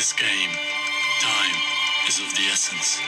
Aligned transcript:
this 0.00 0.14
game, 0.14 0.52
time 1.20 1.56
is 2.08 2.20
of 2.20 2.34
the 2.34 2.48
essence. 2.48 2.98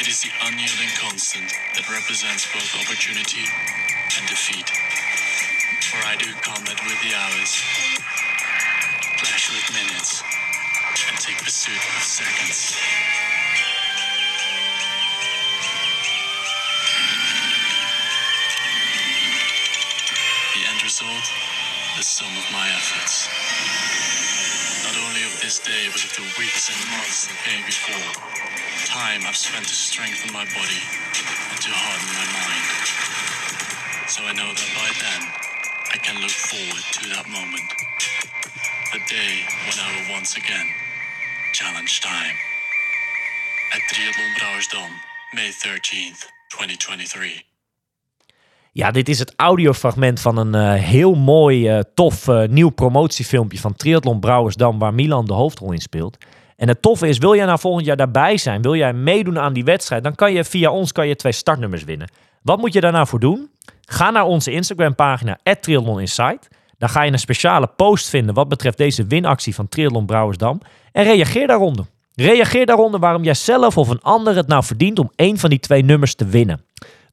It 0.00 0.08
is 0.08 0.22
the 0.22 0.30
unyielding 0.40 0.88
constant 0.96 1.52
that 1.76 1.84
represents 1.92 2.48
both 2.48 2.80
opportunity 2.80 3.44
and 4.16 4.24
defeat. 4.24 4.64
For 5.84 6.00
I 6.08 6.16
do 6.16 6.32
combat 6.40 6.80
with 6.88 6.96
the 7.04 7.12
hours, 7.12 7.60
clash 9.20 9.52
with 9.52 9.68
minutes, 9.76 10.24
and 11.10 11.20
take 11.20 11.36
pursuit 11.44 11.76
of 11.76 12.02
seconds. 12.02 12.72
The 20.54 20.70
end 20.72 20.82
result, 20.82 21.43
the 21.96 22.02
sum 22.02 22.26
of 22.34 22.46
my 22.50 22.66
efforts. 22.74 23.30
Not 24.82 24.98
only 25.06 25.22
of 25.22 25.38
this 25.38 25.62
day, 25.62 25.86
but 25.92 26.02
of 26.02 26.10
the 26.18 26.26
weeks 26.42 26.66
and 26.66 26.90
months 26.90 27.30
that 27.30 27.38
came 27.46 27.62
before. 27.62 28.10
Time 28.90 29.22
I've 29.22 29.36
spent 29.36 29.62
to 29.68 29.74
strengthen 29.74 30.32
my 30.34 30.42
body 30.42 30.82
and 31.54 31.60
to 31.62 31.70
harden 31.70 32.10
my 32.18 32.26
mind. 32.34 34.10
So 34.10 34.26
I 34.26 34.32
know 34.34 34.50
that 34.50 34.70
by 34.74 34.90
then, 34.98 35.22
I 35.94 35.96
can 36.02 36.20
look 36.20 36.34
forward 36.34 36.82
to 36.98 37.08
that 37.14 37.30
moment. 37.30 37.70
The 38.90 38.98
day 39.06 39.46
when 39.70 39.78
I 39.78 39.88
will 39.94 40.18
once 40.18 40.36
again 40.36 40.66
challenge 41.52 42.00
time. 42.00 42.34
At 43.72 43.80
Triathlon 43.86 44.34
Brouwersdam, 44.34 44.90
May 45.32 45.50
13th, 45.50 46.26
2023. 46.50 47.53
Ja, 48.76 48.90
dit 48.90 49.08
is 49.08 49.18
het 49.18 49.32
audiofragment 49.36 50.20
van 50.20 50.36
een 50.36 50.54
eh, 50.54 50.82
heel 50.82 51.14
mooi, 51.14 51.68
eh, 51.68 51.78
tof 51.94 52.28
eh, 52.28 52.48
nieuw 52.48 52.68
promotiefilmpje 52.68 53.58
van 53.58 53.74
Triathlon 53.74 54.20
Brouwersdam, 54.20 54.78
waar 54.78 54.94
Milan 54.94 55.26
de 55.26 55.32
hoofdrol 55.32 55.72
in 55.72 55.80
speelt. 55.80 56.16
En 56.56 56.68
het 56.68 56.82
toffe 56.82 57.08
is, 57.08 57.18
wil 57.18 57.34
jij 57.34 57.46
nou 57.46 57.58
volgend 57.58 57.86
jaar 57.86 57.96
daarbij 57.96 58.36
zijn, 58.36 58.62
wil 58.62 58.74
jij 58.74 58.92
meedoen 58.92 59.38
aan 59.38 59.52
die 59.52 59.64
wedstrijd, 59.64 60.02
dan 60.02 60.14
kan 60.14 60.32
je 60.32 60.44
via 60.44 60.70
ons 60.70 60.92
kan 60.92 61.08
je 61.08 61.16
twee 61.16 61.32
startnummers 61.32 61.84
winnen. 61.84 62.10
Wat 62.42 62.58
moet 62.58 62.72
je 62.72 62.80
daar 62.80 62.92
nou 62.92 63.06
voor 63.06 63.20
doen? 63.20 63.50
Ga 63.84 64.10
naar 64.10 64.24
onze 64.24 64.50
Instagram 64.50 64.94
pagina, 64.94 65.38
@triathloninsight. 65.60 66.48
Dan 66.78 66.88
ga 66.88 67.02
je 67.02 67.12
een 67.12 67.18
speciale 67.18 67.66
post 67.66 68.08
vinden 68.08 68.34
wat 68.34 68.48
betreft 68.48 68.76
deze 68.76 69.06
winactie 69.06 69.54
van 69.54 69.68
Triathlon 69.68 70.06
Brouwersdam. 70.06 70.60
En 70.92 71.04
reageer 71.04 71.46
daaronder. 71.46 71.86
Reageer 72.14 72.66
daaronder 72.66 73.00
waarom 73.00 73.24
jij 73.24 73.34
zelf 73.34 73.78
of 73.78 73.88
een 73.88 74.02
ander 74.02 74.36
het 74.36 74.46
nou 74.46 74.64
verdient 74.64 74.98
om 74.98 75.10
één 75.16 75.38
van 75.38 75.50
die 75.50 75.60
twee 75.60 75.82
nummers 75.82 76.14
te 76.14 76.26
winnen. 76.26 76.64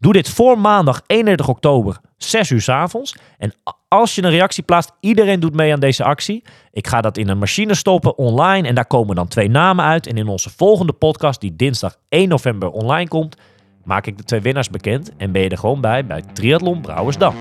Doe 0.02 0.14
dit 0.14 0.30
voor 0.30 0.60
maandag 0.60 1.02
31 1.08 1.48
oktober, 1.48 1.98
6 2.18 2.50
uur 2.50 2.62
s 2.62 2.70
avonds. 2.70 3.16
En 3.38 3.54
als 3.88 4.16
je 4.16 4.24
een 4.24 4.30
reactie 4.30 4.64
plaatst, 4.64 4.92
iedereen 5.00 5.40
doet 5.40 5.56
mee 5.56 5.74
aan 5.74 5.80
deze 5.80 6.04
actie. 6.04 6.44
Ik 6.72 6.88
ga 6.88 7.02
dat 7.02 7.18
in 7.18 7.30
een 7.30 7.38
machine 7.38 7.76
stoppen 7.76 8.18
online 8.18 8.68
en 8.68 8.76
daar 8.76 8.86
komen 8.86 9.16
dan 9.16 9.28
twee 9.28 9.50
namen 9.50 9.86
uit. 9.86 10.08
En 10.08 10.18
in 10.18 10.28
onze 10.28 10.50
volgende 10.50 10.94
podcast, 10.94 11.42
die 11.42 11.56
dinsdag 11.56 11.96
1 12.10 12.30
november 12.30 12.70
online 12.70 13.08
komt, 13.08 13.36
maak 13.84 14.06
ik 14.06 14.18
de 14.18 14.24
twee 14.24 14.42
winnaars 14.42 14.70
bekend. 14.70 15.16
En 15.18 15.32
ben 15.32 15.42
je 15.42 15.50
er 15.50 15.58
gewoon 15.58 15.82
bij 15.82 16.06
bij 16.06 16.22
Triathlon 16.34 16.82
Brouwersdam. 16.82 17.36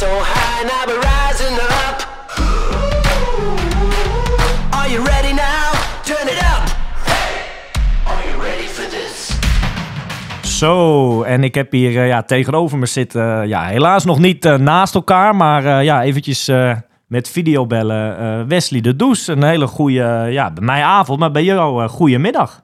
So 0.00 0.06
high, 0.06 0.62
now 0.64 0.82
we're 0.86 1.02
rising 1.14 1.56
up. 1.58 1.98
Are 4.72 4.88
you 4.92 5.00
ready 5.04 5.32
now? 5.32 5.72
Turn 6.04 6.26
it 6.28 6.40
up. 6.54 6.64
Are 8.06 8.22
you 8.28 8.42
ready 8.42 8.66
for 8.66 8.88
this? 8.90 9.38
Zo, 10.58 11.22
en 11.22 11.44
ik 11.44 11.54
heb 11.54 11.72
hier 11.72 12.00
eh, 12.00 12.06
ja, 12.06 12.22
tegenover 12.22 12.78
me 12.78 12.86
zitten, 12.86 13.40
eh, 13.42 13.48
ja, 13.48 13.66
helaas 13.66 14.04
nog 14.04 14.18
niet 14.18 14.44
eh, 14.44 14.54
naast 14.56 14.94
elkaar, 14.94 15.36
maar 15.36 15.64
eh, 15.64 15.84
ja, 15.84 16.02
eventjes 16.02 16.48
eh, 16.48 16.76
met 17.06 17.28
videobellen. 17.30 18.18
eh, 18.18 18.46
Wesley 18.46 18.80
de 18.80 18.96
Does, 18.96 19.26
een 19.26 19.42
hele 19.42 19.66
goede, 19.66 20.26
ja, 20.30 20.50
bij 20.52 20.64
mij 20.64 20.82
avond, 20.82 21.18
maar 21.20 21.30
bij 21.30 21.44
jou 21.44 21.82
uh, 21.82 21.88
goede 21.88 22.18
middag. 22.18 22.62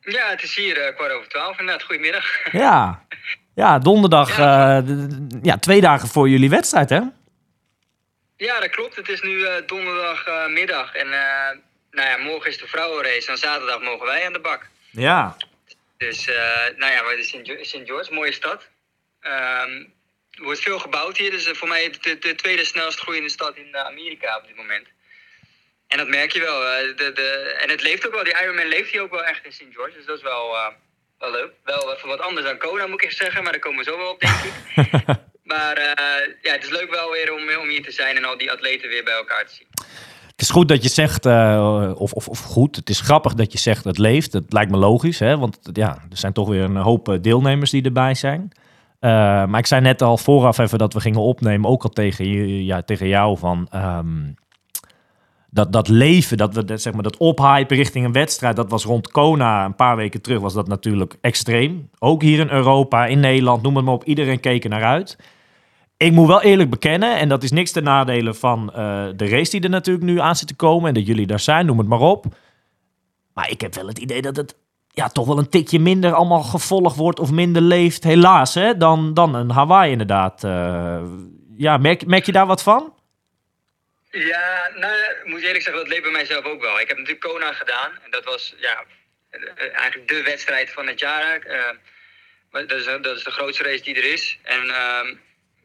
Ja, 0.00 0.30
het 0.30 0.42
is 0.42 0.56
hier 0.56 0.76
eh, 0.80 0.96
kwart 0.96 1.12
over 1.12 1.28
twaalf 1.28 1.58
inderdaad. 1.60 1.82
Goedemiddag. 1.84 2.24
Ja, 2.52 3.02
ja 3.54 3.78
donderdag, 3.78 4.36
Ja. 4.36 4.76
eh, 4.78 4.88
ja, 5.42 5.58
twee 5.58 5.80
dagen 5.80 6.08
voor 6.08 6.28
jullie 6.28 6.50
wedstrijd, 6.50 6.90
hè? 6.90 7.00
Ja, 8.36 8.60
dat 8.60 8.70
klopt. 8.70 8.96
Het 8.96 9.08
is 9.08 9.20
nu 9.22 9.44
eh, 9.44 9.66
donderdagmiddag. 9.66 10.94
en 10.94 11.06
eh, 11.12 11.56
nou 11.90 12.08
ja, 12.08 12.16
morgen 12.16 12.50
is 12.50 12.58
de 12.58 12.66
vrouwenrace 12.66 13.30
en 13.30 13.38
zaterdag 13.38 13.80
mogen 13.80 14.06
wij 14.06 14.26
aan 14.26 14.32
de 14.32 14.40
bak. 14.40 14.68
Ja. 14.90 15.36
Dus 15.96 16.26
nou 16.76 16.92
ja, 16.92 17.02
maar 17.02 17.16
de 17.16 17.58
St. 17.62 17.80
George, 17.84 18.12
mooie 18.14 18.32
stad. 18.32 18.68
Ehm, 19.20 19.84
er 20.30 20.42
wordt 20.42 20.60
veel 20.60 20.78
gebouwd 20.78 21.16
hier. 21.16 21.30
Dus 21.30 21.48
voor 21.52 21.68
mij 21.68 21.94
de, 22.00 22.18
de 22.18 22.34
tweede 22.34 22.64
snelst 22.64 22.98
groeiende 23.00 23.28
stad 23.28 23.56
in 23.56 23.76
Amerika 23.76 24.36
op 24.36 24.46
dit 24.46 24.56
moment. 24.56 24.86
En 25.88 25.98
dat 25.98 26.08
merk 26.08 26.32
je 26.32 26.40
wel. 26.40 26.58
de, 26.96 27.12
de, 27.14 27.56
en 27.62 27.70
het 27.70 27.82
leeft 27.82 28.06
ook 28.06 28.12
wel. 28.14 28.24
Die 28.24 28.40
Ironman 28.42 28.66
leeft 28.66 28.90
hier 28.90 29.02
ook 29.02 29.10
wel 29.10 29.24
echt 29.24 29.44
in 29.44 29.52
St. 29.52 29.64
George. 29.72 29.96
Dus 29.96 30.06
dat 30.06 30.16
is 30.16 30.22
wel, 30.22 30.56
leuk. 31.18 31.52
Wel 31.64 31.94
even 31.94 32.08
wat 32.08 32.20
anders 32.20 32.46
dan 32.46 32.58
Kona 32.58 32.86
moet 32.86 33.02
ik 33.02 33.08
echt 33.08 33.16
zeggen. 33.16 33.42
Maar 33.42 33.52
daar 33.52 33.60
komen 33.60 33.78
we 33.78 33.90
zo 33.90 33.96
wel 33.96 34.10
op, 34.10 34.20
denk 34.20 34.34
ik. 34.34 34.54
maar 35.52 35.76
eh, 35.76 36.34
ja, 36.42 36.52
het 36.52 36.64
is 36.64 36.70
leuk 36.70 36.90
wel 36.90 37.10
weer 37.10 37.32
om, 37.32 37.62
om 37.62 37.68
hier 37.68 37.82
te 37.82 37.90
zijn 37.90 38.16
en 38.16 38.24
al 38.24 38.38
die 38.38 38.50
atleten 38.50 38.88
weer 38.88 39.04
bij 39.04 39.14
elkaar 39.14 39.46
te 39.46 39.54
zien. 39.54 39.68
Het 40.34 40.42
is 40.42 40.50
goed 40.50 40.68
dat 40.68 40.82
je 40.82 40.88
zegt, 40.88 41.26
eh, 41.26 41.92
of, 41.96 42.12
of, 42.12 42.28
of 42.28 42.38
goed, 42.38 42.76
het 42.76 42.88
is 42.88 43.00
grappig 43.00 43.34
dat 43.34 43.52
je 43.52 43.58
zegt 43.58 43.84
het 43.84 43.98
leeft. 43.98 44.32
Het 44.32 44.52
lijkt 44.52 44.70
me 44.70 44.76
logisch, 44.76 45.18
hè? 45.18 45.38
want 45.38 45.58
ja, 45.72 45.88
er 46.10 46.16
zijn 46.16 46.32
toch 46.32 46.48
weer 46.48 46.62
een 46.62 46.76
hoop 46.76 47.08
eh, 47.08 47.20
deelnemers 47.20 47.70
die 47.70 47.82
erbij 47.82 48.14
zijn. 48.14 48.52
Eh, 49.00 49.10
maar 49.46 49.58
ik 49.58 49.66
zei 49.66 49.80
net 49.80 50.02
al 50.02 50.18
vooraf 50.18 50.58
even 50.58 50.78
dat 50.78 50.92
we 50.92 51.00
gingen 51.00 51.20
opnemen, 51.20 51.70
ook 51.70 51.82
al 51.82 51.88
tegen, 51.88 52.64
ja, 52.64 52.82
tegen 52.82 53.08
jou, 53.08 53.38
van 53.38 53.68
ehm, 53.70 54.32
dat, 55.54 55.72
dat 55.72 55.88
leven, 55.88 56.36
dat, 56.36 56.54
dat, 56.54 56.80
zeg 56.80 56.92
maar, 56.92 57.02
dat 57.02 57.16
ophypen 57.16 57.76
richting 57.76 58.04
een 58.04 58.12
wedstrijd, 58.12 58.56
dat 58.56 58.70
was 58.70 58.84
rond 58.84 59.10
Kona 59.10 59.64
een 59.64 59.74
paar 59.74 59.96
weken 59.96 60.22
terug, 60.22 60.40
was 60.40 60.54
dat 60.54 60.68
natuurlijk 60.68 61.16
extreem. 61.20 61.88
Ook 61.98 62.22
hier 62.22 62.40
in 62.40 62.50
Europa, 62.50 63.06
in 63.06 63.20
Nederland, 63.20 63.62
noem 63.62 63.76
het 63.76 63.84
maar 63.84 63.94
op, 63.94 64.04
iedereen 64.04 64.40
keek 64.40 64.64
er 64.64 64.70
naar 64.70 64.84
uit. 64.84 65.18
Ik 65.96 66.12
moet 66.12 66.26
wel 66.26 66.42
eerlijk 66.42 66.70
bekennen, 66.70 67.18
en 67.18 67.28
dat 67.28 67.42
is 67.42 67.50
niks 67.50 67.72
ten 67.72 67.84
nadele 67.84 68.34
van 68.34 68.72
eh, 68.72 69.04
de 69.16 69.28
race 69.28 69.50
die 69.50 69.60
er 69.60 69.70
natuurlijk 69.70 70.04
nu 70.04 70.20
aan 70.20 70.36
zit 70.36 70.48
te 70.48 70.54
komen 70.54 70.88
en 70.88 70.94
dat 70.94 71.06
jullie 71.06 71.26
daar 71.26 71.40
zijn, 71.40 71.66
noem 71.66 71.78
het 71.78 71.88
maar 71.88 72.00
op. 72.00 72.24
Maar 73.34 73.50
ik 73.50 73.60
heb 73.60 73.74
wel 73.74 73.86
het 73.86 73.98
idee 73.98 74.22
dat 74.22 74.36
het 74.36 74.56
ja, 74.88 75.08
toch 75.08 75.26
wel 75.26 75.38
een 75.38 75.48
tikje 75.48 75.78
minder 75.78 76.12
allemaal 76.12 76.42
gevolgd 76.42 76.96
wordt 76.96 77.20
of 77.20 77.30
minder 77.30 77.62
leeft, 77.62 78.04
helaas, 78.04 78.54
hè, 78.54 78.76
dan, 78.76 79.14
dan 79.14 79.34
een 79.34 79.50
Hawaii 79.50 79.90
inderdaad. 79.90 80.44
Eh, 80.44 81.02
ja, 81.56 81.76
merk, 81.76 82.06
merk 82.06 82.26
je 82.26 82.32
daar 82.32 82.46
wat 82.46 82.62
van? 82.62 82.93
Ja, 84.14 84.70
nou, 84.74 84.94
moet 85.24 85.42
eerlijk 85.42 85.62
zeggen, 85.62 85.82
dat 85.82 85.88
leeft 85.88 86.02
bij 86.02 86.10
mijzelf 86.10 86.44
ook 86.44 86.60
wel. 86.60 86.80
Ik 86.80 86.88
heb 86.88 86.96
natuurlijk 86.96 87.24
Kona 87.24 87.52
gedaan. 87.52 87.98
En 88.04 88.10
dat 88.10 88.24
was 88.24 88.54
ja, 88.56 88.84
eh, 89.30 89.74
eigenlijk 89.74 90.08
de 90.08 90.22
wedstrijd 90.22 90.70
van 90.70 90.86
het 90.86 91.00
jaar. 91.00 91.40
eh, 91.40 91.70
dat, 92.50 92.72
is, 92.72 92.84
dat 92.84 93.16
is 93.16 93.24
de 93.24 93.30
grootste 93.30 93.62
race 93.62 93.82
die 93.82 93.94
er 93.94 94.12
is. 94.12 94.38
En 94.42 94.70
ehm, 94.70 95.14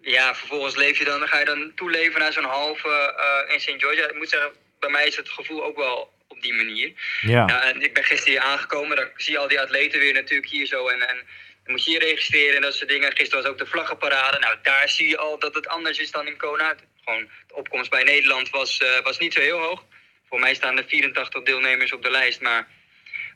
ja, 0.02 0.36
vervolgens 0.36 0.76
leef 0.76 0.98
je 0.98 1.06
dan, 1.06 1.28
ga 1.28 1.40
je 1.40 1.46
dan 1.46 1.72
toeleven 1.76 2.20
naar 2.20 2.34
zo'n 2.34 2.44
halve 2.44 3.16
eh, 3.18 3.54
in 3.54 3.60
St. 3.60 3.76
George. 3.78 4.02
Ik 4.02 4.16
moet 4.16 4.30
zeggen, 4.30 4.52
bij 4.80 4.90
mij 4.90 5.08
is 5.08 5.16
het 5.16 5.30
gevoel 5.30 5.64
ook 5.64 5.78
wel 5.78 6.14
op 6.28 6.42
die 6.42 6.54
manier. 6.54 6.94
Ja. 7.22 7.46
Ja, 7.48 7.64
en 7.64 7.81
ik 7.81 7.94
ben 7.94 8.04
gisteren 8.04 8.34
hier 8.34 8.52
aangekomen. 8.52 8.96
Dan 8.96 9.10
zie 9.16 9.34
je 9.34 9.40
al 9.40 9.48
die 9.48 9.62
atleten 9.62 10.00
weer 10.00 10.14
natuurlijk 10.14 10.50
hier 10.50 10.66
zo. 10.66 10.88
En, 10.88 11.08
en 11.10 11.16
dan 11.64 11.72
moet 11.72 11.84
je 11.84 11.92
hier 11.92 12.00
registreren 12.00 12.56
en 12.56 12.62
dat 12.62 12.75
soort 12.75 12.90
dingen. 12.90 13.16
Gisteren 13.16 13.44
was 13.44 13.51
ook 13.51 13.57
de 13.57 13.66
vlaggenparade. 13.66 14.40
Nou, 14.40 14.56
daar 14.63 14.90
zie 14.90 15.07
je 15.07 15.18
al 15.18 15.40
dat 15.40 15.56
het 15.56 15.68
anders 15.68 16.00
is 16.00 16.12
dan 16.12 16.28
in 16.28 16.38
Kona. 16.38 16.75
De 17.18 17.56
opkomst 17.56 17.90
bij 17.90 18.04
Nederland 18.04 18.50
was, 18.50 18.78
eh, 18.78 19.04
was 19.04 19.18
niet 19.18 19.34
zo 19.34 19.40
heel 19.40 19.60
hoog. 19.60 19.86
Voor 20.28 20.40
mij 20.40 20.54
staan 20.54 20.78
er 20.78 20.86
84 20.88 21.44
deelnemers 21.44 21.94
op 21.94 22.04
de 22.04 22.12
lijst. 22.12 22.42
Maar 22.42 22.68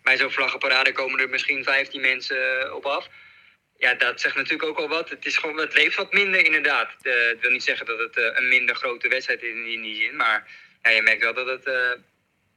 bij 0.04 0.18
zo'n 0.18 0.32
vlaggenparade 0.32 0.92
komen 0.92 1.20
er 1.20 1.30
misschien 1.30 1.64
15 1.64 2.02
mensen 2.02 2.62
eh, 2.62 2.74
op 2.76 2.86
af. 2.86 3.10
Ja, 3.78 3.94
dat 3.94 4.22
zegt 4.22 4.36
natuurlijk 4.36 4.70
ook 4.70 4.78
al 4.78 4.88
wat. 4.88 5.10
Het, 5.10 5.26
is 5.26 5.38
gewoon, 5.38 5.58
het 5.58 5.74
leeft 5.74 5.96
wat 5.96 6.14
minder 6.14 6.46
inderdaad. 6.46 6.90
Het 7.02 7.40
wil 7.42 7.52
niet 7.52 7.64
zeggen 7.64 7.86
dat 7.86 8.00
het 8.00 8.18
eh, 8.18 8.24
een 8.34 8.48
minder 8.48 8.76
grote 8.76 9.08
wedstrijd 9.08 9.42
is 9.42 9.50
in, 9.50 9.82
die 9.82 9.96
zin. 9.96 10.16
Maar 10.16 10.48
ja, 10.82 10.90
je 10.90 11.02
merkt 11.02 11.24
wel 11.24 11.34
dat 11.34 11.48
het 11.48 11.66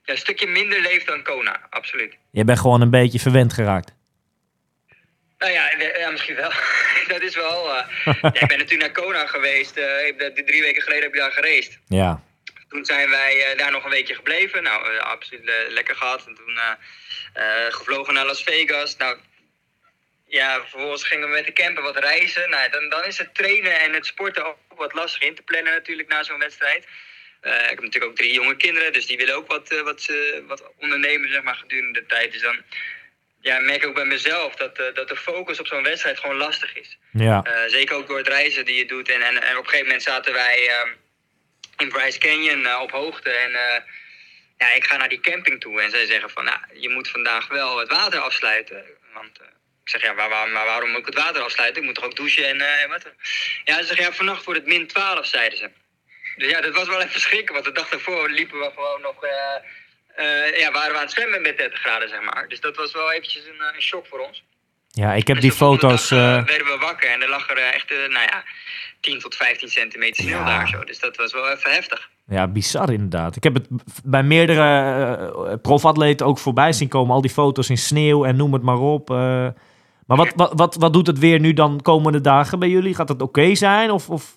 een 0.05 0.17
stukje 0.17 0.47
minder 0.47 0.81
leeft 0.81 1.07
dan 1.07 1.23
Kona. 1.23 1.67
Absoluut. 1.71 2.17
Je 2.31 2.45
bent 2.45 2.59
gewoon 2.59 2.81
een 2.81 2.91
beetje 2.91 3.19
verwend 3.19 3.53
geraakt. 3.53 3.96
Nou 5.39 5.53
ja, 5.53 5.71
eh, 5.71 5.99
ja 6.01 6.11
misschien 6.11 6.35
wel. 6.35 6.53
dat 7.09 7.23
is 7.23 7.35
wel. 7.35 7.77
eh, 7.77 7.87
ja, 8.23 8.35
ik 8.35 8.49
ben 8.49 8.59
natuurlijk 8.59 8.95
naar 8.95 9.05
Kona 9.05 9.27
geweest. 9.27 9.77
eh, 9.77 10.27
drie 10.45 10.63
weken 10.63 10.83
geleden 10.83 11.03
heb 11.03 11.15
ik 11.15 11.21
daar 11.21 11.33
gereisd. 11.33 11.79
Ja. 11.87 12.23
Toen 12.69 12.85
zijn 12.85 13.11
wij 13.11 13.55
daar 13.57 13.71
nog 13.71 13.85
een 13.85 13.91
weekje 13.91 14.15
gebleven. 14.15 14.63
Nou, 14.63 14.99
absoluut 14.99 15.51
lekker 15.69 15.95
gehad. 15.97 16.27
En 16.27 16.35
toen 16.35 16.59
gevlogen 17.73 18.15
naar 18.15 18.27
Las 18.27 18.43
Vegas. 18.43 18.97
Nou, 18.97 19.19
ja, 20.27 20.61
vervolgens 20.61 21.05
gingen 21.05 21.29
we 21.29 21.35
met 21.35 21.47
de 21.47 21.53
camper 21.53 21.83
wat 21.83 21.99
reizen. 21.99 22.51
Nou, 22.51 22.71
dan, 22.71 22.89
dan 22.89 23.05
is 23.05 23.19
het 23.19 23.35
trainen 23.35 23.81
en 23.81 23.93
het 23.93 24.07
sporten 24.07 24.45
ook 24.45 24.59
wat 24.77 24.93
lastig 24.93 25.23
in 25.23 25.35
te 25.35 25.43
plannen 25.43 25.73
natuurlijk 25.73 26.09
na 26.09 26.23
zo'n 26.23 26.39
wedstrijd. 26.39 26.87
Ik 27.47 27.53
heb 27.53 27.81
natuurlijk 27.81 28.05
ook 28.05 28.17
drie 28.17 28.33
jonge 28.33 28.57
kinderen, 28.57 28.93
dus 28.93 29.07
die 29.07 29.17
willen 29.17 29.35
ook 29.35 29.47
wat, 29.47 29.71
eh, 29.71 29.81
wat, 29.81 30.03
ze 30.03 30.45
wat 30.47 30.63
ondernemen 30.77 31.33
zeg 31.33 31.43
maar, 31.43 31.55
gedurende 31.55 32.01
de 32.01 32.07
tijd. 32.07 32.33
Dus 32.33 32.43
dan 32.43 32.63
ja, 33.47 33.59
merk 33.61 33.83
ik 33.83 33.89
ook 33.89 33.95
bij 33.95 34.05
mezelf 34.05 34.55
dat, 34.55 34.79
eh, 34.79 34.95
dat 34.95 35.09
de 35.09 35.17
focus 35.17 35.61
op 35.61 35.67
zo'n 35.67 35.83
wedstrijd 35.83 36.19
gewoon 36.21 36.37
lastig 36.37 36.75
is. 36.77 36.99
Ja. 37.13 37.43
Eh, 37.45 37.63
zeker 37.67 37.97
ook 37.97 38.07
door 38.09 38.17
het 38.19 38.29
reizen 38.29 38.65
die 38.65 38.77
je 38.77 38.87
doet. 38.87 39.09
En, 39.09 39.23
en, 39.23 39.43
en 39.43 39.57
op 39.57 39.63
een 39.63 39.69
gegeven 39.71 39.85
moment 39.87 40.03
zaten 40.03 40.33
wij 40.33 40.69
ehm, 40.69 40.89
in 41.79 41.89
Bryce 41.89 42.19
Canyon 42.19 42.67
eh, 42.67 42.81
op 42.83 42.91
hoogte. 42.91 43.31
En 43.31 43.51
ja, 44.59 44.73
ik 44.73 44.85
ga 44.85 44.97
naar 44.97 45.09
die 45.09 45.21
camping 45.21 45.61
toe. 45.61 45.83
En 45.83 45.91
zij 45.91 46.07
zeggen 46.07 46.31
van, 46.31 46.45
nou, 46.45 46.59
je 46.73 46.89
moet 46.89 47.09
vandaag 47.09 47.49
wel 47.49 47.79
het 47.79 47.89
water 47.89 48.19
afsluiten. 48.21 48.85
Want 49.15 49.41
ik 49.85 49.89
zeg, 49.91 50.03
ja, 50.03 50.15
waar, 50.15 50.29
waar- 50.29 50.49
maar 50.49 50.65
waarom 50.67 50.91
moet 50.91 51.01
ik 51.01 51.07
het 51.07 51.15
water 51.25 51.43
afsluiten? 51.43 51.81
Ik 51.81 51.87
moet 51.87 51.95
toch 51.95 52.05
ook 52.05 52.17
douchen 52.17 52.47
en, 52.49 52.61
en 52.61 52.89
wat? 52.89 53.03
Ja, 53.65 53.77
ze 53.81 53.87
zeggen, 53.87 54.05
ja, 54.07 54.13
vannacht 54.13 54.45
wordt 54.45 54.61
het 54.61 54.69
min 54.69 54.87
12, 54.87 55.27
zeiden 55.27 55.59
ze. 55.59 55.71
Dus 56.37 56.51
ja, 56.51 56.61
dat 56.61 56.75
was 56.75 56.87
wel 56.89 57.03
even 57.03 57.21
schrikken. 57.21 57.55
Want 57.55 57.67
de 57.67 57.73
dag 57.73 57.89
daarvoor 57.89 58.31
liepen 58.31 58.59
we 58.59 58.71
gewoon 58.75 59.01
nog... 59.01 59.25
eh, 60.17 60.59
ja, 60.59 60.71
waren 60.73 60.91
we 60.93 60.97
aan 60.97 61.03
het 61.05 61.13
zwemmen 61.13 61.43
met 61.43 61.57
30 61.57 61.79
graden, 61.81 62.09
zeg 62.09 62.21
maar. 62.23 62.49
Dus 62.49 62.61
dat 62.61 62.77
was 62.77 62.93
wel 62.93 63.13
eventjes 63.13 63.45
een, 63.47 63.61
eh, 63.61 63.75
een 63.75 63.83
shock 63.83 64.07
voor 64.07 64.19
ons. 64.19 64.45
ja, 64.91 65.13
ik 65.15 65.27
heb 65.27 65.37
Dus 65.37 65.45
die 65.45 65.53
foto's... 65.55 66.09
dag, 66.09 66.19
eh, 66.19 66.37
eh, 66.37 66.45
werden 66.47 66.67
we 66.67 66.77
wakker 66.81 67.09
en 67.11 67.23
er 67.23 67.29
lag 67.29 67.51
er 67.51 67.59
echt, 67.59 67.91
nou 67.91 68.11
ja, 68.33 68.45
10 69.01 69.19
tot 69.19 69.35
15 69.37 69.69
centimeter 69.69 70.23
sneeuw 70.23 70.37
Ja. 70.39 70.45
daar 70.45 70.69
zo. 70.69 70.85
Dus 70.85 70.99
dat 70.99 71.17
was 71.17 71.33
wel 71.33 71.51
even 71.51 71.71
heftig. 71.73 72.09
Ja, 72.29 72.49
bizar 72.49 72.93
inderdaad. 72.93 73.37
Ik 73.37 73.43
heb 73.43 73.55
het 73.55 73.67
bij 74.05 74.23
meerdere 74.23 75.59
profatleten 75.63 76.27
ook 76.27 76.39
voorbij 76.39 76.73
zien 76.73 76.89
komen. 76.89 77.15
Al 77.15 77.21
die 77.21 77.31
foto's 77.31 77.69
in 77.71 77.79
sneeuw 77.79 78.25
en 78.25 78.37
noem 78.37 78.53
het 78.53 78.63
maar 78.63 78.79
op. 78.79 79.09
maar 79.09 79.55
wat, 80.07 80.33
wat, 80.35 80.53
wat, 80.55 80.75
wat 80.75 80.93
doet 80.93 81.07
het 81.07 81.19
weer 81.19 81.41
nu 81.41 81.53
dan 81.53 81.83
komende 81.83 82.21
dagen 82.21 82.59
bij 82.59 82.69
jullie? 82.69 82.95
Gaat 82.95 83.09
het 83.09 83.23
oké 83.23 83.55
zijn? 83.55 83.91
Of, 83.91 84.11
of... 84.11 84.35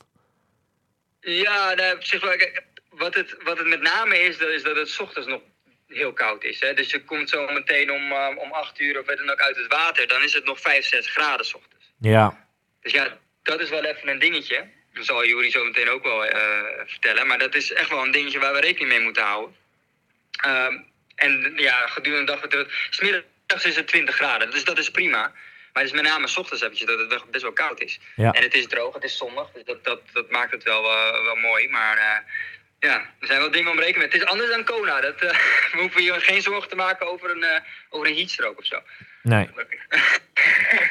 Ja, 1.20 1.74
nou, 1.74 1.96
op 1.96 2.04
zich 2.04 2.22
wel. 2.22 2.36
Kijk, 2.36 2.64
Wat 2.90 3.14
het, 3.16 3.36
wat 3.44 3.58
het 3.58 3.68
met 3.68 3.82
name 3.82 4.16
is, 4.20 4.38
dat 4.38 4.50
is 4.50 4.64
dat 4.64 4.76
het 4.76 4.90
's 4.90 5.00
ochtends 5.00 5.28
nog 5.28 5.42
heel 5.90 6.14
koud 6.14 6.44
is. 6.44 6.60
Hè? 6.60 6.74
Dus 6.74 6.92
je 6.92 7.04
komt 7.04 7.30
zo 7.30 7.52
meteen 7.52 7.92
om, 7.92 8.12
eh, 8.12 8.28
om 8.36 8.52
8 8.52 8.80
uur 8.80 9.00
of 9.00 9.06
wat 9.06 9.18
dan 9.18 9.30
ook 9.30 9.42
uit 9.42 9.56
het 9.56 9.68
water. 9.68 10.08
Dan 10.08 10.24
is 10.24 10.34
het 10.34 10.46
nog 10.46 10.60
5, 10.60 10.86
6 10.86 11.08
graden 11.08 11.46
's 11.46 11.54
ochtends. 11.54 11.92
Ja, 12.00 12.48
Dus 12.82 12.92
ja, 12.92 13.18
dat 13.44 13.60
is 13.60 13.70
wel 13.70 13.84
even 13.84 14.10
een 14.10 14.20
dingetje. 14.20 14.68
Dat 14.94 15.06
zal 15.06 15.26
Juri 15.26 15.52
zo 15.52 15.64
meteen 15.64 15.90
ook 15.90 16.04
wel 16.04 16.26
eh, 16.26 16.40
vertellen. 16.86 17.28
Maar 17.28 17.38
dat 17.38 17.56
is 17.56 17.74
echt 17.74 17.90
wel 17.90 18.06
een 18.06 18.12
dingetje 18.12 18.40
waar 18.40 18.54
we 18.54 18.60
rekening 18.60 18.90
mee 18.90 19.02
moeten 19.02 19.24
houden. 19.24 19.56
Ehm, 20.32 20.78
en 21.16 21.54
ja, 21.56 21.88
gedurende 21.88 22.40
de 22.42 22.48
dag... 22.48 22.68
Smiddags 22.90 23.66
is 23.66 23.76
het 23.76 23.88
20 23.88 24.16
graden, 24.16 24.52
dus 24.52 24.64
dat 24.64 24.78
is 24.78 24.92
prima. 24.92 25.32
Maar 25.74 25.84
het 25.84 25.94
is 25.94 26.02
met 26.02 26.12
name 26.12 26.28
's 26.28 26.38
ochtends 26.38 26.64
eventjes 26.64 26.88
dat 26.88 27.00
het 27.00 27.32
best 27.32 27.44
wel 27.44 27.54
koud 27.54 27.82
is. 27.82 28.00
Ja. 28.16 28.32
En 28.32 28.44
het 28.44 28.54
is 28.54 28.68
droog, 28.68 28.94
het 28.94 29.04
is 29.04 29.18
zonnig, 29.18 29.52
dus 29.52 29.64
dat, 29.64 29.84
dat, 29.84 30.02
dat 30.14 30.30
maakt 30.30 30.52
het 30.52 30.64
wel, 30.64 30.84
eh, 30.84 31.24
wel 31.24 31.36
mooi. 31.36 31.70
Maar 31.70 32.24
ja, 32.80 32.96
er 33.20 33.28
zijn 33.28 33.40
wel 33.40 33.52
dingen 33.52 33.72
om 33.72 33.80
rekening 33.80 33.98
mee. 33.98 34.08
Het 34.08 34.22
is 34.22 34.26
anders 34.26 34.50
dan 34.50 34.64
Kona. 34.64 35.02
Dat, 35.02 35.16
eh, 35.16 35.30
we 35.74 35.78
hoeven 35.80 36.02
hier 36.02 36.14
geen 36.22 36.42
zorgen 36.42 36.70
te 36.70 36.76
maken 36.76 37.12
over 37.12 37.30
een, 37.32 37.44
eh, 37.44 37.62
over 37.90 38.08
een 38.08 38.16
heatstroke 38.16 38.58
of 38.60 38.66
zo. 38.66 38.76
nee. 39.24 39.50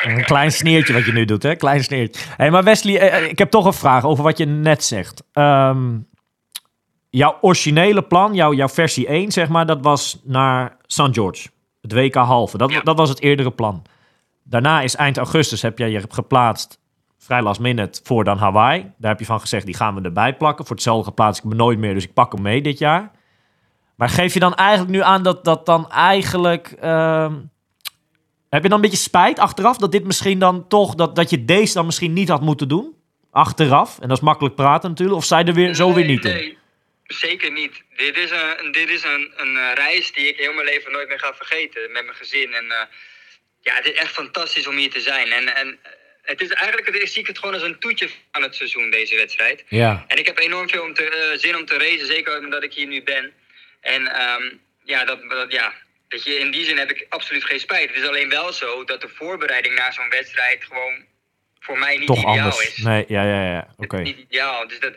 Een 0.05 0.25
klein 0.25 0.53
sneertje 0.53 0.93
wat 0.93 1.05
je 1.05 1.13
nu 1.13 1.25
doet, 1.25 1.43
hè? 1.43 1.57
Klein 1.57 1.85
sneertje. 1.85 2.23
Hey, 2.37 2.51
maar 2.51 2.65
Wesley, 2.65 2.99
eh, 3.11 3.29
ik 3.29 3.39
heb 3.39 3.51
toch 3.51 3.65
een 3.65 3.73
vraag 3.73 4.05
over 4.05 4.25
wat 4.25 4.39
je 4.39 4.45
net 4.47 4.85
zegt. 4.85 5.23
Ehm, 5.33 5.97
jouw 7.11 7.39
originele 7.41 8.03
plan, 8.03 8.35
jouw, 8.35 8.53
jouw 8.53 8.69
versie 8.69 9.09
1, 9.13 9.33
zeg 9.33 9.49
maar, 9.49 9.67
dat 9.67 9.79
was 9.81 10.21
naar 10.25 10.77
St. 10.87 11.09
George. 11.11 11.49
Het 11.81 11.93
WK 11.93 12.15
halve. 12.15 12.59
Dat, 12.59 12.71
Ja. 12.71 12.81
dat 12.81 12.97
was 12.99 13.09
het 13.09 13.21
eerdere 13.21 13.51
plan. 13.51 13.85
Daarna 14.45 14.81
is 14.81 14.95
eind 14.97 15.17
augustus 15.17 15.63
heb 15.63 15.79
jij 15.79 15.91
je 15.91 16.03
geplaatst, 16.09 16.79
vrij 17.29 17.43
last 17.43 17.61
minute, 17.61 18.01
voor 18.03 18.25
dan 18.25 18.39
Hawaii. 18.39 18.93
Daar 18.99 19.11
heb 19.11 19.21
je 19.21 19.27
van 19.27 19.41
gezegd, 19.41 19.67
die 19.67 19.75
gaan 19.75 19.95
we 19.95 20.01
erbij 20.01 20.37
plakken. 20.37 20.67
Voor 20.67 20.77
hetzelfde 20.77 21.13
plaats 21.13 21.39
ik 21.39 21.45
me 21.45 21.55
nooit 21.55 21.79
meer, 21.79 21.95
dus 21.95 22.05
ik 22.05 22.13
pak 22.13 22.33
hem 22.33 22.43
mee 22.43 22.63
dit 22.63 22.79
jaar. 22.79 23.11
Maar 23.97 24.09
geef 24.09 24.35
je 24.35 24.41
dan 24.41 24.55
eigenlijk 24.55 24.91
nu 24.91 25.03
aan 25.03 25.23
dat 25.23 25.45
dat 25.45 25.67
dan 25.67 25.91
eigenlijk... 25.91 26.75
ehm, 26.81 27.35
heb 28.49 28.63
je 28.63 28.69
dan 28.69 28.79
een 28.79 28.85
beetje 28.85 29.09
spijt 29.11 29.39
achteraf 29.39 29.77
dat 29.77 29.93
dit 29.93 30.05
misschien 30.05 30.39
dan 30.39 30.69
toch, 30.69 30.95
dat, 30.95 31.17
dat 31.17 31.31
je 31.31 31.45
deze 31.45 31.75
dan 31.75 31.87
misschien 31.87 32.13
niet 32.13 32.29
had 32.29 32.41
moeten 32.41 32.69
doen? 32.69 32.95
Achteraf. 33.31 33.99
En 34.01 34.09
dat 34.09 34.17
is 34.17 34.23
makkelijk 34.23 34.55
praten 34.55 34.89
natuurlijk. 34.91 35.19
Of 35.19 35.25
zij 35.25 35.45
er 35.45 35.55
weer, 35.55 35.75
zo 35.75 35.95
weer 35.95 36.05
niet 36.05 36.25
in? 36.25 36.57
Zeker 37.05 37.53
niet. 37.53 37.83
Dit 37.97 38.17
is, 38.17 38.31
een, 38.31 38.73
dit 38.73 38.89
is 38.89 39.05
een, 39.05 39.33
een 39.37 39.57
eh, 39.57 39.75
reis 39.75 40.13
die 40.13 40.29
ik 40.29 40.37
heel 40.37 40.53
mijn 40.53 40.67
leven 40.67 40.93
nooit 40.93 41.09
meer 41.09 41.19
ga 41.19 41.35
vergeten. 41.35 41.93
Met 41.93 42.05
mijn 42.05 42.17
gezin. 42.17 42.55
En 42.55 42.71
eh, 42.71 42.87
ja, 43.61 43.75
het 43.75 43.87
is 43.87 43.93
echt 43.93 44.13
fantastisch 44.13 44.67
om 44.67 44.77
hier 44.77 44.91
te 44.91 45.01
zijn. 45.01 45.33
En, 45.33 45.57
en 45.57 45.79
het 46.29 46.41
is 46.41 46.49
eigenlijk, 46.49 46.89
ik 46.89 47.09
zie 47.09 47.25
het 47.27 47.39
gewoon 47.39 47.55
als 47.55 47.63
een 47.63 47.79
toetje 47.79 48.09
van 48.33 48.43
het 48.43 48.55
seizoen, 48.55 48.91
deze 48.91 49.17
wedstrijd. 49.17 49.65
Ja. 49.69 50.05
En 50.07 50.19
ik 50.19 50.27
heb 50.27 50.39
enorm 50.39 50.69
veel 50.69 50.83
om 50.83 50.95
te, 50.95 51.05
eh, 51.11 51.39
zin 51.39 51.57
om 51.57 51.65
te 51.65 51.79
racen, 51.79 52.07
zeker 52.07 52.39
omdat 52.39 52.63
ik 52.63 52.73
hier 52.73 52.87
nu 52.87 53.03
ben. 53.03 53.33
En 53.81 54.07
ehm, 54.07 54.43
ja, 54.85 55.05
dat, 55.05 55.21
dat, 55.29 55.53
ja, 55.53 55.73
weet 56.09 56.25
je, 56.25 56.39
in 56.39 56.51
die 56.51 56.65
zin 56.65 56.79
heb 56.79 56.91
ik 56.91 57.07
absoluut 57.09 57.45
geen 57.45 57.61
spijt. 57.61 57.89
Het 57.89 58.03
is 58.03 58.09
alleen 58.09 58.29
wel 58.29 58.53
zo 58.53 58.85
dat 58.85 59.01
de 59.01 59.09
voorbereiding 59.09 59.75
naar 59.75 59.93
zo'n 59.93 60.09
wedstrijd 60.09 60.65
gewoon 60.65 61.05
voor 61.61 61.79
mij 61.79 61.97
niet 61.97 62.07
Toch 62.07 62.19
ideaal 62.19 62.39
anders. 62.39 62.67
is. 62.67 62.77
Nee, 62.77 63.05
ja, 63.09 63.23
ja, 63.23 63.45
ja. 63.45 63.75
Oké. 63.77 64.01
Niet 64.01 64.19
ideaal. 64.19 64.69
Dus 64.69 64.81
dat, 64.81 64.95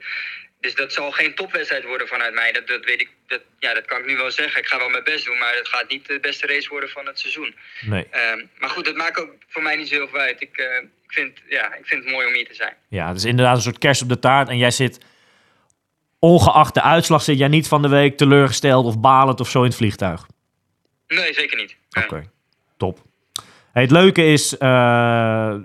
dus 0.62 0.76
dat 0.76 0.94
zal 0.94 1.12
geen 1.12 1.36
topwedstrijd 1.36 1.84
worden 1.84 2.08
vanuit 2.08 2.34
mij. 2.34 2.52
Dat, 2.52 2.68
dat 2.68 2.86
weet 2.86 3.02
ik. 3.02 3.10
Dat, 3.28 3.42
ja, 3.60 3.74
dat 3.74 3.86
kan 3.86 4.00
ik 4.00 4.06
nu 4.06 4.18
wel 4.18 4.32
zeggen. 4.32 4.62
Ik 4.62 4.68
ga 4.68 4.78
wel 4.78 4.90
mijn 4.90 5.04
best 5.04 5.26
doen, 5.26 5.38
maar 5.38 5.56
het 5.56 5.68
gaat 5.68 5.90
niet 5.90 6.08
de 6.08 6.20
beste 6.20 6.48
race 6.48 6.70
worden 6.70 6.90
van 6.90 7.06
het 7.06 7.20
seizoen. 7.20 7.56
Nee. 7.82 8.08
Ehm, 8.10 8.46
maar 8.60 8.70
goed, 8.70 8.86
dat 8.86 8.96
maakt 8.96 9.20
ook 9.20 9.34
voor 9.48 9.62
mij 9.62 9.76
niet 9.76 9.88
zo 9.88 9.96
heel 9.96 10.08
veel 10.08 10.20
uit. 10.20 10.42
Ik, 10.42 10.58
eh, 10.58 10.66
ik, 11.04 11.12
vind, 11.12 11.40
ja, 11.50 11.76
ik 11.76 11.86
vind 11.86 12.04
het 12.04 12.14
mooi 12.14 12.28
om 12.28 12.34
hier 12.34 12.48
te 12.48 12.54
zijn. 12.54 12.74
Ja, 12.88 13.08
het 13.08 13.18
is 13.18 13.26
inderdaad 13.26 13.56
een 13.56 13.62
soort 13.62 13.78
kerst 13.78 14.02
op 14.02 14.10
de 14.10 14.20
taart. 14.20 14.50
En 14.50 14.58
jij 14.58 14.72
zit, 14.72 15.00
ongeacht 16.20 16.74
de 16.74 16.82
uitslag, 16.82 17.22
zit 17.22 17.38
jij 17.38 17.48
niet 17.48 17.68
van 17.68 17.82
de 17.82 17.90
week 17.90 18.18
teleurgesteld 18.18 18.86
of 18.86 19.00
balend 19.00 19.40
of 19.40 19.50
zo 19.50 19.60
in 19.60 19.68
het 19.68 19.76
vliegtuig. 19.76 20.26
Nee, 21.08 21.34
zeker 21.34 21.58
niet. 21.58 21.76
Oké, 22.04 22.30
top. 22.78 23.00
Hey, 23.74 23.82
het 23.82 23.92
leuke 23.92 24.24
is, 24.24 24.58
eh, 24.58 25.56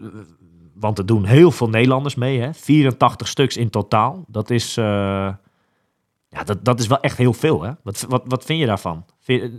want 0.78 0.99
er 0.99 1.06
doen 1.06 1.25
heel 1.25 1.50
veel 1.50 1.69
Nederlanders 1.69 2.14
mee, 2.14 2.40
hè? 2.40 2.55
84 2.55 3.28
stuks 3.28 3.56
in 3.56 3.70
totaal. 3.70 4.25
Dat 4.28 4.50
is, 4.50 4.76
eh, 4.76 4.84
ja, 6.28 6.44
dat, 6.44 6.64
dat 6.64 6.81
is 6.81 6.87
wel 6.87 7.00
echt 7.00 7.17
heel 7.19 7.32
veel, 7.32 7.62
hè? 7.62 7.73
Wat, 7.82 8.00
wat, 8.08 8.23
wat 8.26 8.44
vind 8.44 8.61
je 8.61 8.67
daarvan? 8.67 9.06
Vind 9.23 9.43
je- 9.43 9.50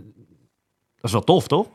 dat 0.94 1.04
is 1.04 1.12
wel 1.12 1.24
tof, 1.24 1.46
toch? 1.48 1.68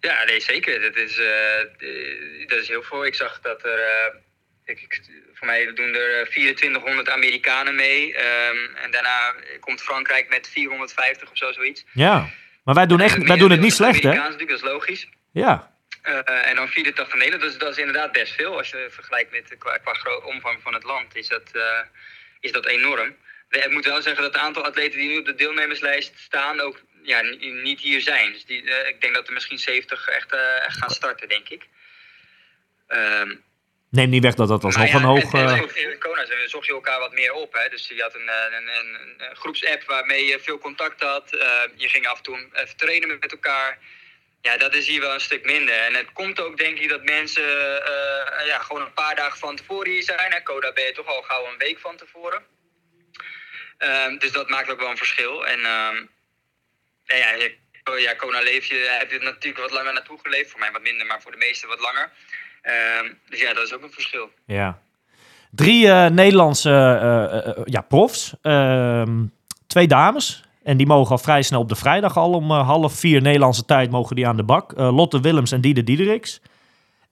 Ja, 0.00 0.24
nee, 0.24 0.40
zeker. 0.40 0.80
Dat 0.80 0.96
is, 0.96 1.18
eh, 1.18 1.60
eh, 1.60 2.48
dat 2.48 2.58
is 2.58 2.68
heel 2.68 2.82
veel. 2.82 3.04
Ik 3.06 3.14
zag 3.14 3.40
dat 3.40 3.64
er. 3.64 3.78
eh, 3.78 4.14
ik, 4.64 4.80
ik- 4.80 5.22
voor 5.34 5.46
mij 5.46 5.72
doen 5.74 5.94
er 5.94 6.20
eh, 6.20 6.26
2400 6.26 7.08
Amerikanen 7.08 7.74
mee. 7.74 8.14
ehm, 8.14 8.74
en 8.84 8.90
daarna 8.90 9.34
komt 9.60 9.80
Frankrijk 9.82 10.28
met 10.28 10.48
450 10.48 11.30
of 11.30 11.36
zo, 11.36 11.52
zoiets. 11.52 11.84
Ja. 11.92 12.28
Maar 12.64 12.74
wij 12.74 12.86
doen, 12.86 13.00
echt, 13.00 13.22
wij 13.22 13.36
doen 13.36 13.50
het 13.50 13.60
niet 13.60 13.72
slecht, 13.72 14.02
hè? 14.02 14.08
Amerikaans 14.08 14.32
natuurlijk, 14.32 14.60
dat 14.60 14.68
is 14.70 14.74
logisch. 14.74 15.08
Ja. 15.32 15.73
Eh, 16.04 16.46
en 16.48 16.56
dan 16.56 16.68
84 16.68 17.14
Nederland, 17.14 17.42
dus 17.42 17.58
dat 17.58 17.70
is 17.70 17.78
inderdaad 17.78 18.12
best 18.12 18.32
veel. 18.32 18.56
Als 18.56 18.70
je 18.70 18.86
vergelijkt 18.90 19.30
met 19.30 19.50
eh, 19.52 19.58
qua, 19.58 20.16
omvang 20.24 20.62
van 20.62 20.74
het 20.74 20.82
land, 20.84 21.16
is 21.16 21.28
dat, 21.28 21.50
eh, 21.52 21.80
is 22.40 22.52
dat 22.52 22.66
enorm. 22.66 23.16
We- 23.48 23.58
Ik 23.58 23.70
moet 23.70 23.84
wel 23.84 24.02
zeggen 24.02 24.22
dat 24.22 24.32
het 24.32 24.42
aantal 24.42 24.64
atleten 24.64 24.98
die 24.98 25.08
nu 25.08 25.18
op 25.18 25.24
de 25.26 25.34
deelnemerslijst 25.34 26.12
staan 26.18 26.60
ook 26.60 26.80
ja, 27.02 27.20
ni- 27.20 27.50
niet 27.50 27.80
hier 27.80 28.00
zijn. 28.00 28.32
Dus 28.32 28.44
die, 28.44 28.62
ik 28.62 29.00
denk 29.00 29.14
dat 29.14 29.26
er 29.26 29.32
misschien 29.32 29.58
70 29.58 30.08
echt, 30.08 30.32
echt 30.66 30.78
gaan 30.78 30.90
starten, 30.90 31.28
denk 31.28 31.48
ik. 31.48 31.62
Ehm, 32.86 33.34
Neem 33.90 34.08
niet 34.10 34.22
weg 34.22 34.34
dat 34.34 34.48
dat 34.48 34.64
alsnog 34.64 34.82
maar 34.82 34.92
ja, 34.92 34.98
een 34.98 35.10
hoog... 35.10 35.74
in 35.76 35.98
Kona 35.98 36.26
zo- 36.26 36.46
zocht 36.46 36.66
je 36.66 36.72
elkaar 36.72 36.98
wat 36.98 37.12
meer 37.12 37.32
op. 37.32 37.52
Hè? 37.52 37.68
Dus 37.68 37.88
je 37.88 38.02
had 38.02 38.14
een, 38.14 38.28
een, 38.28 38.68
een, 38.68 39.14
een 39.28 39.36
groepsapp 39.36 39.82
waarmee 39.84 40.24
je 40.24 40.40
veel 40.40 40.58
contact 40.58 41.00
had. 41.02 41.30
Je 41.76 41.88
ging 41.88 42.06
af 42.06 42.16
en 42.16 42.22
toe 42.22 42.48
even 42.52 42.76
trainen 42.76 43.16
met 43.20 43.32
elkaar. 43.32 43.78
Ja, 44.46 44.56
dat 44.56 44.74
is 44.74 44.86
hier 44.86 45.00
wel 45.00 45.14
een 45.14 45.20
stuk 45.20 45.44
minder. 45.44 45.74
En 45.74 45.94
het 45.94 46.12
komt 46.12 46.40
ook 46.40 46.56
denk 46.56 46.78
ik 46.78 46.88
dat 46.88 47.04
mensen 47.04 47.42
eh, 47.84 48.46
ja, 48.46 48.58
gewoon 48.58 48.82
een 48.82 48.92
paar 48.92 49.14
dagen 49.16 49.38
van 49.38 49.56
tevoren 49.56 49.90
hier 49.92 50.02
zijn. 50.02 50.32
Hè? 50.32 50.42
Coda 50.42 50.72
ben 50.72 50.84
je 50.84 50.92
toch 50.92 51.06
al 51.06 51.22
gauw 51.22 51.46
een 51.46 51.58
week 51.58 51.78
van 51.78 51.96
tevoren. 51.96 52.42
Ehm, 53.78 54.18
dus 54.18 54.32
dat 54.32 54.48
maakt 54.48 54.70
ook 54.70 54.80
wel 54.80 54.90
een 54.90 54.96
verschil. 54.96 55.46
En 55.46 55.58
ehm, 55.64 55.96
ja, 57.04 57.16
ja, 57.16 57.32
je- 57.34 57.56
ja, 57.98 58.14
Kona 58.14 58.40
leef 58.40 58.66
je, 58.66 58.96
heb 58.98 59.22
natuurlijk 59.22 59.62
wat 59.62 59.70
langer 59.70 59.92
naartoe 59.92 60.18
geleefd. 60.22 60.50
Voor 60.50 60.60
mij 60.60 60.72
wat 60.72 60.82
minder, 60.82 61.06
maar 61.06 61.22
voor 61.22 61.30
de 61.30 61.36
meesten 61.36 61.68
wat 61.68 61.80
langer. 61.80 62.10
Ehm, 62.62 63.12
dus 63.28 63.40
ja, 63.40 63.52
dat 63.52 63.64
is 63.66 63.72
ook 63.72 63.82
een 63.82 63.92
verschil. 63.92 64.30
Ja. 64.46 64.78
Drie 65.50 65.88
eh, 65.88 66.06
Nederlandse 66.06 66.70
eh, 66.70 67.62
ja, 67.64 67.80
profs. 67.80 68.32
Twee 69.66 69.86
dames. 69.86 70.42
En 70.64 70.76
die 70.76 70.86
mogen 70.86 71.10
al 71.10 71.18
vrij 71.18 71.42
snel 71.42 71.60
op 71.60 71.68
de 71.68 71.74
vrijdag 71.74 72.16
al 72.16 72.32
om 72.32 72.50
eh, 72.50 72.66
half 72.66 72.92
vier 72.92 73.22
Nederlandse 73.22 73.64
tijd 73.64 73.90
mogen 73.90 74.16
die 74.16 74.26
aan 74.28 74.36
de 74.36 74.42
bak. 74.42 74.72
Eh, 74.72 74.94
Lotte 74.94 75.20
Willems 75.20 75.52
en 75.52 75.60
Diede 75.60 75.84
Diederiks. 75.84 76.40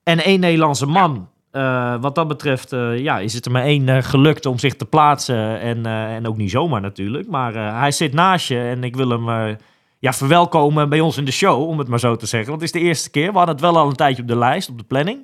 En 0.03 0.25
één 0.25 0.41
Nederlandse 0.41 0.87
man. 0.87 1.29
Eh, 1.51 1.95
wat 2.01 2.15
dat 2.15 2.29
betreft 2.29 2.71
ja, 2.97 3.19
is 3.19 3.35
het 3.35 3.45
er 3.45 3.53
maar 3.53 3.63
één 3.63 4.05
gelukt 4.05 4.47
om 4.47 4.59
zich 4.59 4.75
te 4.75 4.85
plaatsen. 4.85 5.61
En, 5.61 5.87
en 5.87 6.27
ook 6.27 6.37
niet 6.37 6.51
zomaar 6.51 6.81
natuurlijk. 6.81 7.29
Maar 7.29 7.55
hij 7.81 7.91
zit 7.91 8.13
naast 8.13 8.49
je 8.49 8.59
en 8.59 8.85
ik 8.85 8.97
wil 8.97 9.09
hem 9.09 9.57
ja, 9.99 10.13
verwelkomen 10.13 10.89
bij 10.89 11.01
ons 11.01 11.17
in 11.17 11.25
de 11.25 11.33
show, 11.33 11.69
om 11.69 11.79
het 11.79 11.89
maar 11.89 12.01
zo 12.01 12.17
te 12.17 12.27
zeggen. 12.27 12.51
Want 12.51 12.63
het 12.63 12.75
is 12.75 12.81
de 12.81 12.87
eerste 12.89 13.11
keer. 13.11 13.31
We 13.31 13.37
hadden 13.37 13.55
het 13.55 13.65
wel 13.65 13.79
al 13.79 13.89
een 13.89 13.97
tijdje 13.97 14.23
op 14.23 14.29
de 14.29 14.37
lijst, 14.37 14.69
op 14.69 14.79
de 14.79 14.85
planning. 14.85 15.19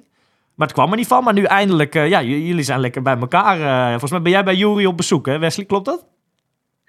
Maar 0.55 0.67
het 0.67 0.77
kwam 0.77 0.91
er 0.91 0.97
niet 0.97 1.07
van. 1.07 1.25
Maar 1.25 1.35
nu 1.35 1.43
eindelijk, 1.43 1.95
ja, 1.95 2.23
jullie 2.23 2.63
zijn 2.63 2.81
lekker 2.81 3.03
bij 3.03 3.19
elkaar. 3.19 3.91
volgens 3.91 4.11
mij 4.11 4.23
ben 4.23 4.33
jij 4.33 4.45
bij 4.45 4.55
Jury 4.55 4.85
op 4.85 4.97
bezoek, 4.97 5.27
hè 5.27 5.39
Wesley? 5.39 5.67
Klopt 5.67 5.85
dat? 5.85 6.07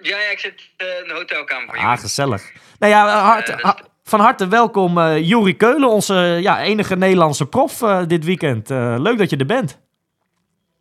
Ja, 0.02 0.18
ja, 0.20 0.30
ik 0.30 0.40
zit 0.40 0.62
eh, 0.78 0.98
in 1.00 1.08
de 1.08 1.14
hotelkamer. 1.14 1.78
Ah, 1.78 2.00
gezellig. 2.00 2.52
Nou 2.80 2.94
ja, 2.94 3.22
hart- 3.22 3.50
Eh, 3.50 3.56
dus- 3.56 3.64
ha- 3.64 3.80
van 4.04 4.20
harte 4.20 4.48
welkom 4.48 4.98
eh 4.98 5.28
Jury 5.28 5.54
Keulen, 5.54 5.90
onze 5.90 6.14
ja, 6.42 6.62
enige 6.62 6.96
Nederlandse 6.96 7.46
prof 7.48 7.82
eh, 7.82 8.04
dit 8.08 8.26
weekend. 8.26 8.72
Eh, 8.72 8.96
leuk 8.98 9.18
dat 9.18 9.30
je 9.30 9.38
er 9.38 9.46
bent. 9.46 9.80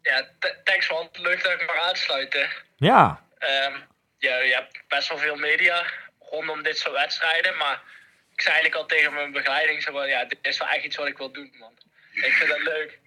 Ja, 0.02 0.26
thanks 0.64 0.90
man. 0.90 1.08
Leuk 1.12 1.42
dat 1.42 1.52
ik 1.52 1.66
mag 1.66 1.88
aansluiten. 1.88 2.48
Ja, 2.76 3.26
Ehm, 3.38 3.72
ja, 4.18 4.37
je 4.38 4.54
hebt 4.54 4.82
best 4.88 5.08
wel 5.08 5.18
veel 5.18 5.37
media 5.37 5.82
rondom 6.30 6.62
dit 6.62 6.78
soort 6.78 6.94
wedstrijden, 6.94 7.56
maar 7.56 7.82
ik 8.34 8.40
zei 8.40 8.54
eigenlijk 8.54 8.82
al 8.82 8.87
tegen 8.96 9.14
mijn 9.14 9.32
begeleiding, 9.32 9.82
zo 9.82 9.92
van, 9.92 10.08
ja, 10.08 10.25
dit 10.25 10.38
is 10.42 10.58
wel 10.58 10.68
echt 10.68 10.84
iets 10.84 10.96
wat 10.96 11.06
ik 11.06 11.18
wil 11.18 11.32
doen, 11.32 11.54
man. 11.58 11.72
Ik 12.26 12.32
vind 12.32 12.50
dat 12.50 12.62
leuk. 12.62 12.98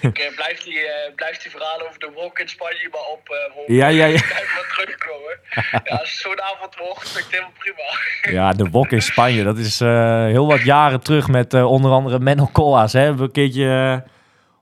ik 0.26 0.32
blijf, 0.36 0.62
die, 0.62 0.78
eh, 0.78 1.14
blijf 1.14 1.36
die 1.36 1.50
verhalen 1.50 1.86
over 1.86 1.98
de 1.98 2.10
wok 2.14 2.38
in 2.38 2.48
Spanje 2.48 2.88
maar 2.90 3.00
op. 3.12 3.28
eh. 3.28 3.76
Ja, 3.76 3.88
ja, 3.88 4.06
ja. 4.06 4.20
Maar 4.54 4.74
terugkomen. 4.76 5.38
ja, 5.84 5.96
als 5.96 6.20
zo'n 6.20 6.42
avond 6.42 6.76
wordt, 6.76 7.08
vind 7.08 7.16
ik 7.16 7.24
het 7.24 7.30
helemaal 7.30 7.52
prima. 7.58 8.40
ja 8.42 8.52
de 8.52 8.70
wok 8.70 8.90
in 8.90 9.02
Spanje. 9.02 9.44
Dat 9.44 9.58
is 9.58 9.80
eh, 9.80 10.24
heel 10.24 10.46
wat 10.46 10.62
jaren 10.62 11.00
terug 11.00 11.28
met 11.28 11.54
onder 11.54 11.90
andere 11.90 12.18
Menno 12.18 12.48
Colas. 12.52 12.92
Hè. 12.92 13.00
We 13.00 13.06
hebben 13.06 13.24
een 13.24 13.32
keertje 13.32 14.04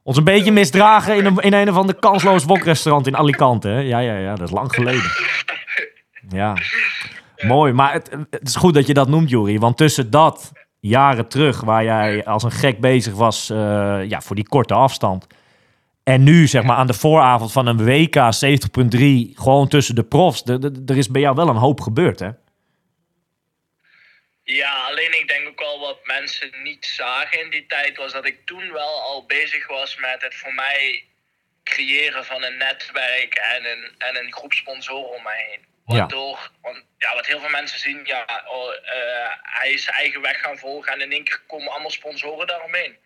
ons 0.03 0.17
een 0.17 0.25
beetje 0.25 0.53
misdragen 0.53 1.17
in 1.17 1.25
een, 1.25 1.37
in 1.39 1.53
een 1.53 1.71
of 1.71 1.77
ander 1.77 1.95
kansloos 1.95 2.45
wokrestaurant 2.45 3.07
in 3.07 3.17
Alicante. 3.17 3.69
Hè. 3.69 3.79
Ja, 3.81 3.99
ja, 3.99 4.17
ja, 4.17 4.35
dat 4.35 4.49
is 4.49 4.55
lang 4.55 4.75
geleden. 4.75 5.11
Ja, 6.29 6.55
mooi. 7.43 7.73
Maar 7.73 7.93
het, 7.93 8.11
het 8.31 8.49
is 8.49 8.57
goed 8.57 8.75
dat 8.75 8.87
je 8.87 8.95
dat 8.95 9.09
noemt, 9.09 9.31
Jury. 9.31 9.59
Want 9.59 9.77
tussen 9.77 10.11
dat 10.11 10.53
jaren 10.89 11.29
terug, 11.29 11.61
waar 11.61 11.85
jij 11.85 12.25
als 12.25 12.43
een 12.43 12.51
gek 12.51 12.81
bezig 12.81 13.15
was 13.15 13.51
eh, 13.51 14.01
ja, 14.09 14.21
voor 14.21 14.37
die 14.37 14.49
korte 14.49 14.75
afstand. 14.75 15.27
En 16.03 16.23
nu, 16.23 16.47
zeg 16.47 16.63
maar, 16.63 16.77
aan 16.77 16.87
de 16.87 16.95
vooravond 16.95 17.53
van 17.53 17.67
een 17.67 17.85
WK 17.85 18.17
70.3, 18.17 19.35
gewoon 19.35 19.69
tussen 19.69 19.95
de 19.95 20.05
profs. 20.05 20.43
Er- 20.45 20.97
is 20.97 21.09
bij 21.09 21.21
jou 21.21 21.35
wel 21.35 21.49
een 21.49 21.57
hoop 21.57 21.81
gebeurd, 21.81 22.19
hè? 22.19 22.31
Ja, 24.43 24.85
alleen 24.89 25.21
ik 25.21 25.29
denk 25.29 25.49
ook 25.49 25.59
wel 25.61 25.81
wat 25.81 25.99
mensen 26.05 26.51
niet 26.63 26.87
zagen 26.87 27.45
in 27.45 27.51
die 27.51 27.67
tijd 27.67 27.97
was 27.97 28.13
dat 28.13 28.27
ik 28.27 28.39
toen 28.45 28.73
wel 28.73 29.01
al 29.03 29.25
bezig 29.27 29.69
was 29.69 29.97
met 29.97 30.23
het 30.23 30.35
voor 30.35 30.55
mij 30.55 31.05
creëren 31.65 32.25
van 32.25 32.45
een 32.45 32.57
netwerk 32.57 33.35
en 33.35 33.65
een, 33.65 33.95
en 33.99 34.25
een 34.25 34.33
groep 34.33 34.53
sponsoren 34.53 35.17
om 35.17 35.23
mij 35.23 35.47
heen. 35.51 35.74
Ja. 35.87 35.99
Waardoor, 35.99 36.51
want, 36.61 36.85
ja, 36.99 37.15
wat 37.15 37.27
heel 37.27 37.41
veel 37.41 37.49
mensen 37.49 37.79
zien, 37.79 38.01
ja, 38.05 38.45
oh, 38.47 38.75
eh, 38.75 39.31
hij 39.43 39.73
is 39.73 39.85
zijn 39.85 39.97
eigen 39.97 40.21
weg 40.21 40.41
gaan 40.41 40.59
volgen 40.59 40.93
en 40.93 41.01
in 41.01 41.13
één 41.13 41.25
keer 41.25 41.41
komen 41.47 41.73
allemaal 41.73 41.91
sponsoren 41.91 42.47
daaromheen. 42.47 42.99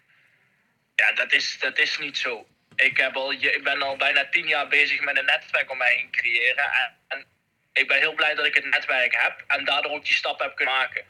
Ja, 0.95 1.13
dat 1.13 1.33
is, 1.33 1.59
dat 1.59 1.79
is 1.79 1.99
niet 1.99 2.19
zo. 2.19 2.47
Ik, 2.75 2.97
heb 2.97 3.17
al, 3.17 3.33
ik 3.33 3.65
ben 3.65 3.83
al 3.83 3.97
bijna 3.97 4.29
tien 4.29 4.47
jaar 4.47 4.69
bezig 4.69 5.01
met 5.01 5.19
een 5.19 5.25
netwerk 5.25 5.71
om 5.71 5.79
mij 5.79 5.95
heen 5.95 6.11
creëren. 6.11 6.65
En, 6.73 6.97
en 7.09 7.27
ik 7.73 7.89
ben 7.89 7.99
heel 7.99 8.15
blij 8.15 8.35
dat 8.35 8.47
ik 8.47 8.55
het 8.55 8.65
netwerk 8.65 9.17
heb 9.17 9.45
en 9.47 9.65
daardoor 9.65 9.93
ook 9.93 10.05
die 10.05 10.15
stap 10.15 10.41
heb 10.41 10.57
kunnen 10.57 10.75
maken. 10.75 11.05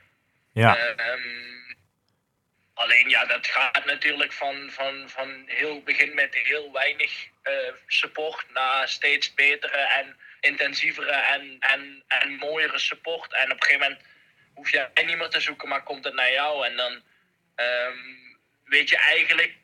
Ja. 0.53 0.77
Ehm, 0.77 1.75
alleen 2.75 3.09
ja, 3.09 3.25
dat 3.25 3.47
gaat 3.47 3.85
natuurlijk 3.85 4.33
van, 4.33 4.71
van, 4.71 5.09
van 5.11 5.43
heel 5.47 5.83
begin 5.83 6.15
met 6.15 6.35
heel 6.35 6.73
weinig 6.73 7.27
eh, 7.43 7.53
support 7.87 8.45
naar 8.53 8.89
steeds 8.89 9.35
betere 9.35 9.77
en 9.77 10.17
intensievere 10.41 11.11
en, 11.11 11.57
en, 11.59 12.05
en 12.07 12.33
mooiere 12.33 12.79
support. 12.79 13.35
En 13.35 13.53
op 13.53 13.57
een 13.57 13.63
gegeven 13.63 13.81
moment 13.81 14.07
hoef 14.55 14.71
je 14.71 14.89
niet 15.05 15.17
meer 15.17 15.29
te 15.29 15.41
zoeken, 15.41 15.69
maar 15.69 15.83
komt 15.83 16.05
het 16.05 16.15
naar 16.15 16.33
jou. 16.33 16.67
En 16.67 16.77
dan 16.77 17.03
ehm, 17.55 17.99
weet 18.65 18.89
je 18.89 18.97
eigenlijk, 18.97 19.55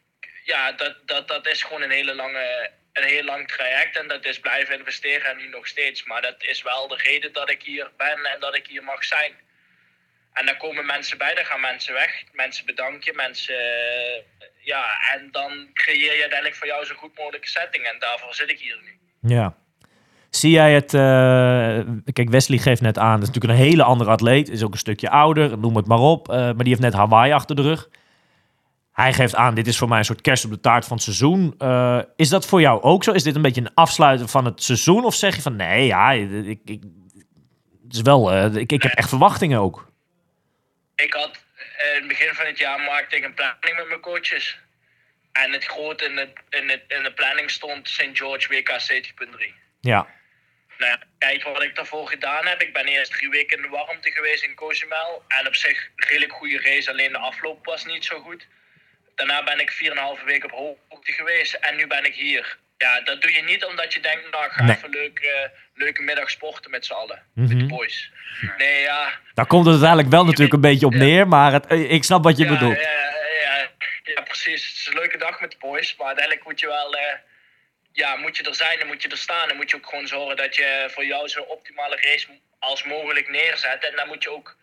ja, 0.44 0.72
dat, 0.72 0.96
dat, 1.06 1.28
dat 1.28 1.46
is 1.46 1.62
gewoon 1.62 1.82
een 1.82 1.90
hele 1.90 2.14
lange. 2.14 2.70
Een 2.92 3.04
heel 3.04 3.24
lang 3.24 3.48
traject 3.48 3.96
en 3.96 4.08
dat 4.08 4.24
is 4.24 4.40
blijven 4.40 4.78
investeren 4.78 5.30
en 5.30 5.36
nu 5.36 5.48
nog 5.48 5.66
steeds. 5.66 6.04
Maar 6.04 6.22
dat 6.22 6.42
is 6.42 6.62
wel 6.62 6.88
de 6.88 6.96
reden 6.96 7.32
dat 7.32 7.50
ik 7.50 7.62
hier 7.62 7.90
ben 7.96 8.24
en 8.24 8.40
dat 8.40 8.56
ik 8.56 8.66
hier 8.66 8.84
mag 8.84 9.04
zijn. 9.04 9.34
En 10.34 10.46
dan 10.46 10.56
komen 10.56 10.86
mensen 10.86 11.18
bij, 11.18 11.34
dan 11.34 11.44
gaan 11.44 11.60
mensen 11.60 11.94
weg. 11.94 12.24
Mensen 12.32 12.66
bedank 12.66 13.04
je, 13.04 13.12
mensen... 13.12 13.56
ja, 14.58 15.12
en 15.12 15.30
dan 15.30 15.70
creëer 15.72 16.14
je 16.14 16.20
uiteindelijk 16.20 16.54
voor 16.54 16.66
jou 16.66 16.84
zo 16.84 16.94
goed 16.94 17.18
mogelijke 17.18 17.48
setting. 17.48 17.86
En 17.86 17.98
daarvoor 17.98 18.34
zit 18.34 18.50
ik 18.50 18.58
hier 18.58 18.80
nu. 18.82 18.98
Ja. 19.34 19.56
Zie 20.36 20.50
jij 20.50 20.74
het... 20.74 20.94
eh, 20.94 22.12
kijk, 22.12 22.28
Wesley 22.30 22.58
geeft 22.58 22.80
net 22.80 22.98
aan, 22.98 23.20
dat 23.20 23.28
is 23.28 23.34
natuurlijk 23.34 23.60
een 23.60 23.66
hele 23.66 23.82
andere 23.82 24.10
atleet. 24.10 24.48
Is 24.48 24.62
ook 24.62 24.72
een 24.72 24.78
stukje 24.78 25.10
ouder, 25.10 25.58
noem 25.58 25.76
het 25.76 25.86
maar 25.86 25.98
op. 25.98 26.28
eh, 26.28 26.36
maar 26.36 26.54
die 26.54 26.68
heeft 26.68 26.80
net 26.80 26.92
Hawaii 26.92 27.32
achter 27.32 27.56
de 27.56 27.62
rug. 27.62 27.88
Hij 28.92 29.12
geeft 29.12 29.34
aan, 29.34 29.54
dit 29.54 29.66
is 29.66 29.78
voor 29.78 29.88
mij 29.88 29.98
een 29.98 30.04
soort 30.04 30.20
kerst 30.20 30.44
op 30.44 30.50
de 30.50 30.60
taart 30.60 30.84
van 30.84 30.96
het 30.96 31.04
seizoen. 31.04 31.54
Eh, 31.58 32.00
is 32.16 32.28
dat 32.28 32.46
voor 32.46 32.60
jou 32.60 32.82
ook 32.82 33.04
zo? 33.04 33.12
Is 33.12 33.22
dit 33.22 33.34
een 33.36 33.42
beetje 33.42 33.60
een 33.60 33.74
afsluiten 33.74 34.28
van 34.28 34.44
het 34.44 34.62
seizoen? 34.62 35.04
Of 35.04 35.14
zeg 35.14 35.34
je 35.36 35.42
van, 35.42 35.56
nee, 35.56 35.86
ja, 35.86 36.12
ik, 36.12 36.58
ik, 36.64 36.82
het 37.84 37.94
is 37.94 38.00
wel, 38.02 38.44
ik, 38.56 38.72
ik 38.72 38.82
heb 38.82 38.92
echt 38.92 39.08
verwachtingen 39.08 39.60
ook. 39.60 39.92
Ik 40.94 41.12
had 41.12 41.44
in 41.94 41.98
het 41.98 42.08
begin 42.08 42.34
van 42.34 42.46
het 42.46 42.58
jaar 42.58 42.78
maakte 42.80 43.16
ik 43.16 43.24
een 43.24 43.34
planning 43.34 43.76
met 43.76 43.88
mijn 43.88 44.00
coaches. 44.00 44.58
En 45.32 45.52
het 45.52 45.64
grote 45.64 46.04
in, 46.04 46.16
het, 46.16 46.32
in, 46.48 46.68
het, 46.68 46.82
in 46.88 47.02
de 47.02 47.12
planning 47.12 47.50
stond 47.50 47.88
St. 47.88 48.08
George 48.12 48.48
WK 48.48 48.70
70.3. 49.48 49.54
Ja, 49.80 50.06
Nou 50.78 50.90
ja, 50.90 50.98
kijk 51.18 51.42
wat 51.42 51.62
ik 51.62 51.74
daarvoor 51.74 52.08
gedaan 52.08 52.46
heb. 52.46 52.62
Ik 52.62 52.72
ben 52.72 52.84
eerst 52.86 53.12
drie 53.12 53.30
weken 53.30 53.56
in 53.56 53.62
de 53.62 53.68
warmte 53.68 54.10
geweest 54.10 54.42
in 54.44 54.54
Cozumel. 54.54 55.22
En 55.28 55.46
op 55.46 55.54
zich 55.54 55.88
redelijk 55.96 56.32
goede 56.32 56.60
race, 56.60 56.90
alleen 56.90 57.12
de 57.12 57.18
afloop 57.18 57.64
was 57.66 57.84
niet 57.84 58.04
zo 58.04 58.20
goed. 58.20 58.46
Daarna 59.14 59.44
ben 59.44 59.60
ik 59.60 59.70
4,5 60.18 60.24
weken 60.24 60.52
op 60.52 60.78
hoogte 60.88 61.12
geweest 61.12 61.54
en 61.54 61.76
nu 61.76 61.86
ben 61.86 62.04
ik 62.04 62.14
hier. 62.14 62.58
Ja, 62.78 63.00
dat 63.00 63.20
doe 63.22 63.32
je 63.32 63.42
niet 63.42 63.64
omdat 63.64 63.94
je 63.94 64.00
denkt, 64.00 64.30
nou 64.30 64.50
ga 64.50 64.62
Nee. 64.62 64.76
even 64.76 64.90
leuk, 64.90 65.48
leuke 65.74 66.02
middag 66.02 66.30
sporten 66.30 66.70
met 66.70 66.86
z'n 66.86 66.92
allen. 66.92 67.22
Met 67.34 67.48
Mhm. 67.48 67.58
de 67.58 67.64
boys. 67.66 68.10
Nee, 68.58 68.80
ja. 68.80 69.10
daar 69.34 69.46
komt 69.46 69.64
het 69.64 69.72
uiteindelijk 69.74 70.10
wel 70.10 70.24
natuurlijk 70.24 70.52
een 70.54 70.60
beetje 70.60 70.86
op 70.86 70.94
neer. 70.94 71.28
Maar 71.28 71.52
het, 71.52 71.70
ik 71.70 72.04
snap 72.04 72.24
wat 72.24 72.36
je 72.36 72.44
ja, 72.44 72.50
bedoelt. 72.52 72.76
Ja, 72.80 72.90
ja, 73.42 73.68
ja, 74.04 74.20
precies. 74.22 74.66
Het 74.66 74.76
is 74.80 74.86
een 74.86 74.94
leuke 74.98 75.18
dag 75.18 75.40
met 75.40 75.50
de 75.50 75.56
boys. 75.58 75.96
Maar 75.96 76.06
uiteindelijk 76.06 76.46
moet 76.46 76.60
je 76.60 76.66
wel... 76.66 76.94
eh, 76.96 77.14
ja, 77.94 78.16
moet 78.16 78.36
je 78.36 78.42
er 78.42 78.54
zijn 78.54 78.80
en 78.80 78.86
moet 78.86 79.02
je 79.02 79.08
er 79.08 79.16
staan. 79.16 79.50
En 79.50 79.56
moet 79.56 79.70
je 79.70 79.76
ook 79.76 79.88
gewoon 79.88 80.06
zorgen 80.06 80.36
dat 80.36 80.56
je 80.56 80.88
voor 80.90 81.04
jou 81.04 81.28
zo'n 81.28 81.46
optimale 81.46 81.96
race 81.96 82.26
als 82.58 82.82
mogelijk 82.84 83.28
neerzet. 83.28 83.84
En 83.84 83.96
dan 83.96 84.08
moet 84.08 84.22
je 84.22 84.30
ook... 84.30 84.56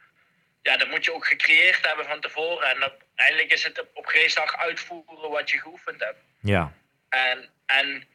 Ja, 0.61 0.77
dat 0.77 0.89
moet 0.89 1.05
je 1.05 1.13
ook 1.13 1.25
gecreëerd 1.27 1.87
hebben 1.87 2.05
van 2.05 2.21
tevoren. 2.21 2.69
En 2.69 2.79
dat, 2.79 2.93
eigenlijk 3.15 3.51
is 3.51 3.63
het 3.63 3.85
op, 3.93 4.05
racedag 4.05 4.57
uitvoeren 4.57 5.29
wat 5.29 5.49
je 5.49 5.59
geoefend 5.59 5.99
hebt. 5.99 6.19
Ja, 6.41 6.73
En, 7.09 7.49
en 7.65 8.07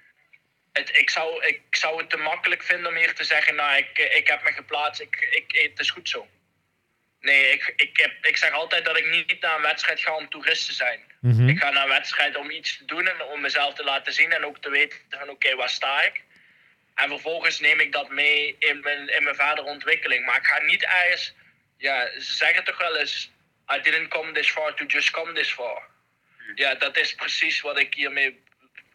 het, 0.73 0.97
ik, 0.97 1.11
zou, 1.11 1.45
ik 1.45 1.63
zou 1.71 1.99
het 1.99 2.11
te 2.11 2.17
makkelijk 2.17 2.63
vinden 2.63 2.87
om 2.87 2.97
hier 2.97 3.15
te 3.15 3.25
zeggen, 3.25 3.55
nou, 3.55 3.77
ik, 3.77 3.99
ik 3.99 4.29
heb 4.29 4.43
me 4.43 4.53
geplaatst, 4.53 5.01
ik, 5.01 5.21
ik, 5.31 5.71
het 5.71 5.79
is 5.79 5.91
goed 5.91 6.09
zo. 6.09 6.29
Nee, 7.27 7.53
ik, 7.53 7.73
ik, 7.77 7.97
heb, 7.97 8.13
ik 8.23 8.37
zeg 8.37 8.53
altijd 8.53 8.85
dat 8.85 8.97
ik 8.99 9.11
niet 9.11 9.41
naar 9.41 9.57
een 9.57 9.63
wedstrijd 9.63 10.01
ga 10.01 10.17
om 10.17 10.29
toerist 10.29 10.67
te 10.67 10.73
zijn. 10.73 11.01
Mhm. 11.21 11.49
Ik 11.49 11.59
ga 11.59 11.71
naar 11.71 11.83
een 11.83 11.89
wedstrijd 11.89 12.37
om 12.37 12.51
iets 12.51 12.77
te 12.77 12.85
doen 12.85 13.09
en 13.09 13.23
om 13.23 13.41
mezelf 13.41 13.75
te 13.75 13.85
laten 13.85 14.13
zien 14.13 14.33
en 14.33 14.45
ook 14.45 14.59
te 14.59 14.71
weten 14.71 14.99
van 15.09 15.29
oké, 15.29 15.55
waar 15.55 15.69
sta 15.69 16.03
ik? 16.03 16.23
En 16.95 17.09
vervolgens 17.09 17.61
neem 17.61 17.81
ik 17.81 17.93
dat 17.93 18.11
mee 18.11 18.57
in 18.59 18.81
mijn, 18.81 19.09
in 19.09 19.23
mijn 19.23 19.35
verdere 19.35 19.67
ontwikkeling. 19.67 20.27
Maar 20.27 20.37
ik 20.37 20.47
ga 20.47 20.63
niet 20.63 20.83
ergens, 20.83 21.35
ja, 21.77 22.11
ze 22.21 22.35
zeggen 22.35 22.65
toch 22.65 22.79
wel 22.79 22.97
eens, 22.97 23.31
I 23.77 23.81
didn't 23.81 24.09
come 24.09 24.33
this 24.33 24.51
far 24.51 24.75
to 24.75 24.85
just 24.85 25.11
come 25.11 25.33
this 25.33 25.53
far. 25.53 25.89
Ja, 26.55 26.75
dat 26.75 26.97
is 26.97 27.15
precies 27.15 27.61
wat 27.61 27.79
ik 27.79 27.95
hiermee 27.95 28.43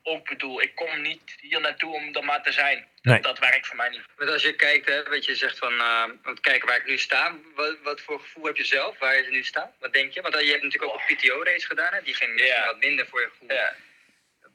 ook 0.04 0.30
bedoel. 0.30 0.62
Ik 0.62 0.76
kom 0.76 1.02
niet 1.02 1.36
hier 1.42 1.62
naartoe 1.62 1.94
om 1.94 2.16
er 2.16 2.24
maar 2.24 2.44
te 2.44 2.52
zijn. 2.52 2.88
Nee. 3.02 3.20
Dat 3.22 3.40
werkt 3.40 3.68
voor 3.68 3.76
mij 3.76 3.90
niet. 3.90 4.02
Want 4.16 4.30
als 4.30 4.42
je 4.44 4.54
kijkt, 4.56 4.88
hè, 4.88 5.04
weet 5.04 5.26
je, 5.26 5.36
zegt 5.36 5.58
van, 5.58 5.80
eh, 5.80 6.04
want 6.24 6.40
kijken 6.40 6.68
waar 6.68 6.78
ik 6.78 6.86
nu 6.86 6.98
sta, 6.98 7.36
wat, 7.56 7.78
wat 7.84 8.02
voor 8.02 8.20
gevoel 8.20 8.46
heb 8.46 8.58
je 8.58 8.64
zelf 8.64 8.98
waar 8.98 9.16
je 9.24 9.30
nu 9.30 9.44
staat? 9.44 9.72
Wat 9.80 9.94
denk 9.94 10.14
je? 10.14 10.22
Want 10.22 10.36
eh, 10.36 10.42
je 10.46 10.52
hebt 10.52 10.64
natuurlijk 10.64 10.94
ook 10.94 11.02
een 11.10 11.16
PTO-race 11.16 11.66
gedaan, 11.66 11.94
hè? 11.94 12.02
die 12.02 12.14
ging 12.16 12.32
misschien 12.32 12.56
Ja. 12.56 12.66
wat 12.66 12.78
minder 12.80 13.08
voor 13.08 13.22
je 13.22 13.30
gevoel. 13.30 13.52
Ja. 13.54 13.76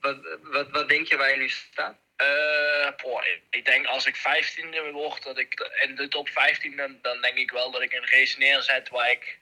Wat, 0.00 0.16
wat, 0.42 0.70
wat 0.70 0.88
denk 0.88 1.06
je 1.06 1.16
waar 1.16 1.30
je 1.30 1.36
nu 1.36 1.48
staat? 1.48 1.96
Eh, 2.16 2.88
boah, 3.02 3.26
ik- 3.26 3.42
ik 3.50 3.64
denk 3.64 3.86
als 3.86 4.06
ik 4.06 4.16
15e 4.16 4.90
word, 4.92 5.22
dat 5.22 5.38
ik 5.38 5.70
in 5.82 5.94
de 5.94 6.08
top 6.08 6.28
15, 6.28 6.76
dan, 6.76 6.98
dan 7.02 7.20
denk 7.20 7.36
ik 7.36 7.50
wel 7.50 7.70
dat 7.70 7.82
ik 7.82 7.92
een 7.92 8.08
race 8.10 8.38
neerzet 8.38 8.88
waar 8.88 9.10
ik. 9.10 9.38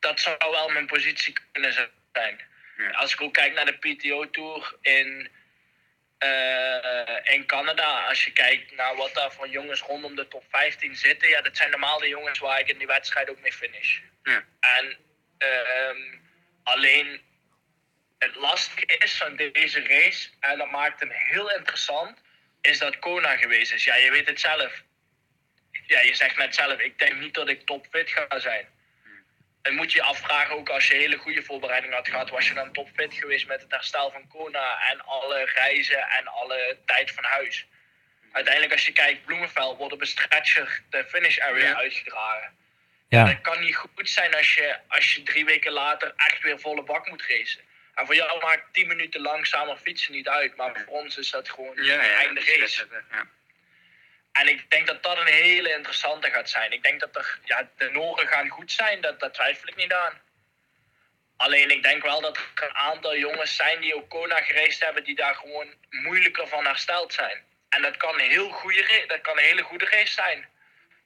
Dat 0.00 0.20
zou 0.20 0.36
wel 0.50 0.68
mijn 0.68 0.86
positie 0.86 1.34
kunnen 1.52 1.72
zijn. 1.72 2.40
Ja. 2.76 2.90
Als 2.90 3.12
ik 3.12 3.20
ook 3.20 3.34
kijk 3.34 3.54
naar 3.54 3.66
de 3.66 3.94
PTO-tour 3.94 4.74
in, 4.82 5.28
eh, 6.20 7.34
in 7.34 7.46
Canada, 7.46 8.06
als 8.08 8.24
je 8.24 8.32
kijkt 8.32 8.76
naar 8.76 8.96
wat 8.96 9.14
daar 9.14 9.32
voor 9.32 9.48
jongens 9.48 9.80
rondom 9.80 10.16
de 10.16 10.28
top 10.28 10.44
15 10.50 10.96
zitten, 10.96 11.28
ja, 11.28 11.40
dat 11.40 11.56
zijn 11.56 11.70
normaal 11.70 11.98
de 11.98 12.08
jongens 12.08 12.38
waar 12.38 12.60
ik 12.60 12.68
in 12.68 12.78
die 12.78 12.86
wedstrijd 12.86 13.30
ook 13.30 13.40
mee 13.40 13.52
finish. 13.52 13.98
Ja. 14.22 14.44
En 14.60 14.96
ehm, 15.38 16.18
alleen 16.62 17.20
het 18.18 18.34
lastige 18.34 18.86
is 18.86 19.16
van 19.16 19.36
deze 19.36 19.82
race, 19.82 20.28
en 20.40 20.58
dat 20.58 20.70
maakt 20.70 21.00
hem 21.00 21.10
heel 21.10 21.50
interessant, 21.50 22.18
is 22.60 22.78
dat 22.78 22.98
Kona 22.98 23.36
geweest 23.36 23.72
is. 23.72 23.84
Ja, 23.84 23.96
je 23.96 24.10
weet 24.10 24.28
het 24.28 24.40
zelf. 24.40 24.82
ja, 25.86 26.00
je 26.00 26.14
zegt 26.14 26.36
net 26.36 26.54
zelf, 26.54 26.80
ik 26.80 26.98
denk 26.98 27.14
niet 27.14 27.34
dat 27.34 27.48
ik 27.48 27.66
topfit 27.66 28.10
ga 28.10 28.38
zijn. 28.38 28.68
En 29.62 29.74
moet 29.74 29.92
je 29.92 29.98
je 29.98 30.04
afvragen, 30.04 30.54
ook 30.54 30.68
als 30.68 30.88
je 30.88 30.94
hele 30.94 31.16
goede 31.16 31.42
voorbereiding 31.42 31.92
had 31.94 32.08
gehad, 32.08 32.30
was 32.30 32.48
je 32.48 32.54
dan 32.54 32.72
topfit 32.72 33.14
geweest 33.14 33.46
met 33.46 33.62
het 33.62 33.70
herstel 33.70 34.10
van 34.10 34.28
Kona 34.28 34.88
en 34.90 35.04
alle 35.04 35.44
reizen 35.54 36.08
en 36.08 36.26
alle 36.26 36.78
tijd 36.86 37.10
van 37.10 37.24
huis? 37.24 37.66
Uiteindelijk, 38.32 38.72
als 38.72 38.86
je 38.86 38.92
kijkt, 38.92 39.24
Bloemenveld 39.24 39.76
wordt 39.78 39.92
op 39.92 40.00
een 40.00 40.06
stretcher 40.06 40.82
de 40.90 41.04
finish 41.04 41.38
area 41.38 41.68
Ja. 41.68 41.74
uitgedragen. 41.76 42.56
Ja, 43.08 43.24
Dat 43.24 43.40
kan 43.40 43.60
niet 43.60 43.76
goed 43.76 44.10
zijn 44.10 44.34
als 44.34 44.54
je, 44.54 44.76
als 44.88 45.14
je 45.14 45.22
drie 45.22 45.44
weken 45.44 45.72
later 45.72 46.12
echt 46.16 46.42
weer 46.42 46.60
volle 46.60 46.82
bak 46.82 47.08
moet 47.08 47.26
racen. 47.26 47.60
En 47.94 48.06
voor 48.06 48.14
jou 48.14 48.40
maakt 48.40 48.72
10 48.74 48.86
minuten 48.86 49.20
langzamer 49.20 49.76
fietsen 49.76 50.12
niet 50.12 50.28
uit, 50.28 50.56
maar 50.56 50.72
voor 50.74 50.98
ons 50.98 51.16
is 51.16 51.30
dat 51.30 51.50
gewoon 51.50 51.82
Ja, 51.84 51.94
ja. 51.94 52.14
einde 52.18 52.40
race. 52.40 52.86
Ja. 53.10 53.28
En 54.32 54.48
ik 54.48 54.70
denk 54.70 54.86
dat 54.86 55.02
dat 55.02 55.18
een 55.18 55.26
hele 55.26 55.74
interessante 55.74 56.30
gaat 56.30 56.50
zijn. 56.50 56.72
Ik 56.72 56.82
denk 56.82 57.00
dat 57.00 57.16
er, 57.16 57.38
ja, 57.44 57.68
de 57.76 57.90
Noren 57.90 58.28
gaan 58.28 58.48
goed 58.48 58.72
zijn, 58.72 59.00
dat, 59.00 59.20
daar 59.20 59.32
twijfel 59.32 59.68
ik 59.68 59.76
niet 59.76 59.92
aan. 59.92 60.20
Alleen 61.36 61.70
ik 61.70 61.82
denk 61.82 62.02
wel 62.02 62.20
dat 62.20 62.36
er 62.36 62.52
een 62.54 62.74
aantal 62.74 63.16
jongens 63.16 63.56
zijn 63.56 63.80
die 63.80 63.94
ook 63.94 64.08
Kona 64.08 64.40
gereisd 64.42 64.84
hebben, 64.84 65.04
die 65.04 65.14
daar 65.14 65.34
gewoon 65.34 65.74
moeilijker 65.90 66.48
van 66.48 66.64
hersteld 66.64 67.12
zijn. 67.12 67.44
En 67.68 67.82
dat 67.82 67.96
kan, 67.96 68.14
een 68.14 68.30
heel 68.30 68.50
goede, 68.50 69.04
dat 69.06 69.20
kan 69.20 69.38
een 69.38 69.44
hele 69.44 69.62
goede 69.62 69.84
race 69.84 70.12
zijn. 70.12 70.48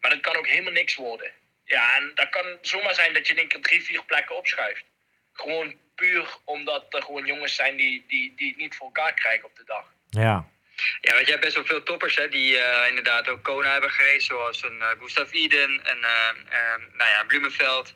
Maar 0.01 0.11
dat 0.11 0.21
kan 0.21 0.37
ook 0.37 0.47
helemaal 0.47 0.73
niks 0.73 0.95
worden. 0.95 1.33
Ja, 1.65 1.97
en 1.97 2.13
dat 2.15 2.29
kan 2.29 2.59
zomaar 2.61 2.95
zijn 2.95 3.15
dat 3.15 3.27
je 3.27 3.33
in 3.33 3.39
één 3.39 3.49
keer 3.49 3.61
drie, 3.61 3.83
vier 3.83 4.05
plekken 4.05 4.37
opschuift. 4.37 4.85
Gewoon 5.33 5.75
puur 5.95 6.37
omdat 6.45 6.95
er 6.95 7.03
gewoon 7.03 7.27
jongens 7.27 7.55
zijn 7.55 7.77
die, 7.77 8.05
die, 8.07 8.35
die 8.37 8.49
het 8.49 8.57
niet 8.57 8.77
voor 8.77 8.87
elkaar 8.87 9.15
krijgen 9.15 9.45
op 9.45 9.57
de 9.57 9.65
dag. 9.65 9.93
ja. 10.11 10.53
Ja, 11.01 11.13
want 11.13 11.25
je 11.25 11.31
hebt 11.31 11.45
best 11.45 11.55
wel 11.55 11.65
veel 11.65 11.83
toppers 11.83 12.17
hè, 12.17 12.29
die 12.29 12.59
eh, 12.59 12.89
inderdaad 12.89 13.29
ook 13.29 13.43
Kona 13.43 13.73
hebben 13.73 13.91
gereden, 13.91 14.23
zoals 14.23 14.63
een 14.63 14.81
eh, 14.81 14.89
Gustav 15.01 15.33
Iden 15.33 15.81
en 15.85 16.05
eh, 16.05 16.29
eh, 16.49 16.81
nou 16.93 17.11
ja, 17.11 17.25
Blumenveld. 17.27 17.95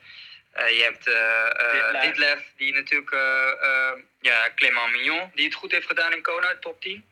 Eh, 0.51 0.77
je 0.77 0.83
hebt 0.83 1.07
eh 1.07 1.95
eh, 1.95 2.01
Ditlev. 2.01 2.39
Die 2.57 2.73
natuurlijk, 2.73 3.11
ja, 4.21 4.51
Clément 4.55 4.91
Mignon, 4.91 5.31
die 5.35 5.45
het 5.45 5.53
goed 5.53 5.71
heeft 5.71 5.87
gedaan 5.87 6.13
in 6.13 6.21
Kona, 6.21 6.57
top 6.59 6.81
10. 6.81 7.05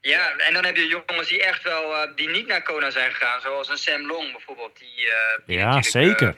Ja, 0.00 0.36
en 0.36 0.54
dan 0.54 0.64
heb 0.64 0.76
je 0.76 0.86
jongens 0.86 1.28
die 1.28 1.42
echt 1.42 1.62
wel, 1.62 2.14
die 2.14 2.28
niet 2.28 2.46
naar 2.46 2.62
Kona 2.62 2.90
zijn 2.90 3.12
gegaan, 3.12 3.40
zoals 3.40 3.68
een 3.68 3.78
Sam 3.78 4.06
Long 4.06 4.32
bijvoorbeeld. 4.32 4.78
Die, 4.78 5.10
eh, 5.10 5.38
die 5.46 5.58
Ja, 5.58 5.82
zeker. 5.82 6.36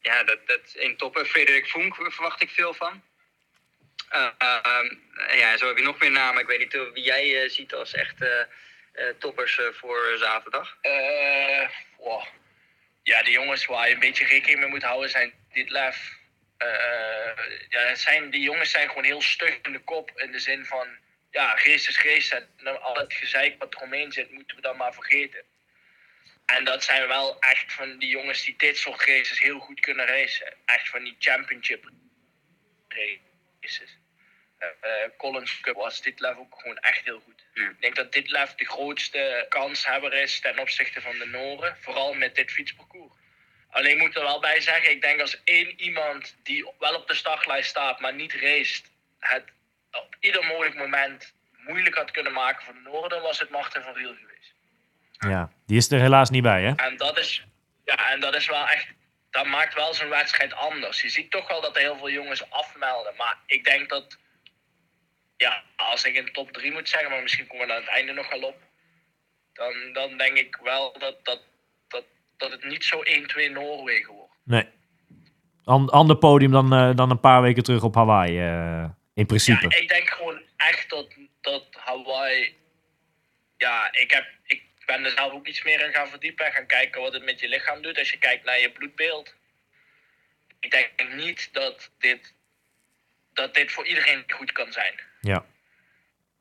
ja, 0.00 0.22
dat, 0.22 0.38
dat 0.46 0.60
in 0.74 0.96
top. 0.96 1.18
Frederik 1.26 1.68
Vonk 1.68 1.94
verwacht 1.94 2.42
ik 2.42 2.50
veel 2.50 2.74
van. 2.74 3.02
Eh, 4.12 4.28
ehm, 4.38 4.94
ja, 5.36 5.56
zo 5.56 5.66
heb 5.66 5.76
je 5.76 5.82
nog 5.82 5.98
meer 5.98 6.10
namen. 6.10 6.40
Ik 6.42 6.46
weet 6.46 6.58
niet 6.58 6.74
eh, 6.74 6.92
wie 6.92 7.02
jij 7.02 7.42
eh, 7.42 7.50
ziet 7.50 7.74
als 7.74 7.94
echt 7.94 8.22
eh, 8.22 8.40
eh, 8.92 9.14
toppers 9.18 9.58
eh, 9.58 9.66
voor 9.72 10.16
zaterdag. 10.18 10.78
Eh. 10.80 11.68
Ja, 13.02 13.22
de 13.22 13.30
jongens 13.30 13.66
waar 13.66 13.88
je 13.88 13.94
een 13.94 14.00
beetje 14.00 14.24
rekening 14.26 14.60
mee 14.60 14.68
moet 14.68 14.82
houden 14.82 15.10
zijn 15.10 15.32
Ditlev. 15.52 15.96
Eh, 16.56 17.32
ja, 17.68 17.94
zijn, 17.94 18.30
die 18.30 18.40
jongens 18.42 18.70
zijn 18.70 18.88
gewoon 18.88 19.04
heel 19.04 19.22
stug 19.22 19.58
in 19.62 19.72
de 19.72 19.78
kop. 19.78 20.10
In 20.14 20.32
de 20.32 20.38
zin 20.38 20.64
van, 20.64 20.88
ja, 21.30 21.54
race 21.54 22.14
is. 22.14 22.30
En 22.30 22.80
al 22.82 22.94
het 22.94 23.12
gezeik 23.12 23.58
wat 23.58 23.74
er 23.74 23.80
omheen 23.80 24.12
zit, 24.12 24.30
moeten 24.30 24.56
we 24.56 24.62
dan 24.62 24.76
maar 24.76 24.94
vergeten. 24.94 25.42
En 26.46 26.64
dat 26.64 26.84
zijn 26.84 27.08
wel 27.08 27.40
echt 27.40 27.72
van 27.72 27.98
die 27.98 28.08
jongens 28.08 28.44
die 28.44 28.54
dit 28.56 28.76
soort 28.76 29.04
races 29.04 29.38
heel 29.38 29.58
goed 29.58 29.80
kunnen 29.80 30.06
racen. 30.06 30.54
Echt 30.64 30.88
van 30.88 31.04
die 31.04 31.16
championship 31.18 31.90
races. 32.88 34.00
Eh, 34.62 35.04
eh, 35.04 35.10
Collins 35.16 35.60
Cup 35.60 35.74
was 35.74 36.02
dit 36.02 36.20
level 36.20 36.40
ook 36.40 36.60
gewoon 36.60 36.78
echt 36.78 37.04
heel 37.04 37.20
goed. 37.20 37.44
Ja. 37.54 37.68
Ik 37.68 37.80
denk 37.80 37.96
dat 37.96 38.12
dit 38.12 38.30
lef 38.30 38.54
de 38.54 38.64
grootste 38.64 39.46
kanshebber 39.48 40.12
is 40.12 40.40
ten 40.40 40.58
opzichte 40.58 41.00
van 41.00 41.18
de 41.18 41.26
Noren. 41.26 41.76
Vooral 41.80 42.14
met 42.14 42.34
dit 42.34 42.50
fietsparcours. 42.50 43.12
Alleen 43.70 43.98
moet 43.98 44.16
er 44.16 44.22
wel 44.22 44.40
bij 44.40 44.60
zeggen, 44.60 44.90
ik 44.90 45.02
denk 45.02 45.20
als 45.20 45.40
één 45.44 45.80
iemand 45.80 46.36
die 46.42 46.70
wel 46.78 46.94
op 46.94 47.08
de 47.08 47.14
startlijst 47.14 47.68
staat, 47.68 48.00
maar 48.00 48.14
niet 48.14 48.32
race, 48.32 48.82
het 49.18 49.44
op 49.92 50.16
ieder 50.20 50.44
mogelijk 50.44 50.74
moment 50.74 51.34
moeilijk 51.56 51.96
had 51.96 52.10
kunnen 52.10 52.32
maken 52.32 52.64
voor 52.64 52.74
de 52.74 52.80
Noorden, 52.80 53.10
dan 53.10 53.22
was 53.22 53.38
het 53.38 53.50
Martin 53.50 53.82
van 53.82 53.94
Riel 53.94 54.14
geweest. 54.14 54.54
ja. 55.18 55.52
Die 55.66 55.76
is 55.76 55.90
er 55.90 56.00
helaas 56.00 56.30
niet 56.30 56.42
bij, 56.42 56.62
hè? 56.62 56.72
En 56.76 56.96
dat 56.96 57.18
is, 57.18 57.44
ja, 57.84 58.10
en 58.10 58.20
dat 58.20 58.34
is 58.34 58.46
wel 58.46 58.68
echt, 58.68 58.86
dat 59.30 59.46
maakt 59.46 59.74
wel 59.74 59.94
zo'n 59.94 60.08
wedstrijd 60.08 60.54
anders. 60.54 61.02
Je 61.02 61.08
ziet 61.08 61.30
toch 61.30 61.48
wel 61.48 61.60
dat 61.60 61.76
er 61.76 61.82
heel 61.82 61.96
veel 61.96 62.10
jongens 62.10 62.50
afmelden, 62.50 63.12
maar 63.16 63.38
ik 63.46 63.64
denk 63.64 63.88
dat, 63.88 64.18
ja, 65.42 65.62
als 65.76 66.04
ik 66.04 66.16
een 66.16 66.32
top 66.32 66.52
3 66.52 66.72
moet 66.72 66.88
zeggen, 66.88 67.10
maar 67.10 67.22
misschien 67.22 67.46
komen 67.46 67.66
we 67.66 67.72
aan 67.72 67.80
het 67.80 67.90
einde 67.90 68.12
nog 68.12 68.30
wel 68.30 68.42
op, 68.42 68.56
dan, 69.52 69.92
dan 69.92 70.16
denk 70.16 70.36
ik 70.36 70.56
wel 70.62 70.98
dat, 70.98 71.24
dat, 71.24 71.42
dat, 71.88 72.04
dat 72.36 72.50
het 72.50 72.64
niet 72.64 72.84
zo 72.84 73.02
1-2 73.48 73.52
Noorwegen 73.52 74.14
wordt. 74.14 74.32
Nee. 74.44 74.66
An 75.64 75.88
ander 75.88 76.16
podium 76.16 76.52
dan, 76.52 76.72
eh, 76.72 76.96
dan 76.96 77.10
een 77.10 77.20
paar 77.20 77.42
weken 77.42 77.62
terug 77.62 77.82
op 77.82 77.94
Hawaii, 77.94 78.38
eh, 78.38 78.84
in 79.14 79.26
principe. 79.26 79.68
Ja, 79.68 79.76
ik 79.76 79.88
denk 79.88 80.10
gewoon 80.10 80.42
echt 80.56 80.90
dat, 80.90 81.14
dat 81.40 81.66
Hawaii. 81.70 82.56
Ja, 83.56 83.92
ik, 83.92 84.10
heb, 84.10 84.26
ik 84.44 84.62
ben 84.86 85.04
er 85.04 85.10
zelf 85.10 85.32
ook 85.32 85.46
iets 85.46 85.62
meer 85.62 85.86
in 85.86 85.92
gaan 85.92 86.08
verdiepen 86.08 86.46
en 86.46 86.52
gaan 86.52 86.66
kijken 86.66 87.00
wat 87.00 87.12
het 87.12 87.24
met 87.24 87.40
je 87.40 87.48
lichaam 87.48 87.82
doet 87.82 87.98
als 87.98 88.10
je 88.10 88.18
kijkt 88.18 88.44
naar 88.44 88.60
je 88.60 88.70
bloedbeeld. 88.70 89.34
Ik 90.60 90.70
denk 90.70 91.14
niet 91.14 91.48
dat 91.52 91.90
dit, 91.98 92.34
dat 93.32 93.54
dit 93.54 93.72
voor 93.72 93.86
iedereen 93.86 94.24
goed 94.26 94.52
kan 94.52 94.72
zijn. 94.72 94.94
Ja. 95.22 95.44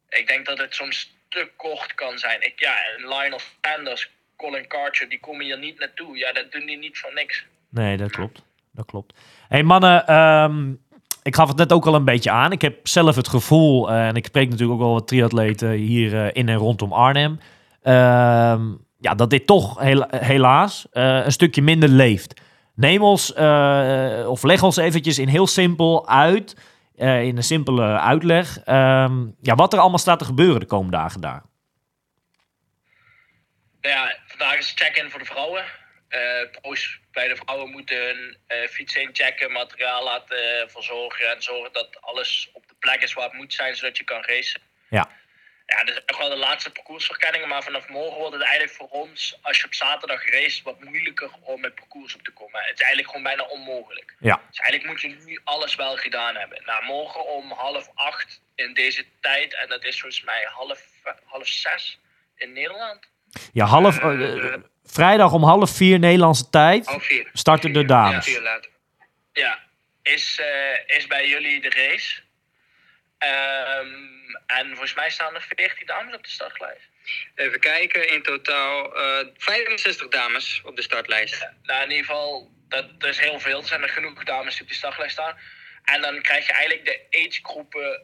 Ik 0.09 0.27
denk 0.27 0.45
dat 0.45 0.57
het 0.57 0.75
soms 0.75 1.15
te 1.29 1.49
kort 1.55 1.93
kan 1.95 2.17
zijn. 2.17 2.41
Ik, 2.41 2.53
ja, 2.59 2.73
Lionel 2.97 3.39
Sanders, 3.61 4.09
Colin 4.37 4.67
Karcher, 4.67 5.09
die 5.09 5.19
komen 5.19 5.45
hier 5.45 5.59
niet 5.59 5.79
naartoe. 5.79 6.17
Ja, 6.17 6.33
dat 6.33 6.51
doen 6.51 6.65
die 6.65 6.77
niet 6.77 6.97
voor 6.97 7.13
niks. 7.13 7.45
Nee, 7.69 7.97
dat 7.97 8.11
klopt. 8.11 8.43
Dat 8.71 8.85
klopt. 8.85 9.13
hey, 9.47 9.63
mannen, 9.63 10.07
ehm, 10.07 10.73
ik 11.23 11.35
gaf 11.35 11.47
het 11.47 11.57
net 11.57 11.71
ook 11.73 11.85
al 11.85 11.95
een 11.95 12.05
beetje 12.05 12.31
aan. 12.31 12.51
Ik 12.51 12.61
heb 12.61 12.87
zelf 12.87 13.15
het 13.15 13.27
gevoel, 13.27 13.89
eh, 13.91 14.07
en 14.07 14.15
ik 14.15 14.25
spreek 14.25 14.49
natuurlijk 14.49 14.79
ook 14.79 14.85
wel 14.85 14.93
wat 14.93 15.07
triatleten 15.07 15.69
hier 15.71 16.25
eh, 16.25 16.29
in 16.33 16.49
en 16.49 16.55
rondom 16.55 16.93
Arnhem, 16.93 17.39
ehm, 17.81 18.61
ja, 18.99 19.15
dat 19.15 19.29
dit 19.29 19.47
toch 19.47 19.79
hela- 19.79 20.07
helaas 20.15 20.87
eh, 20.91 21.25
een 21.25 21.31
stukje 21.31 21.61
minder 21.61 21.89
leeft. 21.89 22.41
Neem 22.75 23.01
ons, 23.01 23.33
of 24.25 24.43
leg 24.43 24.63
ons 24.63 24.77
eventjes 24.77 25.19
in 25.19 25.27
heel 25.27 25.47
simpel 25.47 26.07
uit, 26.07 26.55
eh, 27.01 27.21
in 27.21 27.37
een 27.37 27.43
simpele 27.43 27.99
uitleg, 27.99 28.57
ehm, 28.57 29.25
ja, 29.41 29.55
wat 29.55 29.73
er 29.73 29.79
allemaal 29.79 29.99
staat 29.99 30.19
te 30.19 30.25
gebeuren 30.25 30.59
de 30.59 30.65
komende 30.65 30.97
dagen 30.97 31.21
daar. 31.21 31.41
Nou 33.81 33.95
ja, 33.95 34.15
vandaag 34.27 34.57
is 34.57 34.73
check-in 34.75 35.09
voor 35.09 35.19
de 35.19 35.25
vrouwen. 35.25 35.63
Pro's 36.51 36.99
bij 37.11 37.27
de 37.27 37.35
vrouwen 37.35 37.69
moeten 37.71 38.05
hun 38.05 38.37
eh, 38.47 38.67
fiets 38.69 38.95
inchecken, 38.95 39.51
materiaal 39.51 40.03
laten 40.03 40.69
verzorgen 40.69 41.29
en 41.35 41.41
zorgen 41.41 41.73
dat 41.73 42.01
alles 42.01 42.49
op 42.53 42.67
de 42.67 42.75
plek 42.79 43.01
is 43.01 43.13
waar 43.13 43.25
het 43.25 43.33
moet 43.33 43.53
zijn, 43.53 43.75
zodat 43.75 43.97
je 43.97 44.03
kan 44.03 44.21
racen. 44.21 44.61
Ja. 44.89 45.09
Ja, 45.71 45.84
dit 45.84 45.95
is 45.95 46.01
nog 46.05 46.17
wel 46.17 46.29
de 46.29 46.36
laatste 46.36 46.69
parcoursverkenningen, 46.71 47.47
maar 47.47 47.63
vanaf 47.63 47.88
morgen 47.89 48.17
wordt 48.19 48.34
het 48.34 48.43
eigenlijk 48.43 48.73
voor 48.73 48.88
ons, 48.88 49.38
als 49.41 49.57
je 49.60 49.65
op 49.65 49.73
zaterdag 49.73 50.29
race, 50.29 50.63
wat 50.63 50.84
moeilijker 50.84 51.29
om 51.41 51.63
het 51.63 51.75
parcours 51.75 52.15
op 52.15 52.21
te 52.21 52.31
komen. 52.31 52.60
Het 52.62 52.73
is 52.73 52.79
eigenlijk 52.81 53.07
gewoon 53.07 53.23
bijna 53.23 53.43
onmogelijk. 53.43 54.15
Ja. 54.19 54.41
Dus 54.49 54.60
eigenlijk 54.60 54.86
moet 54.86 55.01
je 55.01 55.25
nu 55.25 55.39
alles 55.43 55.75
wel 55.75 55.95
gedaan 55.97 56.36
hebben. 56.36 56.62
Nou, 56.65 56.84
morgen 56.86 57.25
om 57.25 57.51
half 57.51 57.89
acht 57.95 58.41
in 58.55 58.73
deze 58.73 59.05
tijd, 59.21 59.55
en 59.55 59.69
dat 59.69 59.84
is 59.84 59.99
volgens 60.01 60.23
mij 60.23 60.47
half, 60.49 60.86
half 61.25 61.47
zes 61.47 61.99
in 62.36 62.53
Nederland. 62.53 62.99
Ja, 63.53 63.65
half, 63.65 63.99
eh, 63.99 64.53
vrijdag 64.84 65.31
om 65.34 65.43
half 65.43 65.75
vier 65.75 65.99
Nederlandse 65.99 66.49
tijd 66.49 66.86
Half 66.86 67.03
vier. 67.05 67.29
starten 67.34 67.73
de 67.73 67.79
Ja, 67.79 67.86
dames. 67.86 68.25
vier 68.25 68.41
later. 68.41 68.69
Ja, 69.34 69.60
is, 70.03 70.39
eh, 70.39 70.97
is 70.97 71.07
bij 71.07 71.27
jullie 71.27 71.62
de 71.62 71.69
race. 71.69 72.21
Ehm, 73.21 73.88
en 74.45 74.67
volgens 74.67 74.93
mij 74.93 75.10
staan 75.10 75.36
er 75.36 75.41
14 75.41 75.86
dames 75.86 76.15
op 76.15 76.23
de 76.23 76.29
startlijst. 76.29 76.89
Even 77.36 77.60
kijken, 77.60 78.07
in 78.07 78.23
totaal 78.23 78.95
eh 78.95 79.27
65 79.38 80.07
dames 80.07 80.62
op 80.63 80.75
de 80.75 80.81
startlijst. 80.81 81.49
Nou, 81.63 81.84
in 81.84 81.89
ieder 81.89 82.05
geval, 82.05 82.51
dat, 82.69 82.99
dat 82.99 83.10
is 83.10 83.19
heel 83.19 83.39
veel. 83.39 83.60
Er 83.60 83.67
zijn 83.67 83.81
er 83.81 83.89
genoeg 83.89 84.23
dames 84.23 84.53
die 84.53 84.62
op 84.62 84.67
die 84.67 84.77
startlijst 84.77 85.13
staan. 85.13 85.38
En 85.84 86.01
dan 86.01 86.21
krijg 86.21 86.47
je 86.47 86.53
eigenlijk 86.53 86.86
de 86.86 87.25
agegroepen, 87.25 88.01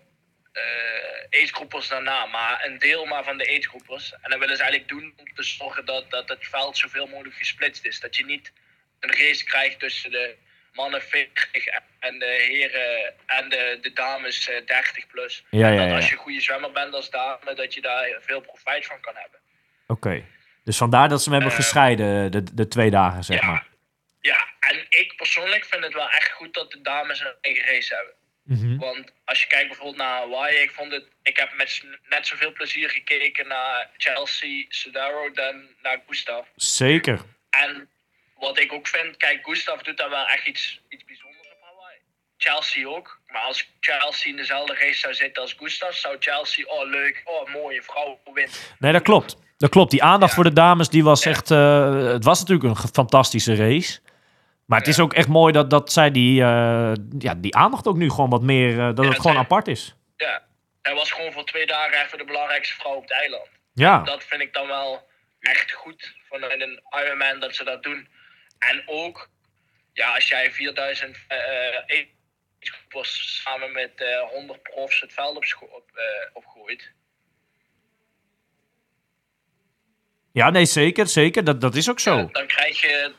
eh 0.54 1.42
agegroepers 1.42 1.88
daarna. 1.88 2.26
Maar 2.26 2.66
een 2.66 2.80
deel 2.80 3.06
maar 3.06 3.24
van 3.24 3.38
de 3.38 3.48
agegroepers. 3.48 4.14
En 4.22 4.30
dat 4.30 4.40
willen 4.40 4.56
ze 4.56 4.62
eigenlijk 4.62 4.92
doen 4.92 5.14
om 5.18 5.34
te 5.34 5.44
zorgen 5.44 5.86
dat, 5.86 6.12
dat 6.12 6.30
het 6.30 6.48
veld 6.48 6.78
zoveel 6.78 7.08
mogelijk 7.08 7.36
gesplitst 7.36 7.86
is. 7.86 8.00
Dat 8.00 8.16
je 8.16 8.26
niet 8.26 8.52
een 9.00 9.12
race 9.12 9.44
krijgt 9.44 9.80
tussen 9.80 10.12
de 10.12 10.36
mannen 10.78 11.02
40 11.02 11.66
en 12.00 12.20
de 12.20 12.46
heren 12.50 13.14
en 13.26 13.50
de, 13.50 13.78
de 13.82 13.94
dames 13.94 14.50
eh, 14.50 14.66
30 14.66 15.08
plus. 15.08 15.44
Ja, 15.50 15.68
En 15.68 15.74
ja, 15.74 15.80
dat 15.80 15.90
ja. 15.90 15.96
als 15.96 16.06
je 16.10 16.12
een 16.16 16.22
goede 16.22 16.42
zwemmer 16.42 16.72
bent 16.72 16.94
als 16.94 17.10
dame, 17.10 17.54
dat 17.56 17.74
je 17.74 17.82
daar 17.82 18.08
veel 18.20 18.42
profijt 18.42 18.86
van 18.86 19.00
kan 19.02 19.14
hebben. 19.16 19.40
Oké. 19.88 20.24
Dus 20.64 20.78
vandaar 20.78 21.10
dat 21.10 21.22
ze 21.24 21.30
hem 21.30 21.40
hebben 21.40 21.58
Eh, 21.58 21.64
gescheiden, 21.64 22.32
de, 22.32 22.54
de 22.54 22.68
twee 22.68 22.90
dagen, 22.90 23.24
zeg 23.24 23.42
maar. 23.42 23.66
Ja, 24.22 24.48
en 24.60 24.86
ik 24.90 25.14
persoonlijk 25.16 25.66
vind 25.66 25.84
het 25.84 25.94
wel 25.94 26.10
echt 26.10 26.32
goed 26.32 26.54
dat 26.54 26.72
de 26.72 26.82
dames 26.82 27.20
een 27.20 27.36
eigen 27.42 27.66
race 27.66 27.96
hebben. 27.96 28.14
Mhm. 28.44 28.78
Want 28.78 29.12
als 29.26 29.42
je 29.42 29.48
kijkt 29.48 29.68
bijvoorbeeld 29.68 29.98
naar 29.98 30.18
Hawaii, 30.18 30.58
ik 30.58 30.72
vond 30.72 30.92
het, 30.92 31.06
ik 31.24 31.38
heb 31.38 31.54
met 31.56 31.84
net 32.10 32.28
zoveel 32.28 32.52
plezier 32.52 32.90
gekeken 32.90 33.48
naar 33.48 33.90
Chelsea, 33.98 34.66
Sudaro 34.70 35.32
dan 35.32 35.68
naar 35.82 36.02
Gustav. 36.08 36.48
Zeker. 36.56 37.22
En 37.50 37.90
wat 38.40 38.60
ik 38.60 38.74
ook 38.74 38.88
vind, 38.88 39.18
kijk, 39.18 39.40
Gustav 39.46 39.82
doet 39.82 39.98
daar 39.98 40.10
wel 40.10 40.26
echt 40.28 40.48
iets, 40.48 40.82
iets 40.90 41.06
bijzonders 41.06 41.48
op 41.48 41.58
Hawaii. 41.62 41.98
Chelsea 42.38 42.88
ook. 42.88 43.20
Maar 43.28 43.42
als 43.42 43.70
Chelsea 43.80 44.32
in 44.32 44.38
dezelfde 44.38 44.74
race 44.74 44.98
zou 45.00 45.14
zitten 45.14 45.42
als 45.42 45.54
Gustav, 45.58 45.94
zou 45.94 46.16
Chelsea, 46.20 46.66
oh 46.66 46.90
leuk, 46.90 47.22
oh 47.26 47.54
mooie 47.54 47.82
vrouw 47.82 48.20
wint. 48.34 48.76
Nee, 48.80 48.92
dat 48.92 49.02
klopt. 49.02 49.38
Dat 49.58 49.70
klopt. 49.70 49.92
Die 49.92 50.04
aandacht 50.04 50.30
Ja. 50.30 50.36
voor 50.36 50.44
de 50.44 50.54
dames, 50.54 50.90
die 50.90 51.04
was 51.04 51.24
Ja. 51.24 51.30
echt... 51.32 51.52
eh, 51.52 52.04
het 52.08 52.24
was 52.24 52.40
natuurlijk 52.40 52.70
een 52.70 52.90
fantastische 52.94 53.56
race. 53.56 54.00
Maar 54.66 54.80
het 54.80 54.88
is 54.88 55.00
ook 55.00 55.14
echt 55.14 55.28
mooi 55.28 55.54
dat, 55.54 55.70
dat 55.70 55.92
zij 55.92 56.12
die, 56.12 56.42
eh, 56.42 56.92
ja, 57.20 57.34
die 57.38 57.56
aandacht 57.56 57.88
ook 57.88 57.96
nu 57.98 58.10
gewoon 58.10 58.30
wat 58.30 58.42
meer... 58.42 58.80
eh, 58.80 58.96
dat 58.96 59.06
het 59.06 59.20
gewoon 59.20 59.38
apart 59.38 59.68
is. 59.68 59.96
Ja, 60.18 60.42
hij 60.82 60.94
was 60.96 61.12
gewoon 61.12 61.32
voor 61.32 61.46
twee 61.46 61.66
dagen 61.66 62.04
even 62.06 62.18
de 62.18 62.24
belangrijkste 62.26 62.76
vrouw 62.76 62.94
op 62.94 63.02
het 63.02 63.12
eiland. 63.12 63.48
Ja. 63.74 64.00
Dat 64.00 64.24
vind 64.24 64.42
ik 64.42 64.54
dan 64.54 64.68
wel 64.68 65.08
echt 65.40 65.72
goed 65.72 66.14
van 66.30 66.44
een 66.44 66.82
Ironman 67.04 67.40
dat 67.40 67.56
ze 67.56 67.64
dat 67.64 67.84
doen. 67.84 68.08
En 68.60 68.84
ook, 68.86 69.30
ja, 69.94 70.14
als 70.16 70.28
jij 70.28 70.52
4000 70.52 71.18
eh 71.28 72.06
groepers 72.60 73.42
samen 73.44 73.72
met 73.72 73.92
eh 73.96 74.22
100 74.30 74.64
profs 74.64 75.02
het 75.02 75.14
veld 75.14 75.36
op, 75.36 75.70
op, 75.72 75.92
eh, 75.94 76.04
opgooit. 76.34 76.92
Ja, 80.32 80.50
nee, 80.50 80.66
zeker. 80.66 81.08
Zeker. 81.08 81.44
Dat, 81.44 81.62
dat 81.62 81.76
is 81.76 81.90
ook 81.90 82.00
zo. 82.00 82.30
Dan 82.32 82.48
krijg 82.48 82.82
je, 82.82 83.14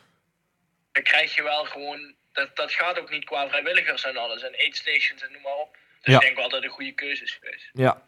dan 0.92 1.02
krijg 1.02 1.34
je 1.34 1.42
wel 1.42 1.64
gewoon, 1.64 2.14
dat, 2.32 2.56
dat 2.56 2.72
gaat 2.72 2.98
ook 2.98 3.10
niet 3.10 3.24
qua 3.24 3.48
vrijwilligers 3.48 4.04
en 4.04 4.16
alles. 4.16 4.42
En 4.42 4.54
aid 4.58 4.76
stations 4.76 5.22
en 5.22 5.32
noem 5.32 5.42
maar 5.42 5.56
op. 5.56 5.76
Dus 6.00 6.12
Ja. 6.12 6.14
ik 6.14 6.20
denk 6.20 6.36
wel 6.36 6.48
dat 6.48 6.52
het 6.62 6.64
een 6.64 6.76
goede 6.76 6.92
keuze 6.92 7.22
is 7.22 7.38
geweest. 7.40 7.70
Ja. 7.72 8.02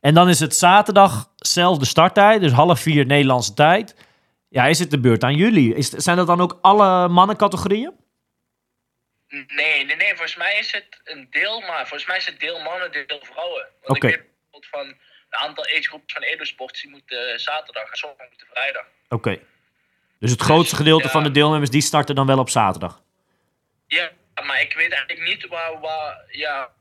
En 0.00 0.14
dan 0.14 0.28
is 0.28 0.40
het 0.40 0.54
zaterdag 0.54 1.30
zelfde 1.36 1.84
starttijd, 1.84 2.40
dus 2.40 2.52
half 2.52 2.80
vier 2.80 3.06
Nederlandse 3.06 3.54
tijd. 3.54 3.94
Ja, 4.54 4.66
is 4.66 4.78
het 4.78 4.90
de 4.90 5.00
beurt 5.00 5.22
aan 5.22 5.36
jullie? 5.36 5.74
Is, 5.74 5.88
zijn 5.88 6.16
dat 6.16 6.26
dan 6.26 6.40
ook 6.40 6.58
alle 6.62 7.08
mannencategorieën? 7.08 7.92
Nee, 9.28 9.84
nee, 9.84 9.96
nee, 9.96 10.08
volgens 10.08 10.36
mij 10.36 10.58
is 10.58 10.72
het 10.72 11.00
een 11.04 11.26
deel, 11.30 11.60
maar 11.60 11.86
volgens 11.86 12.06
mij 12.06 12.16
is 12.16 12.26
het 12.26 12.40
deel 12.40 12.60
mannen, 12.60 12.92
deel 12.92 13.20
vrouwen. 13.22 13.66
Want 13.82 13.96
Oké. 13.96 14.06
ik 14.06 14.14
weet 14.14 14.26
bijvoorbeeld 14.26 14.66
van 14.70 14.86
een 15.30 15.38
aantal 15.46 15.64
agegroepen 15.64 16.14
van 16.14 16.22
Edosport, 16.22 16.80
die 16.80 16.90
moeten 16.90 17.32
eh, 17.32 17.38
zaterdag 17.38 17.90
en 17.90 17.96
sommigen 17.96 18.26
moeten 18.28 18.46
vrijdag. 18.46 18.86
Oké. 19.08 19.38
Dus 20.18 20.30
het 20.30 20.40
grootste 20.40 20.76
gedeelte 20.76 21.04
ja. 21.04 21.10
van 21.10 21.22
de 21.22 21.30
deelnemers, 21.30 21.70
die 21.70 21.82
starten 21.82 22.14
dan 22.14 22.26
wel 22.26 22.38
op 22.38 22.50
zaterdag? 22.50 23.02
Ja, 23.86 24.10
maar 24.44 24.60
ik 24.60 24.74
weet 24.74 24.92
eigenlijk 24.92 25.28
niet 25.28 25.46
waar, 25.46 25.80
waar 25.80 26.24
ja, 26.28 26.72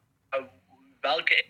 welke 1.02 1.46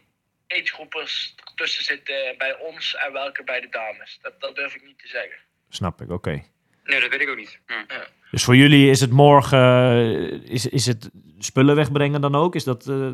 agegroepers 0.47 1.35
tussen 1.55 1.83
zitten 1.83 2.37
bij 2.37 2.57
ons 2.57 2.95
en 2.95 3.11
welke 3.13 3.43
bij 3.43 3.61
de 3.61 3.69
dames. 3.69 4.19
Dat, 4.21 4.41
dat 4.41 4.55
durf 4.55 4.75
ik 4.75 4.83
niet 4.83 4.99
te 4.99 5.07
zeggen. 5.07 5.37
Snap 5.75 6.01
ik, 6.01 6.09
oké. 6.09 6.43
Nee, 6.83 6.99
dat 6.99 7.09
weet 7.09 7.21
ik 7.21 7.29
ook 7.29 7.37
niet. 7.37 7.59
Ja. 7.67 7.85
Dus 8.31 8.43
voor 8.43 8.55
jullie 8.55 8.89
is 8.89 8.99
het 8.99 9.11
morgen, 9.11 9.59
eh, 9.59 10.51
is, 10.51 10.65
is 10.65 10.85
het 10.85 11.09
spullen 11.39 11.75
wegbrengen 11.75 12.21
dan 12.21 12.35
ook? 12.35 12.55
Is 12.55 12.63
dat 12.63 12.87
eh, 12.87 13.07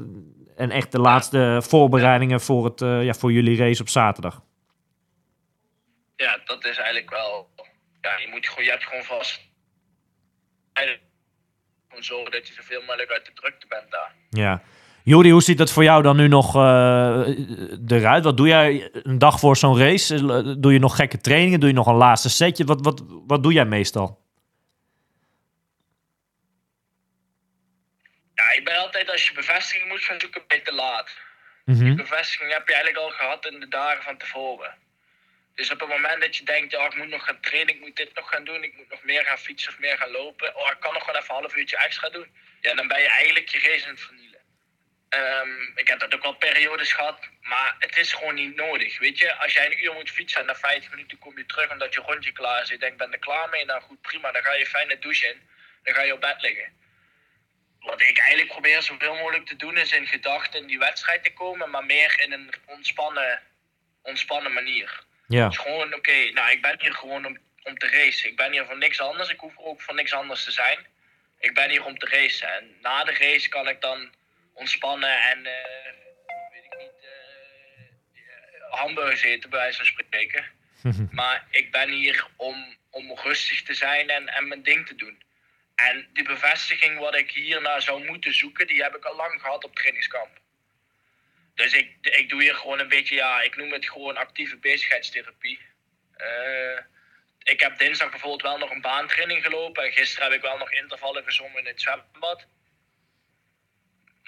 en 0.56 0.72
echt 0.72 0.92
de 0.92 1.00
laatste 1.00 1.60
voorbereidingen 1.64 2.42
voor, 2.42 2.66
het, 2.66 2.82
eh, 2.82 3.04
ja, 3.04 3.14
voor 3.14 3.32
jullie 3.32 3.58
race 3.58 3.82
op 3.82 3.90
zaterdag? 3.90 4.42
Ja, 6.16 6.40
dat 6.46 6.66
is 6.66 6.78
eigenlijk 6.78 7.10
wel. 7.10 7.50
Ja, 8.02 8.18
je, 8.18 8.28
moet 8.32 8.48
gewoon, 8.48 8.64
je 8.64 8.70
hebt 8.70 8.84
gewoon 8.84 9.04
vast. 9.04 9.48
Gewoon 10.74 12.04
zorgen 12.04 12.32
dat 12.32 12.48
je 12.48 12.54
zoveel 12.54 12.82
mogelijk 12.82 13.12
uit 13.12 13.26
de 13.26 13.34
drukte 13.34 13.68
bent 13.68 13.92
daar. 13.92 14.16
Ja. 14.30 14.62
Juri, 15.10 15.32
hoe 15.32 15.42
ziet 15.42 15.58
dat 15.58 15.72
voor 15.72 15.84
jou 15.84 16.04
dan 16.04 16.18
nu 16.18 16.28
nog 16.28 16.56
eh, 16.56 17.28
eruit? 17.88 18.24
Wat 18.24 18.38
doe 18.38 18.48
jij 18.48 18.90
een 18.94 19.18
dag 19.18 19.40
voor 19.40 19.58
zo'n 19.58 19.78
race? 19.78 20.16
Eh, 20.16 20.54
Doe 20.58 20.74
je 20.74 20.80
nog 20.80 20.96
gekke 20.96 21.18
trainingen? 21.18 21.60
Doe 21.60 21.70
je 21.70 21.76
nog 21.76 21.88
een 21.88 22.04
laatste 22.06 22.30
setje? 22.30 22.66
Wat, 22.66 22.82
wat, 22.82 23.04
wat 23.28 23.44
doe 23.44 23.54
jij 23.54 23.66
meestal? 23.66 24.22
Ja, 28.34 28.52
ik 28.58 28.64
ben 28.64 28.78
altijd 28.78 29.12
als 29.12 29.28
je 29.28 29.34
bevestiging 29.34 29.88
moet 29.88 30.04
gaan 30.04 30.20
zoeken, 30.20 30.42
ben 30.48 30.58
je 30.58 30.64
te 30.64 30.74
laat. 30.74 31.18
Mhm. 31.66 31.84
Die 31.84 31.96
bevestiging 31.96 32.54
heb 32.54 32.68
je 32.68 32.74
eigenlijk 32.74 33.04
al 33.06 33.10
gehad 33.10 33.46
in 33.46 33.60
de 33.60 33.68
dagen 33.68 34.04
van 34.04 34.18
tevoren. 34.18 34.74
Dus 35.56 35.72
op 35.72 35.80
het 35.80 35.90
moment 35.90 36.22
dat 36.22 36.36
je 36.36 36.46
denkt, 36.46 36.72
ja, 36.72 36.86
ik 36.86 36.96
moet 36.96 37.10
nog 37.10 37.26
gaan 37.26 37.42
trainen, 37.42 37.76
ik 37.76 37.82
moet 37.82 37.96
dit 37.96 38.16
nog 38.16 38.30
gaan 38.30 38.44
doen, 38.44 38.64
ik 38.64 38.74
moet 38.78 38.90
nog 38.90 39.04
meer 39.04 39.24
gaan 39.26 39.38
fietsen 39.38 39.72
of 39.72 39.80
meer 39.80 39.98
gaan 39.98 40.12
lopen, 40.12 40.56
oh, 40.56 40.70
ik 40.72 40.80
kan 40.80 40.94
nog 40.94 41.06
wel 41.06 41.16
even 41.16 41.36
een 41.36 41.42
half 41.42 41.56
uurtje 41.56 41.78
extra 41.78 42.10
doen, 42.10 42.28
ja, 42.62 42.76
dan 42.76 42.88
ben 42.88 43.02
je 43.02 43.10
eigenlijk 43.10 43.50
je 43.50 43.60
race 43.60 43.86
aan 43.86 43.92
het 43.92 44.02
vernielen. 44.02 44.29
Ehm, 45.10 45.62
ik 45.76 45.88
heb 45.88 46.00
dat 46.00 46.14
ook 46.16 46.22
wel 46.22 46.36
periodes 46.36 46.92
gehad, 46.94 47.20
maar 47.42 47.76
het 47.80 47.98
is 47.98 48.14
gewoon 48.14 48.36
niet 48.36 48.56
nodig. 48.56 49.00
Weet 49.00 49.18
je, 49.18 49.36
als 49.36 49.54
jij 49.54 49.66
een 49.66 49.84
uur 49.84 49.94
moet 49.94 50.10
fietsen 50.10 50.40
en 50.40 50.46
na 50.46 50.56
50 50.56 50.90
minuten 50.92 51.20
kom 51.20 51.38
je 51.38 51.46
terug 51.46 51.72
omdat 51.72 51.94
je 51.94 52.02
rondje 52.02 52.32
klaar 52.32 52.62
is, 52.62 52.70
je 52.70 52.78
denkt, 52.78 52.98
ben 52.98 53.12
er 53.12 53.20
klaar 53.20 53.50
mee, 53.50 53.66
nou 53.66 53.82
goed, 53.82 54.02
prima, 54.02 54.32
dan 54.32 54.44
ga 54.44 54.54
je 54.54 54.66
fijn 54.66 54.88
de 54.88 55.00
douche 55.00 55.28
in, 55.28 55.42
dan 55.84 55.94
ga 55.94 56.02
je 56.02 56.14
op 56.14 56.22
bed 56.22 56.42
liggen. 56.42 56.78
Wat 57.80 58.02
ik 58.02 58.18
eigenlijk 58.18 58.52
probeer 58.52 58.82
zoveel 58.82 59.16
mogelijk 59.16 59.46
te 59.46 59.56
doen 59.56 59.78
is 59.78 59.92
in 59.92 60.08
gedachten 60.08 60.60
in 60.60 60.68
die 60.68 60.80
wedstrijd 60.80 61.24
te 61.24 61.34
komen, 61.34 61.70
maar 61.70 61.86
meer 61.86 62.22
in 62.22 62.32
een 62.32 62.54
ontspannen, 62.66 63.42
ontspannen 64.02 64.54
manier. 64.54 65.04
Ja. 65.28 65.48
Dus 65.48 65.58
gewoon, 65.58 65.94
oké, 65.94 66.32
nou 66.32 66.52
ik 66.52 66.62
ben 66.62 66.82
hier 66.82 66.94
gewoon 66.94 67.26
om, 67.26 67.38
om 67.64 67.78
te 67.78 67.88
racen. 67.88 68.30
Ik 68.30 68.36
ben 68.36 68.52
hier 68.52 68.66
voor 68.66 68.78
niks 68.78 69.00
anders. 69.00 69.30
Ik 69.30 69.40
hoef 69.40 69.58
ook 69.58 69.82
voor 69.82 69.96
niks 69.96 70.14
anders 70.14 70.44
te 70.44 70.52
zijn. 70.52 70.88
Ik 71.40 71.54
ben 71.54 71.70
hier 71.70 71.86
om 71.86 71.98
te 71.98 72.06
racen. 72.06 72.54
En 72.54 72.78
na 72.82 73.04
de 73.04 73.14
race 73.14 73.50
kan 73.50 73.68
ik 73.68 73.82
dan 73.82 74.12
ontspannen 74.60 75.22
en, 75.22 75.46
eh, 75.46 75.92
weet 76.52 76.64
ik 76.64 76.78
niet, 76.78 77.00
eh, 77.02 78.80
hamburgers 78.80 79.22
eten 79.22 79.50
bij 79.50 79.60
wijze 79.60 79.78
van 79.78 79.86
spreken. 79.86 80.46
maar 81.20 81.48
ik 81.52 81.72
ben 81.72 81.90
hier 81.90 82.28
om, 82.36 82.78
om 82.90 83.12
rustig 83.16 83.64
te 83.64 83.74
zijn 83.74 84.10
en, 84.10 84.28
en 84.28 84.48
mijn 84.48 84.64
ding 84.64 84.88
te 84.88 84.96
doen. 84.96 85.22
En 85.76 86.08
die 86.14 86.24
bevestiging 86.24 87.00
wat 87.00 87.16
ik 87.16 87.32
hierna 87.32 87.80
zou 87.80 88.06
moeten 88.06 88.34
zoeken, 88.34 88.68
die 88.68 88.82
heb 88.82 88.96
ik 88.96 89.06
al 89.06 89.16
lang 89.16 89.42
gehad 89.42 89.64
op 89.64 89.76
trainingskamp. 89.76 90.40
Dus 91.56 91.74
ik, 91.74 91.96
ik 92.02 92.30
doe 92.30 92.42
hier 92.42 92.56
gewoon 92.56 92.80
een 92.80 92.88
beetje, 92.88 93.16
ja, 93.16 93.42
ik 93.42 93.56
noem 93.56 93.72
het 93.72 93.90
gewoon 93.90 94.18
actieve 94.18 94.58
bezigheidstherapie. 94.58 95.60
Eh, 96.16 96.78
ik 97.44 97.60
heb 97.60 97.78
dinsdag 97.78 98.10
bijvoorbeeld 98.10 98.42
wel 98.42 98.58
nog 98.58 98.70
een 98.70 98.82
baantraining 98.82 99.44
gelopen. 99.44 99.84
En 99.84 99.92
gisteren 99.92 100.28
heb 100.28 100.38
ik 100.38 100.42
wel 100.42 100.58
nog 100.58 100.72
intervallen 100.72 101.24
gezongen 101.24 101.58
in 101.58 101.66
het 101.66 101.82
zwembad. 101.82 102.46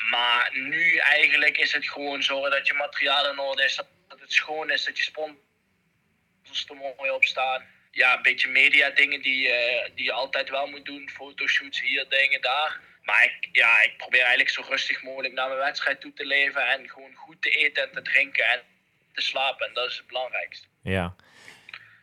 Maar 0.10 0.50
nu 0.54 0.96
eigenlijk 0.98 1.58
is 1.58 1.74
het 1.74 1.90
gewoon 1.90 2.24
zorgen 2.24 2.52
dat 2.52 2.68
je 2.68 2.74
materiaal 2.74 3.32
in 3.32 3.40
orde 3.40 3.64
is. 3.64 3.76
Dat 3.76 4.20
het 4.20 4.34
schoon 4.34 4.72
is, 4.72 4.84
dat 4.84 4.98
je 4.98 5.04
sponsors 5.04 6.70
er 6.70 6.76
mooi 6.76 7.12
op 7.12 7.24
staan. 7.24 7.64
Ja, 7.92 8.16
een 8.16 8.22
beetje 8.22 8.50
media 8.50 8.90
dingen 8.90 9.22
die, 9.22 9.50
eh, 9.50 9.90
die 9.96 10.06
je 10.06 10.12
altijd 10.12 10.50
wel 10.50 10.68
moet 10.68 10.86
doen. 10.86 11.10
Fotoshoots 11.10 11.82
hier, 11.82 12.06
dingen 12.10 12.42
daar. 12.42 12.80
Maar 13.04 13.24
ik, 13.24 13.50
ja, 13.52 13.84
ik 13.84 13.98
probeer 13.98 14.20
eigenlijk 14.20 14.50
zo 14.50 14.64
rustig 14.70 15.04
mogelijk 15.04 15.34
naar 15.34 15.48
mijn 15.48 15.60
wedstrijd 15.60 16.02
toe 16.02 16.14
te 16.14 16.26
leven. 16.26 16.68
En 16.68 16.90
gewoon 16.90 17.16
goed 17.16 17.42
te 17.42 17.50
eten 17.50 17.84
en 17.84 17.92
te 17.94 18.02
drinken 18.02 18.46
en 18.46 18.62
te 19.14 19.22
slapen. 19.22 19.68
En 19.68 19.74
dat 19.74 19.90
is 19.90 19.98
het 19.98 20.08
belangrijkste. 20.08 20.68
Ja. 20.84 21.16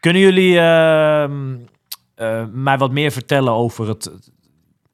Kunnen 0.01 0.23
jullie 0.23 0.59
ehm, 0.59 1.57
eh, 2.17 2.45
mij 2.53 2.79
wat 2.79 2.91
meer 2.91 3.13
vertellen 3.13 3.53
over 3.53 3.89
het... 3.89 4.11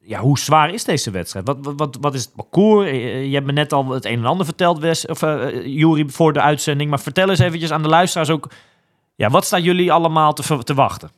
Ja, 0.07 0.19
hoe 0.21 0.38
zwaar 0.38 0.71
is 0.71 0.85
deze 0.85 1.11
wedstrijd? 1.11 1.47
Wat, 1.47 1.59
wat- 1.61 1.97
wat, 2.01 2.14
is 2.14 2.25
het 2.25 2.35
parcours? 2.35 2.88
Eh, 2.90 3.25
Je 3.25 3.35
hebt 3.35 3.47
me 3.47 3.53
net 3.53 3.73
al 3.73 3.88
het 3.90 4.05
een 4.05 4.19
en 4.19 4.25
ander 4.25 4.47
verteld, 4.47 4.79
Wes, 4.79 5.07
of 5.07 5.23
eh 5.23 5.64
Juri, 5.64 6.05
voor 6.11 6.33
de 6.33 6.40
uitzending. 6.40 6.90
Maar 6.90 7.01
vertel 7.01 7.31
eens 7.31 7.38
eventjes 7.38 7.71
aan 7.71 7.83
de 7.83 7.88
luisteraars 7.88 8.31
ook... 8.31 8.51
Ja, 9.17 9.31
wat 9.31 9.45
staan 9.45 9.62
jullie 9.62 9.93
allemaal 9.93 10.33
te 10.33 10.75
wachten? 10.75 11.11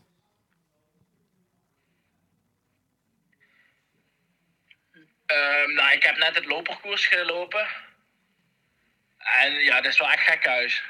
Ehm, 5.27 5.75
nou, 5.75 5.93
ik 5.93 6.03
heb 6.03 6.17
net 6.17 6.35
het 6.35 6.45
loopparcours 6.47 7.07
gelopen. 7.07 7.67
En 9.19 9.53
ja, 9.53 9.81
dat 9.81 9.93
is 9.93 9.99
wel 9.99 10.11
echt 10.11 10.27
gek 10.27 10.47
huis. 10.47 10.83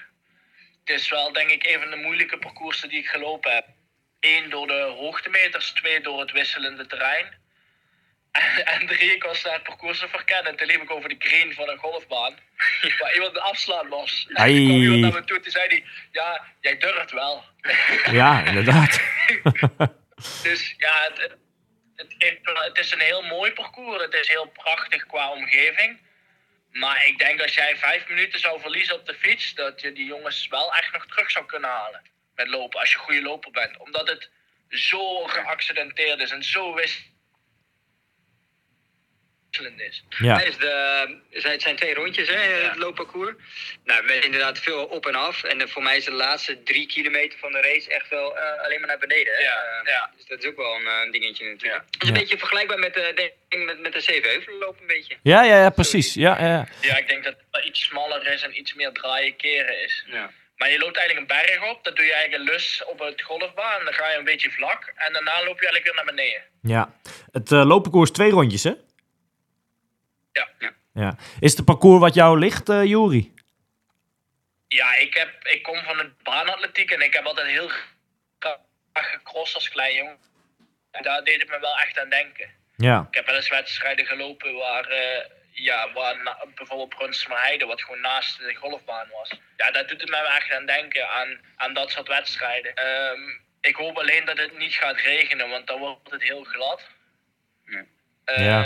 Het 0.84 0.96
is 1.00 1.08
wel, 1.08 1.32
denk 1.32 1.50
ik, 1.50 1.66
een 1.66 1.80
van 1.80 1.90
de 1.90 1.96
moeilijke 1.96 2.38
parcoursen 2.38 2.88
die 2.88 2.98
ik 2.98 3.06
gelopen 3.06 3.54
heb. 3.54 3.66
Eén 4.20 4.50
door 4.50 4.66
de 4.66 4.94
hoogtemeters, 4.98 5.70
twee 5.72 6.00
door 6.00 6.20
het 6.20 6.32
wisselende 6.32 6.86
terrein. 6.86 7.26
En, 8.64 8.86
drie, 8.86 9.12
ik 9.12 9.22
was 9.22 9.42
het 9.42 9.62
parcours 9.62 9.98
te 9.98 10.08
verkennen. 10.08 10.50
En 10.50 10.56
toen 10.56 10.66
liep 10.66 10.82
ik 10.82 10.90
over 10.90 11.08
de 11.08 11.16
green 11.18 11.54
van 11.54 11.68
een 11.68 11.78
golfbaan. 11.78 12.38
Waar 12.98 13.14
iemand 13.14 13.34
de 13.34 13.40
afslaan 13.40 13.88
was. 13.88 14.26
En 14.28 14.34
toen 14.34 14.66
kwam 14.66 14.80
iemand 14.80 15.00
naar 15.00 15.12
me 15.12 15.24
toe 15.24 15.40
en 15.40 15.50
zei 15.50 15.66
hij, 15.66 15.84
ja, 16.12 16.44
jij 16.60 16.78
durft 16.78 17.10
wel. 17.10 17.44
Ja, 18.10 18.44
inderdaad. 18.44 19.00
Dus 20.42 20.74
ja, 20.78 21.08
het, 21.08 21.36
het, 21.96 22.38
het, 22.44 22.78
is 22.78 22.92
een 22.92 23.00
heel 23.00 23.22
mooi 23.22 23.52
parcours. 23.52 24.02
Het 24.02 24.14
is 24.14 24.28
heel 24.28 24.46
prachtig 24.46 25.06
qua 25.06 25.30
omgeving. 25.30 25.98
Maar 26.70 27.06
ik 27.06 27.18
denk 27.18 27.42
als 27.42 27.54
jij 27.54 27.76
vijf 27.76 28.08
minuten 28.08 28.40
zou 28.40 28.60
verliezen 28.60 28.94
op 28.94 29.06
de 29.06 29.14
fiets, 29.14 29.54
dat 29.54 29.80
je 29.80 29.92
die 29.92 30.06
jongens 30.06 30.48
wel 30.48 30.74
echt 30.74 30.92
nog 30.92 31.06
terug 31.06 31.30
zou 31.30 31.46
kunnen 31.46 31.70
halen. 31.70 32.02
Met 32.34 32.48
lopen, 32.48 32.80
als 32.80 32.92
je 32.92 32.98
een 32.98 33.04
goede 33.04 33.22
loper 33.22 33.50
bent. 33.50 33.76
Omdat 33.78 34.08
het 34.08 34.30
zo 34.68 35.24
geaccidenteerd 35.24 36.20
is 36.20 36.30
en 36.30 36.42
zo 36.42 36.74
wisselend 36.74 37.15
wisselend 39.56 39.80
is. 39.80 40.04
Ja. 40.18 40.36
De, 40.38 41.18
het 41.30 41.62
zijn 41.62 41.76
twee 41.76 41.94
rondjes, 41.94 42.28
hè, 42.28 42.36
het 42.68 42.76
loopparcours. 42.76 43.34
Nou, 43.84 44.12
inderdaad 44.12 44.58
veel 44.58 44.84
op 44.84 45.06
en 45.06 45.14
af. 45.14 45.42
En 45.42 45.60
eh, 45.60 45.68
voor 45.68 45.82
mij 45.82 45.96
is 45.96 46.04
de 46.04 46.12
laatste 46.12 46.62
drie 46.62 46.86
kilometer 46.86 47.38
van 47.38 47.52
de 47.52 47.60
race 47.60 47.90
echt 47.90 48.08
wel 48.08 48.38
eh, 48.38 48.64
alleen 48.64 48.78
maar 48.78 48.88
naar 48.88 48.98
beneden. 48.98 49.32
hè. 49.34 49.40
Ja, 49.42 49.54
Eh, 49.82 49.90
ja. 49.92 50.10
Dus 50.16 50.26
dat 50.26 50.38
is 50.42 50.46
ook 50.50 50.56
wel 50.56 50.74
een 50.74 50.86
eh, 50.86 51.12
dingetje 51.12 51.44
natuurlijk. 51.44 51.80
Ja. 51.82 51.86
Het 51.90 52.02
is 52.02 52.08
een 52.08 52.14
beetje 52.14 52.38
vergelijkbaar 52.38 52.78
met 52.78 52.94
de, 52.94 53.32
met, 53.66 53.80
met 53.80 53.92
de 53.92 54.00
Zevenheuvelenloop 54.00 54.80
een 54.80 54.86
beetje. 54.86 55.16
Ja, 55.22 55.42
ja, 55.44 55.58
ja, 55.62 55.70
precies. 55.70 56.14
Ja, 56.14 56.40
ja. 56.40 56.66
Ja, 56.80 56.96
ik 56.96 57.08
denk 57.08 57.24
dat 57.24 57.34
het 57.50 57.64
iets 57.64 57.82
smaller 57.82 58.32
is 58.32 58.42
en 58.42 58.58
iets 58.58 58.74
meer 58.74 58.92
draaien 58.92 59.36
keren 59.36 59.82
is. 59.84 60.04
Ja. 60.06 60.30
Maar 60.56 60.70
je 60.70 60.78
loopt 60.78 60.96
eigenlijk 60.96 61.30
een 61.30 61.36
berg 61.36 61.70
op, 61.70 61.84
dat 61.84 61.96
doe 61.96 62.04
je 62.04 62.12
eigenlijk 62.14 62.50
lus 62.50 62.82
op 62.86 62.98
het 62.98 63.22
golfbaan. 63.22 63.84
Dan 63.84 63.92
ga 63.94 64.10
je 64.10 64.18
een 64.18 64.24
beetje 64.24 64.50
vlak 64.50 64.92
en 64.96 65.12
daarna 65.12 65.44
loop 65.44 65.60
je 65.60 65.66
eigenlijk 65.68 65.84
weer 65.84 65.94
naar 65.94 66.14
beneden. 66.14 66.42
ja. 66.62 66.94
Het 67.32 67.52
eh 67.52 67.64
loopparcours 67.66 68.10
twee 68.10 68.30
rondjes, 68.30 68.64
hè? 68.64 68.72
Ja. 70.58 70.72
Ja. 70.94 71.16
Is 71.40 71.56
het 71.56 71.64
parcours 71.64 72.00
wat 72.00 72.14
jou 72.14 72.38
ligt, 72.38 72.68
eh 72.68 72.84
Juri? 72.84 73.34
Ja, 74.68 74.94
ik, 74.96 75.14
heb, 75.14 75.46
ik 75.46 75.62
kom 75.62 75.82
van 75.82 75.96
de 75.96 76.10
baanatletiek 76.22 76.90
en 76.90 77.00
ik 77.00 77.12
heb 77.14 77.24
altijd 77.24 77.46
heel 77.46 77.68
graag 78.38 79.10
gecrossed 79.10 79.54
als 79.54 79.68
klein 79.68 79.94
jongen. 79.94 80.18
En 80.90 81.02
daar 81.02 81.24
deed 81.24 81.40
het 81.40 81.48
me 81.50 81.60
wel 81.60 81.76
echt 81.78 81.98
aan 81.98 82.08
denken. 82.08 82.50
Ja. 82.76 83.06
Ik 83.10 83.14
heb 83.14 83.26
wel 83.26 83.34
eens 83.36 83.48
wedstrijden 83.48 84.06
gelopen 84.06 84.54
waar, 84.54 84.84
eh, 84.86 85.24
ja, 85.50 85.92
waar 85.92 86.22
na- 86.22 86.44
bijvoorbeeld 86.54 86.88
Brunsummerheide, 86.88 87.66
wat 87.66 87.82
gewoon 87.82 88.00
naast 88.00 88.38
de 88.38 88.54
golfbaan 88.54 89.08
was. 89.12 89.30
Ja, 89.56 89.70
daar 89.70 89.86
doet 89.86 90.00
het 90.00 90.10
me 90.10 90.16
wel 90.22 90.36
echt 90.36 90.52
aan 90.52 90.66
denken, 90.66 91.08
aan, 91.10 91.40
aan 91.56 91.74
dat 91.74 91.90
soort 91.90 92.08
wedstrijden. 92.08 92.74
Ehm, 92.74 93.20
ik 93.60 93.76
hoop 93.76 93.98
alleen 93.98 94.24
dat 94.24 94.38
het 94.38 94.58
niet 94.58 94.74
gaat 94.74 95.00
regenen, 95.00 95.48
want 95.48 95.66
dan 95.66 95.78
wordt 95.78 96.10
het 96.10 96.22
heel 96.22 96.44
glad. 96.44 96.82
Ja. 97.64 97.84
Ja. 98.36 98.64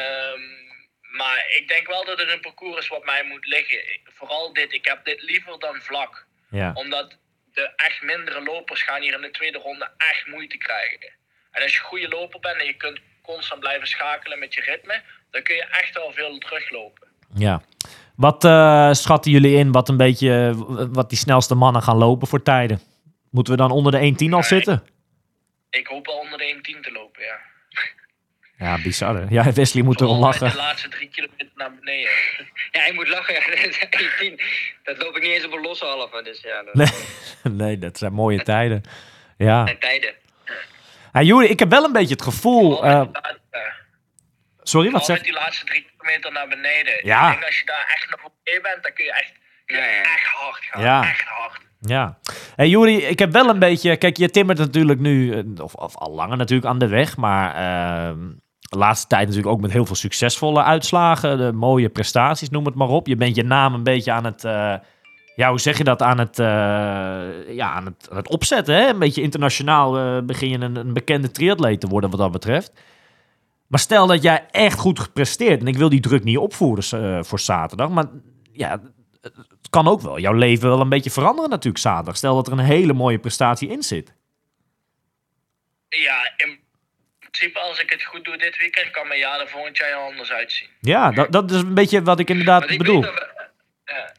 Maar 1.11 1.47
ik 1.59 1.69
denk 1.69 1.87
wel 1.87 2.05
dat 2.05 2.21
er 2.21 2.33
een 2.33 2.41
parcours 2.41 2.79
is 2.79 2.89
wat 2.89 3.05
mij 3.05 3.25
moet 3.25 3.47
liggen. 3.47 3.79
Vooral 4.05 4.53
dit, 4.53 4.73
ik 4.73 4.85
heb 4.85 5.05
dit 5.05 5.23
liever 5.23 5.59
dan 5.59 5.81
vlak. 5.81 6.27
Ja. 6.51 6.71
Omdat 6.75 7.17
de 7.53 7.73
echt 7.77 8.03
mindere 8.03 8.43
lopers 8.43 8.83
gaan 8.83 9.01
hier 9.01 9.15
in 9.15 9.21
de 9.21 9.31
tweede 9.31 9.59
ronde 9.59 9.91
echt 9.97 10.27
moeite 10.27 10.57
krijgen. 10.57 11.13
En 11.51 11.63
als 11.63 11.73
je 11.73 11.79
een 11.79 11.85
goede 11.85 12.09
loper 12.09 12.41
bent 12.41 12.61
en 12.61 12.67
je 12.67 12.77
kunt 12.77 13.01
constant 13.23 13.61
blijven 13.61 13.89
schakelen 13.89 14.39
met 14.39 14.55
je 14.55 14.61
ritme, 14.61 15.03
dan 15.31 15.43
kun 15.43 15.55
je 15.55 15.65
echt 15.65 15.95
wel 15.95 16.13
veel 16.13 16.39
teruglopen. 16.39 17.09
ja. 17.35 17.63
Wat 18.17 18.45
eh, 18.45 18.93
schatten 18.93 19.31
jullie 19.31 19.57
in 19.57 19.73
wat 19.73 19.89
een 19.89 19.97
beetje 19.97 20.55
wat 20.93 21.09
die 21.09 21.19
snelste 21.19 21.55
mannen 21.55 21.83
gaan 21.83 21.97
lopen 21.97 22.29
voor 22.29 22.43
tijden? 22.43 22.81
Moeten 23.31 23.53
we 23.53 23.59
dan 23.59 23.71
onder 23.71 23.93
de 23.93 24.27
1.10 24.27 24.31
al 24.31 24.43
zitten? 24.43 24.83
Ik 25.71 25.87
hoop 25.87 26.07
wel 26.07 26.19
onder 26.19 26.39
de 26.39 26.55
1.10 26.55 26.81
te 26.81 26.93
lopen, 26.93 27.25
ja. 27.25 27.41
Ja, 28.61 28.83
bizar. 28.83 29.15
hè? 29.17 29.25
Ja, 29.29 29.53
Wesley 29.53 29.83
moet 29.83 30.01
erom 30.01 30.19
lachen. 30.19 30.51
de 30.51 30.57
laatste 30.57 30.89
drie 30.89 31.09
kilometer 31.09 31.49
naar 31.55 31.75
beneden. 31.75 32.11
ja, 32.73 32.87
je 32.87 32.93
moet 32.95 33.09
lachen. 33.09 33.35
Ja. 33.35 33.41
18, 33.91 34.41
dat 34.83 34.99
loop 35.03 35.17
ik 35.17 35.23
niet 35.23 35.31
eens 35.33 35.45
op 35.45 35.53
een 35.53 35.61
losse 35.61 35.85
halve. 35.85 36.23
Dus 36.23 36.41
ja, 36.41 36.63
dat 36.63 36.75
Nee, 36.75 36.89
nee, 37.67 37.79
dat 37.79 37.99
zijn 37.99 38.13
mooie 38.13 38.43
tijden. 38.43 38.83
Ja. 39.37 39.65
tijden. 39.79 40.15
Hey, 41.13 41.25
Juri, 41.25 41.47
ik 41.47 41.59
heb 41.59 41.71
wel 41.71 41.85
een 41.85 41.93
beetje 41.93 42.15
het 42.15 42.23
gevoel... 42.23 42.85
Eh, 42.85 42.91
ja, 42.91 43.11
sorry, 44.63 44.91
wat 44.91 45.05
zeg 45.05 45.23
die 45.23 45.33
laatste 45.33 45.65
drie 45.65 45.87
kilometer 45.97 46.33
naar 46.33 46.49
beneden. 46.49 47.07
Ja. 47.07 47.27
Ik 47.27 47.33
denk 47.33 47.45
als 47.47 47.59
je 47.59 47.67
daar 47.67 47.93
echt 47.95 48.09
naar 48.11 48.31
beneden 48.45 48.63
bent, 48.63 48.83
dan 48.83 48.93
kun 48.93 49.05
je 49.05 49.13
echt, 49.13 49.33
kun 49.67 49.77
je 49.77 49.83
Ja, 49.83 49.89
ja. 49.89 50.03
echt 50.03 50.27
hard 50.27 50.65
gaan. 50.65 50.83
Ja. 50.83 51.03
Echt 51.09 51.25
hard. 51.25 51.61
Ja. 51.81 52.19
Hey, 52.57 52.69
Juri, 52.69 52.97
ik 52.97 53.19
heb 53.19 53.33
wel 53.33 53.49
een 53.49 53.59
beetje... 53.59 53.97
Kijk, 53.97 54.17
je 54.17 54.31
timmert 54.31 54.59
natuurlijk 54.59 55.01
nu, 55.01 55.33
eh, 55.33 55.45
of, 55.65 55.75
of 55.75 55.97
al 55.97 56.15
langer 56.15 56.37
natuurlijk 56.37 56.69
aan 56.69 56.79
de 56.79 56.89
weg, 56.89 57.17
maar 57.17 57.55
ehm, 57.55 58.19
laatste 58.77 59.07
tijd 59.07 59.27
natuurlijk 59.27 59.55
ook 59.55 59.61
met 59.61 59.73
heel 59.73 59.87
veel 59.87 59.95
succesvolle 59.95 60.63
uitslagen, 60.63 61.39
de 61.39 61.53
mooie 61.53 61.89
prestaties, 61.89 62.51
noem 62.51 62.65
het 62.65 62.75
maar 62.75 62.89
op. 62.89 63.07
Je 63.07 63.17
bent 63.17 63.37
je 63.37 63.45
naam 63.45 63.75
een 63.75 63.83
beetje 63.83 64.13
aan 64.13 64.25
het... 64.25 64.45
eh, 64.45 64.75
ja, 65.35 65.49
hoe 65.49 65.61
zeg 65.61 65.79
je 65.79 65.85
dat? 65.85 66.03
Aan 66.03 66.19
het, 66.19 66.39
eh, 66.39 66.47
ja, 67.55 67.73
aan 67.73 67.85
het, 67.85 68.09
aan 68.11 68.17
het 68.17 68.29
opzetten, 68.29 68.75
hè? 68.75 68.89
Een 68.89 68.99
beetje 68.99 69.23
internationaal 69.23 69.99
eh, 69.99 70.23
begin 70.23 70.49
je 70.49 70.59
een, 70.59 70.77
een 70.77 70.93
bekende 70.93 71.31
triatleet 71.31 71.81
te 71.81 71.87
worden 71.87 72.11
wat 72.11 72.19
dat 72.19 72.33
betreft. 72.33 72.73
Maar 73.67 73.81
stel 73.81 74.07
dat 74.07 74.23
jij 74.23 74.47
echt 74.51 74.79
goed 74.79 75.01
gepresteerd, 75.01 75.61
en 75.61 75.67
ik 75.67 75.77
wil 75.77 75.89
die 75.89 76.01
druk 76.01 76.25
niet 76.25 76.39
opvoeren 76.39 77.25
voor 77.25 77.41
zaterdag, 77.41 77.89
maar 77.89 78.07
ja, 78.53 78.81
het 79.21 79.71
kan 79.71 79.89
ook 79.89 80.01
wel 80.01 80.19
jouw 80.19 80.33
leven 80.33 80.69
wel 80.69 80.81
een 80.81 80.89
beetje 80.89 81.11
veranderen 81.11 81.51
natuurlijk 81.51 81.79
zaterdag. 81.79 82.17
Stel 82.17 82.35
dat 82.35 82.47
er 82.47 82.53
een 82.53 82.59
hele 82.59 82.93
mooie 82.93 83.19
prestatie 83.19 83.69
in 83.69 83.83
zit. 83.83 84.15
Ja, 85.89 86.33
in 86.37 86.60
principe 87.31 87.59
als 87.59 87.79
ik 87.79 87.91
het 87.91 88.05
goed 88.05 88.25
doe 88.25 88.37
dit 88.37 88.57
weekend, 88.57 88.91
kan 88.91 89.07
mijn 89.09 89.21
jaar 89.21 89.41
er 89.41 89.49
volgend 89.49 89.77
jaar 89.77 89.93
anders 89.95 90.31
uitzien. 90.33 90.69
Ja, 90.81 91.11
dat, 91.11 91.33
dat 91.33 91.51
is 91.51 91.57
een 91.61 91.75
beetje 91.75 92.03
wat 92.03 92.21
ik 92.21 92.29
inderdaad 92.31 92.71
ik 92.71 92.79
bedoel. 92.79 93.01
Wel, 93.03 93.29
Ja. 93.85 94.13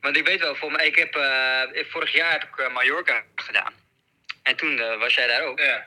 want 0.00 0.16
ik 0.16 0.26
weet 0.26 0.40
wel, 0.40 0.54
voor 0.54 0.72
mij, 0.72 0.86
ik 0.86 0.96
heb, 0.96 1.14
eh, 1.16 1.60
vorig 1.88 2.12
jaar 2.12 2.30
heb 2.32 2.42
ik 2.42 2.56
eh, 2.58 2.72
Mallorca 2.72 3.22
gedaan. 3.34 3.72
En 4.42 4.56
toen 4.56 4.78
eh, 4.78 4.98
was 4.98 5.14
jij 5.14 5.26
daar 5.26 5.42
ook. 5.42 5.58
Ja. 5.58 5.86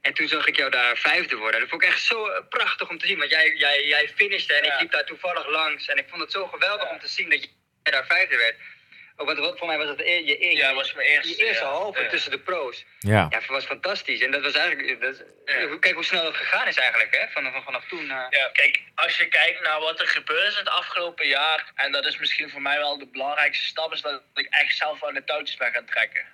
En 0.00 0.14
toen 0.14 0.28
zag 0.28 0.46
ik 0.46 0.56
jou 0.56 0.70
daar 0.70 0.96
vijfde 0.96 1.36
worden. 1.36 1.60
Dat 1.60 1.68
vond 1.68 1.82
ik 1.82 1.88
echt 1.88 2.02
zo 2.02 2.28
prachtig 2.48 2.88
om 2.88 2.98
te 2.98 3.06
zien. 3.06 3.18
Want 3.18 3.30
jij, 3.30 3.54
jij, 3.56 3.86
jij 3.86 4.08
finishte 4.14 4.54
en 4.54 4.64
Ja. 4.64 4.74
ik 4.74 4.80
liep 4.80 4.90
daar 4.90 5.04
toevallig 5.04 5.46
langs. 5.48 5.88
En 5.88 5.96
ik 5.98 6.06
vond 6.08 6.22
het 6.22 6.32
zo 6.32 6.46
geweldig 6.46 6.90
om 6.90 6.98
te 6.98 7.08
zien 7.08 7.30
dat 7.30 7.40
jij 7.82 7.92
daar 7.92 8.06
vijfde 8.06 8.36
werd. 8.36 8.56
Ook 9.20 9.26
want 9.26 9.38
wat, 9.38 9.58
voor 9.58 9.66
mij 9.66 9.78
was 9.78 9.86
dat 9.86 10.00
e- 10.00 10.24
je, 10.24 10.38
je, 10.38 10.56
Ja, 10.56 10.74
was 10.74 10.92
mijn 10.94 11.08
eerste, 11.08 11.28
je 11.36 11.46
eerste 11.46 11.64
ja. 11.64 11.70
halve 11.70 12.02
Ja. 12.02 12.08
tussen 12.08 12.30
de 12.30 12.38
pro's. 12.38 12.84
Ja. 12.98 13.12
Ja, 13.12 13.28
dat 13.28 13.46
was 13.46 13.64
fantastisch. 13.64 14.20
En 14.20 14.30
dat 14.30 14.42
was 14.42 14.54
eigenlijk... 14.54 15.00
Dat. 15.00 15.24
Kijk 15.80 15.94
hoe 15.94 16.04
snel 16.04 16.22
dat 16.22 16.36
gegaan 16.36 16.66
is 16.68 16.76
eigenlijk, 16.76 17.16
hè? 17.16 17.28
Van, 17.28 17.52
van, 17.52 17.62
vanaf 17.62 17.84
toen. 17.88 18.10
eh. 18.10 18.26
Ja, 18.30 18.48
kijk, 18.52 18.82
als 18.94 19.18
je 19.18 19.26
kijkt 19.28 19.62
naar 19.62 19.80
wat 19.80 20.00
er 20.00 20.08
gebeurd 20.08 20.48
is 20.48 20.56
het 20.58 20.68
afgelopen 20.68 21.26
jaar, 21.28 21.72
en 21.74 21.92
dat 21.92 22.06
is 22.06 22.18
misschien 22.18 22.50
voor 22.50 22.62
mij 22.62 22.78
wel 22.78 22.98
de 22.98 23.06
belangrijkste 23.06 23.66
stap, 23.66 23.92
is 23.92 24.00
dat 24.00 24.22
ik 24.34 24.46
echt 24.50 24.76
zelf 24.76 25.04
aan 25.04 25.14
de 25.14 25.24
touwtjes 25.24 25.56
ben 25.56 25.72
gaan 25.72 25.84
trekken. 25.86 26.24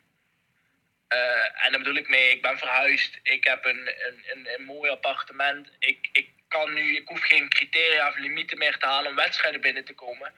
Eh, 1.09 1.65
en 1.67 1.71
daar 1.71 1.79
bedoel 1.79 1.95
ik 1.97 2.09
mee, 2.09 2.31
ik 2.31 2.43
ben 2.43 2.59
verhuisd, 2.59 3.19
ik 3.23 3.45
heb 3.45 3.65
een, 3.65 3.91
een, 4.07 4.25
een, 4.33 4.49
een 4.59 4.65
mooi 4.65 4.91
appartement, 4.91 5.69
ik, 5.79 6.09
ik 6.13 6.29
kan 6.49 6.73
nu, 6.75 6.97
ik 6.97 7.09
hoef 7.09 7.21
geen 7.21 7.49
criteria 7.49 8.09
of 8.09 8.17
limieten 8.17 8.59
meer 8.59 8.77
te 8.79 8.87
halen 8.87 9.11
om 9.11 9.17
wedstrijden 9.17 9.61
binnen 9.61 9.85
te 9.85 9.95
komen. 9.95 10.33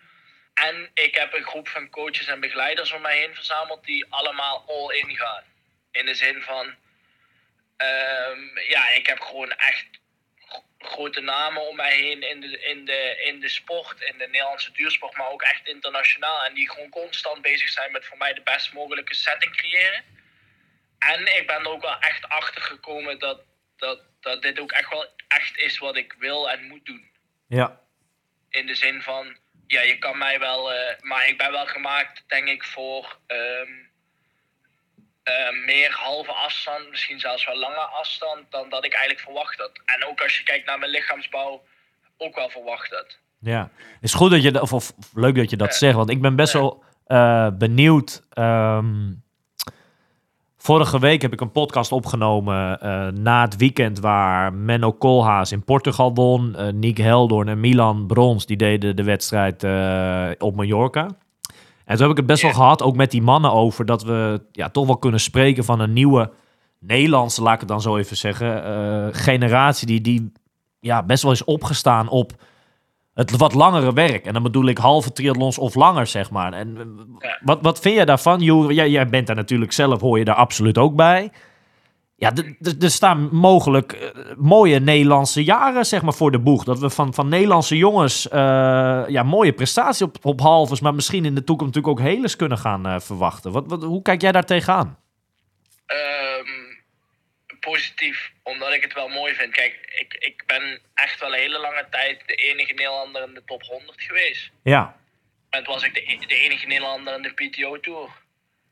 En 0.57 0.91
ik 0.95 1.15
heb 1.15 1.33
een 1.35 1.45
groep 1.45 1.69
van 1.69 1.91
coaches 1.91 2.27
en 2.27 2.41
begeleiders 2.41 2.93
om 2.93 3.01
mij 3.01 3.19
heen 3.19 3.35
verzameld 3.35 3.85
die 3.85 4.07
allemaal 4.09 4.65
all 4.69 4.97
in 4.97 5.17
gaan. 5.17 5.45
In 5.91 6.07
de 6.07 6.15
zin 6.15 6.43
van, 6.43 6.75
ehm, 7.77 8.59
ja, 8.69 8.89
ik 8.89 9.07
heb 9.07 9.21
gewoon 9.21 9.51
echt 9.51 9.87
gro- 10.47 10.65
grote 10.79 11.21
namen 11.21 11.69
om 11.69 11.77
mij 11.77 11.97
heen 11.97 12.23
in 12.23 12.41
de, 12.41 12.61
in, 12.61 12.85
de, 12.85 13.23
in 13.25 13.41
de 13.41 13.49
sport, 13.49 14.01
in 14.01 14.19
de 14.19 14.27
Nederlandse 14.27 14.73
duursport, 14.73 15.17
maar 15.17 15.29
ook 15.29 15.43
echt 15.43 15.67
internationaal. 15.69 16.45
En 16.45 16.55
die 16.55 16.71
gewoon 16.71 16.91
constant 16.91 17.43
bezig 17.43 17.69
zijn 17.69 17.93
met 17.93 18.05
voor 18.07 18.19
mij 18.19 18.33
de 18.33 18.43
best 18.43 18.73
mogelijke 18.73 19.15
setting 19.15 19.57
creëren. 19.57 20.05
En 20.99 21.39
ik 21.39 21.47
ben 21.47 21.61
er 21.61 21.69
ook 21.69 21.83
wel 21.83 21.99
echt 21.99 22.29
achter 22.29 22.63
gekomen 22.63 23.19
dat, 23.19 23.41
dat, 23.77 24.01
dat 24.21 24.43
dit 24.43 24.61
ook 24.61 24.73
echt 24.73 24.91
wel 24.91 25.09
echt 25.29 25.57
is 25.59 25.79
wat 25.79 25.97
ik 25.97 26.13
wil 26.19 26.51
en 26.51 26.63
moet 26.63 26.87
doen. 26.87 27.11
Ja. 27.49 27.81
In 28.51 28.67
de 28.67 28.75
zin 28.75 29.03
van, 29.03 29.37
ja, 29.67 29.81
je 29.81 29.99
kan 29.99 30.19
mij 30.19 30.39
wel, 30.39 30.73
eh, 30.73 31.01
maar 31.01 31.29
ik 31.29 31.39
ben 31.39 31.53
wel 31.53 31.67
gemaakt, 31.67 32.25
denk 32.27 32.49
ik, 32.49 32.65
voor 32.65 33.19
ehm, 33.27 33.71
eh, 35.23 35.65
meer 35.65 35.93
halve 35.93 36.33
afstand, 36.33 36.91
misschien 36.91 37.21
zelfs 37.21 37.47
wel 37.47 37.59
lange 37.59 37.87
afstand, 38.01 38.51
dan 38.51 38.69
dat 38.69 38.85
ik 38.85 38.93
eigenlijk 38.93 39.25
verwacht 39.25 39.59
had. 39.59 39.71
En 39.85 40.05
ook 40.05 40.21
als 40.21 40.39
je 40.39 40.45
kijkt 40.45 40.67
naar 40.67 40.79
mijn 40.79 40.91
lichaamsbouw, 40.91 41.63
ook 42.19 42.35
wel 42.35 42.51
verwacht 42.51 42.91
had. 42.91 43.19
Ja. 43.41 43.71
Is 44.01 44.15
goed 44.15 44.31
dat 44.31 44.43
je, 44.43 44.61
of, 44.61 44.73
of 44.73 44.93
leuk 45.15 45.35
dat 45.35 45.51
je 45.51 45.57
dat 45.57 45.75
zegt, 45.75 45.95
want 45.95 46.11
ik 46.11 46.21
ben 46.21 46.37
best 46.37 46.53
wel 46.53 46.85
eh, 47.07 47.49
benieuwd. 47.51 48.23
ehm, 48.33 49.13
vorige 50.67 50.99
week 50.99 51.23
heb 51.23 51.33
ik 51.33 51.41
een 51.41 51.51
podcast 51.51 51.93
opgenomen 51.93 52.81
eh, 52.81 53.07
na 53.07 53.43
het 53.43 53.57
weekend 53.57 54.01
waar 54.01 54.53
Menno 54.53 54.93
Koolhaas 54.93 55.53
in 55.53 55.65
Portugal 55.65 56.15
won. 56.15 56.57
eh 56.57 56.73
Nick 56.73 56.99
Heldoorn 56.99 57.49
en 57.49 57.61
Milan 57.61 58.07
Brons, 58.07 58.47
die 58.47 58.57
deden 58.57 58.97
de 58.97 59.03
wedstrijd 59.03 59.65
eh, 59.65 60.31
op 60.39 60.57
Mallorca. 60.57 61.03
En 61.85 61.97
toen 61.97 62.01
heb 62.01 62.11
ik 62.11 62.17
het 62.17 62.27
best 62.27 62.43
wel 62.43 62.53
gehad, 62.53 62.83
ook 62.83 62.97
met 62.97 63.11
die 63.11 63.23
mannen 63.23 63.53
over, 63.53 63.85
dat 63.85 64.03
we 64.03 64.43
ja, 64.53 64.69
toch 64.69 64.87
wel 64.87 64.99
kunnen 64.99 65.21
spreken 65.21 65.65
van 65.65 65.81
een 65.81 65.93
nieuwe 65.93 66.31
Nederlandse, 66.79 67.43
laat 67.43 67.55
ik 67.55 67.61
het 67.61 67.69
dan 67.69 67.81
zo 67.81 67.97
even 67.97 68.17
zeggen, 68.17 69.15
generatie 69.15 69.87
die, 69.87 70.01
die 70.01 70.33
ja, 70.81 71.03
best 71.03 71.23
wel 71.23 71.33
is 71.33 71.45
opgestaan 71.45 72.09
op 72.09 72.33
het 73.17 73.37
wat 73.37 73.55
langere 73.55 73.93
werk. 73.93 74.25
En 74.27 74.33
dan 74.33 74.43
bedoel 74.43 74.67
ik 74.67 74.79
halve 74.79 75.13
triathlons 75.13 75.59
of 75.59 75.75
langer, 75.75 76.07
zeg 76.07 76.31
maar. 76.31 76.53
En 76.53 76.77
eh, 76.79 77.29
Ja. 77.29 77.39
wat, 77.45 77.59
wat 77.63 77.81
vind 77.81 77.95
jij 77.95 78.05
daarvan? 78.05 78.41
Joer, 78.41 78.73
jij, 78.73 78.91
jij 78.91 79.09
bent 79.09 79.27
daar 79.27 79.37
natuurlijk 79.37 79.73
zelf, 79.73 80.01
hoor 80.01 80.19
je 80.19 80.25
daar 80.25 80.35
absoluut 80.35 80.79
ook 80.79 80.95
bij. 80.95 81.31
Ja, 82.17 82.33
er 82.81 82.91
staan 82.91 83.29
mogelijk 83.33 83.93
eh, 83.93 84.09
mooie 84.37 84.81
Nederlandse 84.81 85.45
jaren 85.45 85.87
zeg 85.87 86.03
maar, 86.03 86.15
voor 86.15 86.31
de 86.31 86.39
boeg. 86.39 86.65
Dat 86.65 86.79
we 86.79 86.91
van, 86.91 87.15
van 87.15 87.29
Nederlandse 87.29 87.77
jongens 87.77 88.29
eh, 88.29 88.39
ja, 89.09 89.23
mooie 89.23 89.53
prestaties 89.53 90.03
op, 90.03 90.17
op 90.23 90.41
halves, 90.41 90.81
maar 90.81 90.95
misschien 90.95 91.25
in 91.25 91.35
de 91.35 91.45
toekomst 91.45 91.75
natuurlijk 91.75 92.01
ook 92.01 92.09
heles 92.09 92.37
kunnen 92.37 92.59
gaan 92.59 93.01
verwachten. 93.01 93.53
Wat, 93.53 93.65
wat, 93.67 93.83
hoe 93.83 94.03
kijk 94.03 94.21
jij 94.21 94.33
daar 94.33 94.45
tegenaan? 94.45 94.99
Ehm, 95.87 96.66
positief, 97.71 98.31
omdat 98.43 98.73
ik 98.73 98.83
het 98.83 98.93
wel 98.93 99.09
mooi 99.09 99.35
vind. 99.35 99.53
Kijk, 99.53 99.75
ik, 99.99 100.15
ik 100.19 100.43
ben 100.47 100.81
echt 100.95 101.21
wel 101.21 101.33
een 101.33 101.39
hele 101.41 101.59
lange 101.59 101.87
tijd 101.91 102.23
de 102.27 102.35
enige 102.35 102.73
Nederlander 102.73 103.23
in 103.29 103.35
de 103.35 103.45
top 103.45 103.63
100 103.63 104.03
geweest. 104.03 104.51
Ja, 104.63 104.97
En 105.51 105.65
toen 105.65 105.75
was 105.75 105.83
ik 105.83 105.95
de, 105.95 106.13
e- 106.13 106.27
de 106.27 106.35
enige 106.35 106.67
Nederlander 106.67 107.15
in 107.15 107.23
de 107.23 107.33
PTO-tour. 107.33 108.11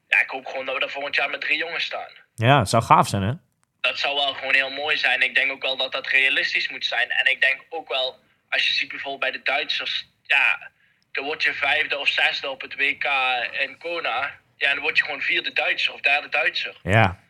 Ja, 0.09 0.20
ik 0.20 0.30
hoop 0.30 0.46
gewoon 0.46 0.64
dat 0.64 0.74
we 0.74 0.80
daar 0.80 0.90
volgend 0.90 1.14
jaar 1.16 1.30
met 1.30 1.40
drie 1.40 1.59
jongens 1.59 1.85
staan. 1.85 2.11
ja 2.35 2.59
het 2.59 2.68
zou 2.68 2.83
gaaf 2.83 3.09
zijn, 3.09 3.22
hè? 3.22 3.33
Dat 3.80 3.98
zou 3.98 4.14
wel 4.14 4.35
gewoon 4.35 4.54
heel 4.54 4.70
mooi 4.70 4.96
zijn. 4.96 5.22
Ik 5.22 5.35
denk 5.35 5.50
ook 5.50 5.62
wel 5.62 5.76
dat 5.76 5.92
dat 5.92 6.07
realistisch 6.07 6.68
moet 6.68 6.85
zijn. 6.85 7.11
En 7.11 7.30
ik 7.30 7.40
denk 7.40 7.64
ook 7.68 7.88
wel, 7.88 8.18
als 8.48 8.66
je 8.66 8.72
ziet 8.72 8.88
bijvoorbeeld 8.88 9.20
bij 9.20 9.30
de 9.30 9.42
Duitsers, 9.42 10.09
ja, 10.22 10.70
dan 11.12 11.24
word 11.24 11.42
je 11.42 11.54
vijfde 11.54 11.98
of 11.98 12.09
zesde 12.09 12.48
op 12.50 12.61
het 12.61 12.74
WK 12.74 13.04
in 13.61 13.78
Kona. 13.78 14.38
Ja, 14.57 14.68
en 14.68 14.74
dan 14.74 14.83
word 14.83 14.96
je 14.98 15.04
gewoon 15.04 15.20
vierde 15.20 15.52
Duitser 15.52 15.92
of 15.92 16.00
derde 16.00 16.28
Duitser. 16.28 16.76
Ja, 16.83 17.20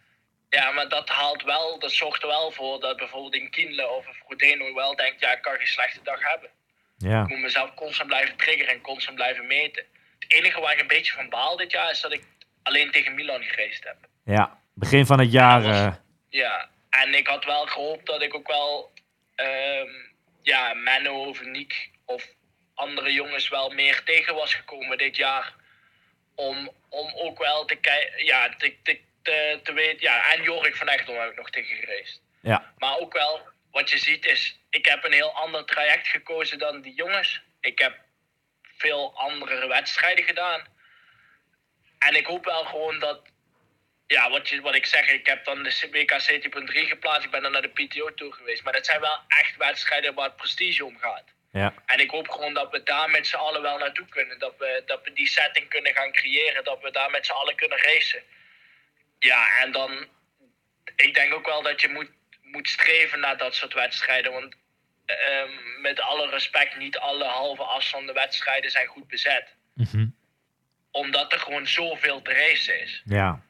Ja, 0.55 0.71
maar 0.71 0.89
dat 0.89 1.09
haalt 1.09 1.43
wel, 1.43 1.79
dat 1.79 1.93
zorgt 1.93 2.23
er 2.23 2.29
wel 2.29 2.51
voor 2.51 2.81
dat 2.81 2.97
bijvoorbeeld 2.97 3.35
in 3.35 3.51
Kienle 3.51 3.89
of 3.89 4.07
in 4.07 4.13
Frodeno 4.15 4.75
wel 4.75 4.97
denkt, 4.97 5.21
ja, 5.21 5.33
ik 5.33 5.43
kan 5.43 5.57
geen 5.57 5.67
slechte 5.67 6.01
dag 6.03 6.21
hebben. 6.29 6.51
ja, 6.97 7.23
Ik 7.23 7.29
moet 7.29 7.39
mezelf 7.41 7.75
constant 7.75 8.09
blijven 8.09 8.37
triggeren 8.37 8.75
en 8.75 8.81
constant 8.81 9.17
blijven 9.17 9.47
meten. 9.47 9.85
Het 10.19 10.33
enige 10.33 10.61
waar 10.61 10.73
ik 10.73 10.81
een 10.81 10.87
beetje 10.87 11.13
van 11.13 11.29
baal 11.29 11.57
dit 11.57 11.71
jaar 11.71 11.91
is 11.91 12.01
dat 12.01 12.13
ik 12.13 12.25
alleen 12.63 12.91
tegen 12.91 13.15
Milan 13.15 13.43
geraced 13.43 13.85
heb. 13.85 13.97
ja. 14.25 14.63
Begin 14.77 15.07
van 15.07 15.19
het 15.21 15.33
jaar... 15.33 15.63
Was- 15.63 15.77
eh, 15.77 15.95
Ja, 16.29 16.69
en 16.91 17.15
ik 17.15 17.27
had 17.27 17.45
wel 17.45 17.67
gehoopt 17.67 18.07
dat 18.07 18.23
ik 18.23 18.35
ook 18.35 18.47
wel, 18.49 18.93
ehm 19.35 19.89
ja, 20.43 20.75
Menno 20.75 21.25
of 21.25 21.43
Niek 21.45 21.91
of 22.05 22.25
andere 22.75 23.13
jongens 23.13 23.49
wel 23.49 23.71
meer 23.71 24.03
tegen 24.05 24.35
was 24.35 24.55
gekomen 24.55 24.99
dit 24.99 25.17
jaar. 25.17 25.55
Om, 26.35 26.71
om 26.89 27.13
ook 27.15 27.39
wel 27.39 27.65
te 27.65 27.75
kijken, 27.75 28.25
ja, 28.25 28.49
te, 28.59 28.77
te, 28.83 29.01
te, 29.25 29.61
te 29.63 29.73
weten, 29.73 30.01
ja, 30.01 30.33
en 30.33 30.43
Jorik 30.43 30.77
van 30.77 30.89
Echtel 30.89 31.21
heb 31.21 31.31
ik 31.31 31.37
nog 31.37 31.51
tegen 31.51 31.77
gereisd. 31.77 32.21
ja, 32.41 32.73
Maar 32.79 32.99
ook 32.99 33.13
wel, 33.13 33.49
wat 33.71 33.91
je 33.91 33.99
ziet 33.99 34.27
is, 34.27 34.59
ik 34.71 34.87
heb 34.87 35.05
een 35.05 35.13
heel 35.13 35.33
ander 35.35 35.65
traject 35.65 36.07
gekozen 36.07 36.59
dan 36.59 36.81
die 36.81 36.95
jongens. 36.95 37.43
Ik 37.61 37.79
heb 37.79 37.99
veel 38.77 39.13
andere 39.19 39.67
wedstrijden 39.67 40.25
gedaan. 40.25 40.67
En 41.99 42.15
ik 42.15 42.27
hoop 42.27 42.45
wel 42.45 42.65
gewoon 42.65 42.99
dat, 42.99 43.21
ja, 44.07 44.31
wat, 44.31 44.49
je, 44.49 44.61
wat 44.61 44.75
ik 44.75 44.87
zeg, 44.87 45.09
ik 45.09 45.27
heb 45.27 45.45
dan 45.45 45.63
de 45.63 45.89
WK 45.91 46.13
CT.3 46.13 46.89
geplaatst. 46.89 47.25
Ik 47.25 47.31
ben 47.31 47.43
dan 47.43 47.53
naar 47.53 47.63
de 47.63 47.69
PTO-tour 47.87 48.33
geweest. 48.33 48.63
Maar 48.63 48.73
dat 48.73 48.87
zijn 48.87 49.01
wel 49.01 49.19
echt 49.29 49.57
wedstrijden 49.57 50.15
waar 50.15 50.27
het 50.27 50.37
prestige 50.37 50.85
om 50.85 50.99
gaat. 50.99 51.25
ja, 51.53 51.75
En 51.87 52.01
ik 52.01 52.11
hoop 52.11 52.29
gewoon 52.29 52.55
dat 52.55 52.71
we 52.71 52.83
daar 52.83 53.11
met 53.11 53.27
z'n 53.27 53.37
allen 53.37 53.63
wel 53.63 53.79
naartoe 53.79 54.09
kunnen. 54.09 54.39
Dat 54.39 54.55
we, 54.59 54.83
dat 54.87 55.05
we 55.05 55.13
die 55.13 55.29
setting 55.29 55.69
kunnen 55.69 55.95
gaan 55.95 56.13
creëren. 56.13 56.65
Dat 56.65 56.83
we 56.83 56.91
daar 56.91 57.11
met 57.11 57.27
z'n 57.27 57.33
allen 57.33 57.57
kunnen 57.57 57.79
racen. 57.79 58.23
Ja, 59.25 59.59
en 59.61 59.73
dan... 59.73 60.07
Ik 60.97 61.15
denk 61.15 61.35
ook 61.35 61.47
wel 61.47 61.63
dat 61.63 61.81
je 61.81 61.89
moet, 61.89 62.11
moet 62.43 62.69
streven 62.69 63.21
naar 63.21 63.37
dat 63.37 63.55
soort 63.55 63.73
wedstrijden. 63.75 64.33
Want 64.33 64.55
ehm, 65.07 65.81
met 65.81 66.01
alle 66.01 66.29
respect, 66.31 66.77
niet 66.77 66.99
alle 66.99 67.25
halve 67.25 67.63
afstanden 67.63 68.15
wedstrijden 68.15 68.71
zijn 68.71 68.87
goed 68.87 69.09
bezet. 69.09 69.55
mhm, 69.75 70.07
Omdat 70.91 71.33
er 71.33 71.39
gewoon 71.39 71.67
zoveel 71.67 72.23
te 72.23 72.33
racen 72.33 72.81
is. 72.81 73.03
ja, 73.05 73.43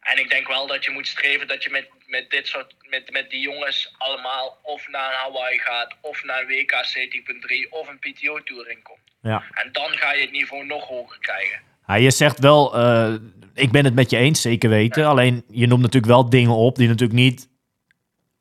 En 0.00 0.18
ik 0.18 0.30
denk 0.30 0.46
wel 0.48 0.66
dat 0.66 0.84
je 0.84 0.90
moet 0.90 1.08
streven 1.08 1.46
dat 1.46 1.62
je 1.62 1.70
met, 1.70 1.88
met 2.06 2.30
dit 2.30 2.46
soort, 2.48 2.74
met, 2.88 3.10
met 3.10 3.30
die 3.30 3.40
jongens 3.40 3.94
allemaal 3.98 4.58
of 4.62 4.88
naar 4.88 5.12
Hawaii 5.12 5.58
gaat, 5.58 5.96
of 6.00 6.22
naar 6.24 6.46
WK 6.46 6.72
CT.3 6.72 7.68
of 7.70 7.88
een 7.88 7.98
PTO-tour 7.98 8.68
inkomt. 8.70 9.10
ja. 9.22 9.44
En 9.52 9.72
dan 9.72 9.98
ga 9.98 10.12
je 10.12 10.20
het 10.20 10.30
niveau 10.30 10.64
nog 10.64 10.86
hoger 10.86 11.18
krijgen. 11.18 11.68
Ja, 11.90 11.96
je 11.96 12.10
zegt 12.10 12.38
wel, 12.38 12.76
eh, 12.78 13.14
ik 13.54 13.70
ben 13.70 13.84
het 13.84 13.94
met 13.94 14.10
je 14.10 14.16
eens, 14.16 14.40
zeker 14.40 14.68
weten. 14.70 15.06
Alleen 15.06 15.44
je 15.48 15.66
noemt 15.66 15.82
natuurlijk 15.82 16.12
wel 16.12 16.28
dingen 16.30 16.56
op 16.56 16.76
die 16.76 16.88
natuurlijk 16.88 17.18
niet 17.18 17.48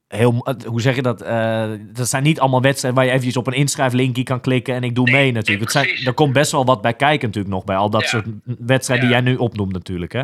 heel, 0.07 0.45
eh, 0.45 0.53
hoe 0.65 0.81
zeg 0.81 0.95
je 0.95 1.01
dat? 1.01 1.21
Eh, 1.21 1.69
dat 1.79 2.07
zijn 2.07 2.23
niet 2.23 2.39
allemaal 2.39 2.61
wedstrijden 2.61 2.99
waar 2.99 3.07
je 3.07 3.11
eventjes 3.15 3.37
op 3.37 3.47
een 3.47 3.53
inschrijflinkje 3.53 4.23
kan 4.23 4.41
klikken 4.41 4.75
en 4.75 4.83
ik 4.83 4.95
doe 4.95 5.05
Nee, 5.05 5.13
mee 5.13 5.23
nee, 5.23 5.31
natuurlijk. 5.31 5.63
Het 5.73 5.85
zijn, 5.85 6.05
er 6.05 6.13
komt 6.13 6.33
best 6.33 6.51
wel 6.51 6.65
wat 6.65 6.81
bij 6.81 6.93
kijken 6.93 7.27
natuurlijk 7.27 7.53
nog 7.53 7.63
bij 7.63 7.75
al 7.75 7.89
dat 7.89 8.01
Ja. 8.01 8.07
soort 8.07 8.25
wedstrijden 8.43 9.05
die 9.05 9.15
jij 9.15 9.25
nu 9.25 9.35
opnoemt 9.35 9.73
natuurlijk, 9.73 10.11
hè? 10.13 10.23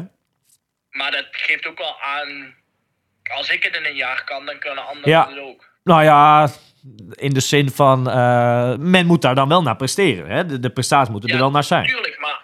Maar 0.90 1.12
dat 1.12 1.26
geeft 1.32 1.68
ook 1.68 1.78
wel 1.78 1.96
aan, 2.02 2.54
als 3.38 3.50
ik 3.50 3.64
het 3.64 3.76
in 3.76 3.86
een 3.86 3.96
jaar 3.96 4.24
kan, 4.26 4.46
dan 4.46 4.60
kunnen 4.60 4.86
anderen 4.88 5.10
Ja. 5.10 5.28
het 5.30 5.40
ook. 5.40 5.70
Nou 5.84 6.04
ja, 6.04 6.50
in 7.14 7.34
de 7.34 7.40
zin 7.40 7.70
van, 7.70 8.04
men 8.92 9.06
moet 9.06 9.22
daar 9.22 9.36
dan 9.36 9.48
wel 9.48 9.62
naar 9.62 9.76
presteren. 9.76 10.30
Hè? 10.30 10.46
De, 10.46 10.60
de 10.60 10.70
prestaties 10.70 11.12
moeten 11.12 11.30
er 11.30 11.38
wel 11.38 11.52
naar 11.52 11.64
zijn. 11.64 11.86
Tuurlijk, 11.86 12.18
maar 12.20 12.35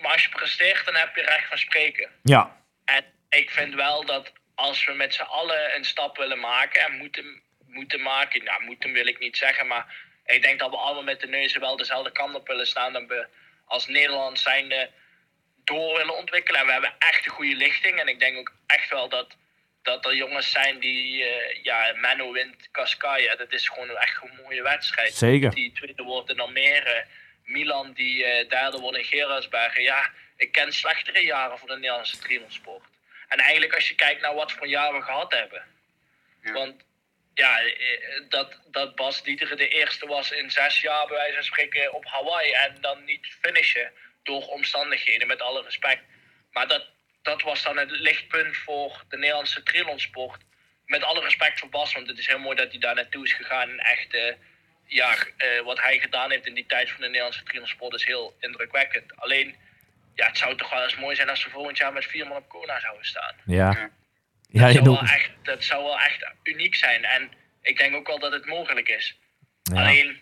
maar 0.00 0.12
als 0.12 0.22
je 0.22 0.28
presteert, 0.28 0.84
dan 0.84 0.94
heb 0.94 1.16
je 1.16 1.22
recht 1.22 1.48
van 1.48 1.58
spreken. 1.58 2.10
Ja, 2.22 2.62
En 2.84 3.04
ik 3.28 3.50
vind 3.50 3.74
wel 3.74 4.04
dat 4.04 4.32
als 4.54 4.84
we 4.84 4.92
met 4.92 5.14
z'n 5.14 5.22
allen 5.22 5.76
een 5.76 5.84
stap 5.84 6.16
willen 6.16 6.40
maken 6.40 6.82
en 6.82 6.96
moeten, 6.96 7.42
moeten 7.66 8.02
maken, 8.02 8.44
nou 8.44 8.64
moeten 8.64 8.92
wil 8.92 9.06
ik 9.06 9.18
niet 9.18 9.36
zeggen, 9.36 9.66
maar 9.66 9.94
ik 10.24 10.42
denk 10.42 10.58
dat 10.58 10.70
we 10.70 10.76
allemaal 10.76 11.02
met 11.02 11.20
de 11.20 11.26
neuzen 11.26 11.60
wel 11.60 11.76
dezelfde 11.76 12.12
kant 12.12 12.34
op 12.34 12.46
willen 12.46 12.66
staan. 12.66 12.92
Dat 12.92 13.06
we 13.06 13.26
als 13.64 13.86
Nederland 13.86 14.38
zijnde 14.38 14.90
door 15.64 15.96
willen 15.96 16.16
ontwikkelen. 16.16 16.60
En 16.60 16.66
we 16.66 16.72
hebben 16.72 16.94
echt 16.98 17.26
een 17.26 17.32
goede 17.32 17.56
lichting. 17.56 18.00
En 18.00 18.08
ik 18.08 18.20
denk 18.20 18.38
ook 18.38 18.52
echt 18.66 18.90
wel 18.90 19.08
dat, 19.08 19.36
dat 19.82 20.04
er 20.04 20.14
jongens 20.14 20.50
zijn 20.50 20.78
die, 20.78 21.24
eh, 21.24 21.62
ja, 21.62 21.92
Menno 21.96 22.32
wint 22.32 22.70
Cascaya. 22.70 23.36
Dat 23.36 23.52
is 23.52 23.68
gewoon 23.68 23.96
echt 23.96 24.22
een 24.22 24.42
mooie 24.42 24.62
wedstrijd. 24.62 25.14
Zeker. 25.14 25.54
Die 25.54 25.72
tweede 25.72 26.02
wordt 26.02 26.30
in 26.30 26.40
Almere. 26.40 27.04
Milan 27.50 27.92
die 27.92 28.24
eh, 28.24 28.48
derde 28.48 28.78
wordt 28.78 28.98
in 28.98 29.04
Gerardsbergen. 29.04 29.82
Ja, 29.82 30.10
ik 30.36 30.52
ken 30.52 30.72
slechtere 30.72 31.24
jaren 31.24 31.58
voor 31.58 31.68
de 31.68 31.74
Nederlandse 31.74 32.18
triathlonsport. 32.18 32.84
En 33.28 33.38
eigenlijk 33.38 33.74
als 33.74 33.88
je 33.88 33.94
kijkt 33.94 34.20
naar 34.20 34.34
wat 34.34 34.52
voor 34.52 34.66
jaar 34.66 34.94
we 34.94 35.02
gehad 35.02 35.32
hebben. 35.32 35.62
Want 36.42 36.82
ja, 37.34 37.60
eh, 37.60 38.22
dat, 38.28 38.58
dat 38.66 38.94
Bas 38.94 39.22
Dieter 39.22 39.56
de 39.56 39.68
eerste 39.68 40.06
was 40.06 40.30
in 40.30 40.50
zes 40.50 40.80
jaar 40.80 41.06
bij 41.06 41.16
wijze 41.16 41.34
van 41.34 41.44
spreken 41.44 41.92
op 41.92 42.04
Hawaii. 42.06 42.52
En 42.52 42.76
dan 42.80 43.04
niet 43.04 43.26
finishen 43.40 43.92
door 44.22 44.46
omstandigheden, 44.46 45.26
met 45.26 45.40
alle 45.40 45.62
respect. 45.62 46.02
Maar 46.52 46.68
dat, 46.68 46.86
dat 47.22 47.42
was 47.42 47.62
dan 47.62 47.76
het 47.76 47.90
lichtpunt 47.90 48.56
voor 48.56 49.04
de 49.08 49.16
Nederlandse 49.16 49.62
triathlonsport. 49.62 50.42
Met 50.86 51.02
alle 51.02 51.20
respect 51.20 51.58
voor 51.58 51.68
Bas, 51.68 51.92
want 51.92 52.08
het 52.08 52.18
is 52.18 52.26
heel 52.26 52.38
mooi 52.38 52.56
dat 52.56 52.70
hij 52.70 52.80
daar 52.80 52.94
naartoe 52.94 53.24
is 53.24 53.32
gegaan. 53.32 53.70
En 53.70 53.78
echt, 53.78 54.14
eh, 54.14 54.34
ja, 54.90 55.16
eh, 55.36 55.60
wat 55.64 55.80
hij 55.82 55.98
gedaan 55.98 56.30
heeft 56.30 56.46
in 56.46 56.54
die 56.54 56.66
tijd 56.66 56.90
van 56.90 57.00
de 57.00 57.06
Nederlandse 57.06 57.42
triathlonsport 57.42 57.94
is 57.94 58.04
heel 58.04 58.36
indrukwekkend. 58.40 59.16
Alleen, 59.16 59.56
ja, 60.14 60.26
het 60.26 60.38
zou 60.38 60.56
toch 60.56 60.70
wel 60.70 60.82
eens 60.82 60.96
mooi 60.96 61.16
zijn 61.16 61.28
als 61.28 61.44
we 61.44 61.50
volgend 61.50 61.78
jaar 61.78 61.92
met 61.92 62.04
vier 62.04 62.26
man 62.26 62.36
op 62.36 62.48
Kona 62.48 62.80
zouden 62.80 63.06
staan. 63.06 63.34
ja. 63.44 63.90
Ja, 64.52 64.62
Dat 64.64 64.72
zou, 64.72 64.84
wel 64.84 65.00
echt, 65.02 65.30
dat 65.42 65.64
zou 65.64 65.84
wel 65.84 66.00
echt 66.00 66.30
uniek 66.42 66.74
zijn. 66.74 67.04
En 67.04 67.30
ik 67.62 67.78
denk 67.78 67.94
ook 67.94 68.06
wel 68.06 68.18
dat 68.18 68.32
het 68.32 68.46
mogelijk 68.46 68.88
is. 68.88 69.18
ja. 69.62 69.80
Alleen 69.80 70.20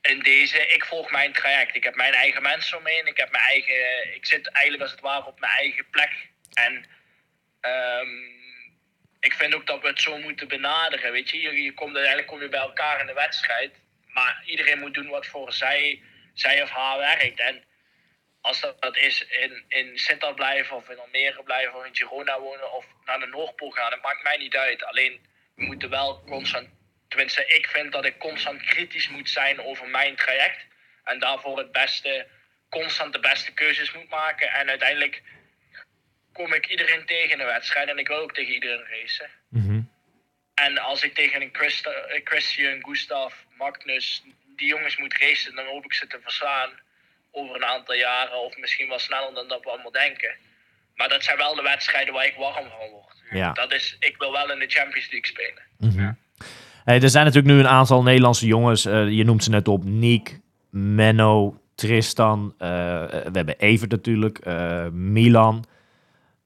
in 0.00 0.20
deze, 0.20 0.66
ik 0.66 0.84
volg 0.84 1.10
mijn 1.10 1.32
traject. 1.32 1.74
Ik 1.76 1.84
heb 1.84 1.94
mijn 1.94 2.12
eigen 2.12 2.42
mensen 2.42 2.76
om 2.76 2.82
me 2.82 2.90
heen. 2.90 3.06
Ik 3.06 3.16
heb 3.16 3.30
mijn 3.30 3.42
eigen. 3.44 4.14
Ik 4.14 4.26
zit 4.26 4.46
eigenlijk 4.48 4.82
als 4.82 4.92
het 4.92 5.00
ware 5.00 5.26
op 5.26 5.40
mijn 5.40 5.52
eigen 5.52 5.90
plek. 5.90 6.28
En 6.54 6.84
ehm, 7.60 8.08
ik 9.24 9.32
vind 9.32 9.54
ook 9.54 9.66
dat 9.66 9.80
we 9.80 9.88
het 9.88 10.00
zo 10.00 10.18
moeten 10.18 10.48
benaderen. 10.48 11.12
Weet 11.12 11.30
je, 11.30 11.40
je, 11.40 11.62
je 11.62 11.74
komt 11.74 11.94
uiteindelijk 11.94 12.32
kom 12.32 12.42
je 12.42 12.48
bij 12.48 12.60
elkaar 12.60 13.00
in 13.00 13.06
de 13.06 13.12
wedstrijd. 13.12 13.72
Maar 14.06 14.42
iedereen 14.46 14.78
moet 14.78 14.94
doen 14.94 15.08
wat 15.08 15.26
voor 15.26 15.52
zij, 15.52 16.02
zij 16.34 16.62
of 16.62 16.70
haar 16.70 16.98
werkt. 16.98 17.40
En 17.40 17.64
als 18.40 18.60
dat, 18.60 18.82
dat 18.82 18.96
is 18.96 19.26
in, 19.26 19.64
in 19.68 19.98
Sittard 19.98 20.34
blijven 20.34 20.76
of 20.76 20.88
in 20.88 20.98
Almere 20.98 21.42
blijven 21.42 21.78
of 21.78 21.84
in 21.84 21.96
Girona 21.96 22.40
wonen 22.40 22.72
of 22.72 22.86
naar 23.04 23.18
de 23.20 23.26
Noordpool 23.26 23.70
gaan, 23.70 23.90
dat 23.90 24.02
maakt 24.02 24.22
mij 24.22 24.36
niet 24.36 24.56
uit. 24.56 24.84
Alleen 24.84 25.26
we 25.54 25.64
moeten 25.64 25.90
wel 25.90 26.24
constant, 26.24 26.68
tenminste 27.08 27.46
ik 27.46 27.66
vind 27.66 27.92
dat 27.92 28.04
ik 28.04 28.18
constant 28.18 28.62
kritisch 28.62 29.08
moet 29.08 29.30
zijn 29.30 29.60
over 29.60 29.88
mijn 29.88 30.16
traject. 30.16 30.66
En 31.04 31.18
daarvoor 31.18 31.58
het 31.58 31.72
beste, 31.72 32.26
constant 32.70 33.12
de 33.12 33.20
beste 33.20 33.52
keuzes 33.52 33.92
moet 33.92 34.08
maken. 34.08 34.52
En 34.52 34.68
uiteindelijk 34.68 35.22
kom 36.38 36.52
ik 36.52 36.66
iedereen 36.66 37.04
tegen 37.06 37.30
in 37.30 37.38
de 37.38 37.44
wedstrijd 37.56 37.88
en 37.88 37.98
ik 37.98 38.08
wil 38.08 38.16
ook 38.24 38.34
tegen 38.34 38.54
iedereen 38.54 38.84
racen. 38.90 39.30
Mhm. 39.48 39.80
En 40.54 40.78
als 40.78 41.02
ik 41.02 41.14
tegen 41.14 41.42
een 41.42 41.48
Christa, 41.52 41.90
eh, 41.90 42.20
Christian, 42.24 42.78
Gustav, 42.88 43.32
Magnus, 43.58 44.22
die 44.56 44.68
jongens 44.68 44.96
moet 44.96 45.18
racen, 45.18 45.54
dan 45.54 45.66
hoop 45.66 45.84
ik 45.84 45.92
ze 45.94 46.06
te 46.06 46.18
verslaan 46.22 46.70
over 47.30 47.54
een 47.56 47.64
aantal 47.64 47.94
jaren. 47.94 48.38
Of 48.46 48.56
misschien 48.56 48.88
wel 48.88 48.98
sneller 48.98 49.34
dan 49.34 49.48
dat 49.48 49.62
we 49.64 49.70
allemaal 49.70 49.90
denken. 50.06 50.34
Maar 50.96 51.08
dat 51.08 51.24
zijn 51.24 51.36
wel 51.36 51.54
de 51.54 51.62
wedstrijden 51.62 52.14
waar 52.14 52.26
ik 52.26 52.34
warm 52.36 52.68
van 52.68 52.88
word. 52.90 53.14
Ja. 53.30 53.52
Dat 53.52 53.72
is, 53.72 53.96
ik 53.98 54.16
wil 54.18 54.32
wel 54.32 54.52
in 54.52 54.58
de 54.58 54.66
Champions 54.68 55.10
League 55.10 55.26
spelen. 55.34 55.62
Mhm. 55.78 56.12
Hey, 56.84 57.00
er 57.02 57.10
zijn 57.10 57.24
natuurlijk 57.24 57.54
nu 57.54 57.60
een 57.60 57.68
aantal 57.68 58.02
Nederlandse 58.02 58.46
jongens. 58.46 58.84
eh, 58.84 59.08
je 59.08 59.24
noemt 59.24 59.44
ze 59.44 59.50
net 59.50 59.68
op. 59.68 59.84
Niek, 59.84 60.38
Menno, 60.70 61.60
Tristan. 61.74 62.54
eh, 62.58 62.68
we 63.08 63.30
hebben 63.32 63.58
Evert 63.58 63.90
natuurlijk. 63.90 64.38
eh, 64.38 64.86
Milan. 64.88 65.64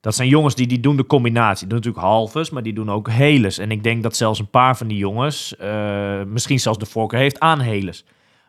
Dat 0.01 0.15
zijn 0.15 0.29
jongens 0.29 0.55
die, 0.55 0.67
die 0.67 0.81
doen 0.81 0.97
de 0.97 1.07
combinatie. 1.07 1.59
Die 1.59 1.69
doen 1.69 1.77
natuurlijk 1.77 2.05
halves, 2.05 2.51
maar 2.51 2.63
die 2.63 2.73
doen 2.73 2.91
ook 2.91 3.11
heles. 3.11 3.59
En 3.59 3.71
ik 3.71 3.83
denk 3.83 4.03
dat 4.03 4.17
zelfs 4.17 4.39
een 4.39 4.51
paar 4.51 4.77
van 4.77 4.87
die 4.89 4.99
jongens... 4.99 5.57
eh, 5.57 6.23
misschien 6.23 6.61
zelfs 6.61 6.79
de 6.79 6.87
voorkeur 6.87 7.21
heeft 7.21 7.41
aan 7.41 7.61
heles. 7.61 8.05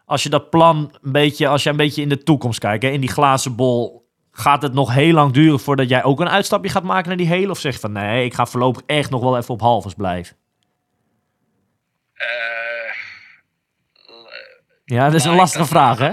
Als 0.05 0.23
je 0.23 0.29
dat 0.29 0.49
plan 0.49 0.91
een 1.01 1.11
beetje... 1.11 1.47
Als 1.47 1.63
je 1.63 1.69
een 1.69 1.75
beetje 1.77 2.01
in 2.01 2.09
de 2.09 2.23
toekomst 2.23 2.59
kijkt, 2.59 2.83
hè, 2.83 2.89
in 2.89 2.99
die 3.01 3.09
glazen 3.11 3.55
bol... 3.55 4.07
gaat 4.31 4.61
het 4.61 4.73
nog 4.73 4.93
heel 4.93 5.13
lang 5.13 5.33
duren 5.33 5.59
voordat 5.59 5.89
jij 5.89 6.03
ook 6.03 6.19
een 6.19 6.29
uitstapje 6.29 6.69
gaat 6.69 6.83
maken 6.83 7.07
naar 7.07 7.17
die 7.17 7.27
hele? 7.27 7.49
Of 7.51 7.59
zeg 7.59 7.73
je 7.73 7.79
van 7.79 7.91
nee, 7.91 8.25
ik 8.25 8.33
ga 8.33 8.45
voorlopig 8.45 8.81
echt 8.85 9.09
nog 9.09 9.21
wel 9.21 9.37
even 9.37 9.53
op 9.53 9.61
halves 9.61 9.93
blijven? 9.93 10.35
Eh, 12.13 12.27
Ja, 14.85 15.05
dat 15.05 15.13
is 15.13 15.23
een 15.23 15.31
ik 15.31 15.37
lastige 15.37 15.65
vraag, 15.65 15.97
hè? 15.99 16.11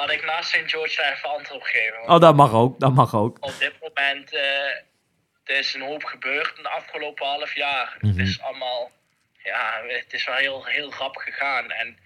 Had, 0.00 0.10
ik 0.10 0.24
na, 0.24 0.32
had 0.32 0.44
ik 0.44 0.52
na 0.52 0.62
St. 0.62 0.70
George 0.70 0.96
daar 0.96 1.12
even 1.12 1.28
antwoord 1.28 1.60
op 1.60 1.66
geven? 1.66 1.96
Want 1.96 2.08
Oh, 2.08 2.20
dat 2.20 2.36
mag 2.36 2.52
ook, 2.52 2.80
dat 2.80 2.94
mag 2.94 3.14
ook. 3.14 3.36
op 3.40 3.58
dit 3.58 3.74
moment 3.80 4.32
eh, 4.32 4.74
er 5.44 5.58
is 5.58 5.74
een 5.74 5.80
hoop 5.80 6.04
gebeurd 6.04 6.56
in 6.56 6.62
de 6.62 6.68
afgelopen 6.68 7.26
half 7.26 7.54
jaar. 7.54 7.96
Mhm. 8.00 8.06
Het 8.18 8.28
is 8.28 8.40
allemaal, 8.40 8.90
ja, 9.42 9.82
het 9.86 10.12
is 10.12 10.24
wel 10.24 10.34
heel, 10.34 10.64
heel 10.64 10.92
rap 10.92 11.16
gegaan. 11.16 11.70
En 11.70 11.98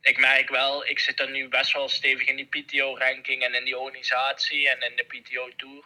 ik 0.00 0.18
merk 0.18 0.48
wel, 0.48 0.86
ik 0.86 0.98
zit 0.98 1.20
er 1.20 1.30
nu 1.30 1.48
best 1.48 1.72
wel 1.72 1.88
stevig 1.88 2.26
in 2.26 2.36
die 2.36 2.46
PTO-ranking 2.46 3.42
en 3.42 3.54
in 3.54 3.64
die 3.64 3.78
organisatie 3.78 4.68
en 4.68 4.80
in 4.90 4.96
de 4.96 5.04
PTO-tour. 5.04 5.84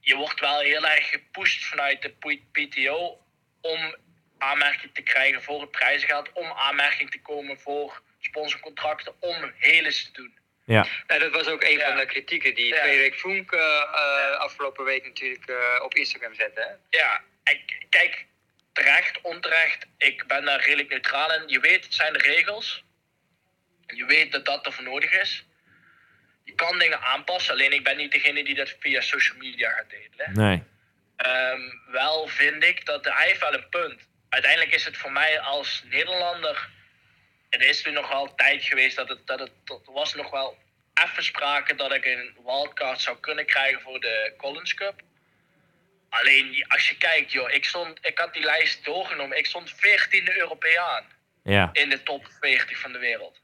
Je 0.00 0.16
wordt 0.16 0.40
wel 0.40 0.60
heel 0.60 0.86
erg 0.86 1.08
gepusht 1.08 1.64
vanuit 1.64 2.02
de 2.02 2.38
PTO 2.52 3.18
om 3.60 3.94
aanmerking 4.38 4.94
te 4.94 5.02
krijgen 5.02 5.42
voor 5.42 5.60
het 5.60 5.70
prijzengeld, 5.70 6.32
om 6.32 6.52
aanmerking 6.52 7.10
te 7.10 7.20
komen 7.20 7.60
voor 7.60 8.02
sponsorcontracten, 8.20 9.14
om 9.20 9.52
heles 9.56 10.04
te 10.04 10.12
doen. 10.12 10.37
Ja, 10.68 10.86
Ja, 11.06 11.18
dat 11.18 11.32
was 11.32 11.46
ook 11.46 11.62
een 11.62 11.78
Ja. 11.78 11.88
van 11.88 11.96
de 11.96 12.06
kritieken 12.06 12.54
die 12.54 12.66
Ja. 12.74 12.76
Frederik 12.82 13.14
Funk 13.14 13.52
eh, 13.52 14.32
afgelopen 14.38 14.84
week 14.84 15.04
natuurlijk 15.04 15.46
eh, 15.48 15.82
op 15.82 15.94
Instagram 15.94 16.34
zette. 16.34 16.60
Hè? 16.60 16.98
Ja, 16.98 17.22
ik, 17.44 17.86
kijk, 17.90 18.26
terecht, 18.72 19.20
onterecht, 19.20 19.86
ik 19.98 20.26
ben 20.26 20.44
daar 20.44 20.60
redelijk 20.60 20.88
neutraal 20.88 21.32
in. 21.34 21.42
Je 21.48 21.60
weet, 21.60 21.84
het 21.84 21.94
zijn 21.94 22.12
de 22.12 22.18
regels. 22.18 22.84
Je 23.86 24.04
weet 24.04 24.32
dat 24.32 24.44
dat 24.44 24.66
ervoor 24.66 24.84
nodig 24.84 25.12
is. 25.20 25.46
Je 26.44 26.54
kan 26.54 26.78
dingen 26.78 27.00
aanpassen, 27.00 27.52
alleen 27.52 27.72
ik 27.72 27.84
ben 27.84 27.96
niet 27.96 28.12
degene 28.12 28.44
die 28.44 28.54
dat 28.54 28.74
via 28.80 29.00
social 29.00 29.36
media 29.38 29.70
gaat 29.70 29.90
delen. 29.90 30.32
nee. 30.34 30.62
Ehm, 31.16 31.60
wel 31.86 32.26
vind 32.28 32.64
ik 32.64 32.86
dat 32.86 33.04
hij 33.04 33.26
heeft 33.26 33.40
wel 33.40 33.54
een 33.54 33.68
punt. 33.68 34.08
Uiteindelijk 34.28 34.72
is 34.74 34.84
het 34.84 34.96
voor 34.96 35.12
mij 35.12 35.40
als 35.40 35.82
Nederlander. 35.84 36.68
Het 37.50 37.62
is 37.64 37.84
nu 37.84 37.92
nog 37.92 38.08
wel 38.08 38.34
tijd 38.34 38.64
geweest 38.64 38.96
dat 38.96 39.08
het, 39.08 39.26
dat 39.26 39.38
het. 39.38 39.50
Er 39.66 39.92
was 39.92 40.14
nog 40.14 40.30
wel 40.30 40.56
even 41.04 41.24
sprake 41.24 41.74
dat 41.74 41.92
ik 41.94 42.04
een 42.04 42.36
wildcard 42.44 43.00
zou 43.00 43.16
kunnen 43.20 43.46
krijgen 43.46 43.80
voor 43.80 44.00
de 44.00 44.34
Collins 44.36 44.74
Cup. 44.74 45.00
Alleen 46.08 46.64
als 46.68 46.88
je 46.88 46.96
kijkt, 46.96 47.32
joh, 47.32 47.50
ik, 47.50 47.64
stond, 47.64 47.98
ik 48.06 48.18
had 48.18 48.32
die 48.34 48.42
lijst 48.44 48.84
doorgenomen. 48.84 49.38
Ik 49.38 49.46
stond 49.46 49.72
14e 49.74 50.36
Europeaan 50.36 51.04
Ja, 51.42 51.70
in 51.72 51.88
de 51.88 52.02
top 52.02 52.26
40 52.40 52.78
van 52.78 52.92
de 52.92 52.98
wereld. 52.98 53.40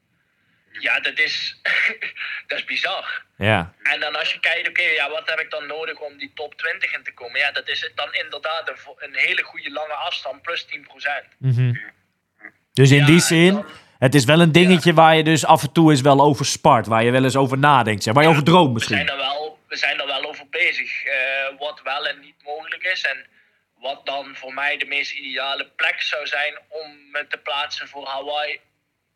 Ja, 0.81 1.01
dat 1.01 1.19
is, 1.19 1.61
dat 2.47 2.59
is 2.59 2.65
bizar. 2.65 3.25
ja, 3.37 3.75
En 3.83 4.01
dan 4.01 4.17
als 4.17 4.33
je 4.33 4.41
kijkt, 4.41 4.69
oké, 4.69 4.83
ja, 4.83 5.11
wat 5.11 5.29
heb 5.29 5.41
ik 5.41 5.51
dan 5.51 5.67
nodig 5.67 5.99
om 5.99 6.17
die 6.19 6.33
top 6.35 6.55
20 6.55 6.95
in 6.95 7.03
te 7.03 7.13
komen? 7.15 7.41
Ja, 7.41 7.53
dat 7.53 7.69
is 7.69 7.91
dan 7.95 8.15
inderdaad 8.15 8.73
een, 8.99 9.15
hele 9.15 9.43
goede 9.43 9.71
lange 9.71 9.93
afstand, 9.95 10.43
plus 10.43 10.67
10%. 10.67 11.37
Mhm. 11.39 11.75
Dus 12.73 12.91
in 12.91 12.97
Ja, 12.99 13.07
die 13.07 13.21
zin, 13.21 13.53
dan- 13.53 13.67
het 14.05 14.15
is 14.15 14.25
wel 14.25 14.41
een 14.41 14.53
dingetje 14.53 14.95
waar 14.95 15.17
je 15.17 15.25
dus 15.25 15.45
af 15.47 15.63
en 15.63 15.73
toe 15.73 15.91
eens 15.91 16.01
wel 16.01 16.21
over 16.21 16.45
spart. 16.47 16.87
Waar 16.87 17.05
je 17.05 17.11
wel 17.11 17.25
eens 17.25 17.37
over 17.37 17.59
nadenkt, 17.59 18.03
zeg. 18.03 18.15
waar 18.15 18.23
je 18.23 18.29
over 18.29 18.45
droomt 18.45 18.73
We 18.79 18.85
zijn 18.85 18.99
misschien. 18.99 19.21
er 19.21 19.25
wel, 19.27 19.59
we 19.69 19.77
zijn 19.77 20.01
er 20.01 20.07
wel 20.07 20.25
over 20.25 20.47
bezig. 20.51 21.05
eh, 21.05 21.13
wat 21.59 21.81
wel 21.85 22.07
en 22.07 22.21
niet 22.21 22.43
mogelijk 22.45 22.83
is. 22.83 23.03
En 23.03 23.27
wat 23.79 24.07
dan 24.07 24.37
voor 24.37 24.55
mij 24.55 24.77
de 24.77 24.85
meest 24.87 25.13
ideale 25.13 25.67
plek 25.77 26.01
zou 26.03 26.27
zijn 26.27 26.59
om 26.69 27.11
me 27.13 27.27
te 27.29 27.37
plaatsen 27.37 27.89
voor 27.89 28.07
Hawaii. 28.07 28.61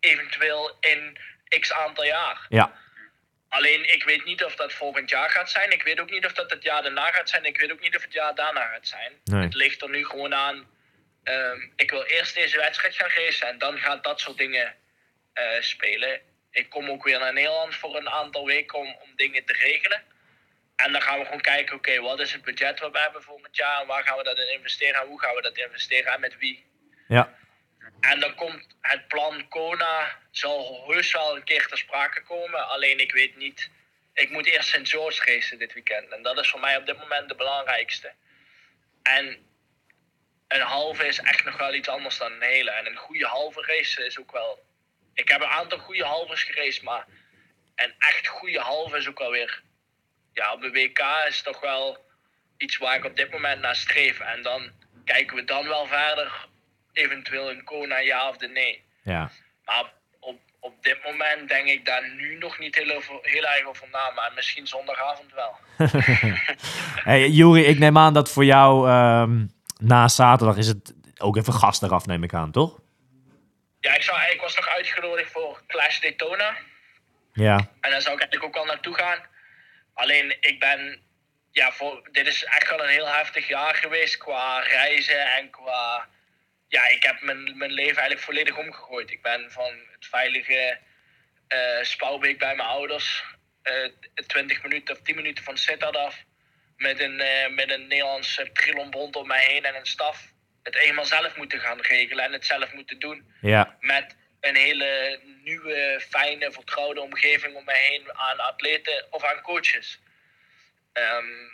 Eventueel 0.01 0.77
in 0.81 1.19
x 1.61 1.73
aantal 1.73 2.05
jaar. 2.05 2.47
Ja, 2.49 2.73
Alleen 3.49 3.93
ik 3.95 4.05
weet 4.05 4.25
niet 4.25 4.45
of 4.45 4.55
dat 4.55 4.73
volgend 4.73 5.11
jaar 5.11 5.31
gaat 5.31 5.51
zijn. 5.51 5.73
Ik 5.73 5.83
weet 5.83 6.01
ook 6.01 6.11
niet 6.11 6.27
of 6.27 6.33
dat 6.33 6.51
het 6.51 6.63
jaar 6.63 6.83
daarna 6.83 7.11
gaat 7.13 7.29
zijn. 7.29 7.45
Ik 7.45 7.61
weet 7.61 7.73
ook 7.73 7.81
niet 7.81 7.97
of 7.97 8.03
het 8.03 8.13
jaar 8.13 8.35
daarna 8.35 8.67
gaat 8.67 8.87
zijn. 8.87 9.13
Nee. 9.25 9.43
Het 9.43 9.55
ligt 9.55 9.83
er 9.83 9.91
nu 9.91 10.05
gewoon 10.05 10.35
aan. 10.35 10.65
Ehm, 11.29 11.61
ik 11.77 11.91
wil 11.91 12.03
eerst 12.03 12.35
deze 12.35 12.57
wedstrijd 12.57 12.95
gaan 12.95 13.11
racen 13.11 13.49
en 13.49 13.59
dan 13.59 13.79
gaat 13.79 14.05
dat 14.05 14.21
soort 14.21 14.39
dingen 14.39 14.75
eh, 15.33 15.61
spelen. 15.61 16.21
Ik 16.51 16.69
kom 16.69 16.91
ook 16.91 17.05
weer 17.05 17.19
naar 17.19 17.33
Nederland 17.33 17.75
voor 17.75 17.97
een 17.97 18.09
aantal 18.09 18.47
weken 18.47 18.79
om, 18.79 18.97
om 19.01 19.17
dingen 19.17 19.45
te 19.45 19.53
regelen. 19.53 20.03
En 20.77 20.93
dan 20.93 21.03
gaan 21.03 21.19
we 21.19 21.25
gewoon 21.25 21.41
kijken, 21.41 21.77
oké, 21.77 22.01
wat 22.01 22.21
is 22.21 22.33
het 22.33 22.43
budget 22.43 22.81
wat 22.81 22.93
we 22.93 22.99
hebben 22.99 23.23
volgend 23.23 23.57
jaar? 23.57 23.81
En 23.81 23.87
waar 23.87 24.05
gaan 24.05 24.17
we 24.17 24.23
dat 24.23 24.39
in 24.39 24.53
investeren? 24.53 25.01
En 25.01 25.07
hoe 25.07 25.21
gaan 25.21 25.35
we 25.35 25.43
dat 25.43 25.57
investeren? 25.59 26.13
En 26.13 26.21
met 26.21 26.39
wie? 26.39 26.65
ja, 27.09 27.35
En 28.01 28.21
dan 28.21 28.35
komt 28.35 28.67
het 28.81 29.09
plan 29.09 29.49
Kona, 29.49 30.19
zal 30.31 30.85
heus 30.87 31.13
wel 31.13 31.37
een 31.37 31.45
keer 31.45 31.67
ter 31.67 31.79
sprake 31.79 32.23
komen. 32.23 32.69
Alleen 32.69 33.01
ik 33.01 33.13
weet 33.13 33.37
niet, 33.37 33.71
ik 34.15 34.31
moet 34.31 34.47
eerst 34.47 34.69
St. 34.69 34.89
George 34.89 35.25
racen 35.25 35.59
dit 35.59 35.73
weekend. 35.73 36.09
En 36.09 36.23
dat 36.23 36.39
is 36.39 36.51
voor 36.51 36.61
mij 36.61 36.77
op 36.77 36.87
dit 36.87 36.99
moment 36.99 37.29
de 37.29 37.35
belangrijkste. 37.35 38.13
En 39.03 39.48
een 40.49 40.61
halve 40.61 41.07
is 41.07 41.19
echt 41.19 41.45
nog 41.45 41.57
wel 41.57 41.75
iets 41.75 41.89
anders 41.89 42.19
dan 42.19 42.33
een 42.33 42.43
hele. 42.43 42.71
En 42.71 42.87
een 42.87 42.97
goede 42.97 43.27
halve 43.27 43.63
race 43.67 44.07
is 44.07 44.19
ook 44.19 44.33
wel... 44.33 44.67
Ik 45.15 45.29
heb 45.29 45.41
een 45.41 45.49
aantal 45.49 45.79
goede 45.79 46.05
halves 46.05 46.43
geraced, 46.43 46.83
maar 46.83 47.07
een 47.75 47.95
echt 47.99 48.27
goede 48.27 48.61
halve 48.61 48.97
is 48.97 49.09
ook 49.09 49.19
wel 49.19 49.31
weer... 49.31 49.63
Ja, 50.33 50.53
op 50.53 50.61
de 50.61 50.71
WK 50.71 51.05
is 51.29 51.43
toch 51.43 51.61
wel 51.61 52.07
iets 52.57 52.77
waar 52.77 52.97
ik 52.97 53.05
op 53.05 53.17
dit 53.17 53.31
moment 53.31 53.61
naar 53.61 53.77
streef. 53.77 54.21
En 54.21 54.43
dan 54.43 54.71
kijken 55.05 55.37
we 55.37 55.45
dan 55.45 55.67
wel 55.67 55.87
verder, 55.87 56.47
eventueel 56.93 57.51
een 57.51 57.65
Kona 57.65 57.99
ja 57.99 58.29
of 58.29 58.37
de 58.37 58.49
nee. 58.49 58.85
ja. 59.03 59.31
Maar 59.65 59.93
op, 60.21 60.41
op 60.61 60.83
dit 60.83 60.99
moment 61.05 61.49
denk 61.49 61.67
ik 61.67 61.85
daar 61.85 62.11
nu 62.15 62.39
nog 62.39 62.59
niet 62.59 62.75
heel, 62.75 62.97
over, 62.97 63.19
heel 63.23 63.47
erg 63.47 63.65
over 63.65 63.89
na. 63.93 64.11
Maar 64.11 64.33
misschien 64.35 64.67
zondagavond 64.67 65.33
wel. 65.35 65.57
Hey, 67.05 67.29
Juri, 67.29 67.65
ik 67.65 67.79
neem 67.79 67.99
aan 67.99 68.15
dat 68.15 68.33
voor 68.33 68.45
jou 68.45 68.89
ehm, 68.89 69.47
na 69.79 70.09
zaterdag 70.09 70.57
is 70.57 70.67
het 70.67 70.95
ook 71.19 71.37
even 71.37 71.53
gas 71.53 71.83
eraf, 71.83 72.07
neem 72.07 72.23
ik 72.23 72.35
aan, 72.35 72.51
toch? 72.51 72.81
Ja, 73.81 73.95
ik, 73.95 74.03
zou, 74.03 74.31
ik 74.31 74.41
was 74.41 74.57
nog 74.57 74.69
uitgenodigd 74.69 75.31
voor 75.31 75.63
Clash 75.67 76.01
Daytona. 76.01 76.57
Ja, 77.33 77.57
En 77.81 77.91
daar 77.91 78.03
zou 78.03 78.15
ik 78.15 78.21
eigenlijk 78.21 78.45
ook 78.45 78.63
al 78.63 78.65
naartoe 78.67 78.95
gaan. 78.95 79.19
Alleen 79.95 80.37
ik 80.41 80.61
ben, 80.61 81.03
ja, 81.51 81.73
voor, 81.73 82.09
dit 82.13 82.27
is 82.27 82.45
echt 82.45 82.69
wel 82.69 82.83
een 82.83 82.89
heel 82.89 83.09
heftig 83.09 83.49
jaar 83.49 83.75
geweest 83.75 84.17
qua 84.17 84.59
reizen 84.61 85.33
en 85.33 85.51
qua, 85.51 86.09
ja, 86.69 86.89
ik 86.89 87.03
heb 87.03 87.21
mijn, 87.21 87.59
mijn 87.59 87.71
leven 87.71 87.97
eigenlijk 87.97 88.21
volledig 88.21 88.59
omgegooid. 88.59 89.11
Ik 89.11 89.23
ben 89.23 89.51
van 89.51 89.73
het 89.93 90.07
veilige 90.07 90.79
eh 91.49 91.83
Spouwbeek 91.83 92.39
bij 92.39 92.55
mijn 92.55 92.69
ouders, 92.69 93.25
eh 93.63 93.91
20 94.27 94.63
minuten 94.63 94.95
of 94.95 95.01
10 95.03 95.17
minuten 95.17 95.45
van 95.45 95.57
Sittard 95.57 95.97
af, 95.97 96.25
met 96.79 97.01
een, 97.01 97.21
eh, 97.21 97.51
met 97.51 97.71
een 97.71 97.87
Nederlandse 97.87 98.53
trilonbond 98.53 99.17
om 99.17 99.27
mij 99.27 99.45
heen 99.45 99.65
en 99.65 99.75
een 99.75 99.87
staf, 99.87 100.33
het 100.63 100.77
eenmaal 100.77 101.05
zelf 101.05 101.37
moeten 101.37 101.61
gaan 101.61 101.81
regelen 101.81 102.25
en 102.25 102.33
het 102.33 102.47
zelf 102.47 102.73
moeten 102.73 102.99
doen 102.99 103.33
ja, 103.41 103.77
met 103.81 104.17
een 104.41 104.57
hele 104.57 105.21
nieuwe, 105.45 106.01
fijne, 106.09 106.53
vertrouwde 106.53 107.01
omgeving 107.01 107.55
om 107.57 107.65
mij 107.65 107.81
heen 107.89 108.13
aan 108.13 108.39
atleten 108.39 109.07
of 109.11 109.25
aan 109.25 109.41
coaches. 109.41 110.01
Ehm, 110.93 111.49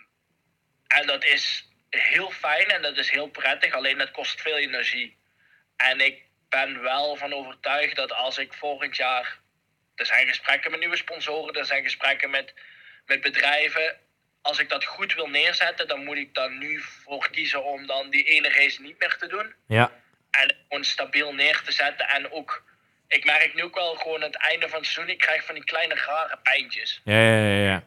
en 0.87 1.07
dat 1.07 1.25
is 1.25 1.69
heel 1.91 2.31
fijn 2.31 2.67
en 2.67 2.83
dat 2.83 2.97
is 2.97 3.11
heel 3.11 3.29
prettig, 3.29 3.73
alleen 3.73 3.99
dat 3.99 4.11
kost 4.11 4.41
veel 4.41 4.57
energie. 4.57 5.17
En 5.77 6.01
ik 6.01 6.23
ben 6.49 6.83
wel 6.83 7.17
van 7.17 7.33
overtuigd 7.33 7.97
dat 7.97 8.13
als 8.13 8.39
ik 8.39 8.53
volgend 8.53 8.97
jaar. 8.97 9.39
Er 9.95 10.07
zijn 10.07 10.29
gesprekken 10.29 10.71
met 10.71 10.81
nieuwe 10.81 10.97
sponsoren, 10.97 11.55
er 11.55 11.65
zijn 11.65 11.83
gesprekken 11.83 12.31
met, 12.31 12.55
met 13.07 13.21
bedrijven. 13.21 14.01
Als 14.45 14.59
ik 14.59 14.69
dat 14.69 14.85
goed 14.85 15.15
wil 15.15 15.29
neerzetten, 15.29 15.89
dan 15.89 16.05
moet 16.05 16.17
ik 16.17 16.35
daar 16.35 16.51
nu 16.51 16.81
voor 16.81 17.31
kiezen 17.31 17.65
om 17.65 17.87
dan 17.87 18.11
die 18.11 18.25
ene 18.25 18.49
race 18.49 18.83
niet 18.83 18.99
meer 18.99 19.17
te 19.17 19.27
doen 19.27 19.55
ja, 19.67 19.93
en 20.31 20.57
gewoon 20.69 20.85
stabiel 20.85 21.35
neer 21.35 21.63
te 21.63 21.73
zetten. 21.73 22.09
En 22.09 22.33
ook, 22.33 22.65
ik 23.09 23.25
merk 23.25 23.55
nu 23.55 23.63
ook 23.63 23.75
wel 23.75 23.95
gewoon 23.95 24.23
aan 24.23 24.31
het 24.31 24.37
einde 24.37 24.69
van 24.69 24.79
het 24.79 24.89
seizoen, 24.89 25.15
ik 25.15 25.21
krijg 25.21 25.45
van 25.45 25.55
die 25.55 25.65
kleine 25.65 25.95
rare 25.95 26.39
pijntjes. 26.43 27.01
ja, 27.05 27.21
ja, 27.21 27.47
ja, 27.47 27.65
ja. 27.65 27.85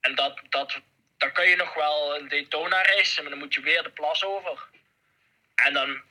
En 0.00 0.14
dat, 0.14 0.40
dat, 0.48 0.80
dan 1.16 1.32
kan 1.32 1.48
je 1.48 1.56
nog 1.56 1.74
wel 1.74 2.16
een 2.18 2.28
Daytona 2.28 2.82
racen, 2.82 3.22
maar 3.22 3.30
dan 3.30 3.40
moet 3.40 3.54
je 3.54 3.60
weer 3.60 3.82
de 3.82 3.90
plas 3.90 4.24
over. 4.24 4.68
En 5.54 5.72
dan, 5.72 6.02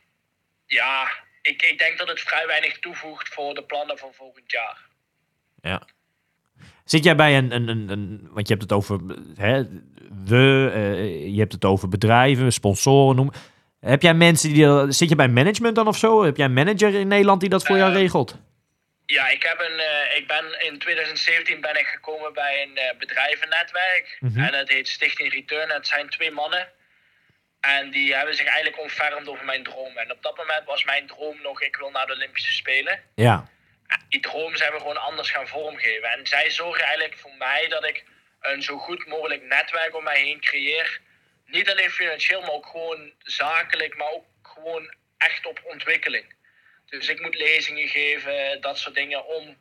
ja, 0.65 1.11
ik, 1.41 1.61
ik 1.61 1.79
denk 1.79 1.97
dat 1.97 2.07
het 2.07 2.19
vrij 2.19 2.47
weinig 2.47 2.79
toevoegt 2.79 3.29
voor 3.29 3.53
de 3.53 3.63
plannen 3.63 3.97
van 3.97 4.13
volgend 4.13 4.51
jaar. 4.51 4.77
ja. 5.61 5.81
Zit 6.89 7.03
jij 7.03 7.15
bij 7.15 7.37
een, 7.37 7.51
een, 7.55 7.67
een, 7.67 7.89
een- 7.89 8.27
want 8.31 8.47
je 8.47 8.53
hebt 8.53 8.61
het 8.69 8.71
over 8.77 8.99
hè, 9.35 9.63
we, 10.25 10.71
eh, 10.73 11.33
je 11.33 11.39
hebt 11.39 11.53
het 11.53 11.65
over 11.65 11.89
bedrijven, 11.89 12.51
sponsoren, 12.53 13.15
noem. 13.15 13.31
Heb 13.79 14.01
jij 14.01 14.13
mensen 14.13 14.53
die, 14.53 14.91
zit 14.91 15.09
je 15.09 15.15
bij 15.15 15.27
management 15.27 15.75
dan 15.75 15.87
of 15.87 15.97
zo? 15.97 16.23
Heb 16.23 16.37
jij 16.37 16.45
een 16.45 16.53
manager 16.53 16.93
in 16.93 17.07
Nederland 17.07 17.39
die 17.41 17.49
dat 17.49 17.65
voor 17.65 17.77
jou 17.77 17.91
Eh, 17.93 17.97
regelt? 18.01 18.37
Ja, 19.05 19.29
ik, 19.29 19.43
heb 19.43 19.59
een, 19.59 19.79
eh, 19.79 20.17
ik 20.17 20.27
ben 20.27 20.45
in 20.71 20.79
2017 20.79 21.61
ben 21.61 21.79
ik 21.79 21.85
gekomen 21.85 22.33
bij 22.33 22.63
een 22.67 22.77
eh, 22.77 22.97
bedrijvennetwerk. 22.97 24.17
Mhm. 24.19 24.39
En 24.39 24.53
het 24.53 24.69
heet 24.69 24.87
Stichting 24.87 25.33
Return. 25.33 25.69
Het 25.69 25.87
zijn 25.87 26.09
twee 26.09 26.31
mannen. 26.31 26.67
En 27.59 27.91
die 27.91 28.15
hebben 28.15 28.35
zich 28.35 28.45
eigenlijk 28.45 28.81
ontfermd 28.81 29.27
over 29.27 29.45
mijn 29.45 29.63
droom. 29.63 29.97
En 29.97 30.11
op 30.11 30.21
dat 30.21 30.37
moment 30.37 30.63
was 30.65 30.83
mijn 30.85 31.07
droom 31.07 31.35
nog, 31.43 31.61
ik 31.61 31.75
wil 31.75 31.89
naar 31.89 32.05
de 32.07 32.13
Olympische 32.13 32.53
Spelen. 32.53 32.99
Ja, 33.15 33.49
Die 34.09 34.19
droom 34.19 34.55
zijn 34.55 34.71
we 34.71 34.77
gewoon 34.77 35.01
anders 35.01 35.31
gaan 35.31 35.47
vormgeven. 35.47 36.09
En 36.09 36.27
zij 36.27 36.51
zorgen 36.51 36.83
eigenlijk 36.83 37.17
voor 37.17 37.33
mij 37.37 37.67
dat 37.67 37.85
ik 37.85 38.03
een 38.39 38.61
zo 38.61 38.77
goed 38.77 39.05
mogelijk 39.05 39.43
netwerk 39.43 39.95
om 39.95 40.03
mij 40.03 40.19
heen 40.19 40.39
creëer. 40.39 41.01
Niet 41.45 41.69
alleen 41.69 41.91
financieel, 41.91 42.41
maar 42.41 42.51
ook 42.51 42.65
gewoon 42.65 43.13
zakelijk, 43.19 43.95
maar 43.95 44.11
ook 44.11 44.25
gewoon 44.43 44.93
echt 45.17 45.45
op 45.45 45.61
ontwikkeling. 45.63 46.33
Dus 46.85 47.07
ik 47.07 47.21
moet 47.21 47.35
lezingen 47.35 47.87
geven, 47.87 48.61
dat 48.61 48.77
soort 48.77 48.95
dingen, 48.95 49.25
om 49.25 49.57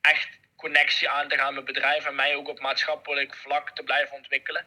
echt 0.00 0.28
connectie 0.56 1.08
aan 1.08 1.28
te 1.28 1.36
gaan 1.36 1.54
met 1.54 1.64
bedrijven 1.64 2.10
en 2.10 2.14
mij 2.14 2.34
ook 2.34 2.48
op 2.48 2.60
maatschappelijk 2.60 3.34
vlak 3.34 3.70
te 3.70 3.82
blijven 3.82 4.16
ontwikkelen. 4.16 4.66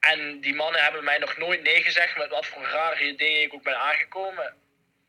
En 0.00 0.40
die 0.40 0.54
mannen 0.54 0.82
hebben 0.82 1.04
mij 1.04 1.18
nog 1.18 1.36
nooit 1.36 1.62
nee 1.62 1.82
gezegd 1.82 2.16
met 2.16 2.30
wat 2.30 2.46
voor 2.46 2.62
rare 2.62 3.04
ideeën 3.04 3.42
ik 3.42 3.54
ook 3.54 3.62
ben 3.62 3.78
aangekomen. 3.78 4.56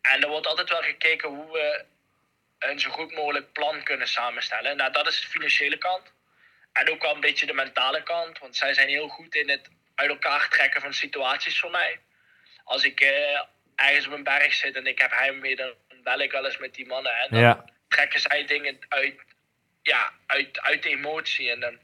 En 0.02 0.22
er 0.22 0.30
wordt 0.30 0.48
altijd 0.48 0.70
wel 0.70 0.82
gekeken 0.82 1.30
hoe 1.30 1.52
we 1.52 1.86
een 2.64 2.80
zo 2.80 2.90
goed 2.90 3.14
mogelijk 3.16 3.52
plan 3.52 3.84
kunnen 3.84 4.08
samenstellen. 4.08 4.78
Nou, 4.78 4.92
dat 4.92 5.08
is 5.08 5.22
de 5.22 5.28
financiële 5.28 5.78
kant. 5.78 6.14
En 6.74 6.90
ook 6.90 7.02
wel 7.02 7.14
een 7.16 7.20
beetje 7.20 7.46
de 7.46 7.54
mentale 7.54 8.04
kant, 8.04 8.40
want 8.40 8.56
zij 8.56 8.74
zijn 8.74 8.88
heel 8.88 9.08
goed 9.08 9.36
in 9.36 9.50
het 9.50 9.70
uit 9.96 10.10
elkaar 10.10 10.50
trekken 10.50 10.82
van 10.82 10.94
situaties 10.94 11.60
voor 11.60 11.72
mij. 11.72 12.00
Als 12.64 12.84
ik 12.84 13.00
eh, 13.00 13.42
ergens 13.76 14.06
op 14.08 14.12
een 14.14 14.24
berg 14.24 14.54
zit 14.54 14.76
en 14.76 14.88
ik 14.88 15.00
heb 15.00 15.12
heimwee, 15.12 15.56
dan 15.56 15.74
bel 16.04 16.20
ik 16.20 16.32
wel 16.32 16.46
eens 16.46 16.58
met 16.58 16.74
die 16.74 16.86
mannen. 16.88 17.12
En 17.20 17.28
dan 17.30 17.40
Ja. 17.40 17.66
trekken 17.88 18.20
zij 18.20 18.46
dingen 18.46 18.80
uit, 18.90 19.16
ja, 19.82 20.12
uit, 20.26 20.60
uit 20.60 20.84
de 20.84 20.90
emotie. 20.90 21.52
En 21.52 21.60
dan, 21.60 21.80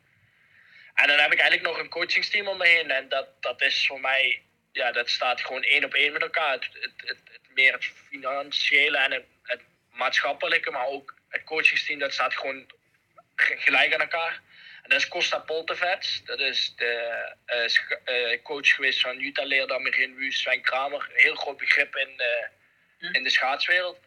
en 0.94 1.08
dan 1.08 1.20
heb 1.20 1.32
ik 1.32 1.40
eigenlijk 1.40 1.70
nog 1.70 1.80
een 1.80 1.90
coachingsteam 1.90 2.48
om 2.48 2.58
me 2.58 2.68
heen. 2.68 2.92
En 2.92 3.10
dat, 3.10 3.42
dat 3.42 3.62
is 3.62 3.88
voor 3.88 4.00
mij, 4.00 4.42
ja, 4.72 4.92
dat 4.92 5.10
staat 5.10 5.42
gewoon 5.42 5.64
één 5.64 5.84
op 5.84 5.94
één 5.94 6.14
met 6.14 6.22
elkaar. 6.22 6.52
Het, 6.52 6.70
het, 6.74 6.94
het, 6.96 7.18
het 7.32 7.50
meer 7.54 7.74
het 7.74 7.86
financiële 8.10 8.98
en 8.98 9.12
het, 9.12 9.26
het 9.44 9.62
maatschappelijke, 10.00 10.72
maar 10.72 10.86
ook 10.86 11.16
het 11.30 11.44
coachingsteam, 11.44 12.00
dat 12.00 12.14
staat 12.14 12.36
gewoon 12.36 12.72
ge- 13.36 13.58
gelijk 13.58 13.94
aan 13.94 14.02
elkaar. 14.02 14.42
En 14.84 14.90
dat 14.90 15.00
is 15.00 15.08
Costa 15.08 15.40
Poltevets. 15.40 16.22
Dat 16.26 16.40
is 16.40 16.74
de 16.76 16.94
eh, 17.46 18.34
eh, 18.34 18.42
coach 18.44 18.68
geweest 18.68 19.02
van 19.02 19.20
Jutta 19.20 19.44
Leerdam, 19.44 19.82
Mirin 19.84 20.16
Wues, 20.16 20.42
Sven 20.42 20.62
Kramer. 20.62 21.10
Een 21.14 21.22
heel 21.22 21.36
groot 21.36 21.58
begrip 21.58 21.96
in, 21.96 22.14
eh, 22.20 23.10
in 23.12 23.24
de 23.24 23.30
schaatswereld. 23.30 24.00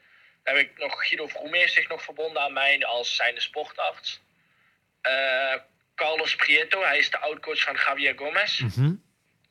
Dan 0.45 0.57
heb 0.57 0.64
ik 0.66 0.78
nog 0.78 1.07
Guido 1.07 1.26
Vroem 1.26 1.55
heeft 1.55 1.72
zich 1.72 1.88
nog 1.88 2.03
verbonden 2.03 2.43
aan 2.43 2.53
mij 2.53 2.84
als 2.84 3.16
zijnde 3.16 3.40
sportarts. 3.40 4.20
Eh, 5.01 5.55
Carlos 5.95 6.36
Prieto, 6.36 6.82
hij 6.82 6.99
is 6.99 7.11
de 7.11 7.18
oud-coach 7.18 7.62
van 7.62 7.74
Javier 7.74 8.14
Gomez. 8.16 8.59
Mhm. 8.61 8.95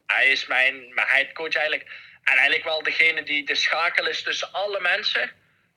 Hij 0.05 0.27
is 0.31 0.45
mijn, 0.47 0.93
mijn 0.93 1.07
headcoach 1.07 1.55
eigenlijk. 1.55 1.89
En 2.23 2.33
eigenlijk 2.33 2.63
wel 2.63 2.83
degene 2.83 3.23
die 3.23 3.45
de 3.45 3.55
schakel 3.55 4.07
is 4.07 4.23
tussen 4.23 4.51
alle 4.53 4.79
mensen. 4.79 5.31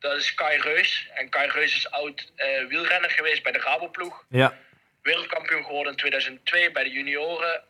Dat 0.05 0.17
is 0.17 0.35
Kai 0.35 0.59
Reus. 0.59 1.09
En 1.15 1.29
Kai 1.29 1.49
Reus 1.49 1.77
is 1.77 1.91
oud 1.91 2.33
eh, 2.37 2.67
wielrenner 2.67 3.11
geweest 3.11 3.43
bij 3.43 3.53
de 3.53 3.59
Raboploeg. 3.59 4.25
Ja. 4.29 4.59
Wereldkampioen 5.03 5.65
geworden 5.65 5.93
in 5.93 5.99
2002 5.99 6.71
bij 6.71 6.85
de 6.85 6.91
junioren. 6.91 7.65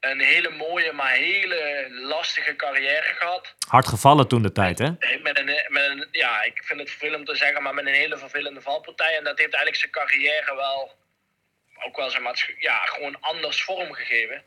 Een 0.00 0.20
hele 0.20 0.50
mooie, 0.50 0.92
maar 0.92 1.12
hele 1.12 1.88
lastige 1.90 2.56
carrière 2.56 3.14
gehad. 3.14 3.54
Hard 3.68 3.88
gevallen 3.88 4.28
toen 4.28 4.42
de 4.42 4.52
tijd, 4.52 4.78
hè? 4.78 4.90
Met 5.22 5.38
een, 5.38 5.46
met 5.68 5.84
een, 5.84 6.08
ja, 6.10 6.42
ik 6.42 6.62
vind 6.64 6.80
het 6.80 6.90
vervelend 6.90 7.26
te 7.26 7.34
zeggen, 7.34 7.62
maar 7.62 7.74
met 7.74 7.86
een 7.86 7.92
hele 7.92 8.18
vervelende 8.18 8.60
valpartij. 8.60 9.16
En 9.16 9.24
dat 9.24 9.38
heeft 9.38 9.54
eigenlijk 9.54 9.76
zijn 9.76 9.90
carrière 9.90 10.54
wel, 10.54 10.92
ook 11.86 11.96
wel 11.96 12.10
zijn 12.10 12.24
ja, 12.58 12.78
gewoon 12.84 13.20
anders 13.20 13.62
vormgegeven. 13.62 14.44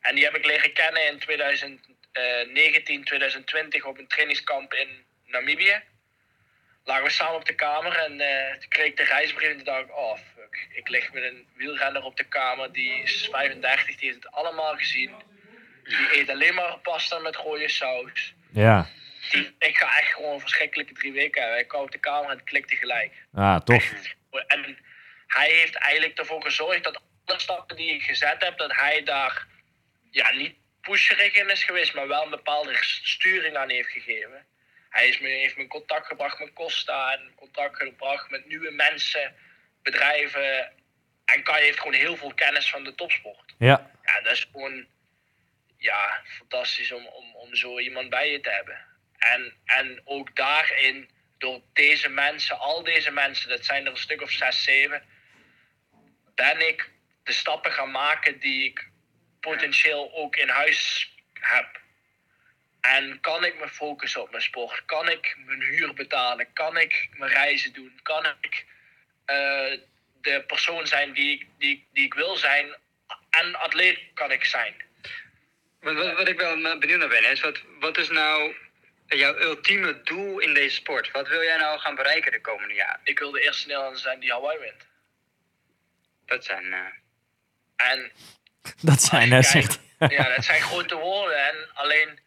En 0.00 0.14
die 0.14 0.24
heb 0.24 0.36
ik 0.36 0.44
leren 0.44 0.72
kennen 0.72 1.06
in 1.06 1.18
2019, 1.18 3.04
2020 3.04 3.84
op 3.84 3.98
een 3.98 4.08
trainingskamp 4.08 4.74
in 4.74 4.88
Namibië. 5.26 5.82
Lagen 6.84 7.04
we 7.04 7.10
samen 7.10 7.34
op 7.34 7.44
de 7.44 7.54
kamer 7.54 7.96
en 7.96 8.20
eh, 8.20 8.52
toen 8.58 8.68
kreeg 8.68 8.86
ik 8.86 8.96
de 8.96 9.04
reisbrief 9.04 9.48
en 9.48 9.56
toen 9.56 9.64
dacht 9.64 9.84
ik, 9.84 9.96
oh 9.96 10.18
fuck, 10.34 10.68
ik 10.72 10.88
lig 10.88 11.12
met 11.12 11.22
een 11.22 11.46
wielrenner 11.54 12.02
op 12.02 12.16
de 12.16 12.24
kamer, 12.24 12.72
die 12.72 13.02
is 13.02 13.28
35, 13.30 13.96
die 13.96 14.08
heeft 14.10 14.24
het 14.24 14.32
allemaal 14.32 14.76
gezien. 14.76 15.10
Die 15.84 16.18
eet 16.18 16.30
alleen 16.30 16.54
maar 16.54 16.78
pasta 16.78 17.18
met 17.18 17.36
rode 17.36 17.68
saus 17.68 18.34
Ja. 18.50 18.86
ik 19.58 19.76
ga 19.76 19.98
echt 19.98 20.12
gewoon 20.12 20.34
een 20.34 20.40
verschrikkelijke 20.40 20.92
drie 20.92 21.12
weken 21.12 21.42
hebben. 21.42 21.60
Ik 21.60 21.68
kwam 21.68 21.82
op 21.82 21.90
de 21.90 21.98
kamer 21.98 22.30
en 22.30 22.36
het 22.36 22.44
klikte 22.44 22.76
gelijk. 22.76 23.12
Ah, 23.34 23.60
tof. 23.60 23.92
En 24.46 24.78
hij 25.26 25.50
heeft 25.50 25.74
eigenlijk 25.74 26.18
ervoor 26.18 26.42
gezorgd 26.42 26.84
dat 26.84 27.00
alle 27.24 27.40
stappen 27.40 27.76
die 27.76 27.94
ik 27.94 28.02
gezet 28.02 28.44
heb, 28.44 28.58
dat 28.58 28.72
hij 28.74 29.02
daar 29.02 29.46
ja, 30.10 30.30
niet 30.30 30.54
pusherig 30.80 31.34
in 31.34 31.50
is 31.50 31.64
geweest, 31.64 31.94
maar 31.94 32.08
wel 32.08 32.24
een 32.24 32.30
bepaalde 32.30 32.76
sturing 33.02 33.56
aan 33.56 33.70
heeft 33.70 33.90
gegeven. 33.90 34.46
Hij 34.94 35.08
is 35.08 35.18
me, 35.20 35.28
heeft 35.28 35.56
me 35.56 35.62
in 35.62 35.68
contact 35.68 36.06
gebracht 36.06 36.38
met 36.38 36.52
Costa 36.52 37.12
en 37.12 37.20
in 37.20 37.34
contact 37.34 37.76
gebracht 37.76 38.30
met 38.30 38.46
nieuwe 38.46 38.70
mensen, 38.70 39.34
bedrijven. 39.82 40.72
En 41.24 41.42
Kai 41.42 41.62
heeft 41.64 41.78
gewoon 41.78 41.94
heel 41.94 42.16
veel 42.16 42.34
kennis 42.34 42.70
van 42.70 42.84
de 42.84 42.94
topsport. 42.94 43.54
Ja. 43.58 43.90
Ja, 44.04 44.20
dat 44.20 44.32
is 44.32 44.46
gewoon 44.52 44.86
ja, 45.78 46.22
fantastisch 46.24 46.92
om, 46.92 47.06
om, 47.06 47.34
om 47.34 47.54
zo 47.54 47.78
iemand 47.78 48.10
bij 48.10 48.30
je 48.30 48.40
te 48.40 48.50
hebben. 48.50 48.78
En, 49.18 49.54
en 49.64 50.00
ook 50.04 50.36
daarin, 50.36 51.10
door 51.38 51.60
deze 51.72 52.08
mensen, 52.08 52.58
al 52.58 52.82
deze 52.82 53.10
mensen, 53.10 53.48
dat 53.48 53.64
zijn 53.64 53.84
er 53.84 53.90
een 53.90 53.96
stuk 53.96 54.22
of 54.22 54.30
zes, 54.30 54.62
zeven, 54.62 55.02
ben 56.34 56.68
ik 56.68 56.90
de 57.22 57.32
stappen 57.32 57.72
gaan 57.72 57.90
maken 57.90 58.38
die 58.38 58.64
ik 58.64 58.88
potentieel 59.40 60.14
ook 60.14 60.36
in 60.36 60.48
huis 60.48 61.12
heb. 61.32 61.82
En 63.10 63.20
kan 63.20 63.44
ik 63.44 63.58
me 63.58 63.68
focussen 63.68 64.22
op 64.22 64.30
mijn 64.30 64.42
sport? 64.42 64.82
Kan 64.86 65.08
ik 65.08 65.36
mijn 65.44 65.62
huur 65.62 65.94
betalen? 65.94 66.52
Kan 66.52 66.76
ik 66.76 67.08
mijn 67.16 67.30
reizen 67.32 67.72
doen? 67.72 68.00
Kan 68.02 68.26
ik 68.40 68.64
eh, 69.24 69.78
de 70.20 70.44
persoon 70.46 70.86
zijn 70.86 71.12
die, 71.12 71.32
ik- 71.32 71.46
die, 71.58 71.86
die 71.92 72.04
ik 72.04 72.14
wil 72.14 72.36
zijn? 72.36 72.74
En 73.30 73.54
atleet 73.54 73.98
kan 74.14 74.30
ik 74.32 74.44
zijn. 74.44 74.74
Wat, 75.80 75.94
wat, 75.94 76.12
wat 76.16 76.28
ik 76.28 76.40
wel 76.40 76.78
benieuwd 76.78 76.98
naar 76.98 77.08
ben, 77.08 77.30
is 77.30 77.40
wat, 77.40 77.60
wat 77.80 77.98
is 77.98 78.08
nou 78.08 78.54
jouw 79.06 79.36
ultieme 79.38 80.02
doel 80.02 80.38
in 80.38 80.54
deze 80.54 80.74
sport? 80.74 81.10
Wat 81.10 81.28
wil 81.28 81.42
jij 81.42 81.56
nou 81.56 81.78
gaan 81.78 81.94
bereiken 81.94 82.32
de 82.32 82.40
komende 82.40 82.74
jaren? 82.74 83.00
Ik 83.04 83.18
wil 83.18 83.30
de 83.30 83.40
eerste 83.42 83.66
Nederlander 83.66 84.00
zijn 84.00 84.20
die 84.20 84.32
Hawaii 84.32 84.58
wint. 84.58 84.86
Dat 86.26 86.44
zijn. 86.44 86.72
eh, 86.72 86.80
En 87.90 88.12
Dat 88.82 89.02
zijn, 89.02 89.32
hè, 89.32 89.42
zegt 89.42 89.80
ja, 89.98 90.34
dat 90.34 90.44
zijn 90.44 90.60
grote 90.62 90.94
woorden. 90.96 91.46
En 91.46 91.68
alleen, 91.74 92.18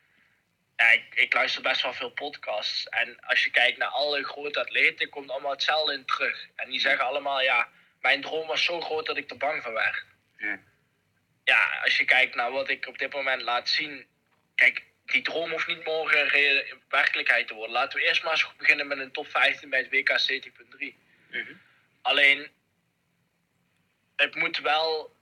ja, 0.77 0.91
ik, 0.91 1.03
ik 1.15 1.33
luister 1.33 1.61
best 1.61 1.81
wel 1.81 1.93
veel 1.93 2.09
podcasts. 2.09 2.89
En 2.89 3.19
als 3.19 3.43
je 3.43 3.49
kijkt 3.49 3.77
naar 3.77 3.87
alle 3.87 4.23
grote 4.23 4.59
atleten, 4.59 5.09
komt 5.09 5.29
allemaal 5.29 5.51
hetzelfde 5.51 5.93
in 5.93 6.05
terug. 6.05 6.47
En 6.55 6.69
die 6.69 6.79
zeggen 6.79 7.05
allemaal, 7.05 7.41
ja, 7.41 7.69
mijn 8.01 8.21
droom 8.21 8.47
was 8.47 8.63
zo 8.63 8.81
groot 8.81 9.05
dat 9.05 9.17
ik 9.17 9.29
er 9.29 9.37
bang 9.37 9.63
van 9.63 9.73
werd. 9.73 10.03
Ja. 10.37 10.59
Ja, 11.43 11.79
als 11.83 11.97
je 11.97 12.05
kijkt 12.05 12.35
naar 12.35 12.51
wat 12.51 12.69
ik 12.69 12.87
op 12.87 12.97
dit 12.97 13.13
moment 13.13 13.41
laat 13.41 13.69
zien. 13.69 14.05
Kijk, 14.55 14.83
die 15.05 15.21
droom 15.21 15.51
hoeft 15.51 15.67
niet 15.67 15.83
morgen 15.83 16.31
werkelijkheid 16.89 17.47
te 17.47 17.53
worden. 17.53 17.73
Laten 17.73 17.99
we 17.99 18.05
eerst 18.05 18.23
maar 18.23 18.31
eens 18.31 18.55
beginnen 18.57 18.87
met 18.87 18.99
een 18.99 19.11
top 19.11 19.27
15 19.27 19.69
bij 19.69 19.79
het 19.79 19.89
WK 19.89 20.09
70.3. 20.09 20.95
Mhm. 21.29 21.53
Alleen, 22.01 22.51
het 24.15 24.35
moet 24.35 24.59
wel. 24.59 25.15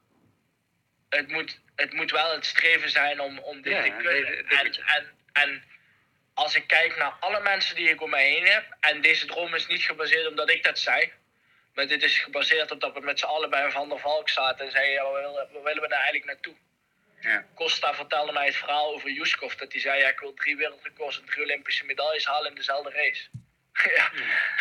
Het 1.09 1.27
moet, 1.27 1.59
het 1.75 1.93
moet 1.93 2.11
wel 2.11 2.31
het 2.31 2.45
streven 2.45 2.89
zijn 2.89 3.19
om, 3.19 3.39
om 3.39 3.61
dit 3.61 3.73
Ja, 3.73 3.83
te 3.83 3.89
kunnen. 3.89 4.47
En, 4.47 4.83
en, 4.85 5.15
en 5.35 5.63
als 6.33 6.55
ik 6.55 6.67
kijk 6.67 6.97
naar 6.97 7.15
alle 7.19 7.41
mensen 7.41 7.75
die 7.75 7.89
ik 7.89 8.01
om 8.01 8.09
mij 8.09 8.29
heen 8.29 8.45
heb, 8.45 8.65
en 8.79 9.01
deze 9.01 9.25
droom 9.25 9.55
is 9.55 9.67
niet 9.67 9.83
gebaseerd 9.83 10.27
omdat 10.27 10.49
ik 10.49 10.63
dat 10.63 10.79
zei, 10.79 11.11
maar 11.73 11.87
dit 11.87 12.03
is 12.03 12.17
gebaseerd 12.17 12.71
op 12.71 12.79
dat 12.79 12.93
we 12.93 12.99
met 12.99 13.19
z'n 13.19 13.25
allen 13.25 13.49
bij 13.49 13.71
Van 13.71 13.89
der 13.89 13.99
Valk 13.99 14.29
zaten 14.29 14.65
en 14.65 14.71
zeiden: 14.71 14.93
ja, 14.93 15.03
waar, 15.03 15.21
willen, 15.21 15.49
waar 15.51 15.63
willen 15.63 15.81
we 15.81 15.87
daar 15.87 15.99
eigenlijk 15.99 16.25
naartoe? 16.25 16.55
Ja. 17.19 17.45
Costa 17.55 17.93
vertelde 17.93 18.31
mij 18.31 18.45
het 18.45 18.55
verhaal 18.55 18.93
over 18.93 19.09
Yuskov, 19.09 19.53
dat 19.53 19.71
hij 19.71 19.81
zei: 19.81 20.01
ja, 20.01 20.07
ik 20.07 20.19
wil 20.19 20.33
drie 20.33 20.55
wereldrecords 20.55 21.19
en 21.19 21.25
drie 21.25 21.43
Olympische 21.43 21.85
medailles 21.85 22.25
halen 22.25 22.49
in 22.49 22.55
dezelfde 22.55 22.89
race. 22.89 23.27
ja, 23.97 24.11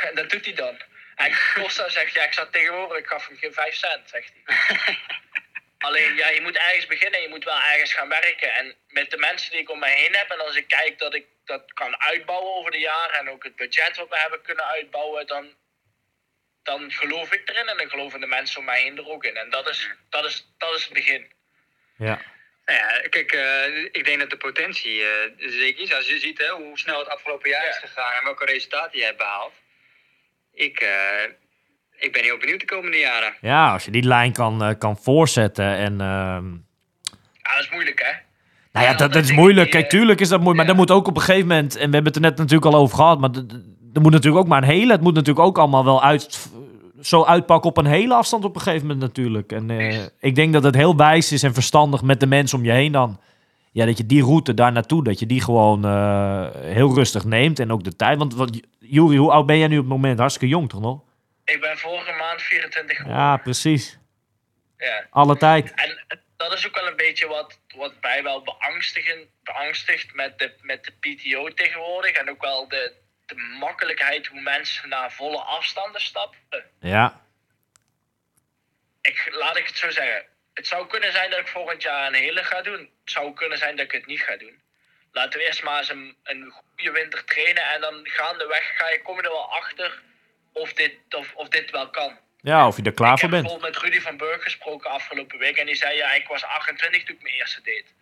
en 0.08 0.14
dat 0.14 0.30
doet 0.30 0.44
hij 0.44 0.54
dan. 0.54 0.80
En 1.14 1.32
Costa 1.54 1.88
zegt: 1.88 2.14
ja, 2.14 2.24
ik 2.24 2.32
zat 2.32 2.52
tegenover, 2.52 2.96
ik 2.96 3.06
gaf 3.06 3.26
hem 3.26 3.36
geen 3.36 3.52
vijf 3.52 3.74
cent, 3.74 4.08
zegt 4.08 4.32
hij. 4.44 4.98
Alleen, 5.78 6.14
ja, 6.14 6.28
je 6.28 6.40
moet 6.40 6.56
ergens 6.56 6.86
beginnen, 6.86 7.22
je 7.22 7.28
moet 7.28 7.44
wel 7.44 7.60
ergens 7.60 7.94
gaan 7.94 8.08
werken. 8.08 8.54
En 8.54 8.74
met 8.88 9.10
de 9.10 9.16
mensen 9.16 9.50
die 9.50 9.60
ik 9.60 9.70
om 9.70 9.78
mij 9.78 9.94
heen 9.96 10.14
heb, 10.14 10.30
en 10.30 10.40
als 10.40 10.56
ik 10.56 10.68
kijk 10.68 10.98
dat 10.98 11.14
ik 11.14 11.26
dat 11.44 11.72
kan 11.72 12.00
uitbouwen 12.00 12.54
over 12.54 12.70
de 12.70 12.78
jaren, 12.78 13.16
en 13.18 13.30
ook 13.30 13.44
het 13.44 13.56
budget 13.56 13.96
wat 13.96 14.08
we 14.08 14.18
hebben 14.18 14.42
kunnen 14.42 14.64
uitbouwen, 14.66 15.26
dan, 15.26 15.54
dan 16.62 16.92
geloof 16.92 17.32
ik 17.32 17.48
erin 17.48 17.68
en 17.68 17.76
dan 17.76 17.90
geloven 17.90 18.20
de 18.20 18.26
mensen 18.26 18.58
om 18.58 18.64
mij 18.64 18.82
heen 18.82 18.96
er 18.96 19.08
ook 19.08 19.24
in. 19.24 19.36
En 19.36 19.50
dat 19.50 19.68
is, 19.68 19.90
dat 20.08 20.24
is, 20.24 20.46
dat 20.58 20.76
is 20.76 20.84
het 20.84 20.92
begin. 20.92 21.32
Ja. 21.96 22.20
Nou 22.64 22.78
ja, 22.78 23.08
kijk, 23.08 23.32
eh, 23.32 23.84
ik 23.84 24.04
denk 24.04 24.18
dat 24.18 24.30
de 24.30 24.36
potentie 24.36 25.02
eh, 25.02 25.30
zeker 25.36 25.82
is. 25.82 25.94
Als 25.94 26.08
je 26.08 26.18
ziet 26.18 26.38
hè, 26.38 26.48
hoe 26.48 26.78
snel 26.78 26.98
het 26.98 27.08
afgelopen 27.08 27.50
jaar 27.50 27.64
Ja. 27.64 27.70
is 27.70 27.76
gegaan 27.76 28.12
en 28.12 28.24
welke 28.24 28.44
resultaten 28.44 28.98
jij 28.98 29.06
hebt 29.06 29.18
behaald. 29.18 29.54
Ik, 30.52 30.80
eh, 30.80 31.22
ik 32.04 32.12
ben 32.12 32.22
heel 32.22 32.38
benieuwd 32.38 32.60
de 32.60 32.66
komende 32.66 32.96
jaren. 32.96 33.34
ja, 33.40 33.72
als 33.72 33.84
je 33.84 33.90
die 33.90 34.02
lijn 34.02 34.32
kan, 34.32 34.64
eh, 34.64 34.78
kan 34.78 34.96
voorzetten 34.96 35.76
en... 35.76 36.00
ehm, 36.00 36.46
Ja, 37.42 37.50
dat 37.54 37.60
is 37.60 37.70
moeilijk, 37.70 38.02
hè? 38.04 38.12
Nou 38.72 38.86
ja, 38.86 38.94
dat, 38.94 39.12
dat 39.12 39.24
is 39.24 39.32
moeilijk. 39.32 39.70
Kijk, 39.70 39.84
eh, 39.84 39.90
tuurlijk 39.90 40.20
is 40.20 40.28
dat 40.28 40.40
moeilijk. 40.40 40.66
Maar 40.66 40.76
dat 40.76 40.86
moet 40.86 40.96
ook 40.96 41.06
op 41.08 41.16
een 41.16 41.22
gegeven 41.22 41.48
moment... 41.48 41.76
En 41.76 41.88
we 41.88 41.94
hebben 41.94 42.12
het 42.12 42.14
er 42.16 42.20
net 42.20 42.36
natuurlijk 42.36 42.72
al 42.74 42.80
over 42.80 42.96
gehad. 42.96 43.20
Maar 43.20 43.30
er 43.92 44.00
moet 44.00 44.12
natuurlijk 44.12 44.42
ook 44.44 44.48
maar 44.48 44.62
een 44.62 44.68
hele... 44.68 44.92
Het 44.92 45.00
moet 45.00 45.14
natuurlijk 45.14 45.46
ook 45.46 45.58
allemaal 45.58 45.84
wel 45.84 46.02
uit 46.02 46.48
zo 47.00 47.24
uitpakken 47.24 47.70
op 47.70 47.76
een 47.76 47.86
hele 47.86 48.14
afstand 48.14 48.44
op 48.44 48.54
een 48.54 48.60
gegeven 48.60 48.86
moment 48.86 49.00
natuurlijk. 49.00 49.52
En 49.52 49.70
eh, 49.70 50.02
ik 50.20 50.34
denk 50.34 50.52
dat 50.52 50.62
het 50.62 50.74
heel 50.74 50.96
wijs 50.96 51.32
is 51.32 51.42
en 51.42 51.54
verstandig 51.54 52.02
met 52.02 52.20
de 52.20 52.26
mensen 52.26 52.58
om 52.58 52.64
je 52.64 52.72
heen 52.72 52.92
dan. 52.92 53.20
Ja, 53.72 53.86
dat 53.86 53.98
je 53.98 54.06
die 54.06 54.22
route 54.22 54.54
daar 54.54 54.72
naartoe, 54.72 55.04
dat 55.04 55.18
je 55.18 55.26
die 55.26 55.40
gewoon 55.40 55.84
heel 56.60 56.94
rustig 56.94 57.24
neemt. 57.24 57.58
En 57.58 57.72
ook 57.72 57.84
de 57.84 57.96
tijd. 57.96 58.18
Want 58.18 58.34
wat, 58.34 58.60
Juri, 58.78 59.16
hoe 59.16 59.30
oud 59.30 59.46
ben 59.46 59.58
jij 59.58 59.68
nu 59.68 59.76
op 59.78 59.84
het 59.84 59.92
moment? 59.92 60.18
Hartstikke 60.18 60.54
jong 60.54 60.68
toch 60.68 60.80
nog? 60.80 61.00
Ik 61.44 61.60
ben 61.60 61.78
vorige 61.78 62.12
maand 62.12 62.42
24 62.42 62.96
geworden. 62.96 63.22
Ja, 63.22 63.36
precies. 63.36 63.98
Ja. 64.78 65.06
Alle 65.10 65.36
tijd. 65.36 65.74
En 65.74 66.04
dat 66.36 66.52
is 66.52 66.66
ook 66.66 66.74
wel 66.74 66.86
een 66.86 66.96
beetje 66.96 67.26
wat, 67.26 67.58
wat 67.74 67.92
mij 68.00 68.22
wel 68.22 68.42
beangstigen, 68.42 69.30
beangstigt 69.42 70.14
met 70.14 70.38
de, 70.38 70.54
met 70.60 70.84
de 70.84 70.92
PTO 70.92 71.54
tegenwoordig. 71.54 72.10
En 72.10 72.30
ook 72.30 72.40
wel 72.40 72.68
de, 72.68 72.92
de 73.26 73.34
makkelijkheid 73.34 74.26
hoe 74.26 74.40
mensen 74.40 74.88
naar 74.88 75.12
volle 75.12 75.40
afstanden 75.40 76.00
stappen. 76.00 76.64
Ja. 76.80 77.22
Ik, 79.00 79.28
laat 79.30 79.56
ik 79.56 79.66
het 79.66 79.76
zo 79.76 79.90
zeggen. 79.90 80.24
Het 80.54 80.66
zou 80.66 80.86
kunnen 80.86 81.12
zijn 81.12 81.30
dat 81.30 81.38
ik 81.38 81.48
volgend 81.48 81.82
jaar 81.82 82.06
een 82.06 82.14
hele 82.14 82.44
ga 82.44 82.62
doen. 82.62 82.78
Het 82.80 83.12
zou 83.12 83.34
kunnen 83.34 83.58
zijn 83.58 83.76
dat 83.76 83.84
ik 83.84 83.92
het 83.92 84.06
niet 84.06 84.22
ga 84.22 84.36
doen. 84.36 84.62
Laten 85.12 85.38
we 85.38 85.46
eerst 85.46 85.62
maar 85.62 85.78
eens 85.78 85.88
een, 85.88 86.16
een 86.22 86.50
goede 86.50 86.90
winter 86.90 87.24
trainen. 87.24 87.62
En 87.62 87.80
dan 87.80 88.00
gaandeweg 88.02 88.76
ga 88.76 88.88
je, 88.88 89.02
kom 89.02 89.16
je 89.16 89.22
er 89.22 89.30
wel 89.30 89.52
achter 89.52 90.02
of 90.54 90.72
dit, 90.72 90.94
of, 91.10 91.34
of 91.34 91.48
dit 91.48 91.70
wel 91.70 91.90
kan. 91.90 92.18
Ja, 92.40 92.66
of 92.66 92.76
je 92.76 92.82
er 92.82 92.92
klaar 92.92 93.12
ik 93.12 93.18
voor 93.18 93.28
heb 93.28 93.30
bent. 93.30 93.42
bijvoorbeeld 93.42 93.82
met 93.82 93.82
Rudy 93.82 94.00
van 94.00 94.16
Burg 94.16 94.42
gesproken 94.42 94.90
afgelopen 94.90 95.38
week. 95.38 95.56
En 95.56 95.66
die 95.66 95.74
zei, 95.74 95.96
ja, 95.96 96.12
ik 96.12 96.26
was 96.26 96.44
28 96.44 97.04
toen 97.04 97.16
ik 97.16 97.22
mijn 97.22 97.34
eerste 97.34 97.62
deed. 97.62 97.94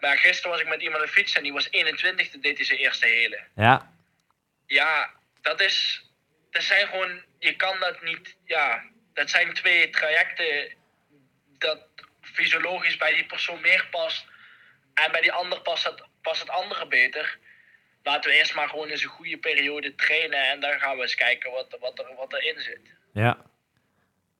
Maar 0.00 0.18
gisteren 0.18 0.50
was 0.50 0.60
ik 0.60 0.68
met 0.68 0.80
iemand 0.80 1.00
aan 1.00 1.06
de 1.06 1.12
fiets 1.12 1.32
en 1.32 1.42
die 1.42 1.52
was 1.52 1.70
21, 1.70 2.30
toen 2.30 2.40
deed 2.40 2.56
hij 2.56 2.66
zijn 2.66 2.78
eerste 2.78 3.06
hele. 3.06 3.40
Ja. 3.54 3.92
Ja, 4.66 5.10
dat 5.40 5.60
is... 5.60 6.06
Dat 6.50 6.62
zijn 6.62 6.86
gewoon... 6.86 7.22
Je 7.38 7.56
kan 7.56 7.80
dat 7.80 8.02
niet... 8.02 8.36
Ja, 8.44 8.84
dat 9.14 9.30
zijn 9.30 9.54
twee 9.54 9.90
trajecten 9.90 10.74
dat 11.58 11.86
fysiologisch 12.20 12.96
bij 12.96 13.14
die 13.14 13.26
persoon 13.26 13.60
meer 13.60 13.86
past. 13.90 14.24
En 14.94 15.12
bij 15.12 15.20
die 15.20 15.32
ander 15.32 15.60
past 15.60 15.84
het, 15.84 16.02
past 16.22 16.40
het 16.40 16.50
andere 16.50 16.86
beter. 16.86 17.38
Laten 18.02 18.30
we 18.30 18.36
eerst 18.36 18.54
maar 18.54 18.68
gewoon 18.68 18.88
eens 18.88 19.02
een 19.02 19.08
goede 19.08 19.38
periode 19.38 19.94
trainen. 19.94 20.48
En 20.50 20.60
dan 20.60 20.80
gaan 20.80 20.96
we 20.96 21.02
eens 21.02 21.14
kijken 21.14 21.50
wat, 21.50 21.76
wat, 21.80 21.98
er, 21.98 22.14
wat 22.16 22.32
erin 22.32 22.60
zit. 22.60 22.80
Ja. 23.12 23.38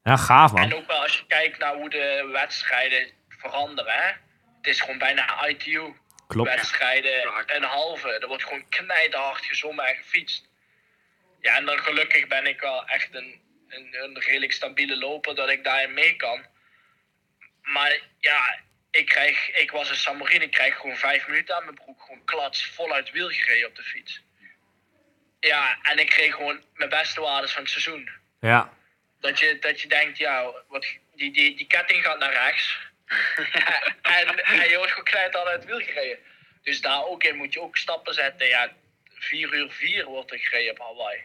Ja, 0.02 0.16
gaaf 0.16 0.54
En 0.54 0.68
man. 0.68 0.72
ook 0.72 0.86
wel 0.86 1.02
als 1.02 1.16
je 1.18 1.26
kijkt 1.26 1.58
naar 1.58 1.74
hoe 1.74 1.90
de 1.90 2.28
wedstrijden 2.32 3.10
veranderen. 3.28 3.92
Hè? 3.92 4.08
Het 4.56 4.66
is 4.66 4.80
gewoon 4.80 4.98
bijna 4.98 5.46
ITU. 5.46 5.94
Klopt. 6.26 6.48
Wedstrijden 6.48 7.32
een 7.46 7.62
halve. 7.62 8.08
Er 8.08 8.28
wordt 8.28 8.44
gewoon 8.44 8.68
knijterhard 8.68 9.44
gezongen 9.44 9.84
en 9.84 9.96
gefietst. 9.96 10.48
Ja, 11.40 11.56
en 11.56 11.64
dan 11.64 11.78
gelukkig 11.78 12.26
ben 12.26 12.46
ik 12.46 12.60
wel 12.60 12.86
echt 12.86 13.14
een, 13.14 13.40
een, 13.68 13.96
een 14.02 14.18
redelijk 14.18 14.52
stabiele 14.52 14.96
loper 14.96 15.34
dat 15.34 15.48
ik 15.48 15.64
daarin 15.64 15.94
mee 15.94 16.16
kan. 16.16 16.46
Maar 17.62 18.00
ja, 18.18 18.60
ik, 18.92 19.06
krijg, 19.06 19.50
ik 19.50 19.70
was 19.70 19.90
een 19.90 19.96
Samarine, 19.96 20.44
ik 20.44 20.50
krijg 20.50 20.76
gewoon 20.76 20.96
vijf 20.96 21.26
minuten 21.26 21.56
aan 21.56 21.64
mijn 21.64 21.76
broek. 21.76 22.02
Gewoon 22.02 22.24
klats, 22.24 22.66
voluit 22.66 23.10
wiel 23.10 23.28
gereden 23.28 23.68
op 23.68 23.76
de 23.76 23.82
fiets. 23.82 24.22
Ja, 25.40 25.78
en 25.82 25.98
ik 25.98 26.08
kreeg 26.08 26.34
gewoon 26.34 26.64
mijn 26.74 26.90
beste 26.90 27.20
waardes 27.20 27.52
van 27.52 27.62
het 27.62 27.70
seizoen. 27.70 28.10
Ja. 28.40 28.72
Dat 29.20 29.38
je, 29.38 29.58
dat 29.58 29.80
je 29.80 29.88
denkt, 29.88 30.18
ja, 30.18 30.52
wat, 30.68 30.86
die, 31.14 31.32
die, 31.32 31.56
die 31.56 31.66
ketting 31.66 32.04
gaat 32.04 32.18
naar 32.18 32.32
rechts. 32.32 32.78
en, 34.02 34.44
en 34.44 34.68
je 34.68 34.74
wordt 34.76 34.90
gewoon 34.90 35.04
knijt 35.04 35.36
al 35.36 35.46
uit 35.46 35.60
het 35.60 35.70
wiel 35.70 35.80
gereden. 35.80 36.18
Dus 36.62 36.80
daar 36.80 37.04
ook 37.04 37.24
in 37.24 37.36
moet 37.36 37.52
je 37.52 37.60
ook 37.60 37.76
stappen 37.76 38.14
zetten. 38.14 38.46
Ja, 38.46 38.72
4 39.14 39.54
uur 39.54 39.70
4 39.70 40.04
wordt 40.04 40.32
er 40.32 40.38
gereden 40.38 40.70
op 40.70 40.78
Hawaii. 40.78 41.22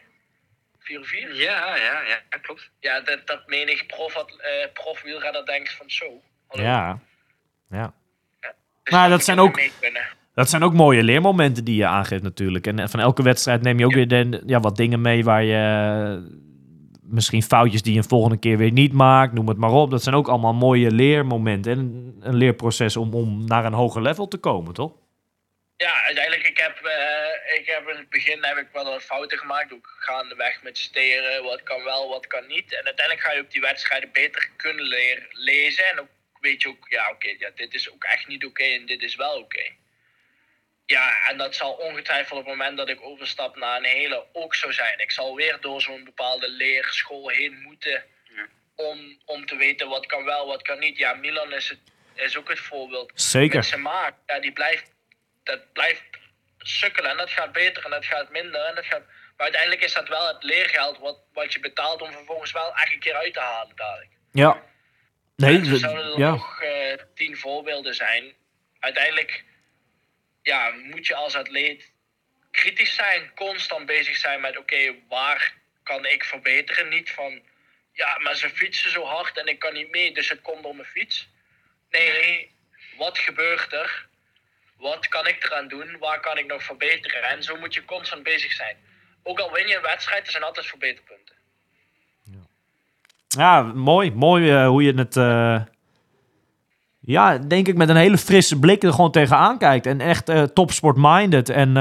4 0.78 0.98
uur 0.98 1.04
4? 1.04 1.34
Ja, 1.34 1.76
ja, 1.76 2.00
ja, 2.00 2.22
dat 2.28 2.40
klopt. 2.40 2.70
Ja, 2.80 3.00
dat, 3.00 3.26
dat 3.26 3.46
menig 3.46 3.86
prof, 3.86 4.14
eh 4.14 4.72
profwielrenner 4.72 5.46
denkt 5.46 5.72
van 5.72 5.90
zo. 5.90 6.22
Hallo. 6.46 6.64
Ja. 6.64 7.00
Ja. 7.70 7.94
Dus 8.82 8.92
Maar 8.92 9.08
dat 9.08 9.24
zijn 9.24 9.38
ook-. 9.38 9.70
Dat 10.34 10.50
zijn 10.50 10.62
ook 10.62 10.72
mooie 10.72 11.02
leermomenten 11.02 11.64
die 11.64 11.76
je 11.76 11.86
aangeeft 11.86 12.22
natuurlijk. 12.22 12.66
En 12.66 12.88
van 12.90 13.00
elke 13.00 13.22
wedstrijd 13.22 13.62
neem 13.62 13.78
je 13.78 13.84
ook 13.84 13.94
weer 13.94 14.08
de, 14.08 14.42
ja, 14.46 14.60
wat 14.60 14.76
dingen 14.76 15.00
mee 15.00 15.24
waar 15.24 15.42
je... 15.44 15.56
eh, 15.56 16.36
Misschien 17.02 17.42
foutjes 17.42 17.82
die 17.82 17.92
je 17.92 17.98
een 17.98 18.08
volgende 18.08 18.38
keer 18.38 18.56
weer 18.56 18.72
niet 18.72 18.92
maakt. 18.92 19.32
Noem 19.32 19.48
het 19.48 19.56
maar 19.56 19.70
op. 19.70 19.90
Dat 19.90 20.02
zijn 20.02 20.14
ook 20.14 20.28
allemaal 20.28 20.54
mooie 20.54 20.90
leermomenten. 20.90 21.72
En 21.72 22.16
een, 22.20 22.34
leerproces 22.34 22.96
om, 22.96 23.14
om 23.14 23.44
naar 23.46 23.64
een 23.64 23.72
hoger 23.72 24.02
level 24.02 24.28
te 24.28 24.36
komen, 24.38 24.74
toch? 24.74 24.92
Ja, 25.76 26.04
uiteindelijk, 26.04 26.46
ik 26.46 26.58
heb, 26.58 26.76
eh, 26.76 27.58
ik 27.58 27.66
heb 27.66 27.88
in 27.88 27.96
het 27.96 28.08
begin 28.08 28.38
heb 28.40 28.56
ik 28.56 28.68
wel 28.72 28.84
wat 28.84 29.02
fouten 29.02 29.38
gemaakt. 29.38 29.72
Ook 29.72 29.96
gaandeweg 29.98 30.62
met 30.62 30.78
steren, 30.78 31.42
wat 31.42 31.62
kan 31.62 31.84
wel, 31.84 32.08
wat 32.08 32.26
kan 32.26 32.46
niet. 32.46 32.72
En 32.78 32.84
uiteindelijk 32.84 33.26
ga 33.26 33.32
je 33.32 33.40
ook 33.40 33.50
die 33.50 33.60
wedstrijden 33.60 34.10
beter 34.12 34.50
kunnen 34.56 34.84
leren 34.84 35.26
lezen. 35.30 35.84
En 35.92 36.00
ook 36.00 36.08
weet 36.40 36.62
je 36.62 36.68
ook, 36.68 36.86
ja 36.88 37.10
oké, 37.10 37.34
ja, 37.38 37.50
dit 37.54 37.74
is 37.74 37.90
ook 37.90 38.04
echt 38.04 38.26
niet 38.26 38.44
oké 38.44 38.62
en 38.62 38.86
dit 38.86 39.02
is 39.02 39.14
wel 39.14 39.38
oké. 39.38 39.70
Ja, 40.86 41.26
en 41.28 41.38
dat 41.38 41.54
zal 41.54 41.72
ongetwijfeld 41.72 42.38
op 42.38 42.46
het 42.46 42.56
moment 42.56 42.76
dat 42.76 42.88
ik 42.88 43.02
overstap 43.02 43.56
naar 43.56 43.76
een 43.76 43.84
hele 43.84 44.26
ook 44.32 44.54
zo 44.54 44.70
zijn. 44.70 44.98
Ik 44.98 45.10
zal 45.10 45.34
weer 45.34 45.60
door 45.60 45.80
zo'n 45.80 46.04
bepaalde 46.04 46.50
leerschool 46.50 47.28
heen 47.28 47.62
moeten 47.62 48.04
om, 48.74 49.18
om 49.24 49.46
te 49.46 49.56
weten 49.56 49.88
wat 49.88 50.06
kan 50.06 50.24
wel, 50.24 50.46
wat 50.46 50.62
kan 50.62 50.78
niet. 50.78 50.98
Ja, 50.98 51.14
Milan 51.14 51.52
is, 51.52 51.68
het, 51.68 51.78
is 52.14 52.36
ook 52.36 52.48
het 52.48 52.58
voorbeeld 52.58 53.12
Zeker. 53.14 53.56
met 53.56 53.66
zijn 53.66 53.82
maak, 53.82 54.14
ja, 54.26 54.40
die 54.40 54.52
blijft, 54.52 54.90
dat 55.42 55.72
blijft 55.72 56.02
sukkelen 56.58 57.10
en 57.10 57.16
dat 57.16 57.30
gaat 57.30 57.52
beter 57.52 57.84
en 57.84 57.90
dat 57.90 58.04
gaat 58.04 58.30
minder. 58.30 58.64
En 58.64 58.74
dat 58.74 58.84
gaat, 58.84 59.02
maar 59.36 59.46
uiteindelijk 59.46 59.82
is 59.82 59.92
dat 59.92 60.08
wel 60.08 60.26
het 60.26 60.42
leergeld 60.42 60.98
wat, 60.98 61.18
wat 61.32 61.52
je 61.52 61.60
betaalt 61.60 62.02
om 62.02 62.12
vervolgens 62.12 62.52
wel 62.52 62.74
echt 62.74 62.92
een 62.92 63.00
keer 63.00 63.14
uit 63.14 63.32
te 63.32 63.40
halen 63.40 63.76
dadelijk. 63.76 64.10
Ja. 64.32 64.62
Nee, 65.42 65.60
we- 65.60 65.76
zouden 65.78 66.12
er 66.12 66.18
ja. 66.18 66.30
nog 66.30 66.62
eh, 66.62 66.92
tien 67.14 67.36
voorbeelden 67.36 67.94
zijn. 67.94 68.34
Uiteindelijk 68.78 69.44
ja, 70.42 70.70
moet 70.70 71.06
je 71.06 71.14
als 71.14 71.34
atleet 71.34 71.92
kritisch 72.50 72.94
zijn, 72.94 73.34
constant 73.34 73.86
bezig 73.86 74.16
zijn 74.16 74.40
met 74.40 74.56
oké, 74.56 74.94
waar 75.08 75.54
kan 75.82 76.06
ik 76.06 76.24
verbeteren? 76.24 76.88
Niet 76.88 77.10
van 77.10 77.42
ja, 77.92 78.18
maar 78.18 78.36
ze 78.36 78.50
fietsen 78.50 78.90
zo 78.90 79.04
hard 79.04 79.38
en 79.38 79.46
ik 79.46 79.58
kan 79.58 79.72
niet 79.72 79.90
mee, 79.90 80.14
dus 80.14 80.28
het 80.28 80.40
komt 80.40 80.62
door 80.62 80.74
mijn 80.76 80.88
fiets. 80.88 81.28
Nee, 81.90 82.50
wat 82.96 83.18
gebeurt 83.18 83.72
er? 83.72 84.06
Wat 84.76 85.08
kan 85.08 85.26
ik 85.26 85.44
eraan 85.44 85.68
doen? 85.68 85.98
Waar 85.98 86.20
kan 86.20 86.38
ik 86.38 86.46
nog 86.46 86.62
verbeteren? 86.62 87.22
En 87.22 87.42
zo 87.42 87.56
moet 87.56 87.74
je 87.74 87.84
constant 87.84 88.22
bezig 88.22 88.52
zijn. 88.52 88.76
Ook 89.22 89.40
al 89.40 89.52
win 89.52 89.68
je 89.68 89.76
een 89.76 89.82
wedstrijd, 89.82 90.26
er 90.26 90.32
zijn 90.32 90.42
altijd 90.42 90.66
verbeterpunten. 90.66 91.17
Ja, 93.38 93.62
mooi. 93.62 94.12
Mooi 94.14 94.50
eh, 94.50 94.66
hoe 94.66 94.82
je 94.82 94.92
het... 94.94 95.16
eh, 95.16 95.60
ja, 97.00 97.38
denk 97.38 97.68
ik 97.68 97.76
met 97.76 97.88
een 97.88 97.96
hele 97.96 98.18
frisse 98.18 98.58
blik 98.58 98.82
er 98.82 98.92
gewoon 98.92 99.10
tegenaan 99.10 99.58
kijkt. 99.58 99.86
En 99.86 100.00
echt 100.00 100.28
eh 100.28 100.42
topsport-minded 100.42 101.48
en 101.48 101.76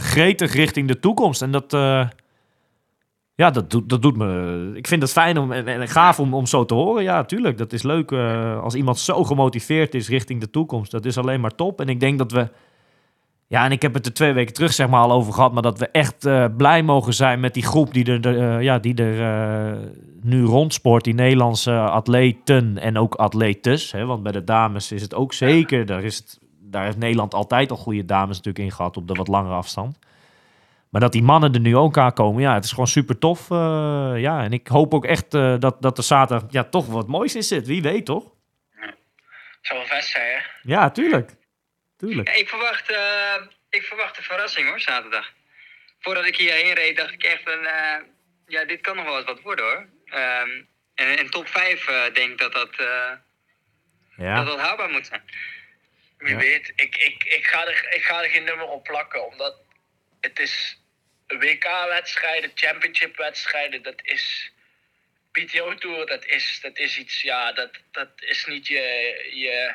gretig 0.00 0.52
richting 0.52 0.88
de 0.88 0.98
toekomst. 0.98 1.42
En 1.42 1.50
dat... 1.50 1.70
ja, 3.34 3.50
dat 3.50 3.70
doet, 3.70 3.88
dat 3.88 4.02
doet 4.02 4.16
me... 4.16 4.70
Ik 4.74 4.86
vind 4.86 5.02
het 5.02 5.12
fijn 5.12 5.38
om, 5.38 5.52
en, 5.52 5.88
gaaf 5.88 6.20
om, 6.20 6.34
om 6.34 6.46
zo 6.46 6.64
te 6.64 6.74
horen. 6.74 7.02
Ja, 7.02 7.24
tuurlijk. 7.24 7.58
Dat 7.58 7.72
is 7.72 7.82
leuk 7.82 8.12
als 8.62 8.74
iemand 8.74 8.98
zo 8.98 9.24
gemotiveerd 9.24 9.94
is 9.94 10.08
richting 10.08 10.40
de 10.40 10.50
toekomst. 10.50 10.90
Dat 10.90 11.04
is 11.04 11.18
alleen 11.18 11.40
maar 11.40 11.54
top. 11.54 11.80
En 11.80 11.88
ik 11.88 12.00
denk 12.00 12.18
dat 12.18 12.32
we... 12.32 12.48
Ja, 13.52 13.64
en 13.64 13.72
ik 13.72 13.82
heb 13.82 13.94
het 13.94 14.06
er 14.06 14.14
twee 14.14 14.32
weken 14.32 14.54
terug 14.54 14.72
zeg 14.72 14.88
maar 14.88 15.00
al 15.00 15.12
over 15.12 15.32
gehad. 15.32 15.52
Maar 15.52 15.62
dat 15.62 15.78
we 15.78 15.88
echt 15.88 16.24
eh, 16.24 16.46
blij 16.56 16.82
mogen 16.82 17.14
zijn 17.14 17.40
met 17.40 17.54
die 17.54 17.62
groep 17.62 17.94
die 17.94 18.20
er, 18.20 18.38
eh, 18.38 18.62
ja, 18.62 18.78
die 18.78 18.94
er 18.94 19.20
eh, 19.20 19.78
nu 20.22 20.44
rondsport. 20.44 21.04
Die 21.04 21.14
Nederlandse 21.14 21.78
atleten 21.78 22.78
en 22.78 22.98
ook 22.98 23.14
atletes. 23.14 23.92
Hè, 23.92 24.04
want 24.04 24.22
bij 24.22 24.32
de 24.32 24.44
dames 24.44 24.92
is 24.92 25.02
het 25.02 25.14
ook 25.14 25.32
zeker. 25.32 25.86
Daar, 25.86 26.02
is 26.02 26.16
het, 26.16 26.38
daar 26.60 26.84
heeft 26.84 26.96
Nederland 26.96 27.34
altijd 27.34 27.70
al 27.70 27.76
goede 27.76 28.04
dames 28.04 28.36
natuurlijk 28.36 28.64
in 28.64 28.72
gehad 28.72 28.96
op 28.96 29.08
de 29.08 29.14
wat 29.14 29.28
langere 29.28 29.54
afstand. 29.54 29.98
Maar 30.88 31.00
dat 31.00 31.12
die 31.12 31.22
mannen 31.22 31.54
er 31.54 31.60
nu 31.60 31.76
ook 31.76 31.98
aan 31.98 32.12
komen, 32.12 32.42
ja, 32.42 32.54
het 32.54 32.64
is 32.64 32.70
gewoon 32.70 32.86
super 32.86 33.18
tof. 33.18 33.48
ja, 34.18 34.42
en 34.42 34.52
ik 34.52 34.68
hoop 34.68 34.94
ook 34.94 35.04
echt 35.04 35.30
dat, 35.30 35.76
dat 35.80 35.98
er 35.98 36.04
zaterdag 36.04 36.50
ja, 36.50 36.64
toch 36.64 36.86
wat 36.86 37.08
moois 37.08 37.34
in 37.34 37.42
zit. 37.42 37.66
Wie 37.66 37.82
weet, 37.82 38.04
toch? 38.04 38.24
Zou 39.60 39.78
wel 39.78 39.88
vet 39.88 40.04
zijn, 40.04 40.24
hè? 40.24 40.70
Ja, 40.72 40.90
tuurlijk. 40.90 41.40
Tuurlijk. 42.02 42.28
Ja, 42.28 42.34
ik, 42.34 42.48
verwacht, 42.48 42.90
eh, 42.90 43.34
ik 43.70 43.82
verwacht 43.82 44.16
een 44.16 44.22
verrassing 44.22 44.68
hoor, 44.68 44.80
zaterdag. 44.80 45.32
Voordat 46.00 46.26
ik 46.26 46.36
hierheen 46.36 46.74
reed, 46.74 46.96
dacht 46.96 47.12
ik 47.12 47.22
echt 47.22 47.42
van, 47.42 47.66
eh, 47.66 47.96
ja, 48.46 48.64
dit 48.64 48.80
kan 48.80 48.96
nog 48.96 49.04
wel 49.04 49.16
eens 49.16 49.26
wat 49.26 49.40
worden 49.40 49.64
hoor. 49.64 49.86
Ehm, 50.06 50.62
en 50.94 51.18
in 51.18 51.30
top 51.30 51.48
5 51.48 51.88
eh, 51.88 52.12
denk 52.14 52.30
ik 52.30 52.38
dat 52.38 52.52
dat, 52.52 52.76
eh, 52.76 53.08
dat 53.08 54.26
Ja. 54.26 54.44
dat 54.44 54.58
haalbaar 54.58 54.90
moet 54.90 55.06
zijn. 55.06 55.22
Wie 56.18 56.30
Ja. 56.32 56.36
weet, 56.38 56.72
ik, 56.76 56.96
ik, 56.96 57.24
ik, 57.24 57.46
ga 57.46 57.66
er, 57.66 57.94
ik 57.94 58.04
ga 58.04 58.22
er 58.22 58.30
geen 58.30 58.44
nummer 58.44 58.66
op 58.66 58.84
plakken, 58.84 59.26
omdat 59.26 59.56
het 60.20 60.38
is 60.38 60.80
WK-wedstrijden, 61.26 62.50
championship-wedstrijden, 62.54 63.82
dat 63.82 64.00
is 64.02 64.52
PTO-tour, 65.32 66.06
dat 66.06 66.24
is, 66.24 66.58
dat 66.62 66.78
is 66.78 66.98
iets, 66.98 67.22
ja, 67.22 67.52
dat, 67.52 67.70
dat 67.90 68.08
is 68.16 68.46
niet 68.46 68.66
je, 68.66 68.80
je, 69.34 69.74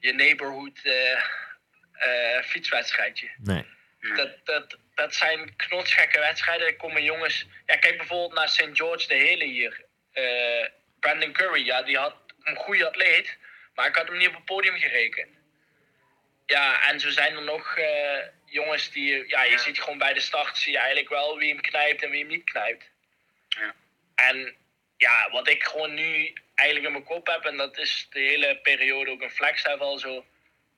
je 0.00 0.12
neighborhood 0.12 0.80
eh, 0.82 1.22
eh, 1.98 2.42
fietswedstrijdje. 2.42 3.30
Nee. 3.36 3.64
Dat, 4.14 4.30
dat, 4.44 4.76
dat 4.94 5.14
zijn 5.14 5.56
knotsgekke 5.56 6.18
wedstrijden. 6.18 6.66
Er 6.66 6.76
komen 6.76 7.02
jongens. 7.02 7.46
Ja, 7.66 7.76
kijk 7.76 7.96
bijvoorbeeld 7.96 8.34
naar 8.34 8.48
St. 8.48 8.68
George 8.72 9.08
de 9.08 9.14
hele 9.14 9.44
hier. 9.44 9.84
eh, 10.12 10.68
Brandon 11.00 11.32
Curry, 11.32 11.64
ja, 11.66 11.82
die 11.82 11.98
had 11.98 12.16
een 12.42 12.56
goede 12.56 12.86
atleet, 12.86 13.38
maar 13.74 13.86
ik 13.88 13.94
had 13.94 14.08
hem 14.08 14.16
niet 14.16 14.28
op 14.28 14.34
het 14.34 14.44
podium 14.44 14.76
gerekend. 14.76 15.28
Ja, 16.46 16.88
en 16.88 17.00
zo 17.00 17.10
zijn 17.10 17.36
er 17.36 17.42
nog 17.42 17.76
eh, 17.76 18.18
jongens 18.44 18.90
die, 18.90 19.28
ja, 19.28 19.44
je 19.44 19.58
ziet 19.58 19.80
gewoon 19.80 19.98
bij 19.98 20.12
de 20.12 20.20
start, 20.20 20.58
zie 20.58 20.72
je 20.72 20.78
eigenlijk 20.78 21.08
wel 21.08 21.38
wie 21.38 21.48
hem 21.52 21.60
knijpt 21.60 22.02
en 22.02 22.10
wie 22.10 22.20
hem 22.20 22.28
niet 22.28 22.50
knijpt. 22.50 22.90
Ja. 23.48 23.74
En 24.14 24.56
ja, 24.96 25.30
wat 25.30 25.48
ik 25.48 25.64
gewoon 25.64 25.94
nu 25.94 26.32
eigenlijk 26.54 26.86
in 26.86 26.92
mijn 26.92 27.04
kop 27.04 27.26
heb, 27.26 27.44
en 27.44 27.56
dat 27.56 27.78
is 27.78 28.06
de 28.10 28.20
hele 28.20 28.58
periode 28.62 29.10
ook 29.10 29.22
een 29.22 29.30
flex 29.30 29.62
heb 29.62 29.80
al 29.80 29.98
zo, 29.98 30.26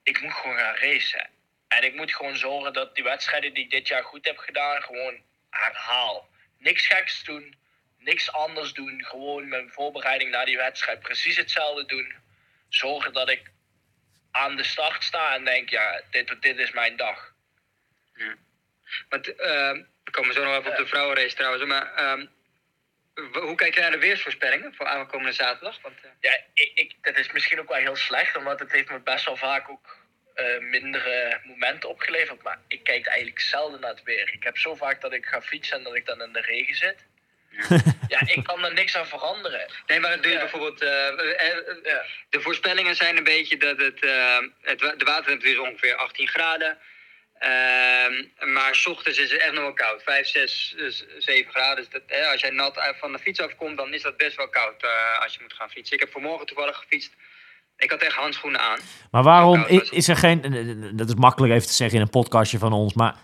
ik 0.08 0.20
moet 0.20 0.32
gewoon 0.32 0.58
gaan 0.58 0.74
racen. 0.74 1.30
En 1.68 1.84
ik 1.84 1.94
moet 1.94 2.14
gewoon 2.14 2.36
zorgen 2.36 2.72
dat 2.72 2.94
die 2.94 3.04
wedstrijden 3.04 3.54
die 3.54 3.64
ik 3.64 3.70
dit 3.70 3.88
jaar 3.88 4.04
goed 4.04 4.24
heb 4.26 4.38
gedaan, 4.38 4.82
gewoon 4.82 5.22
herhaal. 5.50 6.28
Niks 6.58 6.86
geks 6.86 7.24
doen, 7.24 7.56
niks 7.98 8.32
anders 8.32 8.72
doen. 8.72 9.04
Gewoon 9.04 9.48
mijn 9.48 9.70
voorbereiding 9.70 10.30
naar 10.30 10.46
die 10.46 10.56
wedstrijd 10.56 11.00
precies 11.00 11.36
hetzelfde 11.36 11.84
doen. 11.86 12.14
Zorgen 12.68 13.12
dat 13.12 13.30
ik 13.30 13.50
aan 14.30 14.56
de 14.56 14.64
start 14.64 15.04
sta 15.04 15.34
en 15.34 15.44
denk, 15.44 15.68
ja, 15.70 16.00
dit, 16.10 16.36
dit 16.40 16.58
is 16.58 16.70
mijn 16.70 16.96
dag. 16.96 17.32
Maar 19.08 19.20
t- 19.20 19.36
ehm, 19.36 19.82
we 20.04 20.10
komen 20.10 20.34
zo 20.34 20.44
nog 20.44 20.58
even 20.58 20.70
op 20.70 20.76
de 20.76 20.86
vrouwenrace 20.86 21.34
trouwens. 21.34 21.64
Maar 21.64 21.94
ehm, 21.94 22.26
hoe 23.32 23.54
kijk 23.54 23.74
je 23.74 23.80
naar 23.80 23.90
de 23.90 23.98
weersvoorspellingen 23.98 24.74
voor 24.74 24.86
aankomende 24.86 25.32
zaterdag? 25.32 25.78
Want, 25.82 25.94
eh, 26.02 26.10
Ja, 26.20 26.38
ik, 26.54 26.70
ik, 26.74 26.92
dat 27.02 27.18
is 27.18 27.32
misschien 27.32 27.60
ook 27.60 27.68
wel 27.68 27.78
heel 27.78 27.96
slecht, 27.96 28.36
omdat 28.36 28.58
het 28.58 28.72
heeft 28.72 28.90
me 28.90 29.00
best 29.00 29.24
wel 29.24 29.36
vaak 29.36 29.68
ook 29.70 29.96
eh, 30.34 30.58
mindere 30.58 31.40
momenten 31.44 31.88
opgeleverd. 31.88 32.42
Maar 32.42 32.58
ik 32.68 32.82
kijk 32.84 33.06
eigenlijk 33.06 33.40
zelden 33.40 33.80
naar 33.80 33.90
het 33.90 34.02
weer. 34.02 34.30
Ik 34.32 34.42
heb 34.44 34.58
zo 34.58 34.74
vaak 34.74 35.00
dat 35.00 35.12
ik 35.12 35.26
ga 35.26 35.42
fietsen 35.42 35.76
en 35.78 35.84
dat 35.84 35.94
ik 35.94 36.06
dan 36.06 36.22
in 36.22 36.32
de 36.32 36.40
regen 36.40 36.74
zit. 36.74 37.06
Ja, 38.08 38.20
ik 38.36 38.44
kan 38.44 38.64
er 38.64 38.72
niks 38.72 38.96
aan 38.96 39.06
veranderen. 39.06 39.70
nee, 39.86 40.00
maar 40.00 40.16
doe 40.16 40.26
je 40.26 40.32
Ja. 40.32 40.38
bijvoorbeeld... 40.40 40.82
eh, 40.82 41.08
eh, 41.08 41.56
eh. 41.82 42.04
De 42.28 42.40
voorspellingen 42.40 42.94
zijn 42.96 43.16
een 43.16 43.24
beetje 43.24 43.56
dat 43.56 43.78
het, 43.78 44.04
eh, 44.04 44.38
het 44.62 44.78
de 44.78 45.04
watertemperatuur 45.04 45.50
is 45.52 45.58
ongeveer 45.70 45.94
18 45.94 46.28
graden. 46.28 46.78
Ehm, 47.38 48.52
maar 48.52 48.74
s 48.74 48.86
ochtends 48.86 49.18
is 49.18 49.30
het 49.30 49.40
echt 49.40 49.52
nog 49.52 49.62
wel 49.62 49.72
koud. 49.72 50.02
5, 50.02 50.26
6, 50.28 50.74
7 51.18 51.50
graden. 51.52 51.76
Dus 51.76 51.88
dat, 51.90 52.02
hè, 52.06 52.26
als 52.26 52.40
jij 52.40 52.50
nat 52.50 52.78
uit- 52.78 52.98
van 52.98 53.12
de 53.12 53.18
fiets 53.18 53.40
afkomt, 53.40 53.76
dan 53.76 53.92
is 53.94 54.02
dat 54.02 54.16
best 54.16 54.36
wel 54.36 54.48
koud 54.48 54.82
eh, 54.82 55.22
als 55.22 55.34
je 55.34 55.38
moet 55.42 55.52
gaan 55.52 55.68
fietsen. 55.70 55.94
Ik 55.94 56.00
heb 56.02 56.12
vanmorgen 56.12 56.46
toevallig 56.46 56.76
gefietst. 56.76 57.12
Ik 57.76 57.90
had 57.90 58.00
echt 58.02 58.14
handschoenen 58.14 58.60
aan. 58.60 58.78
Maar 59.10 59.22
waarom 59.22 59.64
is- 59.66 60.08
er 60.08 60.16
geen... 60.16 60.92
Dat 60.96 61.08
is 61.08 61.14
makkelijk 61.14 61.52
even 61.52 61.66
te 61.66 61.72
zeggen 61.74 61.96
in 61.96 62.02
een 62.02 62.10
podcastje 62.10 62.58
van 62.58 62.72
ons, 62.72 62.94
maar... 62.94 63.14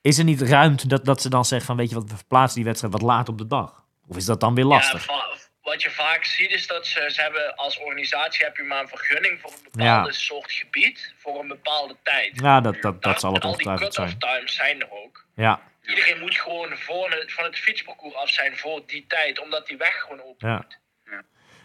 Is 0.00 0.18
er 0.18 0.24
niet 0.24 0.42
ruimte 0.42 0.88
dat, 0.88 1.04
dat 1.04 1.22
ze 1.22 1.28
dan 1.28 1.44
zeggen 1.44 1.66
van... 1.66 1.76
Weet 1.76 1.88
je 1.88 1.94
wat, 1.94 2.10
we 2.10 2.16
verplaatsen 2.16 2.54
die 2.56 2.64
wedstrijd 2.64 2.92
wat 2.92 3.02
laat 3.02 3.28
op 3.28 3.38
de 3.38 3.46
dag? 3.46 3.84
Of 4.08 4.16
is 4.16 4.24
dat 4.24 4.40
dan 4.40 4.54
weer 4.54 4.64
lastig? 4.64 5.06
Ja, 5.06 5.24
wat 5.70 5.82
je 5.82 5.90
vaak 5.90 6.24
ziet 6.24 6.50
is 6.50 6.66
dat 6.66 6.86
ze, 6.86 7.10
ze 7.14 7.20
hebben 7.22 7.54
als 7.56 7.78
organisatie 7.78 8.44
heb 8.44 8.56
je 8.56 8.62
maar 8.62 8.80
een 8.82 8.88
vergunning 8.88 9.40
voor 9.40 9.50
een 9.50 9.68
bepaalde 9.72 10.08
Ja. 10.08 10.12
soort 10.12 10.52
gebied 10.52 11.14
voor 11.18 11.40
een 11.40 11.48
bepaalde 11.48 11.96
tijd. 12.02 12.30
Ja, 12.40 12.60
dat, 12.60 12.74
dat, 12.74 12.82
dat 12.82 13.02
Nou, 13.04 13.18
zal 13.18 13.32
het 13.34 13.44
al 13.44 13.56
die 13.56 13.66
ongetwijfeld 13.66 13.94
cut-off 13.96 14.16
zijn. 14.20 14.34
times 14.38 14.54
zijn 14.54 14.80
er 14.80 14.88
ook. 15.04 15.24
Ja, 15.36 15.60
Iedereen 15.86 16.20
moet 16.20 16.34
gewoon 16.34 16.68
voor 16.76 17.10
het, 17.10 17.32
van 17.32 17.44
het 17.44 17.56
fietsparcours 17.56 18.14
af 18.14 18.30
zijn 18.30 18.56
voor 18.56 18.82
die 18.86 19.04
tijd, 19.08 19.40
omdat 19.40 19.66
die 19.66 19.76
weg 19.76 20.00
gewoon 20.00 20.22
open 20.22 20.48
Ja. 20.48 20.54
moet. 20.56 20.78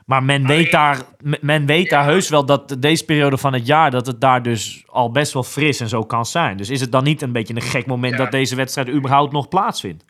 maar 0.06 0.24
men 0.24 0.48
weet, 0.48 0.72
daar, 0.72 0.98
men- 1.42 1.66
weet 1.66 1.90
daar 1.90 2.04
heus 2.04 2.30
wel 2.30 2.46
dat 2.46 2.76
deze 2.82 3.06
periode 3.06 3.38
van 3.38 3.54
het 3.54 3.66
jaar... 3.68 3.92
dat 3.92 4.08
het 4.08 4.22
daar 4.22 4.42
dus 4.44 4.84
al 4.88 5.12
best 5.12 5.34
wel 5.34 5.44
fris 5.44 5.80
en 5.80 5.90
zo 5.90 6.04
kan 6.06 6.26
zijn. 6.26 6.58
Dus 6.58 6.70
is 6.70 6.82
het 6.82 6.92
dan 6.92 7.04
niet 7.04 7.22
een 7.22 7.32
beetje 7.32 7.56
een 7.56 7.62
gek 7.62 7.86
moment... 7.86 8.12
Ja. 8.14 8.18
dat 8.18 8.32
deze 8.32 8.56
wedstrijd 8.56 8.88
überhaupt 8.90 9.32
nog 9.32 9.48
plaatsvindt? 9.48 10.04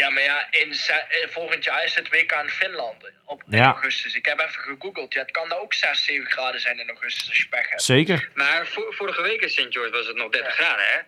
Ja, 0.00 0.10
maar 0.10 0.22
ja, 0.22 0.46
in, 0.50 0.70
eh, 0.72 1.28
volgend 1.28 1.64
jaar 1.64 1.84
is 1.84 1.94
het 1.94 2.08
WK 2.08 2.32
in 2.32 2.48
Finland 2.48 3.10
op 3.24 3.42
in 3.50 3.58
Ja. 3.58 3.64
augustus. 3.64 4.14
Ik 4.14 4.26
heb 4.26 4.40
even 4.40 4.60
gegoogeld. 4.62 5.12
Ja, 5.14 5.20
het 5.20 5.30
kan 5.30 5.48
daar 5.48 5.58
ook 5.60 5.74
6, 5.74 6.04
7 6.04 6.30
graden 6.30 6.60
zijn 6.60 6.78
in 6.80 6.88
augustus 6.88 7.28
als 7.28 7.38
je 7.38 7.48
pech 7.48 7.68
hebt. 7.68 7.82
Zeker. 7.82 8.30
Maar 8.34 8.66
vor- 8.66 8.94
vorige 8.94 9.22
week 9.22 9.40
in 9.40 9.50
St. 9.50 9.66
George 9.70 9.90
was 9.90 10.06
het 10.06 10.16
nog 10.16 10.30
30 10.30 10.54
graden, 10.54 10.84
hè? 10.86 10.98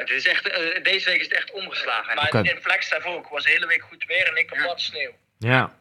Het 0.00 0.10
is 0.10 0.26
echt, 0.26 0.48
eh, 0.48 0.82
deze 0.82 1.10
week 1.10 1.18
is 1.20 1.26
het 1.26 1.34
echt 1.36 1.50
omgeslagen. 1.50 2.14
Maar 2.14 2.46
in 2.46 2.60
Flagstaff 2.60 3.06
ook. 3.06 3.28
was 3.28 3.44
de 3.44 3.50
hele 3.50 3.66
week 3.66 3.82
goed 3.82 4.04
weer 4.04 4.28
en 4.28 4.36
ik 4.36 4.46
kapot 4.46 4.80
sneeuw. 4.80 5.12
Ja. 5.38 5.74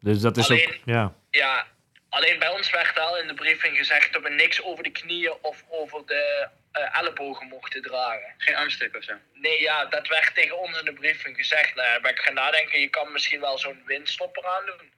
Dus 0.00 0.20
dat 0.20 0.36
is 0.36 0.50
ook... 0.50 0.58
Alleen- 0.58 0.80
Ja. 0.84 1.14
Ja, 1.30 1.66
alleen 2.08 2.38
bij 2.38 2.48
ons 2.48 2.70
werd 2.70 2.98
al 2.98 3.18
in 3.18 3.26
de 3.26 3.34
briefing 3.34 3.76
gezegd 3.76 4.12
dat 4.12 4.22
we 4.22 4.28
niks 4.28 4.62
over 4.62 4.82
de 4.84 4.90
knieën 4.90 5.32
of 5.42 5.64
over 5.68 6.06
de 6.06 6.48
eh, 6.72 6.98
ellebogen 6.98 7.46
mochten 7.46 7.82
dragen. 7.82 8.34
Geen 8.38 8.56
armstrip 8.56 8.94
of 8.96 9.02
zo. 9.04 9.14
Nee, 9.32 9.60
ja, 9.62 9.84
dat 9.84 10.08
werd 10.08 10.34
tegen 10.34 10.58
ons 10.58 10.78
in 10.78 10.84
de 10.84 10.92
briefing 10.92 11.36
gezegd. 11.36 11.74
Nou, 11.74 12.00
ben 12.00 12.10
ik 12.10 12.18
gaan 12.18 12.34
nadenken, 12.34 12.80
je 12.80 12.88
kan 12.88 13.12
misschien 13.12 13.40
wel 13.40 13.58
zo'n 13.58 13.82
windstopper 13.84 14.46
aan 14.46 14.66
doen. 14.66 14.92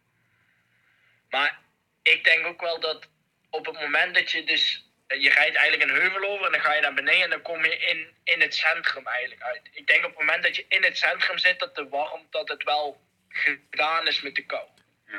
Maar 1.30 1.58
ik 2.02 2.24
denk 2.24 2.46
ook 2.46 2.60
wel 2.60 2.80
dat 2.80 3.08
op 3.50 3.66
het 3.66 3.80
moment 3.80 4.14
dat 4.14 4.30
je 4.30 4.44
dus... 4.44 4.84
eh, 5.06 5.22
Je 5.22 5.30
rijdt 5.30 5.56
eigenlijk 5.56 5.90
een 5.90 5.96
heuvel 5.96 6.28
over 6.28 6.46
en 6.46 6.52
dan 6.52 6.60
ga 6.60 6.74
je 6.74 6.80
naar 6.80 6.94
beneden 6.94 7.22
en 7.22 7.30
dan 7.30 7.42
kom 7.42 7.64
je 7.64 7.76
in, 7.76 8.16
in 8.24 8.40
het 8.40 8.54
centrum 8.54 9.06
eigenlijk 9.06 9.42
uit. 9.42 9.60
Ik 9.72 9.86
denk 9.86 10.04
op 10.04 10.10
het 10.10 10.18
moment 10.18 10.42
dat 10.42 10.56
je 10.56 10.64
in 10.68 10.82
het 10.84 10.98
centrum 10.98 11.38
zit, 11.38 11.58
dat 11.58 11.74
de 11.74 11.88
warm, 11.88 12.26
dat 12.30 12.48
het 12.48 12.64
wel 12.64 13.00
gedaan 13.28 14.06
is 14.06 14.20
met 14.20 14.34
de 14.34 14.46
kou. 14.46 14.68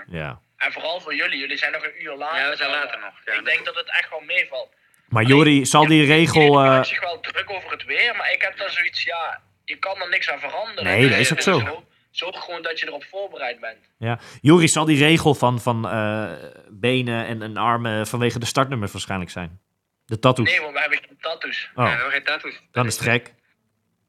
Ja. 0.08 0.40
En 0.58 0.72
vooral 0.72 1.00
voor 1.02 1.16
jullie, 1.16 1.40
jullie 1.40 1.58
zijn 1.58 1.72
nog 1.72 1.84
een 1.84 2.04
uur 2.04 2.16
later. 2.16 2.40
Ja, 2.40 2.50
we 2.50 2.56
zijn 2.56 2.70
later 2.70 3.00
nog. 3.00 3.14
Ja, 3.26 3.34
ik 3.34 3.46
denk 3.46 3.66
dat 3.66 3.76
het 3.76 3.90
echt 3.90 4.10
wel 4.10 4.20
meevalt. 4.22 4.70
Maar 5.10 5.24
Jori, 5.24 5.66
zal 5.66 5.86
die 5.88 6.06
regel... 6.06 6.42
Iedereen 6.42 6.66
eh, 6.66 6.72
maakt 6.72 6.88
zich 6.88 7.02
wel 7.02 7.20
druk 7.20 7.50
over 7.50 7.72
het 7.72 7.84
weer, 7.84 8.16
maar 8.16 8.32
ik 8.34 8.42
heb 8.42 8.58
dan 8.58 8.70
zoiets, 8.70 9.04
ja, 9.04 9.42
je 9.66 9.76
kan 9.76 10.02
er 10.02 10.10
niks 10.10 10.30
aan 10.30 10.40
veranderen. 10.40 10.84
Nee, 10.84 11.10
dat 11.10 11.18
is 11.18 11.32
ook 11.32 11.38
eh, 11.38 11.44
zo. 11.44 11.84
Zorg 12.12 12.44
gewoon 12.44 12.62
dat 12.62 12.80
je 12.80 12.88
erop 12.88 13.04
voorbereid 13.04 13.60
bent. 13.60 13.78
Ja. 13.98 14.20
Juri, 14.42 14.68
zal 14.68 14.86
die 14.86 14.98
regel 14.98 15.36
van, 15.36 15.62
van 15.62 15.90
eh, 15.90 16.32
benen 16.70 17.26
en, 17.26 17.42
en 17.42 17.58
armen 17.58 18.08
vanwege 18.08 18.40
de 18.40 18.46
startnummers 18.46 18.92
waarschijnlijk 18.92 19.32
zijn? 19.32 19.60
De 20.06 20.20
tattoos. 20.20 20.50
Nee, 20.50 20.62
want 20.62 20.74
we 20.74 20.80
hebben 20.80 21.00
geen 21.00 21.18
tattoos. 21.22 21.70
oh, 21.76 21.76
Ja, 21.76 21.84
we 21.84 21.90
hebben 21.90 22.12
geen 22.12 22.24
tattoos. 22.24 22.62
dan 22.72 22.86
is 22.86 22.94
het 22.98 23.04
gek. 23.04 23.34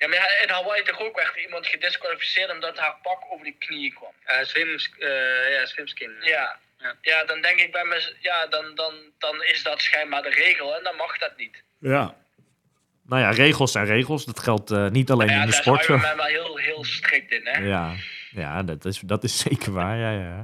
Ja, 0.03 0.09
maar 0.09 0.17
ja, 0.17 0.43
in 0.43 0.49
Hawaii 0.49 0.83
toch 0.83 1.01
ook 1.01 1.17
werd 1.17 1.37
er 1.37 1.43
iemand 1.43 1.67
gedisqualificeerd 1.67 2.51
omdat 2.51 2.79
haar 2.79 2.97
pak 3.03 3.23
over 3.31 3.45
die 3.45 3.57
knieën 3.59 3.95
kwam. 3.95 4.13
Eh, 4.25 4.41
eh, 4.41 5.53
ja, 5.53 5.67
swimskin. 5.67 6.17
Ja. 6.21 6.59
Ja. 6.79 6.97
Ja, 7.01 7.25
dan 7.25 7.41
denk 7.41 7.59
ik 7.59 7.73
bij 7.73 7.85
me, 7.85 8.17
ja, 8.21 8.47
dan, 8.47 8.75
dan, 8.75 8.95
dan 9.19 9.43
is 9.45 9.63
dat 9.63 9.83
schijnbaar 9.83 10.23
de 10.23 10.31
regel 10.31 10.77
en 10.77 10.83
dan 10.83 10.97
mag 10.97 11.19
dat 11.19 11.37
niet. 11.37 11.63
Ja. 11.81 12.17
Nou 13.07 13.23
ja, 13.23 13.31
regels 13.31 13.73
zijn 13.73 13.87
regels. 13.87 14.25
Dat 14.25 14.39
geldt 14.39 14.71
eh, 14.71 14.89
niet 14.89 15.11
alleen 15.11 15.29
ja, 15.29 15.35
in 15.35 15.41
de 15.41 15.47
daar 15.47 15.61
sport. 15.61 15.85
zo. 15.85 15.95
Ironman 15.95 16.17
wel 16.17 16.27
heel, 16.27 16.57
heel 16.57 16.85
strikt 16.85 17.33
in, 17.33 17.47
hè. 17.47 17.59
Ja, 17.59 17.95
ja 18.31 18.63
dat, 18.63 18.85
is, 18.85 18.99
dat 18.99 19.25
is 19.25 19.39
zeker 19.49 19.73
waar. 19.73 19.97
Ja, 19.97 20.11
ja. 20.11 20.43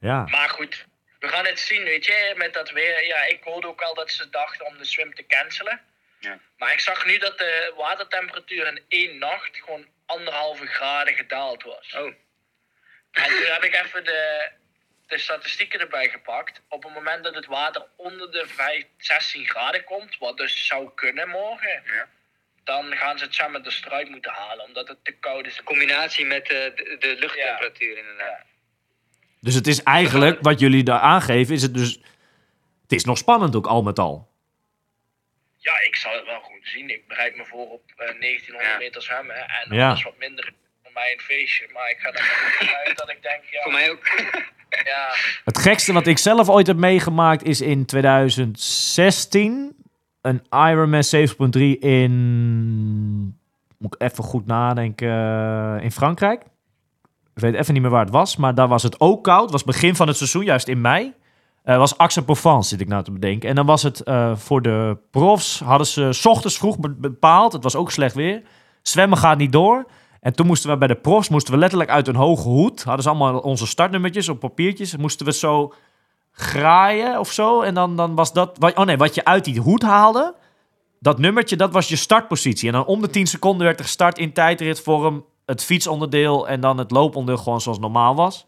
ja. 0.00 0.24
Maar 0.24 0.48
goed, 0.48 0.86
we 1.18 1.28
gaan 1.28 1.46
het 1.46 1.60
zien, 1.60 1.82
weet 1.82 2.04
je, 2.04 2.34
met 2.36 2.54
dat 2.54 2.70
weer. 2.70 3.06
Ja, 3.06 3.26
ik 3.26 3.42
hoorde 3.42 3.66
ook 3.66 3.82
al 3.82 3.94
dat 3.94 4.10
ze 4.10 4.30
dachten 4.30 4.66
om 4.66 4.78
de 4.78 4.84
swim 4.84 5.14
te 5.14 5.26
cancelen. 5.26 5.80
Ja. 6.20 6.38
Maar 6.56 6.72
ik 6.72 6.80
zag 6.80 7.06
nu 7.06 7.18
dat 7.18 7.38
de 7.38 7.72
watertemperatuur 7.76 8.66
in 8.66 8.84
één 8.88 9.18
nacht 9.18 9.56
gewoon 9.56 9.86
anderhalve 10.06 10.66
graden 10.66 11.14
gedaald 11.14 11.62
was. 11.62 11.94
Oh, 11.96 12.06
En 13.10 13.24
toen 13.28 13.52
heb 13.52 13.64
ik 13.64 13.74
even 13.84 14.04
de, 14.04 14.50
de 15.06 15.18
statistieken 15.18 15.80
erbij 15.80 16.08
gepakt. 16.08 16.60
Op 16.68 16.82
het 16.82 16.94
moment 16.94 17.24
dat 17.24 17.34
het 17.34 17.46
water 17.46 17.86
onder 17.96 18.30
de 18.32 18.44
5, 18.46 18.84
16 18.98 19.46
graden 19.48 19.84
komt, 19.84 20.18
wat 20.18 20.36
dus 20.36 20.66
zou 20.66 20.90
kunnen 20.94 21.28
morgen, 21.28 21.82
Ja. 21.84 22.08
dan 22.64 22.96
gaan 22.96 23.18
ze 23.18 23.24
het 23.24 23.34
samen 23.34 23.62
de 23.62 23.70
struik 23.70 24.08
moeten 24.08 24.32
halen, 24.32 24.64
omdat 24.64 24.88
het 24.88 25.04
te 25.04 25.12
koud 25.12 25.46
is. 25.46 25.62
combinatie 25.62 26.26
met 26.26 26.42
eh, 26.42 26.48
de, 26.48 26.96
de 26.98 27.16
luchttemperatuur 27.18 27.98
inderdaad. 27.98 28.44
Dus 29.40 29.54
het 29.54 29.66
is 29.66 29.82
eigenlijk, 29.82 30.38
wat 30.40 30.60
jullie 30.60 30.82
daar 30.82 31.00
aangeven, 31.00 31.54
is 31.54 31.62
het 31.62 31.74
dus... 31.74 32.00
Het 32.82 32.98
is 32.98 33.04
nog 33.04 33.18
spannend 33.18 33.56
ook, 33.56 33.66
al 33.66 33.82
met 33.82 33.98
al. 33.98 34.29
Ja, 35.62 35.72
ik 35.88 35.96
zal 35.96 36.12
het 36.12 36.24
wel 36.26 36.40
goed 36.40 36.60
zien. 36.62 36.90
Ik 36.90 37.08
bereid 37.08 37.36
me 37.36 37.44
voor 37.44 37.66
op 37.70 37.82
eh, 37.96 37.96
1900 38.20 38.70
Ja. 38.72 38.78
meter 38.78 39.02
zwemmen. 39.02 39.36
En 39.36 39.74
Ja. 39.76 39.88
alles 39.88 40.02
wat 40.02 40.18
minder 40.18 40.44
is 40.46 40.52
voor 40.82 40.92
mij 40.92 41.12
een 41.12 41.20
feestje. 41.20 41.66
Maar 41.72 41.90
ik 41.90 41.98
ga 41.98 42.08
er 42.08 42.14
wel 42.14 42.68
vanuit 42.68 42.96
dat 42.98 43.10
ik 43.10 43.22
denk, 43.22 43.42
ja, 43.50 43.62
Voor 43.62 43.72
mij 43.72 43.90
ook. 43.90 44.04
ja, 44.92 45.08
Het 45.44 45.58
gekste 45.58 45.92
wat 45.92 46.06
ik 46.06 46.18
zelf 46.18 46.48
ooit 46.48 46.66
heb 46.66 46.76
meegemaakt 46.76 47.42
is 47.42 47.60
in 47.60 47.86
2016 47.86 49.76
een 50.20 50.42
Ironman 50.50 51.02
7.3 51.16 51.60
in... 51.80 53.38
Moet 53.78 53.94
ik 53.94 54.02
even 54.02 54.24
goed 54.24 54.46
nadenken. 54.46 55.08
eh, 55.08 55.84
in 55.84 55.92
Frankrijk. 55.92 56.42
Ik 57.34 57.42
weet 57.42 57.54
even 57.54 57.72
niet 57.72 57.82
meer 57.82 57.90
waar 57.90 58.04
het 58.04 58.10
was. 58.14 58.36
Maar 58.36 58.54
daar 58.54 58.68
was 58.68 58.82
het 58.82 59.00
ook 59.00 59.24
koud. 59.24 59.42
Het 59.42 59.50
was 59.52 59.64
begin 59.64 59.96
van 59.96 60.06
het 60.08 60.16
seizoen, 60.16 60.44
juist 60.44 60.68
in 60.68 60.80
mei. 60.80 61.14
Eh 61.62 61.76
was 61.76 61.98
Aix-en-Provence, 61.98 62.68
zit 62.68 62.80
ik 62.80 62.88
nou 62.88 63.02
te 63.04 63.12
bedenken. 63.12 63.48
En 63.48 63.54
dan 63.54 63.66
was 63.66 63.82
het 63.82 64.00
eh, 64.00 64.36
voor 64.36 64.62
de 64.62 64.96
profs, 65.10 65.60
hadden 65.60 65.86
ze 65.86 66.08
's 66.12 66.26
ochtends 66.26 66.58
vroeg 66.58 66.78
be- 66.78 66.94
bepaald. 66.94 67.52
Het 67.52 67.62
was 67.62 67.76
ook 67.76 67.90
slecht 67.90 68.14
weer. 68.14 68.42
Zwemmen 68.82 69.18
gaat 69.18 69.38
niet 69.38 69.52
door. 69.52 69.86
En 70.20 70.32
toen 70.34 70.46
moesten 70.46 70.70
we 70.70 70.76
bij 70.78 70.88
de 70.88 70.94
profs, 70.94 71.28
moesten 71.28 71.52
we 71.54 71.58
letterlijk 71.58 71.90
uit 71.90 72.08
een 72.08 72.14
hoge 72.16 72.48
hoed. 72.48 72.82
Hadden 72.82 73.02
ze 73.02 73.08
allemaal 73.08 73.38
onze 73.38 73.66
startnummertjes 73.66 74.28
op 74.28 74.40
papiertjes. 74.40 74.96
Moesten 74.96 75.26
we 75.26 75.32
zo 75.32 75.72
graaien 76.32 77.18
of 77.18 77.32
zo. 77.32 77.60
En 77.60 77.74
dan, 77.74 77.96
dan 77.96 78.14
was 78.14 78.32
dat... 78.32 78.56
wat- 78.58 78.74
Oh 78.76 78.84
nee, 78.84 78.96
wat 78.96 79.14
je 79.14 79.24
uit 79.24 79.44
die 79.44 79.60
hoed 79.60 79.82
haalde... 79.82 80.34
Dat 81.02 81.18
nummertje, 81.18 81.56
dat 81.56 81.72
was 81.72 81.88
je 81.88 81.96
startpositie. 81.96 82.68
En 82.68 82.74
dan 82.74 82.84
om 82.86 83.00
de 83.00 83.10
10 83.10 83.26
seconden 83.26 83.66
werd 83.66 83.78
er 83.78 83.84
gestart 83.84 84.18
in 84.18 84.32
tijdrit 84.32 84.80
voor 84.80 85.06
een 85.06 85.24
het 85.46 85.64
fietsonderdeel 85.64 86.48
en 86.48 86.60
dan 86.60 86.78
het 86.78 86.90
looponderdeel 86.90 87.42
gewoon 87.44 87.60
zoals 87.60 87.78
normaal 87.78 88.14
was. 88.14 88.46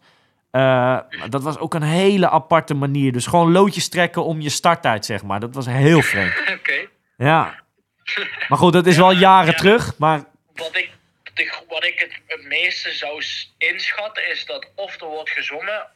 Eh, 0.53 0.99
dat 1.29 1.43
was 1.43 1.57
ook 1.57 1.73
een 1.73 1.81
hele 1.83 2.29
aparte 2.29 2.73
manier. 2.73 3.11
Dus 3.11 3.25
gewoon 3.25 3.51
loodjes 3.51 3.89
trekken 3.89 4.23
om 4.25 4.41
je 4.41 4.49
starttijd, 4.49 5.05
zeg 5.05 5.23
maar. 5.23 5.39
Dat 5.39 5.53
was 5.53 5.65
heel 5.65 6.01
vreemd. 6.01 6.33
Oké. 6.59 6.87
Ja. 7.17 7.61
Maar 8.47 8.57
goed, 8.57 8.73
dat 8.73 8.85
is 8.85 8.97
wel 8.97 9.11
jaren 9.11 9.55
terug. 9.55 9.97
Maar 9.97 10.23
Wat 10.55 10.75
ik, 10.75 10.89
de- 11.33 11.63
wat 11.67 11.83
ik 11.83 11.99
het, 12.27 12.43
meeste 12.47 12.91
zou 12.91 13.23
inschatten 13.57 14.29
is 14.29 14.45
dat 14.45 14.71
of 14.75 15.01
er 15.01 15.07
wordt 15.07 15.29
gezongen 15.29 15.87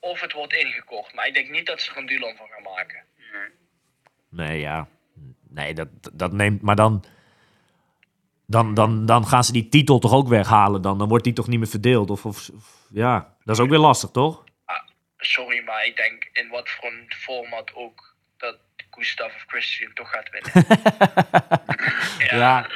of 0.00 0.20
het 0.20 0.32
wordt 0.32 0.52
ingekort. 0.52 1.14
Maar 1.14 1.26
ik 1.26 1.34
denk 1.34 1.50
niet 1.50 1.66
dat 1.66 1.80
ze 1.80 1.90
er 1.90 1.96
een 1.96 2.06
duel 2.06 2.34
van 2.36 2.46
gaan 2.50 2.74
maken. 2.74 3.02
nee, 4.30 4.60
ja. 4.60 4.86
Nee, 5.48 5.74
dat, 5.74 5.88
dat 6.12 6.32
neemt... 6.32 6.62
Maar 6.62 6.76
dan, 6.76 7.04
dan, 8.46 8.74
dan, 8.74 9.06
dan 9.06 9.26
gaan 9.26 9.44
ze 9.44 9.52
die 9.52 9.68
titel 9.68 9.98
toch 9.98 10.12
ook 10.12 10.28
weghalen 10.28 10.82
dan. 10.82 10.98
Dan 10.98 11.08
wordt 11.08 11.24
die 11.24 11.32
toch 11.32 11.46
niet 11.48 11.58
meer 11.58 11.68
verdeeld. 11.68 12.10
Of, 12.10 12.24
of, 12.26 12.48
of- 12.54 12.82
ja, 12.90 13.34
dat 13.44 13.56
is 13.56 13.62
ook 13.62 13.70
weer 13.70 13.78
lastig, 13.78 14.10
toch? 14.10 14.42
Sorry, 15.16 15.62
maar 15.64 15.86
ik 15.86 15.96
denk 15.96 16.28
in 16.32 16.48
wat 16.48 16.68
voor 16.68 16.90
een 16.90 17.12
format 17.16 17.70
ook 17.74 18.14
dat 18.36 18.56
Gustav 18.90 19.34
of 19.34 19.44
Christian 19.46 19.90
toch 19.94 20.10
gaat 20.10 20.30
winnen. 20.30 20.66
Ja. 22.38 22.66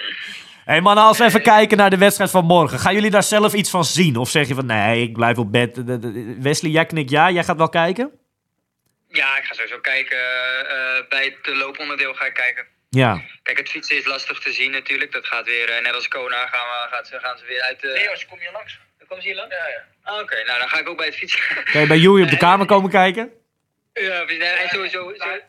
Hé 0.64 0.74
hey 0.74 0.80
mannen, 0.80 1.04
als 1.04 1.18
we 1.18 1.24
even 1.24 1.42
kijken 1.42 1.76
naar 1.76 1.90
de 1.90 1.98
wedstrijd 1.98 2.30
van 2.30 2.44
morgen. 2.44 2.78
Gaan 2.78 2.94
jullie 2.94 3.10
daar 3.10 3.22
zelf 3.22 3.54
iets 3.54 3.70
van 3.70 3.84
zien? 3.84 4.16
Of 4.16 4.28
zeg 4.30 4.48
je 4.48 4.54
van 4.54 4.66
nee, 4.66 5.02
ik 5.02 5.12
blijf 5.12 5.38
op 5.38 5.52
bed. 5.52 5.82
Wesley, 6.38 6.70
jij 6.70 6.86
knikt 6.86 7.10
ja. 7.10 7.30
Jij 7.30 7.44
gaat 7.44 7.56
wel 7.56 7.68
kijken? 7.68 8.10
Ja, 9.08 9.36
ik 9.38 9.44
ga 9.44 9.54
sowieso 9.54 9.78
kijken. 9.80 10.18
eh, 10.18 11.08
bij 11.08 11.24
het 11.42 11.56
looponderdeel 11.56 12.14
ga 12.14 12.24
ik 12.24 12.34
kijken. 12.34 12.66
Ja. 12.88 13.22
Kijk, 13.42 13.58
het 13.58 13.68
fietsen 13.68 13.96
is 13.96 14.04
lastig 14.04 14.38
te 14.40 14.52
zien 14.52 14.70
natuurlijk. 14.70 15.12
Dat 15.12 15.26
gaat 15.26 15.44
weer, 15.46 15.68
eh, 15.70 15.82
net 15.82 15.94
als 15.94 16.08
Kona, 16.08 16.46
gaan, 16.46 16.66
we, 16.68 16.94
gaat 16.94 17.06
ze, 17.06 17.18
gaan 17.18 17.38
ze 17.38 17.44
weer 17.46 17.62
uit 17.62 17.80
de... 17.80 17.88
Leos, 17.88 18.26
kom 18.26 18.40
je 18.40 18.50
langs? 18.52 18.78
Kom 19.08 19.20
ze 19.20 19.26
hier 19.26 19.36
lang? 19.36 19.50
Ja, 19.52 19.68
ja. 19.68 19.84
Ah, 20.02 20.20
Oké, 20.20 20.44
nou 20.44 20.58
dan 20.58 20.68
ga 20.68 20.78
ik 20.78 20.88
ook 20.88 20.96
bij 20.96 21.06
het 21.06 21.16
fietsen. 21.16 21.64
Kan 21.64 21.80
je 21.80 21.86
bij 21.86 21.98
Joey 21.98 22.22
op 22.22 22.30
de 22.30 22.36
kamer 22.46 22.66
komen 22.66 22.90
kijken? 22.90 23.32
ja, 23.94 24.22
nee, 24.24 24.38
en 24.42 24.68
sowieso... 24.68 25.12
zo- 25.12 25.24
Nou, 25.24 25.40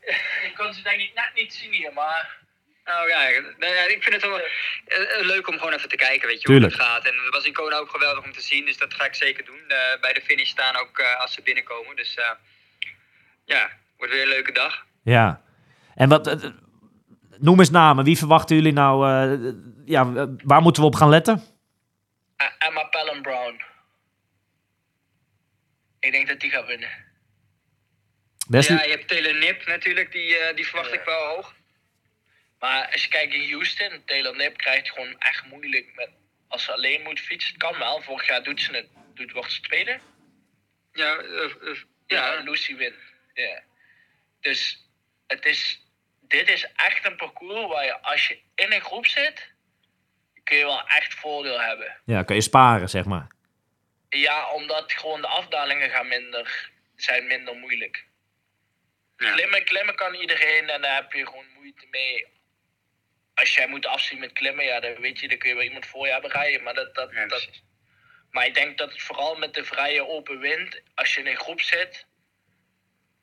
Je 0.43 0.51
kan 0.55 0.73
ze 0.73 0.81
denk 0.83 0.99
ik 1.01 1.11
net 1.15 1.31
niet 1.35 1.53
zien 1.53 1.71
hier, 1.71 1.93
maar... 1.93 2.37
Oh 2.85 3.07
ja, 3.07 3.19
nee, 3.57 3.93
ik 3.95 4.03
vind 4.03 4.15
het 4.15 4.21
wel 4.25 4.39
eh, 4.39 5.19
eh, 5.19 5.25
leuk 5.25 5.47
om 5.47 5.57
gewoon 5.57 5.73
even 5.73 5.89
te 5.89 5.95
kijken, 5.95 6.27
weet 6.27 6.41
je, 6.41 6.47
Tuurlijk. 6.47 6.73
hoe 6.73 6.81
het 6.83 6.91
gaat. 6.91 7.05
En 7.05 7.13
het 7.23 7.33
was 7.33 7.45
in 7.45 7.53
Kona 7.53 7.75
ook 7.77 7.89
geweldig 7.89 8.23
om 8.23 8.31
te 8.33 8.41
zien, 8.41 8.65
dus 8.65 8.77
dat 8.77 8.93
ga 8.93 9.05
ik 9.05 9.15
zeker 9.15 9.45
doen. 9.45 9.61
Eh, 9.67 9.77
bij 10.01 10.13
de 10.13 10.21
finish 10.21 10.49
staan 10.49 10.75
ook 10.75 10.99
eh, 10.99 11.19
als 11.19 11.33
ze 11.33 11.41
binnenkomen. 11.41 11.95
Dus 11.95 12.15
eh, 12.15 12.29
ja, 13.45 13.69
wordt 13.97 14.13
weer 14.13 14.21
een 14.21 14.27
leuke 14.27 14.51
dag. 14.51 14.85
Ja. 15.03 15.41
En 15.95 16.09
wat... 16.09 16.51
Noem 17.39 17.59
eens 17.59 17.69
namen. 17.69 18.03
Wie 18.05 18.17
verwachten 18.17 18.55
jullie 18.55 18.71
nou... 18.73 19.07
eh, 19.09 19.53
ja, 19.85 20.27
waar 20.43 20.61
moeten 20.61 20.81
we 20.81 20.87
op 20.87 20.95
gaan 20.95 21.09
letten? 21.09 21.43
Emma 22.59 22.83
Pellen 22.83 23.21
Brown. 23.21 23.61
Ik 25.99 26.11
denk 26.11 26.27
dat 26.27 26.39
die 26.39 26.49
gaat 26.49 26.65
winnen. 26.65 26.89
Wesley? 28.47 28.77
Ja, 28.77 28.83
je 28.83 28.89
hebt 28.91 29.07
Taylor 29.07 29.35
Nip 29.37 29.65
natuurlijk, 29.65 30.11
die, 30.11 30.35
eh, 30.37 30.55
die 30.55 30.67
verwacht 30.67 30.93
ik 30.93 31.03
wel 31.05 31.27
hoog. 31.35 31.55
Maar 32.59 32.89
als 32.91 33.03
je 33.03 33.09
kijkt 33.09 33.33
in 33.33 33.51
Houston, 33.51 34.01
Taylor 34.05 34.35
Nip 34.35 34.57
krijgt 34.57 34.89
gewoon 34.89 35.15
echt 35.19 35.45
moeilijk 35.45 35.91
met 35.95 36.09
als 36.47 36.63
ze 36.63 36.71
alleen 36.71 37.01
moet 37.03 37.19
fietsen. 37.19 37.53
Het 37.53 37.61
kan 37.63 37.77
wel. 37.77 38.01
Vorig 38.01 38.27
jaar 38.27 38.43
doet 38.43 38.61
ze 38.61 38.71
het, 38.75 38.87
doet, 39.13 39.31
wordt 39.31 39.51
ze 39.51 39.61
tweede. 39.61 39.99
Ja, 40.93 41.15
eh, 41.17 41.75
Ja, 42.07 42.33
ja, 42.33 42.41
Lucy 42.43 42.75
wint. 42.75 42.95
Ja. 43.33 43.61
Dus 44.41 44.89
het 45.27 45.45
is, 45.45 45.81
dit 46.29 46.49
is 46.49 46.71
echt 46.75 47.05
een 47.05 47.15
parcours 47.15 47.67
waar 47.67 47.85
je 47.85 48.01
als 48.01 48.27
je 48.27 48.39
in 48.55 48.71
een 48.71 48.81
groep 48.81 49.05
zit, 49.05 49.51
kun 50.43 50.57
je 50.57 50.65
wel 50.65 50.87
echt 50.87 51.13
voordeel 51.13 51.61
hebben. 51.61 51.97
Ja, 52.05 52.23
kan 52.23 52.35
je 52.35 52.41
sparen, 52.41 52.89
zeg 52.89 53.05
maar. 53.05 53.27
Ja, 54.09 54.51
omdat 54.51 54.91
gewoon 54.91 55.21
de 55.21 55.27
afdalingen 55.27 55.89
gaan 55.89 56.07
minder, 56.07 56.69
zijn 56.95 57.27
minder 57.27 57.55
moeilijk. 57.55 58.05
Ja. 59.17 59.31
Klimmen, 59.31 59.63
klimmen 59.63 59.95
kan 59.95 60.13
iedereen 60.13 60.69
en 60.69 60.81
daar 60.81 60.95
heb 60.95 61.13
je 61.13 61.25
gewoon 61.25 61.47
moeite 61.55 61.87
mee. 61.91 62.27
Als 63.33 63.55
jij 63.55 63.67
moet 63.67 63.85
afzien 63.85 64.19
met 64.19 64.33
klimmen, 64.33 64.65
ja, 64.65 64.79
dan 64.79 64.95
weet 64.95 65.19
je, 65.19 65.27
dan 65.27 65.37
kun 65.37 65.49
je 65.49 65.55
wel 65.55 65.63
iemand 65.63 65.85
voor 65.85 66.05
je 66.05 66.11
hebben 66.11 66.31
rijden. 66.31 66.63
Maar, 66.63 66.73
dat, 66.73 66.95
dat, 66.95 67.11
Ja, 67.11 67.25
dat, 67.27 67.49
maar 68.31 68.45
ik 68.45 68.53
denk 68.53 68.77
dat 68.77 68.91
het 68.91 69.01
vooral 69.01 69.35
met 69.35 69.53
de 69.53 69.63
vrije 69.63 70.07
open 70.07 70.39
wind, 70.39 70.81
als 70.95 71.13
je 71.13 71.19
in 71.19 71.27
een 71.27 71.37
groep 71.37 71.61
zit. 71.61 72.05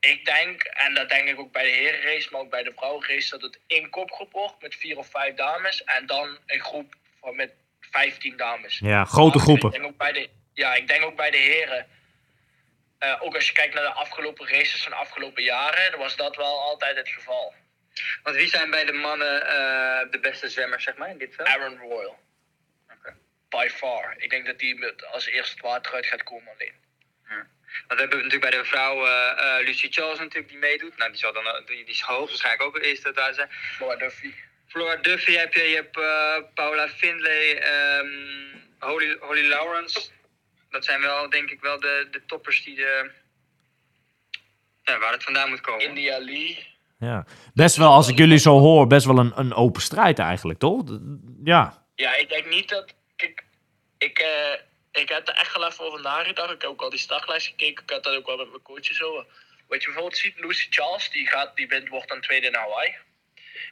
Ik 0.07 0.25
denk, 0.25 0.63
en 0.63 0.95
dat 0.95 1.09
denk 1.09 1.29
ik 1.29 1.39
ook 1.39 1.53
bij 1.53 1.63
de 1.63 1.77
herenrace, 1.77 2.29
maar 2.31 2.41
ook 2.41 2.51
bij 2.51 2.63
de 2.63 2.73
vrouwenrace, 2.77 3.31
dat 3.31 3.43
het 3.43 3.59
één 3.67 3.91
kopgroep 3.91 4.33
wordt 4.33 4.63
met 4.63 4.75
vier 4.75 4.99
of 4.99 5.11
vijf 5.11 5.35
dames. 5.35 5.85
En 5.85 6.07
dan 6.07 6.39
een 6.47 6.61
groep 6.61 6.95
van 7.21 7.37
met 7.37 7.53
vijftien 7.81 8.37
dames. 8.37 8.79
Ja, 8.79 9.05
grote 9.05 9.39
groepen. 9.39 9.67
Ik 9.67 9.75
denk 9.75 9.85
ook 9.85 9.97
bij 9.97 10.13
de, 10.13 10.29
ja, 10.53 10.75
ik 10.75 10.89
denk 10.89 11.05
ook 11.05 11.17
bij 11.17 11.31
de 11.31 11.37
heren. 11.37 11.87
Eh, 12.99 13.23
ook 13.23 13.35
als 13.35 13.47
je 13.47 13.53
kijkt 13.53 13.75
naar 13.75 13.83
de 13.83 13.93
afgelopen 13.93 14.49
races 14.49 14.83
van 14.83 14.93
de 14.93 14.99
afgelopen 14.99 15.43
jaren, 15.43 15.91
dan 15.91 16.01
was 16.01 16.17
dat 16.17 16.37
wel 16.37 16.61
altijd 16.61 16.97
het 16.97 17.09
geval. 17.09 17.55
Want 18.23 18.37
wie 18.37 18.49
zijn 18.49 18.71
bij 18.71 18.85
de 18.85 18.93
mannen 18.93 19.47
eh, 19.47 20.11
de 20.11 20.19
beste 20.21 20.49
zwemmers, 20.49 20.85
zeg 20.85 20.97
maar, 20.97 21.11
in 21.11 21.19
dit 21.19 21.35
veld? 21.35 21.49
Aaron 21.49 21.79
Royal. 21.79 22.19
By 23.49 23.69
far. 23.69 24.15
Ik 24.19 24.31
denk 24.31 24.47
dat 24.47 24.59
die 24.59 24.75
met, 24.75 25.07
als 25.07 25.27
eerste 25.27 25.53
het 25.53 25.63
water 25.63 25.95
uit 25.95 26.07
gaat 26.07 26.23
komen 26.23 26.53
alleen. 26.53 26.86
Want 27.87 28.01
we 28.01 28.07
hebben 28.07 28.17
natuurlijk 28.17 28.51
bij 28.51 28.61
de 28.61 28.65
vrouwen 28.65 29.39
eh, 29.39 29.65
Lucy 29.67 29.91
Charles 29.91 30.19
natuurlijk 30.19 30.49
die 30.49 30.59
meedoet. 30.59 30.97
Nou, 30.97 31.11
die 31.11 31.21
zal 31.21 31.33
dan 31.33 31.47
eh, 31.47 31.67
die, 31.67 31.85
die 31.85 31.95
is 31.95 32.01
hoogstwaarschijnlijk 32.01 32.63
ook 32.63 32.75
de 32.75 32.89
eerste 32.89 33.13
daar 33.13 33.35
zijn. 33.35 33.49
Laura 33.79 33.97
Duffy. 33.97 34.33
Flora 34.67 34.97
Duffy 34.97 35.33
heb 35.33 35.55
je, 35.55 35.63
je 35.63 35.75
hebt 35.75 35.97
eh, 35.99 36.53
Paula 36.55 36.89
Findlay, 36.89 37.55
ehm, 37.55 38.09
Holly, 38.79 39.17
Holly 39.21 39.49
Lawrence. 39.49 40.09
Dat 40.71 40.85
zijn 40.85 41.01
wel, 41.01 41.31
denk 41.31 41.51
ik, 41.51 41.61
wel 41.61 41.81
de, 41.81 42.09
de 42.11 42.25
toppers 42.27 42.65
die 42.65 42.77
de, 42.77 43.11
ja, 44.83 44.99
waar 44.99 45.13
het 45.13 45.23
vandaan 45.23 45.49
moet 45.49 45.61
komen. 45.61 45.85
India 45.85 46.19
Lee. 46.19 46.75
Ja. 46.99 47.27
Best 47.55 47.77
wel, 47.77 47.93
als 47.93 48.09
ik 48.09 48.19
jullie 48.19 48.39
zo 48.39 48.59
hoor, 48.59 48.87
best 48.87 49.07
wel 49.07 49.19
een, 49.19 49.33
een 49.37 49.55
open 49.55 49.83
strijd 49.83 50.19
eigenlijk, 50.19 50.59
toch? 50.59 50.99
Ja. 51.45 51.85
Ja, 51.95 52.17
ik 52.17 52.29
denk 52.29 52.49
niet 52.49 52.69
dat. 52.69 52.95
Kijk, 53.17 53.45
ik, 53.99 54.19
eh, 54.19 54.61
ik 54.97 55.09
heb 55.09 55.29
er 55.29 55.35
echt 55.35 55.57
wel 55.57 55.67
even 55.67 55.85
over 55.85 56.01
nagedacht. 56.01 56.53
Ik 56.53 56.61
heb 56.61 56.71
ook 56.71 56.83
al 56.83 56.91
die 56.91 56.99
startlijst 56.99 57.47
gekeken. 57.47 57.83
Ik 57.83 57.91
had 57.91 58.03
dat 58.03 58.15
ook 58.15 58.27
wel 58.27 58.37
met 58.37 58.51
mijn 58.51 58.63
coaches 58.63 59.03
over. 59.03 59.27
Wat 59.69 59.81
je 59.81 59.87
bijvoorbeeld 59.87 60.17
ziet, 60.17 60.39
Lucy 60.39 60.67
Charles, 60.71 61.11
die, 61.11 61.29
gaat, 61.29 61.57
die 61.57 61.69
wint, 61.69 61.89
wordt 61.89 62.09
dan 62.09 62.21
tweede 62.21 62.47
in 62.47 62.55
Hawaii. 62.55 62.95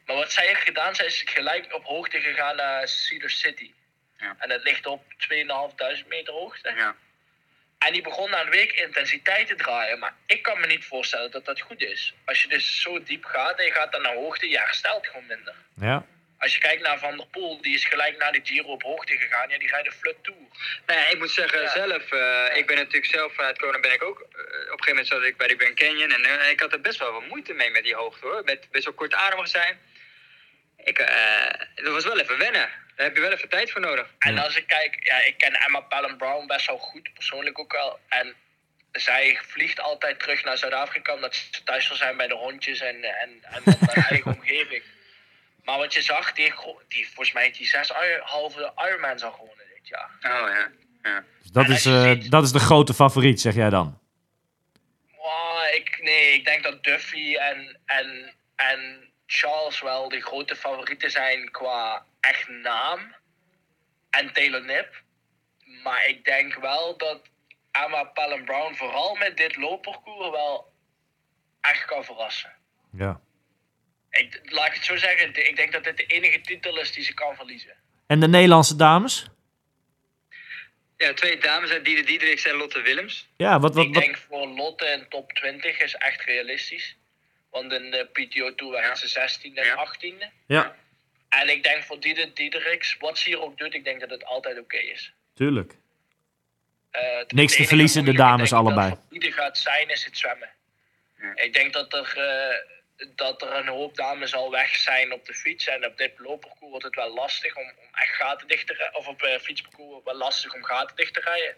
Maar 0.07 0.17
wat 0.17 0.33
zij 0.33 0.47
heeft 0.47 0.63
gedaan, 0.63 0.95
zij 0.95 1.07
is 1.07 1.23
gelijk 1.25 1.75
op 1.75 1.85
hoogte 1.85 2.21
gegaan 2.21 2.57
naar 2.57 2.89
Cedar 2.89 3.31
City. 3.31 3.73
Ja. 4.19 4.37
En 4.39 4.49
dat 4.49 4.63
ligt 4.63 4.87
op 4.87 5.03
2.500 6.03 6.07
meter 6.07 6.33
hoogte. 6.33 6.73
Ja. 6.77 6.97
En 7.79 7.93
die 7.93 8.03
begon 8.03 8.31
na 8.31 8.41
een 8.41 8.51
week 8.51 8.73
intensiteit 8.73 9.47
te 9.47 9.55
draaien. 9.55 9.99
Maar 9.99 10.15
ik 10.27 10.43
kan 10.43 10.61
me 10.61 10.67
niet 10.67 10.85
voorstellen 10.85 11.31
dat 11.31 11.45
dat 11.45 11.61
goed 11.61 11.81
is. 11.81 12.15
Als 12.25 12.43
je 12.43 12.49
dus 12.49 12.81
zo 12.81 13.03
diep 13.03 13.25
gaat 13.25 13.59
en 13.59 13.65
je 13.65 13.73
gaat 13.73 13.93
dan 13.93 14.03
naar 14.03 14.15
hoogte, 14.15 14.49
je 14.49 14.59
herstelt 14.59 15.07
gewoon 15.07 15.27
minder. 15.27 15.55
Ja. 15.81 16.07
Als 16.45 16.55
je 16.55 16.61
kijkt 16.61 16.83
naar 16.83 16.99
Van 16.99 17.17
der 17.17 17.27
Poel, 17.27 17.63
die 17.63 17.75
is 17.75 17.85
gelijk 17.85 18.19
naar 18.19 18.33
de 18.33 18.41
Giro 18.43 18.69
op 18.69 18.83
hoogte 18.83 19.17
gegaan. 19.17 19.49
Ja, 19.49 19.59
die 19.59 19.69
rijdt 19.69 19.89
de 19.89 19.93
Flood 19.93 20.17
Tour. 20.23 20.39
Nou 20.87 21.01
ja, 21.01 21.09
ik 21.09 21.19
moet 21.19 21.31
zeggen, 21.31 21.61
Ja. 21.61 21.69
zelf, 21.69 22.13
eh, 22.13 22.57
ik 22.57 22.67
ben 22.67 22.77
natuurlijk 22.77 23.13
zelf 23.13 23.35
vanuit 23.35 23.59
Kona 23.59 23.81
ben 23.81 23.93
ik 23.93 24.03
ook, 24.03 24.19
eh, 24.21 24.27
op 24.27 24.33
een 24.35 24.63
gegeven 24.63 24.87
moment 24.89 25.07
zat 25.07 25.23
ik 25.23 25.37
bij 25.37 25.47
de 25.49 25.57
Grand 25.57 25.75
Canyon 25.75 26.13
en 26.13 26.25
eh, 26.25 26.51
ik 26.51 26.61
had 26.61 26.73
er 26.73 26.81
best 26.81 26.99
wel 26.99 27.13
wat 27.13 27.27
moeite 27.27 27.53
mee 27.53 27.71
met 27.71 27.83
die 27.83 27.95
hoogte 27.95 28.27
hoor, 28.27 28.45
met 28.45 28.71
best 28.71 28.85
wel 28.85 28.95
kortademig 28.95 29.49
zijn. 29.49 29.79
Ik, 30.77 30.99
eh, 30.99 31.51
dat 31.75 31.93
was 31.93 32.05
wel 32.05 32.21
even 32.21 32.39
wennen, 32.39 32.71
daar 32.97 33.07
heb 33.07 33.15
je 33.15 33.21
wel 33.21 33.33
even 33.33 33.49
tijd 33.49 33.71
voor 33.71 33.81
nodig. 33.81 34.07
En 34.19 34.39
als 34.39 34.57
ik 34.57 34.67
kijk, 34.67 34.97
ja, 35.03 35.21
ik 35.21 35.39
ken 35.39 35.55
Emma 35.55 35.81
Pallen 35.81 36.17
Brown 36.17 36.47
best 36.47 36.67
wel 36.67 36.79
goed, 36.79 37.13
persoonlijk 37.15 37.59
ook 37.59 37.73
wel. 37.73 37.99
En 38.09 38.35
zij 38.93 39.39
vliegt 39.47 39.81
altijd 39.81 40.19
terug 40.21 40.45
naar 40.45 40.59
Zuid-Afrika 40.59 41.15
omdat 41.15 41.35
ze 41.35 41.63
thuis 41.65 41.89
wil 41.89 41.97
zijn 41.97 42.17
bij 42.17 42.29
de 42.29 42.35
hondjes 42.35 42.81
en, 42.81 43.05
en, 43.05 43.31
en 43.55 43.63
haar 43.81 44.07
eigen 44.09 44.35
omgeving. 44.35 44.83
Maar 45.65 45.79
wat 45.79 45.95
je 45.95 46.03
zag, 46.03 46.33
die, 46.33 46.55
die 46.89 47.07
volgens 47.07 47.33
mij 47.33 47.43
heeft 47.43 47.59
die 47.59 47.67
zes 47.67 47.89
halve 48.23 48.73
Ironmans 48.77 49.23
al 49.23 49.33
gewonnen 49.33 49.65
dit 49.75 49.89
jaar. 49.89 50.11
Oh 50.23 50.49
ja, 50.49 50.71
ja. 51.03 51.25
Dus 51.43 51.51
dat, 51.51 51.65
En 51.65 51.73
is, 51.73 51.87
eh, 51.87 52.03
ziet- 52.03 52.31
dat 52.31 52.43
is 52.45 52.53
de 52.53 52.59
grote 52.59 52.95
favoriet, 52.95 53.41
zeg 53.41 53.55
jij 53.55 53.71
dan? 53.71 53.99
Wow, 55.17 55.75
ik, 55.75 55.99
nee, 56.03 56.33
ik 56.35 56.45
denk 56.45 56.63
dat 56.63 56.83
Duffy 56.85 57.35
en, 57.37 57.81
en, 57.87 58.35
en 58.57 59.09
Charles 59.27 59.81
wel 59.81 60.09
de 60.09 60.21
grote 60.21 60.57
favorieten 60.57 61.11
zijn 61.11 61.51
qua 61.51 62.07
echt 62.21 62.49
naam. 62.49 63.15
En 64.11 64.33
Taylor 64.33 64.65
Nip. 64.65 65.03
Maar 65.83 66.07
ik 66.07 66.25
denk 66.25 66.55
wel 66.55 66.97
dat 66.97 67.21
Emma 67.71 68.05
Pallen 68.05 68.45
Brown 68.45 68.75
vooral 68.75 69.15
met 69.15 69.37
dit 69.37 69.57
loopparcours 69.57 70.31
wel 70.31 70.73
echt 71.61 71.85
kan 71.85 72.05
verrassen. 72.05 72.53
Ja. 72.93 73.21
Ik, 74.19 74.41
laat 74.45 74.67
ik 74.67 74.75
het 74.75 74.85
zo 74.85 74.97
zeggen, 74.97 75.49
ik 75.49 75.57
denk 75.57 75.73
dat 75.73 75.85
dit 75.85 75.97
de 75.97 76.07
enige 76.07 76.41
titel 76.41 76.79
is 76.79 76.93
die 76.93 77.05
ze 77.05 77.15
kan 77.15 77.37
verliezen. 77.37 77.75
En 78.07 78.21
de 78.21 78.29
Nederlandse 78.29 78.77
dames? 78.77 79.27
Ja, 80.97 81.13
twee 81.15 81.39
dames 81.39 81.71
Diede 81.83 82.03
Diedericks 82.03 82.45
en 82.45 82.55
Lotte 82.55 82.81
Willems. 82.81 83.29
Ja, 83.37 83.61
wat, 83.61 83.75
wat, 83.75 83.85
ik 83.85 83.95
wat, 83.95 84.03
denk 84.03 84.17
voor 84.17 84.49
Lotte 84.49 84.87
in 84.87 85.07
top 85.09 85.33
20 85.33 85.81
is 85.81 85.95
echt 85.95 86.25
realistisch. 86.25 86.97
Want 87.51 87.73
in 87.73 87.91
de 87.91 88.09
PTO 88.13 88.55
Tour 88.55 88.73
waren 88.73 88.97
ze 88.97 89.09
16 89.09 89.57
en 89.57 89.65
Ja. 89.65 89.77
18e. 89.77 90.31
ja. 90.47 90.77
En 91.29 91.49
ik 91.49 91.63
denk 91.63 91.83
voor 91.83 92.01
Diedericks, 92.01 92.97
wat 92.99 93.19
ze 93.19 93.29
hier 93.29 93.41
ook 93.41 93.59
doet, 93.59 93.75
ik 93.75 93.85
denk 93.85 94.01
dat 94.01 94.11
het 94.11 94.25
altijd 94.25 94.59
oké 94.59 94.77
is. 94.77 95.13
Tuurlijk. 95.35 95.75
Eh, 96.91 97.19
het 97.19 97.33
Niks 97.33 97.57
te 97.57 97.65
verliezen, 97.65 98.05
de 98.05 98.13
dames 98.13 98.51
ik, 98.51 98.57
allebei. 98.57 98.95
Ieder 99.11 99.33
gaat 99.33 99.59
zijn, 99.59 99.89
is 99.89 100.05
het 100.05 100.19
zwemmen. 100.19 100.51
Ik 101.35 101.55
denk 101.55 101.73
dat 101.73 101.93
er, 101.93 102.13
eh, 102.17 102.57
dat 103.15 103.43
er 103.43 103.53
een 103.53 103.69
hoop 103.69 103.97
dames 103.97 104.35
al 104.35 104.51
weg 104.51 104.77
zijn 104.77 105.13
op 105.13 105.25
de 105.25 105.35
fiets. 105.35 105.67
En 105.67 105.87
op 105.87 105.97
dit 105.97 106.13
loopparcours 106.19 106.71
wordt 106.71 106.85
het 106.85 106.95
wel 106.95 107.15
lastig 107.15 107.57
om, 107.57 107.63
om 107.63 107.95
echt 107.95 108.15
gaten 108.15 108.49
dicht 108.49 108.67
te 108.67 108.73
rijden. 108.73 108.99
Of 108.99 109.09
op 109.09 109.23
uh, 109.23 109.39
fietsparcours 109.39 110.05
wel 110.05 110.15
lastig 110.15 110.55
om 110.55 110.65
gaten 110.65 110.97
dicht 110.97 111.15
te 111.15 111.21
rijden. 111.21 111.57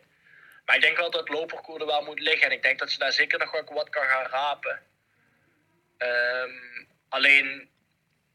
Maar 0.64 0.76
ik 0.76 0.82
denk 0.82 0.96
wel 0.96 1.10
dat 1.10 1.20
het 1.20 1.28
loopparcours 1.28 1.80
er 1.80 1.86
wel 1.86 2.02
moet 2.02 2.20
liggen. 2.20 2.46
En 2.46 2.52
ik 2.52 2.62
denk 2.62 2.78
dat 2.78 2.90
ze 2.90 2.98
daar 2.98 3.12
zeker 3.12 3.38
nog 3.38 3.50
wel 3.50 3.64
wat 3.64 3.88
kan 3.88 4.06
gaan 4.06 4.26
rapen. 4.26 4.82
Ehm, 5.98 6.84
alleen, 7.08 7.68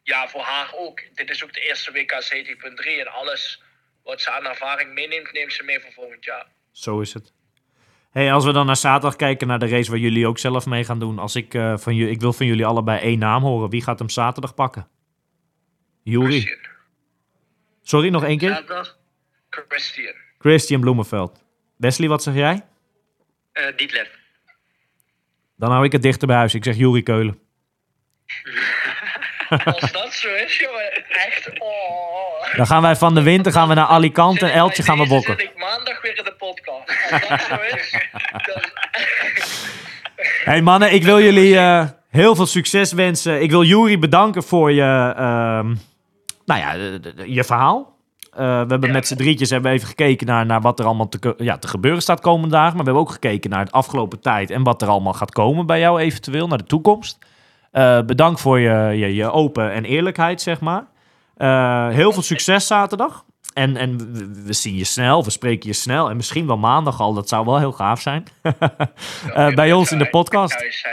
ja, 0.04 0.30
voor 0.30 0.42
haar 0.42 0.74
ook. 0.74 1.16
Dit 1.16 1.30
is 1.30 1.44
ook 1.44 1.54
de 1.54 1.62
eerste 1.62 1.92
WK 1.92 2.22
70.3. 2.22 3.00
En 3.00 3.08
alles 3.08 3.62
wat 4.04 4.22
ze 4.22 4.32
aan 4.32 4.46
ervaring 4.46 4.94
meeneemt, 4.94 5.32
neemt 5.32 5.54
ze 5.54 5.64
mee 5.64 5.80
voor 5.80 5.92
volgend 5.92 6.24
jaar. 6.24 6.48
Zo 6.72 7.00
is 7.00 7.14
het. 7.14 7.34
Hey, 8.12 8.34
als 8.34 8.46
we 8.46 8.52
dan 8.52 8.66
naar 8.66 8.76
zaterdag 8.76 9.16
kijken, 9.16 9.48
naar 9.48 9.60
de 9.60 9.68
race 9.68 9.90
waar 9.90 10.00
jullie 10.00 10.28
ook 10.28 10.38
zelf 10.38 10.66
mee 10.66 10.84
gaan 10.84 11.00
doen. 11.00 11.20
Als 11.20 11.36
ik, 11.36 11.54
eh, 11.54 11.78
van 11.78 11.96
jullie, 11.96 12.14
ik 12.14 12.20
wil 12.20 12.34
van 12.34 12.46
jullie 12.46 12.66
allebei 12.66 13.00
één 13.00 13.20
naam 13.20 13.44
horen. 13.44 13.70
Wie 13.70 13.84
gaat 13.84 14.00
hem 14.00 14.10
zaterdag 14.10 14.54
pakken? 14.54 14.88
Juri. 16.04 16.58
Sorry, 17.82 18.10
nog 18.10 18.24
één 18.24 18.38
keer? 18.38 18.50
Zaterdag. 18.50 18.98
Christian. 19.50 20.14
Christian 20.38 20.82
Bloemenveld. 20.82 21.44
Wesley, 21.78 22.08
wat 22.08 22.24
zeg 22.24 22.34
jij? 22.34 22.66
Eh 23.52 23.78
Dietlef. 23.78 24.20
Dan 25.58 25.72
hou 25.72 25.86
ik 25.86 25.92
het 25.92 26.02
dichter 26.02 26.28
bij 26.28 26.38
huis. 26.38 26.54
Ik 26.54 26.64
zeg 26.64 26.76
Juri 26.76 27.04
Keulen. 27.04 27.40
Als 29.66 29.92
dat 29.92 30.14
zo 30.14 30.34
is, 30.34 30.60
jongen, 30.60 31.06
echt. 31.10 31.60
Oh. 31.60 32.56
Dan 32.56 32.68
gaan 32.68 32.82
wij 32.82 32.96
van 32.96 33.14
de 33.16 33.22
winter 33.22 33.52
gaan 33.52 33.68
we 33.68 33.74
naar 33.74 33.86
Alicante 33.86 34.46
en 34.46 34.54
Eltje 34.54 34.84
gaan 34.84 34.98
we 34.98 35.08
bokken. 35.08 35.38
Hey 40.44 40.62
mannen, 40.62 40.94
ik 40.94 41.04
wil 41.04 41.22
jullie 41.22 41.58
eh, 41.58 41.86
heel 42.10 42.36
veel 42.36 42.46
succes 42.46 42.92
wensen. 42.94 43.42
Ik 43.42 43.50
wil 43.52 43.64
Juri 43.64 44.00
bedanken 44.00 44.44
voor 44.44 44.72
je, 44.72 45.14
ehm, 45.18 45.68
nou 46.46 46.60
ja, 46.60 46.74
de- 46.74 47.00
de- 47.02 47.14
de- 47.14 47.34
je 47.34 47.44
verhaal. 47.44 47.96
Eh, 48.34 48.38
we 48.40 48.44
hebben 48.68 48.82
Ja. 48.88 48.92
met 48.92 49.08
z'n 49.08 49.16
drietjes 49.16 49.50
hebben 49.50 49.72
even 49.72 49.88
gekeken 49.88 50.28
naar, 50.28 50.46
naar 50.46 50.62
wat 50.62 50.80
er 50.80 50.86
allemaal 50.86 51.10
te, 51.10 51.34
ja, 51.38 51.58
te 51.58 51.68
gebeuren 51.68 52.02
staat 52.02 52.20
komende 52.22 52.56
dagen. 52.56 52.70
Maar 52.76 52.86
we 52.86 52.92
hebben 52.92 53.02
ook 53.04 53.12
gekeken 53.12 53.50
naar 53.50 53.60
het 53.60 53.72
afgelopen 53.72 54.20
tijd 54.20 54.50
en 54.50 54.64
wat 54.64 54.82
er 54.82 54.88
allemaal 54.88 55.14
gaat 55.14 55.32
komen 55.32 55.66
bij 55.66 55.80
jou 55.80 56.00
eventueel, 56.00 56.48
naar 56.48 56.58
de 56.58 56.64
toekomst. 56.64 57.18
Eh, 57.72 58.02
bedankt 58.02 58.42
voor 58.42 58.60
je, 58.60 58.98
je, 58.98 59.16
je 59.16 59.32
open 59.32 59.72
en 59.72 59.86
eerlijkheid, 59.86 60.42
zeg 60.42 60.60
maar. 60.60 60.86
Heel 61.94 62.12
veel 62.14 62.22
succes 62.22 62.68
zaterdag. 62.68 63.26
En, 63.54 63.78
en 63.78 64.14
we, 64.46 64.54
zien 64.54 64.76
je 64.76 64.84
snel, 64.84 65.24
we 65.24 65.30
spreken 65.30 65.68
je 65.68 65.76
snel. 65.76 66.10
En 66.10 66.16
misschien 66.16 66.48
wel 66.48 66.58
maandag 66.58 67.00
al, 67.00 67.14
dat 67.14 67.30
zou 67.30 67.46
wel 67.46 67.60
heel 67.60 67.72
gaaf 67.72 68.02
zijn. 68.02 68.28
Eh, 69.34 69.54
bij 69.54 69.74
ons 69.74 69.92
in 69.92 69.98
de 69.98 70.10
podcast. 70.10 70.84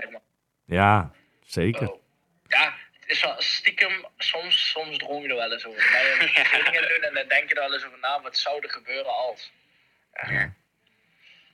Ja, 0.65 1.13
zeker. 1.47 1.91
Oh. 1.91 2.03
Ja, 2.47 2.75
het 3.01 3.11
is 3.11 3.23
wel 3.23 3.35
stiekem, 3.39 4.07
soms, 4.17 4.71
soms 4.71 4.99
droom 4.99 5.23
je 5.23 5.29
er 5.29 5.37
wel 5.37 5.53
eens 5.53 5.67
over. 5.67 5.81
Je 6.73 6.87
doen 6.89 7.09
en 7.09 7.15
dan 7.15 7.29
denk 7.29 7.49
je 7.49 7.55
er 7.55 7.61
wel 7.61 7.73
eens 7.73 7.85
over 7.85 7.99
na, 7.99 8.21
wat 8.23 8.37
zou 8.37 8.63
er 8.63 8.71
gebeuren 8.71 9.17
als? 9.17 9.53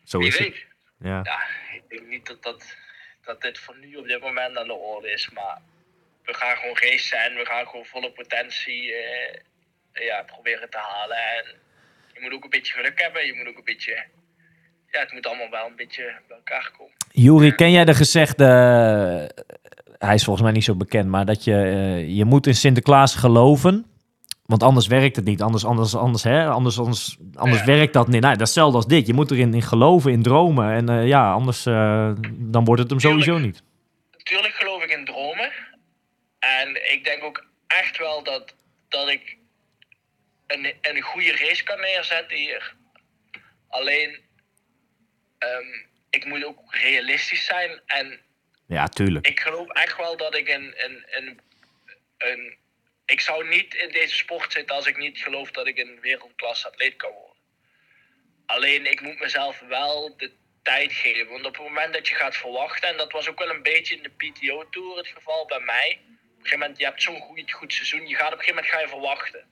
Zo 0.05 0.19
Wie 0.19 0.29
is 0.29 0.39
het. 0.39 0.65
Ja. 0.99 1.21
Ja, 1.23 1.41
ik 1.73 1.83
denk 1.89 2.07
niet 2.07 2.27
dat, 2.27 2.43
dat, 2.43 2.77
dat 3.23 3.41
dit 3.41 3.59
voor 3.59 3.77
nu 3.77 3.97
op 3.97 4.07
dit 4.07 4.21
moment 4.21 4.57
aan 4.57 4.67
de 4.67 4.75
orde 4.75 5.11
is, 5.11 5.31
maar 5.31 5.61
we 6.25 6.35
gaan 6.35 6.57
gewoon 6.57 6.79
racen 6.79 7.19
en 7.19 7.35
we 7.35 7.47
gaan 7.47 7.67
gewoon 7.67 7.85
volle 7.85 8.13
potentie 8.13 8.95
eh, 8.95 9.41
ja, 10.03 10.23
proberen 10.27 10.71
te 10.71 10.79
halen. 10.79 11.17
En 11.17 11.45
je 12.15 12.21
moet 12.21 12.33
ook 12.33 12.45
een 12.45 12.51
beetje 12.51 12.73
geluk 12.73 13.01
hebben, 13.01 13.27
je 13.27 13.35
moet 13.35 13.47
ook 13.49 13.57
een 13.59 13.65
beetje, 13.65 14.05
ja, 14.91 15.01
het 15.01 15.13
moet 15.13 15.27
allemaal 15.27 15.51
wel 15.51 15.67
een 15.67 15.77
beetje 15.77 16.13
bij 16.29 16.37
elkaar 16.37 16.71
komen. 16.79 16.93
Juri, 17.13 17.53
ken 17.55 17.71
jij 17.71 17.85
de 17.85 17.95
gezegde... 17.95 18.45
Hij 19.99 20.15
is 20.15 20.25
volgens 20.25 20.45
mij 20.45 20.55
niet 20.55 20.65
zo 20.65 20.75
bekend, 20.75 21.09
maar 21.09 21.25
dat 21.25 21.45
je... 21.45 21.55
eh, 21.55 22.17
je 22.17 22.25
moet 22.25 22.47
in 22.47 22.55
Sinterklaas 22.55 23.15
geloven... 23.15 23.87
Want 24.45 24.63
anders 24.63 24.87
werkt 24.87 25.17
het 25.17 25.25
niet. 25.25 25.43
Anders, 25.43 25.65
anders, 25.65 25.95
anders, 25.97 26.23
hè? 26.23 26.47
anders, 26.47 26.79
anders, 26.79 27.17
anders 27.35 27.61
Ja. 27.61 27.67
werkt 27.67 27.93
dat 27.93 28.09
niet. 28.09 28.21
Nou, 28.21 28.33
dat 28.33 28.41
is 28.43 28.55
hetzelfde 28.55 28.77
als 28.77 28.87
dit. 28.87 29.07
Je 29.07 29.15
moet 29.15 29.31
erin 29.31 29.55
in 29.55 29.63
geloven, 29.63 30.13
in 30.13 30.23
dromen. 30.23 30.73
En 30.73 30.89
eh, 30.89 31.07
ja, 31.07 31.33
anders 31.33 31.67
eh, 31.67 32.13
dan 32.31 32.65
wordt 32.65 32.81
het 32.83 32.91
hem 32.91 33.01
sowieso 33.01 33.33
Tuurlijk. 33.35 33.45
niet. 33.55 33.63
Natuurlijk 34.19 34.55
geloof 34.55 34.83
ik 34.83 34.91
in 34.91 35.05
dromen. 35.05 35.51
En 36.39 36.93
ik 36.93 37.01
denk 37.05 37.25
ook 37.25 37.47
echt 37.67 37.99
wel 37.99 38.23
dat, 38.23 38.55
dat 38.89 39.09
ik 39.09 39.37
een, 40.47 40.75
een 40.81 41.01
goede 41.01 41.37
race 41.37 41.63
kan 41.65 41.81
neerzetten 41.81 42.37
hier. 42.37 42.75
Alleen, 43.69 44.25
ehm, 45.39 45.83
ik 46.11 46.25
moet 46.25 46.45
ook 46.45 46.75
realistisch 46.75 47.45
zijn. 47.45 47.81
En 47.87 48.21
Ja, 48.67 48.89
tuurlijk. 48.89 49.27
ik 49.27 49.41
geloof 49.41 49.69
echt 49.69 49.97
wel 49.97 50.17
dat 50.17 50.37
ik 50.37 50.49
een, 50.49 50.75
een, 50.85 51.05
een, 51.11 51.41
een... 52.19 52.57
Ik 53.07 53.21
zou 53.21 53.49
niet 53.49 53.75
in 53.75 53.89
deze 53.89 54.17
sport 54.17 54.53
zitten 54.53 54.77
als 54.77 54.87
ik 54.87 54.97
niet 54.97 55.19
geloof 55.19 55.51
dat 55.51 55.67
ik 55.67 55.79
een 55.79 56.01
wereldklasse 56.01 56.69
atleet 56.69 56.97
kan 56.97 57.13
worden. 57.13 57.43
Alleen 58.47 58.91
ik 58.91 59.01
moet 59.01 59.21
mezelf 59.21 59.59
wel 59.61 60.17
de 60.17 60.33
tijd 60.63 60.93
geven. 60.93 61.33
Want 61.33 61.47
op 61.47 61.55
het 61.55 61.63
moment 61.63 61.93
dat 61.93 62.09
je 62.09 62.15
gaat 62.15 62.37
verwachten, 62.37 62.89
en 62.89 62.97
dat 62.97 63.13
was 63.13 63.29
ook 63.29 63.39
wel 63.39 63.51
een 63.51 63.63
beetje 63.63 63.97
in 63.97 64.03
de 64.03 64.11
PTO-tour 64.11 64.97
het 64.97 65.09
geval 65.09 65.47
bij 65.47 65.61
mij. 65.61 66.01
Op 66.01 66.09
een 66.09 66.37
gegeven 66.37 66.59
moment, 66.59 66.79
je 66.79 66.85
hebt 66.85 67.03
zo'n 67.03 67.21
goed, 67.21 67.53
goed 67.53 67.73
seizoen, 67.73 68.09
je 68.09 68.15
gaat 68.17 68.33
op 68.33 68.39
een 68.39 68.45
gegeven 68.45 68.55
moment 68.55 68.73
ga 68.73 68.81
je 68.81 68.89
verwachten. 68.89 69.45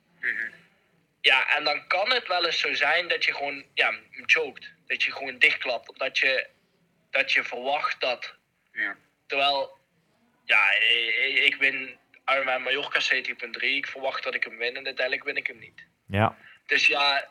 Ja, 1.23 1.57
en 1.57 1.65
dan 1.65 1.87
kan 1.87 2.13
het 2.13 2.29
wel 2.29 2.45
eens 2.45 2.59
zo 2.59 2.75
zijn 2.75 3.09
dat 3.09 3.25
je 3.25 3.35
gewoon, 3.35 3.65
ja, 3.75 3.95
choked. 4.27 4.73
Dat 4.87 5.03
je 5.03 5.13
gewoon 5.13 5.39
dichtklapt. 5.39 5.89
Omdat 5.89 6.19
je, 6.19 6.47
dat 7.11 7.33
je 7.33 7.45
verwacht 7.45 8.01
dat 8.01 8.35
Ja. 8.73 8.97
Terwijl, 9.27 9.79
ja, 10.45 10.73
ik, 10.73 11.39
ik 11.39 11.55
win 11.55 11.99
Ironman 12.27 12.63
Mallorca 12.63 13.01
CT.3. 13.01 13.61
Ik 13.61 13.87
verwacht 13.87 14.23
dat 14.23 14.35
ik 14.35 14.45
hem 14.45 14.57
win 14.57 14.77
en 14.77 14.87
uiteindelijk 14.87 15.25
win 15.25 15.37
ik 15.37 15.47
hem 15.47 15.59
niet. 15.59 15.87
Ja, 16.07 16.37
Dus 16.67 16.87
ja, 16.87 17.29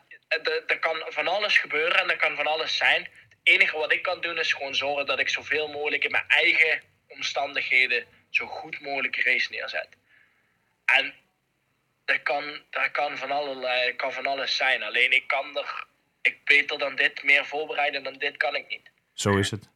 er 0.66 0.78
kan 0.78 1.04
van 1.08 1.28
alles 1.28 1.58
gebeuren 1.58 2.00
en 2.00 2.10
er 2.10 2.16
kan 2.16 2.36
van 2.36 2.46
alles 2.46 2.76
zijn. 2.76 3.02
Het 3.02 3.38
enige 3.42 3.76
wat 3.76 3.92
ik 3.92 4.02
kan 4.02 4.20
doen 4.20 4.38
is 4.38 4.52
gewoon 4.52 4.74
zorgen 4.74 5.06
dat 5.06 5.18
ik 5.18 5.28
zoveel 5.28 5.68
mogelijk 5.68 6.04
in 6.04 6.10
mijn 6.10 6.28
eigen 6.28 6.82
omstandigheden 7.08 8.06
zo 8.30 8.46
goed 8.46 8.80
mogelijk 8.80 9.16
race 9.24 9.50
neerzet. 9.50 9.88
En 10.84 11.14
dat 12.04 12.22
kan, 12.22 12.44
dat 12.70 12.90
kan, 12.90 13.16
van, 13.16 13.30
allerlei, 13.30 13.96
kan 13.96 14.12
van 14.12 14.26
alles 14.26 14.56
zijn. 14.56 14.82
Alleen 14.82 15.12
ik 15.12 15.26
kan 15.26 15.56
er, 15.56 15.84
ik 16.22 16.44
beter 16.44 16.78
dan 16.78 16.94
dit, 16.96 17.22
meer 17.22 17.46
voorbereiden 17.46 18.02
dan 18.02 18.12
dit 18.12 18.36
kan 18.36 18.54
ik 18.54 18.68
niet. 18.68 18.90
zo 19.12 19.36
is 19.36 19.50
het. 19.50 19.70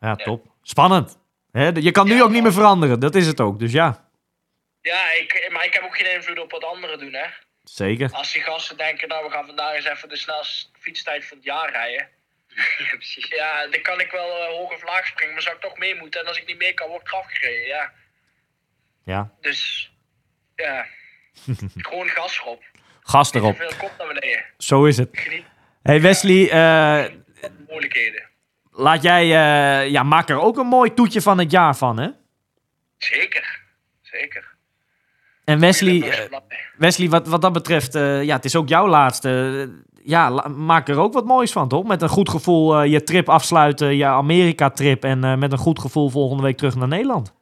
Ja, 0.00 0.14
top. 0.16 0.46
Spannend. 0.62 1.18
Je 1.52 1.90
kan 1.90 2.06
nu 2.06 2.22
ook 2.22 2.30
niet 2.30 2.42
meer 2.42 2.52
veranderen. 2.52 3.00
Dat 3.00 3.14
is 3.14 3.26
het 3.26 3.40
ook. 3.40 3.58
Dus 3.58 3.72
ja, 3.72 4.08
Ja, 4.80 5.12
ik, 5.12 5.48
maar 5.52 5.64
ik 5.64 5.74
heb 5.74 5.82
ook 5.82 5.96
geen 5.96 6.14
invloed 6.14 6.38
op 6.38 6.50
wat 6.50 6.64
anderen 6.64 6.98
doen, 6.98 7.12
hè. 7.12 7.26
zeker. 7.62 8.10
Als 8.12 8.32
die 8.32 8.42
gasten 8.42 8.76
denken, 8.76 9.08
nou, 9.08 9.24
we 9.24 9.30
gaan 9.30 9.46
vandaag 9.46 9.74
eens 9.74 9.84
even 9.84 10.08
de 10.08 10.16
snelste 10.16 10.68
fietstijd 10.78 11.24
van 11.26 11.36
het 11.36 11.46
jaar 11.46 11.70
rijden. 11.70 12.08
Ja, 12.78 12.88
precies. 12.96 13.28
Ja, 13.28 13.66
dan 13.66 13.82
kan 13.82 14.00
ik 14.00 14.10
wel 14.10 14.40
eh, 14.40 14.46
hoog 14.46 14.72
of 14.72 14.82
laag 14.84 15.06
springen, 15.06 15.32
maar 15.34 15.42
zou 15.42 15.54
ik 15.56 15.62
toch 15.62 15.78
mee 15.78 15.94
moeten. 15.94 16.20
En 16.20 16.26
als 16.26 16.38
ik 16.38 16.46
niet 16.46 16.58
mee 16.58 16.74
kan, 16.74 16.88
word 16.88 17.00
ik 17.00 17.08
eraf 17.08 17.26
gereden, 17.28 17.66
ja. 17.66 17.92
Ja, 19.04 19.30
Dus, 19.40 19.92
ja. 20.56 20.86
Gewoon 21.76 22.06
gas 22.08 22.40
erop. 22.40 22.62
gas 23.00 23.32
erop. 23.32 23.56
veel 23.56 23.70
kop 23.78 23.92
naar 23.98 24.06
beneden. 24.06 24.44
Zo 24.58 24.84
is 24.84 24.96
het. 24.96 25.08
Geniet 25.12 25.44
Hey 25.82 26.00
Wesley, 26.00 26.50
eh, 26.50 27.10
mogelijkheden. 27.68 28.22
laat 28.70 29.02
jij, 29.02 29.22
eh, 29.22 29.90
ja, 29.90 30.02
maak 30.02 30.28
er 30.28 30.40
ook 30.40 30.58
een 30.58 30.66
mooi 30.66 30.94
toetje 30.94 31.22
van 31.22 31.38
het 31.38 31.50
jaar 31.50 31.76
van, 31.76 31.98
hè? 31.98 32.08
Zeker. 32.98 33.60
Zeker. 34.02 34.52
En 35.44 35.60
Wesley, 35.60 36.10
eh. 36.10 36.38
Wesley 36.76 37.08
wat, 37.08 37.26
wat 37.26 37.42
dat 37.42 37.52
betreft, 37.52 37.92
ja, 37.92 38.34
het 38.36 38.44
is 38.44 38.56
ook 38.56 38.68
jouw 38.68 38.88
laatste. 38.88 39.70
Ja, 40.02 40.30
la- 40.30 40.48
maak 40.48 40.88
er 40.88 40.98
ook 40.98 41.12
wat 41.12 41.24
moois 41.24 41.52
van, 41.52 41.68
toch? 41.68 41.84
Met 41.84 42.02
een 42.02 42.08
goed 42.08 42.28
gevoel 42.28 42.82
je 42.82 43.02
trip 43.02 43.28
afsluiten, 43.28 43.96
je 43.96 44.06
Amerika-trip. 44.06 45.04
En 45.04 45.38
met 45.38 45.52
een 45.52 45.58
goed 45.58 45.78
gevoel 45.78 46.08
volgende 46.08 46.42
week 46.42 46.56
terug 46.56 46.74
naar 46.74 46.88
Nederland. 46.88 47.34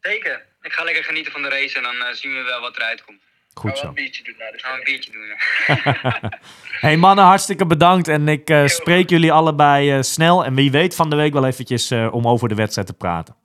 Zeker. 0.00 0.46
Ik 0.74 0.80
ga 0.80 0.86
lekker 0.86 1.04
genieten 1.04 1.32
van 1.32 1.42
de 1.42 1.48
race 1.48 1.76
en 1.76 1.82
dan 1.82 1.94
eh, 1.94 2.12
zien 2.14 2.34
we 2.34 2.42
wel 2.42 2.60
wat 2.60 2.76
eruit 2.76 3.04
komt. 3.04 3.20
Goed 3.54 3.78
zo. 3.78 3.86
een 3.86 3.94
biertje 3.94 4.22
doen 4.22 4.34
Gaan 4.56 4.74
een 4.78 4.84
biertje 4.84 5.12
doen. 5.12 5.22
hè. 5.30 6.28
Hey 6.86 6.96
mannen, 6.96 7.24
hartstikke 7.24 7.66
bedankt. 7.66 8.08
En 8.08 8.28
ik 8.28 8.50
eh, 8.50 8.66
spreek 8.66 9.10
jullie 9.10 9.32
allebei 9.32 9.92
eh, 9.92 10.02
snel. 10.02 10.44
En 10.44 10.54
wie 10.54 10.70
weet 10.70 10.94
van 10.94 11.10
de 11.10 11.16
week 11.16 11.32
wel 11.32 11.46
eventjes 11.46 11.92
om 11.92 12.28
over 12.28 12.48
de 12.48 12.54
wedstrijd 12.54 12.86
te 12.86 12.94
praten. 12.94 13.36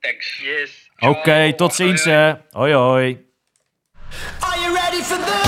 Thanks. 0.00 0.38
Yes. 0.38 0.90
Oké, 0.98 1.52
tot 1.54 1.74
ziens. 1.74 2.04
Hoi, 2.04 2.16
hoi. 2.16 2.30
eh. 2.30 2.54
Hoi 2.60 2.72
hoi. 2.72 3.26
Are 4.40 4.60
you 4.60 4.74
ready 4.74 5.02
for 5.02 5.16
this? 5.24 5.47